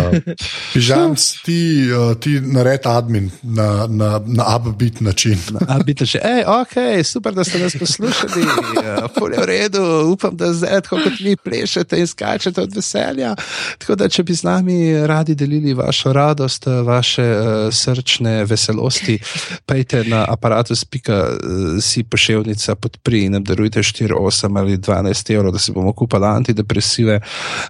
Pižam, 0.73 1.15
ti, 1.45 1.87
uh, 1.93 2.17
ti 2.21 2.41
nared 2.41 2.87
admin 2.87 3.31
na, 3.43 3.87
na, 3.87 4.21
na 4.27 4.45
upbeat 4.57 5.01
način. 5.01 5.39
A 5.69 5.79
biti 5.85 6.07
še, 6.09 6.21
hej, 6.25 6.43
ok, 6.49 7.05
super, 7.05 7.35
da 7.37 7.45
ste 7.45 7.61
nas 7.63 7.77
poslušali, 7.79 8.45
uh, 8.49 9.07
polje 9.15 9.41
v 9.41 9.47
redu, 9.49 9.83
upam, 10.13 10.37
da 10.37 10.53
zdaj, 10.53 10.81
tako 10.87 11.03
kot 11.05 11.21
vi 11.21 11.37
plešete 11.37 12.01
in 12.01 12.09
skačete 12.11 12.63
od 12.63 12.75
veselja. 12.77 13.35
Tako 13.79 13.99
da, 14.01 14.09
če 14.09 14.25
bi 14.27 14.37
z 14.37 14.49
nami 14.49 14.79
radi 15.07 15.37
delili 15.39 15.75
vašo 15.77 16.13
radost, 16.13 16.67
eh, 16.67 16.83
vaše 16.87 17.25
uh, 17.25 17.47
srčne 17.75 18.45
veselosti, 18.49 19.19
pejte 19.67 20.05
na 20.09 20.25
aparatus.si 20.29 22.05
poševnica 22.11 22.75
podpri 22.75 23.25
in 23.29 23.39
nam 23.39 23.45
darujte 23.45 23.83
4, 23.85 24.15
8 24.19 24.61
ali 24.61 24.79
12 24.79 25.35
evrov, 25.35 25.55
da 25.55 25.63
si 25.63 25.73
bomo 25.73 25.93
kupili 25.93 26.14
antidepresive. 26.23 27.21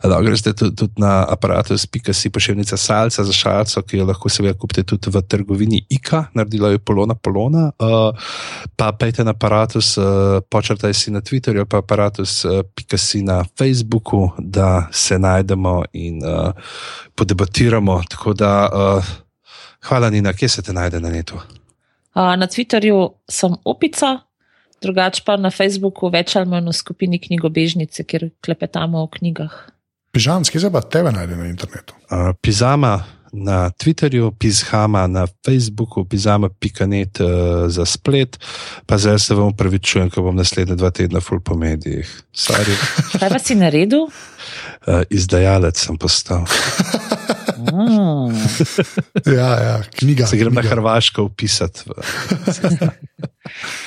Lahko 0.04 0.22
greste 0.24 0.52
tudi, 0.52 0.76
tudi 0.76 0.92
na 1.02 1.24
aparatus.si 1.28 2.30
poševnica 2.30 2.76
salca 2.76 3.24
za 3.24 3.32
šalco, 3.32 3.82
ki 3.82 3.96
jo 3.96 4.06
lahko 4.06 4.28
seveda 4.28 4.58
kupite 4.58 4.82
tudi 4.82 5.10
v 5.10 5.22
trgovini 5.22 5.80
IKA, 5.88 6.24
naredila 6.34 6.68
je 6.70 6.78
polona 6.78 7.14
polona. 7.14 7.70
Uh, 7.78 8.12
pa 8.76 8.92
pejte 8.92 9.24
na 9.24 9.30
aparatus, 9.30 9.96
uh, 9.98 10.40
počrtaj 10.50 10.94
si 10.94 11.10
na 11.10 11.20
Twitterju, 11.20 11.66
pa 11.66 11.78
aparatus.si 11.78 13.22
na 13.22 13.44
Facebooku, 13.58 14.30
da 14.38 14.88
se 14.92 15.18
najdemo 15.18 15.82
in 15.92 16.20
uh, 16.24 16.52
podebatiramo. 17.14 18.02
Tako 18.10 18.32
da, 18.32 18.68
uh, 18.72 19.04
hvala 19.88 20.10
Nina, 20.10 20.32
kje 20.32 20.48
se 20.48 20.62
te 20.62 20.72
najde 20.72 21.00
na 21.00 21.10
netu? 21.10 21.40
A, 22.14 22.36
Na 22.36 22.46
Twitterju 22.46 23.08
sem 23.28 23.56
opica, 23.64 24.18
drugače 24.85 25.24
pa 25.27 25.39
na 25.40 25.51
Facebooku 25.51 26.11
več 26.12 26.36
ali 26.39 26.51
manj 26.51 26.70
v 26.70 26.77
skupini 26.77 27.20
knjigobežnice, 27.23 28.05
kjer 28.06 28.28
klepetamo 28.44 29.02
o 29.02 29.11
knjigah. 29.11 29.56
Pižam, 30.15 30.47
kje 30.47 30.62
se 30.62 30.70
pa 30.70 30.85
tebe 30.85 31.11
najde 31.12 31.36
na 31.36 31.48
internetu? 31.51 31.97
Uh, 32.06 32.31
Pizama 32.39 33.01
na 33.35 33.70
Twitterju, 33.70 34.31
Pizhama 34.39 35.06
na 35.11 35.27
Facebooku, 35.47 36.05
Pizama.net 36.05 37.20
uh, 37.20 37.66
za 37.66 37.86
splet, 37.86 38.39
pa 38.86 38.98
zdaj 38.98 39.19
se 39.19 39.35
vam 39.35 39.51
upravičujem, 39.51 40.11
ko 40.11 40.23
bom 40.23 40.36
naslednje 40.36 40.78
dva 40.78 40.90
tedna 40.94 41.20
full 41.20 41.43
po 41.43 41.59
medijih. 41.59 42.06
Sorry. 42.31 42.77
Kaj 43.20 43.32
pa 43.35 43.43
si 43.43 43.59
naredil? 43.59 44.06
Uh, 44.86 45.02
izdajalec 45.11 45.81
sem 45.81 45.98
postal. 45.98 46.47
Ah, 47.59 48.31
Ja, 49.36 49.51
ja, 49.62 49.82
knjiga. 49.98 50.27
Se 50.27 50.36
grem 50.36 50.55
na 50.55 50.61
knjiga. 50.61 50.74
Hrvaško 50.74 51.23
upisati. 51.23 51.81
V... 51.86 51.93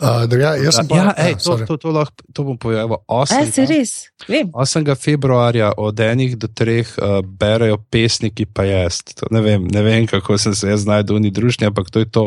Uh, 0.00 0.24
da, 0.28 0.36
ja, 0.36 0.50
jaz 0.60 0.76
sem 0.76 0.88
pa, 0.88 0.96
Ja, 0.96 1.14
ej, 1.16 1.36
to, 1.40 1.56
to, 1.64 1.76
to, 1.80 1.92
lahko, 1.94 2.26
to 2.32 2.44
bom 2.44 2.58
povedal. 2.60 3.00
e, 3.48 3.52
se 3.52 3.64
res, 3.64 3.92
vem. 4.28 4.50
8. 4.52 4.84
februarja 5.00 5.72
od 5.76 6.00
enih 6.00 6.36
do 6.36 6.48
treh 6.48 6.88
uh, 6.98 7.20
berejo 7.24 7.78
pesniki, 7.90 8.46
pa 8.46 8.66
jaz. 8.68 9.02
To 9.16 9.30
Ne 9.30 9.40
vem, 9.40 9.64
ne 9.64 9.82
vem, 9.82 10.06
kako 10.06 10.38
sem 10.38 10.54
se 10.54 10.68
jaz 10.68 10.84
znašel 10.84 11.16
v 11.16 11.26
njih 11.28 11.36
družbi, 11.36 11.68
ampak 11.68 11.90
to 11.90 12.04
je 12.04 12.10
to 12.10 12.24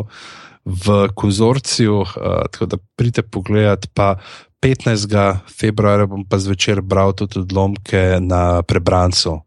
v 0.65 1.09
konzorciju. 1.13 2.01
Uh, 2.01 2.45
tako 2.51 2.65
da 2.65 2.77
pridite 2.97 3.21
pogledat. 3.21 3.89
Pa 3.93 4.17
15. 4.61 5.47
februarja 5.47 6.05
bom 6.05 6.25
pa 6.27 6.37
zvečer 6.37 6.81
bral 6.81 7.13
tudi 7.15 7.39
odlomke 7.39 8.19
na 8.19 8.61
prebrancu, 8.61 9.39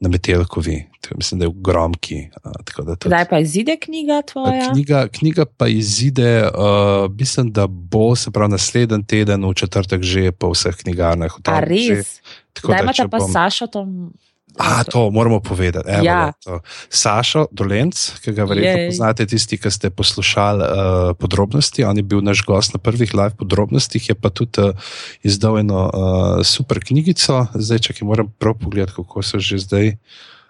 na 0.00 0.08
Metelkovi. 0.08 0.84
Mislim, 1.16 1.38
da 1.38 1.44
je 1.44 1.48
v 1.48 1.54
Gromki. 1.62 2.28
Tako 2.64 2.94
Kdaj 3.04 3.28
pa 3.28 3.38
izide 3.38 3.76
knjiga 3.76 4.22
tvoja? 4.22 4.72
Knjiga, 4.72 5.08
knjiga 5.08 5.44
pa 5.56 5.68
izide, 5.68 6.42
uh, 6.44 7.10
mislim, 7.18 7.52
da 7.52 7.66
bo 7.66 8.16
se 8.16 8.30
pravi 8.30 8.50
naslednji 8.50 9.04
teden, 9.06 9.44
v 9.44 9.54
četrtek, 9.54 10.02
že 10.02 10.32
po 10.32 10.50
vseh 10.52 10.76
knjigarnah. 10.76 11.32
A 11.44 11.60
res? 11.60 12.20
Tako 12.52 12.68
Kdaj 12.68 12.78
da, 12.78 12.82
imate 12.82 13.08
pa 13.08 13.18
bom- 13.18 13.32
Sašo 13.32 13.66
tam? 13.66 14.12
A, 14.58 14.84
to 14.84 15.10
moramo 15.10 15.40
povedati. 15.40 15.88
Evo, 15.88 16.04
Ja. 16.04 16.32
to. 16.44 16.60
Sašo 16.90 17.46
Dolenc, 17.50 17.94
ki 18.20 18.32
ga 18.32 18.44
verjetno 18.44 18.78
Jej. 18.80 18.88
poznate, 18.90 19.26
tisti, 19.26 19.58
ki 19.58 19.70
ste 19.70 19.90
poslušali 19.90 20.62
uh, 20.62 20.70
podrobnosti. 21.14 21.84
On 21.84 21.96
je 21.96 22.02
bil 22.02 22.20
naš 22.20 22.42
gost 22.42 22.74
na 22.74 22.78
prvih 22.82 23.14
live 23.14 23.34
podrobnostih, 23.38 24.08
je 24.08 24.14
pa 24.14 24.30
tudi 24.30 24.60
uh, 24.60 24.74
izdal 25.22 25.58
eno 25.58 25.86
uh, 25.86 26.42
super 26.42 26.82
knjigico. 26.82 27.46
Zdaj, 27.54 27.78
če 27.78 27.92
ki 27.92 28.04
moram 28.04 28.34
prav 28.38 28.58
pogledati, 28.58 28.98
kako 28.98 29.22
so 29.22 29.38
že 29.38 29.58
zdaj. 29.58 29.94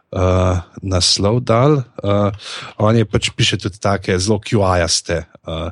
Uh, 0.09 0.65
naslov 0.81 1.45
dal. 1.45 1.85
Uh, 2.01 2.33
on 2.81 2.97
je 2.97 3.05
pač 3.05 3.29
piše 3.37 3.59
tudi 3.61 3.77
take 3.77 4.17
zelo 4.17 4.41
QA-jaste 4.41 5.29
uh, 5.45 5.69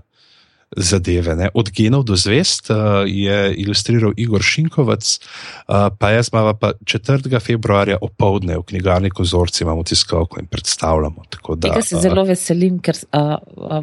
zadeve. 0.77 1.37
Ne? 1.37 1.49
Od 1.55 1.71
genov 1.71 2.05
do 2.05 2.17
zvest 2.17 2.71
uh, 2.71 2.77
je 3.07 3.55
ilustriral 3.55 4.13
Igor 4.17 4.43
Šinkovec, 4.43 5.19
uh, 5.19 5.89
pa 5.99 6.11
jaz 6.11 6.31
imamo 6.33 6.55
pa 6.55 6.73
4. 6.85 7.41
februarja 7.41 7.99
opoldne 8.01 8.59
v 8.59 8.63
knjigarni 8.63 9.11
Konzorci, 9.11 9.65
imamo 9.65 9.83
tiskovko 9.83 10.41
in 10.41 10.47
predstavljamo. 10.47 11.23
Tako 11.31 11.55
Da, 11.55 11.69
Tega 11.69 11.83
se 11.83 11.97
uh, 11.97 12.03
zelo 12.03 12.25
veselim, 12.25 12.79
ker 12.79 12.97
uh, 13.13 13.37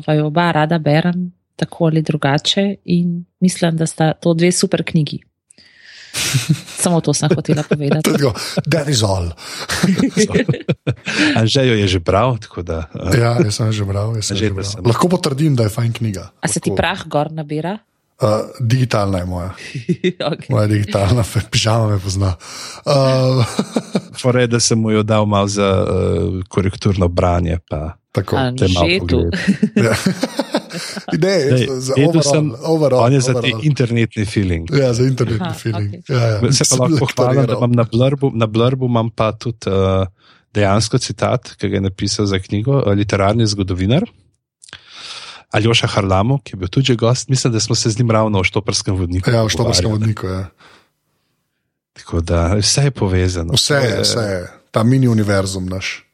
vaju 0.08 0.26
oba 0.26 0.52
rada 0.52 0.78
berem, 0.80 1.32
tako 1.56 1.86
ali 1.86 2.02
drugače, 2.02 2.76
in 2.86 3.26
mislim, 3.40 3.78
da 3.78 3.88
sta 3.88 4.14
to 4.14 4.34
dve 4.34 4.52
super 4.52 4.84
knjigi. 4.86 5.24
Samo 6.84 7.02
to 7.02 7.14
sem 7.14 7.30
hotela 7.30 7.64
povedati. 7.64 8.06
Tako, 8.06 8.34
That 8.66 8.88
is 8.88 9.02
all. 9.02 9.32
Anžej 11.36 11.68
jo 11.68 11.76
je 11.76 11.88
že 11.88 12.00
bral, 12.00 12.38
tako 12.38 12.62
da. 12.62 12.90
Uh, 12.92 13.14
Ja, 13.14 13.38
jaz 13.40 13.56
sem 13.56 13.72
že 13.72 13.84
bral. 13.84 14.16
jaz 14.16 14.26
sem 14.28 14.38
Že 14.38 14.46
že 14.52 14.64
sem. 14.64 14.82
Lahko 14.84 15.08
potrdim, 15.08 15.56
da 15.56 15.64
je 15.64 15.72
fajn 15.72 15.92
knjiga. 15.94 16.30
A 16.38 16.48
se 16.48 16.60
ti 16.60 16.70
Lahko. 16.70 16.78
prah 16.78 17.02
gor 17.08 17.32
nabira? 17.32 17.78
Uh, 18.22 18.30
digitalna 18.60 19.18
je 19.18 19.26
moja, 19.26 19.50
okay. 20.32 20.48
moja 20.50 20.68
digitalna, 20.68 21.24
pižama 21.52 21.88
me 21.88 22.00
pozna. 22.00 22.36
Uh, 22.86 23.46
Fore, 24.22 24.48
da 24.48 24.60
sem 24.60 24.80
mu 24.80 24.92
jo 24.92 25.04
dal 25.04 25.26
malo 25.26 25.48
za 25.48 25.84
uh, 25.84 26.44
korekturno 26.48 27.08
branje. 27.08 27.58
Pa. 27.70 27.98
tako. 28.12 28.38
Te 28.58 28.68
malo 28.70 28.90
že 28.90 29.00
tu. 29.00 29.06
pogled. 29.08 29.34
Ja. 29.86 29.94
Ideje, 31.14 31.50
Dej, 31.54 31.68
za 31.70 31.94
overall, 31.98 32.24
sem- 32.24 32.54
overall, 32.66 33.04
On 33.06 33.14
je 33.14 33.22
za 33.22 33.34
ti 33.34 33.38
overall. 33.38 33.62
internetni 33.66 34.26
feeling. 34.26 34.70
Ja, 34.74 34.94
za 34.94 35.04
internetni 35.04 35.46
Aha, 35.46 35.54
feeling. 35.54 35.90
okej. 36.02 36.16
Ja, 36.18 36.22
ja. 36.42 36.52
Se 36.52 36.66
pa 36.70 36.76
lahko 36.82 37.06
pohvalim, 37.06 37.46
da 37.46 37.54
imam 37.58 37.72
na 37.72 37.84
blurbu, 37.84 38.32
na 38.34 38.46
blurbu 38.48 38.86
imam 38.86 39.10
pa 39.10 39.32
tudi 39.38 39.70
uh, 39.70 40.06
dejansko 40.54 40.98
citat, 40.98 41.54
ki 41.58 41.70
ga 41.70 41.76
je 41.78 41.82
napisal 41.82 42.26
za 42.26 42.40
knjigo 42.40 42.80
uh, 42.82 42.94
Literarni 42.94 43.46
zgodovinar. 43.46 44.06
Aljoša 45.54 45.88
Harlamo, 45.88 46.40
ki 46.42 46.56
je 46.56 46.58
bil 46.58 46.70
tudi 46.74 46.96
gost, 46.96 47.30
mislim, 47.30 47.54
da 47.54 47.60
smo 47.60 47.76
se 47.76 47.90
z 47.90 48.00
njim 48.00 48.12
ravno 48.12 48.40
o 48.40 48.44
štoprskem 48.44 48.96
vodniku. 48.96 49.30
Ja, 49.30 49.44
v 49.46 49.50
Štoprskem 49.54 49.92
vodniku. 49.92 50.28
Ja. 50.28 50.48
Tako 51.94 52.22
da 52.22 52.56
vse 52.58 52.90
je 52.90 52.92
povezano. 52.92 53.54
Vse 53.54 53.74
je, 53.74 54.00
vse 54.02 54.20
je, 54.20 54.48
ta 54.72 54.84
mini 54.84 55.08
univerzum 55.08 55.66
naš. 55.70 56.06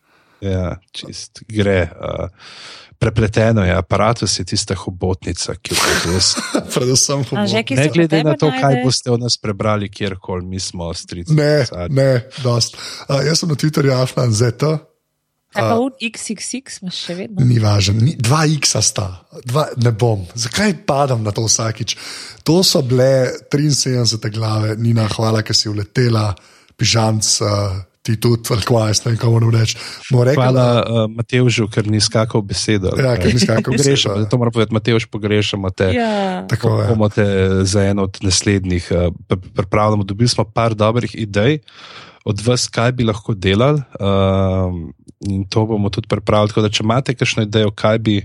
Ja, 0.41 0.75
čist 0.91 1.39
gre. 1.47 1.87
Uh, 1.95 2.27
prepleteno 2.99 3.63
je, 3.63 3.75
aparatus 3.75 4.39
je 4.39 4.45
tista 4.45 4.75
hobotnica, 4.75 5.55
ki 5.55 5.75
jo 5.75 6.11
res. 6.11 6.33
Predvsem 6.75 7.23
A, 7.23 7.47
že, 7.47 7.55
humor. 7.55 7.63
ki 7.63 7.75
Ne 7.79 7.87
glede 7.95 8.23
na 8.23 8.35
to, 8.35 8.51
kaj 8.51 8.75
najde? 8.75 8.83
boste 8.83 9.11
o 9.11 9.17
nas 9.17 9.39
prebrali, 9.39 9.87
kjerkoli 9.87 10.45
mi 10.45 10.59
smo 10.59 10.91
strici. 10.93 11.31
Ne, 11.33 11.63
ne, 11.89 12.27
dost. 12.43 12.75
Uh, 13.07 13.23
jaz 13.23 13.39
sem 13.39 13.49
na 13.49 13.55
Twitterju 13.55 13.95
Afnan 13.95 14.35
ZT, 14.35 14.75
Kaj 15.49 15.65
pa 15.65 15.77
un 15.81 15.93
XXX 15.97 16.83
imaš 16.83 16.97
še 17.07 17.15
vedno? 17.17 17.41
ni 17.49 17.57
važen, 17.61 17.97
ni, 18.05 18.13
dva 18.21 18.43
X-a 18.59 18.83
sta, 18.85 19.07
dva, 19.49 19.65
ne 19.81 19.89
bom. 19.89 20.21
Zakaj 20.37 20.75
padam 20.85 21.23
na 21.25 21.33
to 21.33 21.47
vsakič? 21.47 21.95
To 22.45 22.61
so 22.61 22.83
bile 22.85 23.33
73 23.49 24.29
glave, 24.35 24.75
Nina, 24.77 25.07
hvala, 25.09 25.41
ker 25.41 25.57
si 25.57 25.65
uletela, 25.71 26.27
pižamc, 26.77 27.31
uh, 27.41 27.79
ti 28.05 28.19
tudi, 28.21 28.45
valkvajs, 28.45 29.01
ne 29.05 29.11
vem, 29.11 29.17
kako 29.17 29.31
moram 29.39 29.55
reči. 29.57 29.79
Bomo 30.11 30.27
rekli, 30.29 30.37
Hvala 30.37 30.67
uh, 30.79 30.99
Matevžu, 31.17 31.65
ker 31.73 31.89
ni 31.89 31.97
skakal 31.97 32.45
besedo. 32.45 32.93
Ja, 32.93 33.15
ker 33.17 33.33
ni 33.33 33.41
skakal 33.41 33.73
besedo. 33.77 33.97
Pogrešamo, 34.13 34.29
to 34.29 34.37
moram 34.37 34.53
povedati, 34.53 34.77
Matevž, 34.77 35.09
pogrešamo 35.09 35.73
te. 35.73 35.89
Ja. 35.97 36.45
Tako 36.45 36.77
je. 36.77 36.91
Bomo 36.93 37.09
te 37.09 37.25
za 37.65 37.89
eno 37.89 38.05
od 38.05 38.21
naslednjih 38.21 38.93
uh, 38.93 39.09
pripravljamo. 39.57 40.05
Dobili 40.05 40.29
smo 40.29 40.45
par 40.45 40.77
dobrih 40.77 41.17
idej 41.17 41.59
od 42.25 42.41
vas, 42.45 42.67
kaj 42.67 42.91
bi 42.97 43.07
lahko 43.07 43.33
delali. 43.33 43.81
Um, 43.99 44.89
in 45.27 45.45
to 45.49 45.65
bomo 45.65 45.89
tudi 45.89 46.07
pripravili. 46.07 46.49
Tako 46.49 46.65
da, 46.65 46.69
če 46.69 46.83
imate 46.83 47.15
kakšno 47.15 47.45
idejo, 47.47 47.71
kaj 47.71 47.99
bi 47.99 48.17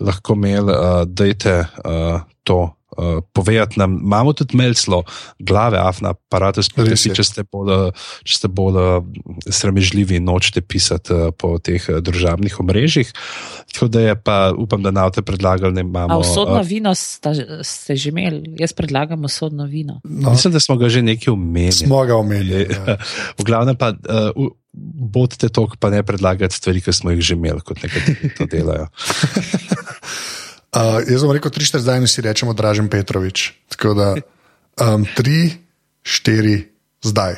lahko 0.00 0.36
imeli, 0.38 0.72
uh, 0.72 1.02
dajte 1.06 1.60
uh, 1.60 2.20
to. 2.42 2.60
Uh, 2.98 3.22
povedati 3.32 3.78
nam, 3.78 4.00
imamo 4.02 4.32
tudi 4.32 4.56
mailslo, 4.56 5.04
glave, 5.38 5.78
afna, 5.78 6.10
aparate, 6.10 6.60
je. 6.60 7.14
če 7.14 7.24
ste 7.24 7.44
bolj, 7.46 7.70
uh, 7.70 8.08
če 8.26 8.40
ste 8.40 8.50
bolj 8.50 8.78
uh, 8.82 9.04
sramežljivi 9.46 10.18
in 10.18 10.26
nočete 10.26 10.64
pisati 10.66 11.14
uh, 11.14 11.30
po 11.30 11.54
teh 11.62 11.84
uh, 11.92 12.00
družabnih 12.02 12.58
omrežjih. 12.58 13.12
Tako 13.70 13.88
da 13.94 14.02
je 14.02 14.16
pa, 14.18 14.38
upam, 14.58 14.82
da 14.82 14.90
nam 14.90 15.12
te 15.14 15.22
predlagali, 15.22 15.74
da 15.78 15.84
imamo. 15.86 16.14
A 16.14 16.18
usodno 16.18 16.58
uh, 16.58 16.66
vino 16.66 16.94
sta, 16.98 17.30
ste 17.62 17.96
že 17.96 18.10
imeli? 18.10 18.56
Jaz 18.58 18.74
predlagam 18.74 19.24
usodno 19.24 19.70
vino. 19.70 20.00
no, 20.04 20.34
Mislim, 20.34 20.52
da 20.52 20.60
smo 20.60 20.76
ga 20.76 20.88
že 20.88 21.02
nekaj 21.02 21.32
omenili. 21.32 21.72
smo 21.86 22.04
ga 22.04 22.16
omenili. 22.16 22.66
Ja. 22.66 22.96
V 23.38 23.46
glavnem 23.46 23.76
pa 23.78 23.94
uh, 23.94 24.50
bodite 25.12 25.48
to, 25.48 25.68
pa 25.80 25.90
ne 25.90 26.02
predlagati 26.02 26.54
stvari, 26.54 26.80
ki 26.80 26.92
smo 26.92 27.14
jih 27.14 27.22
že 27.22 27.34
imeli, 27.34 27.60
kot 27.60 27.82
nekateri 27.82 28.34
to 28.38 28.46
delajo. 28.50 28.88
Uh, 30.68 31.00
jaz 31.08 31.24
bom 31.24 31.32
rekel 31.32 31.50
3-4 31.50 31.80
zdaj, 31.80 31.96
in 31.98 32.08
si 32.08 32.20
rečemo 32.20 32.52
Dražen 32.52 32.88
Petrovič. 32.92 33.56
Tako 33.72 33.94
da 33.94 34.08
um, 34.76 35.06
3-4 35.16 36.68
zdaj. 37.02 37.34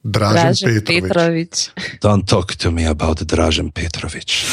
Dražen, 0.00 0.56
Dražen 0.56 0.68
Petrovič. 0.80 1.04
Petrovič. 1.04 1.54
Don't 2.00 2.24
talk 2.24 2.56
to 2.56 2.72
me 2.72 2.88
about 2.88 3.20
Dražen 3.20 3.68
Petrovič. 3.68 4.46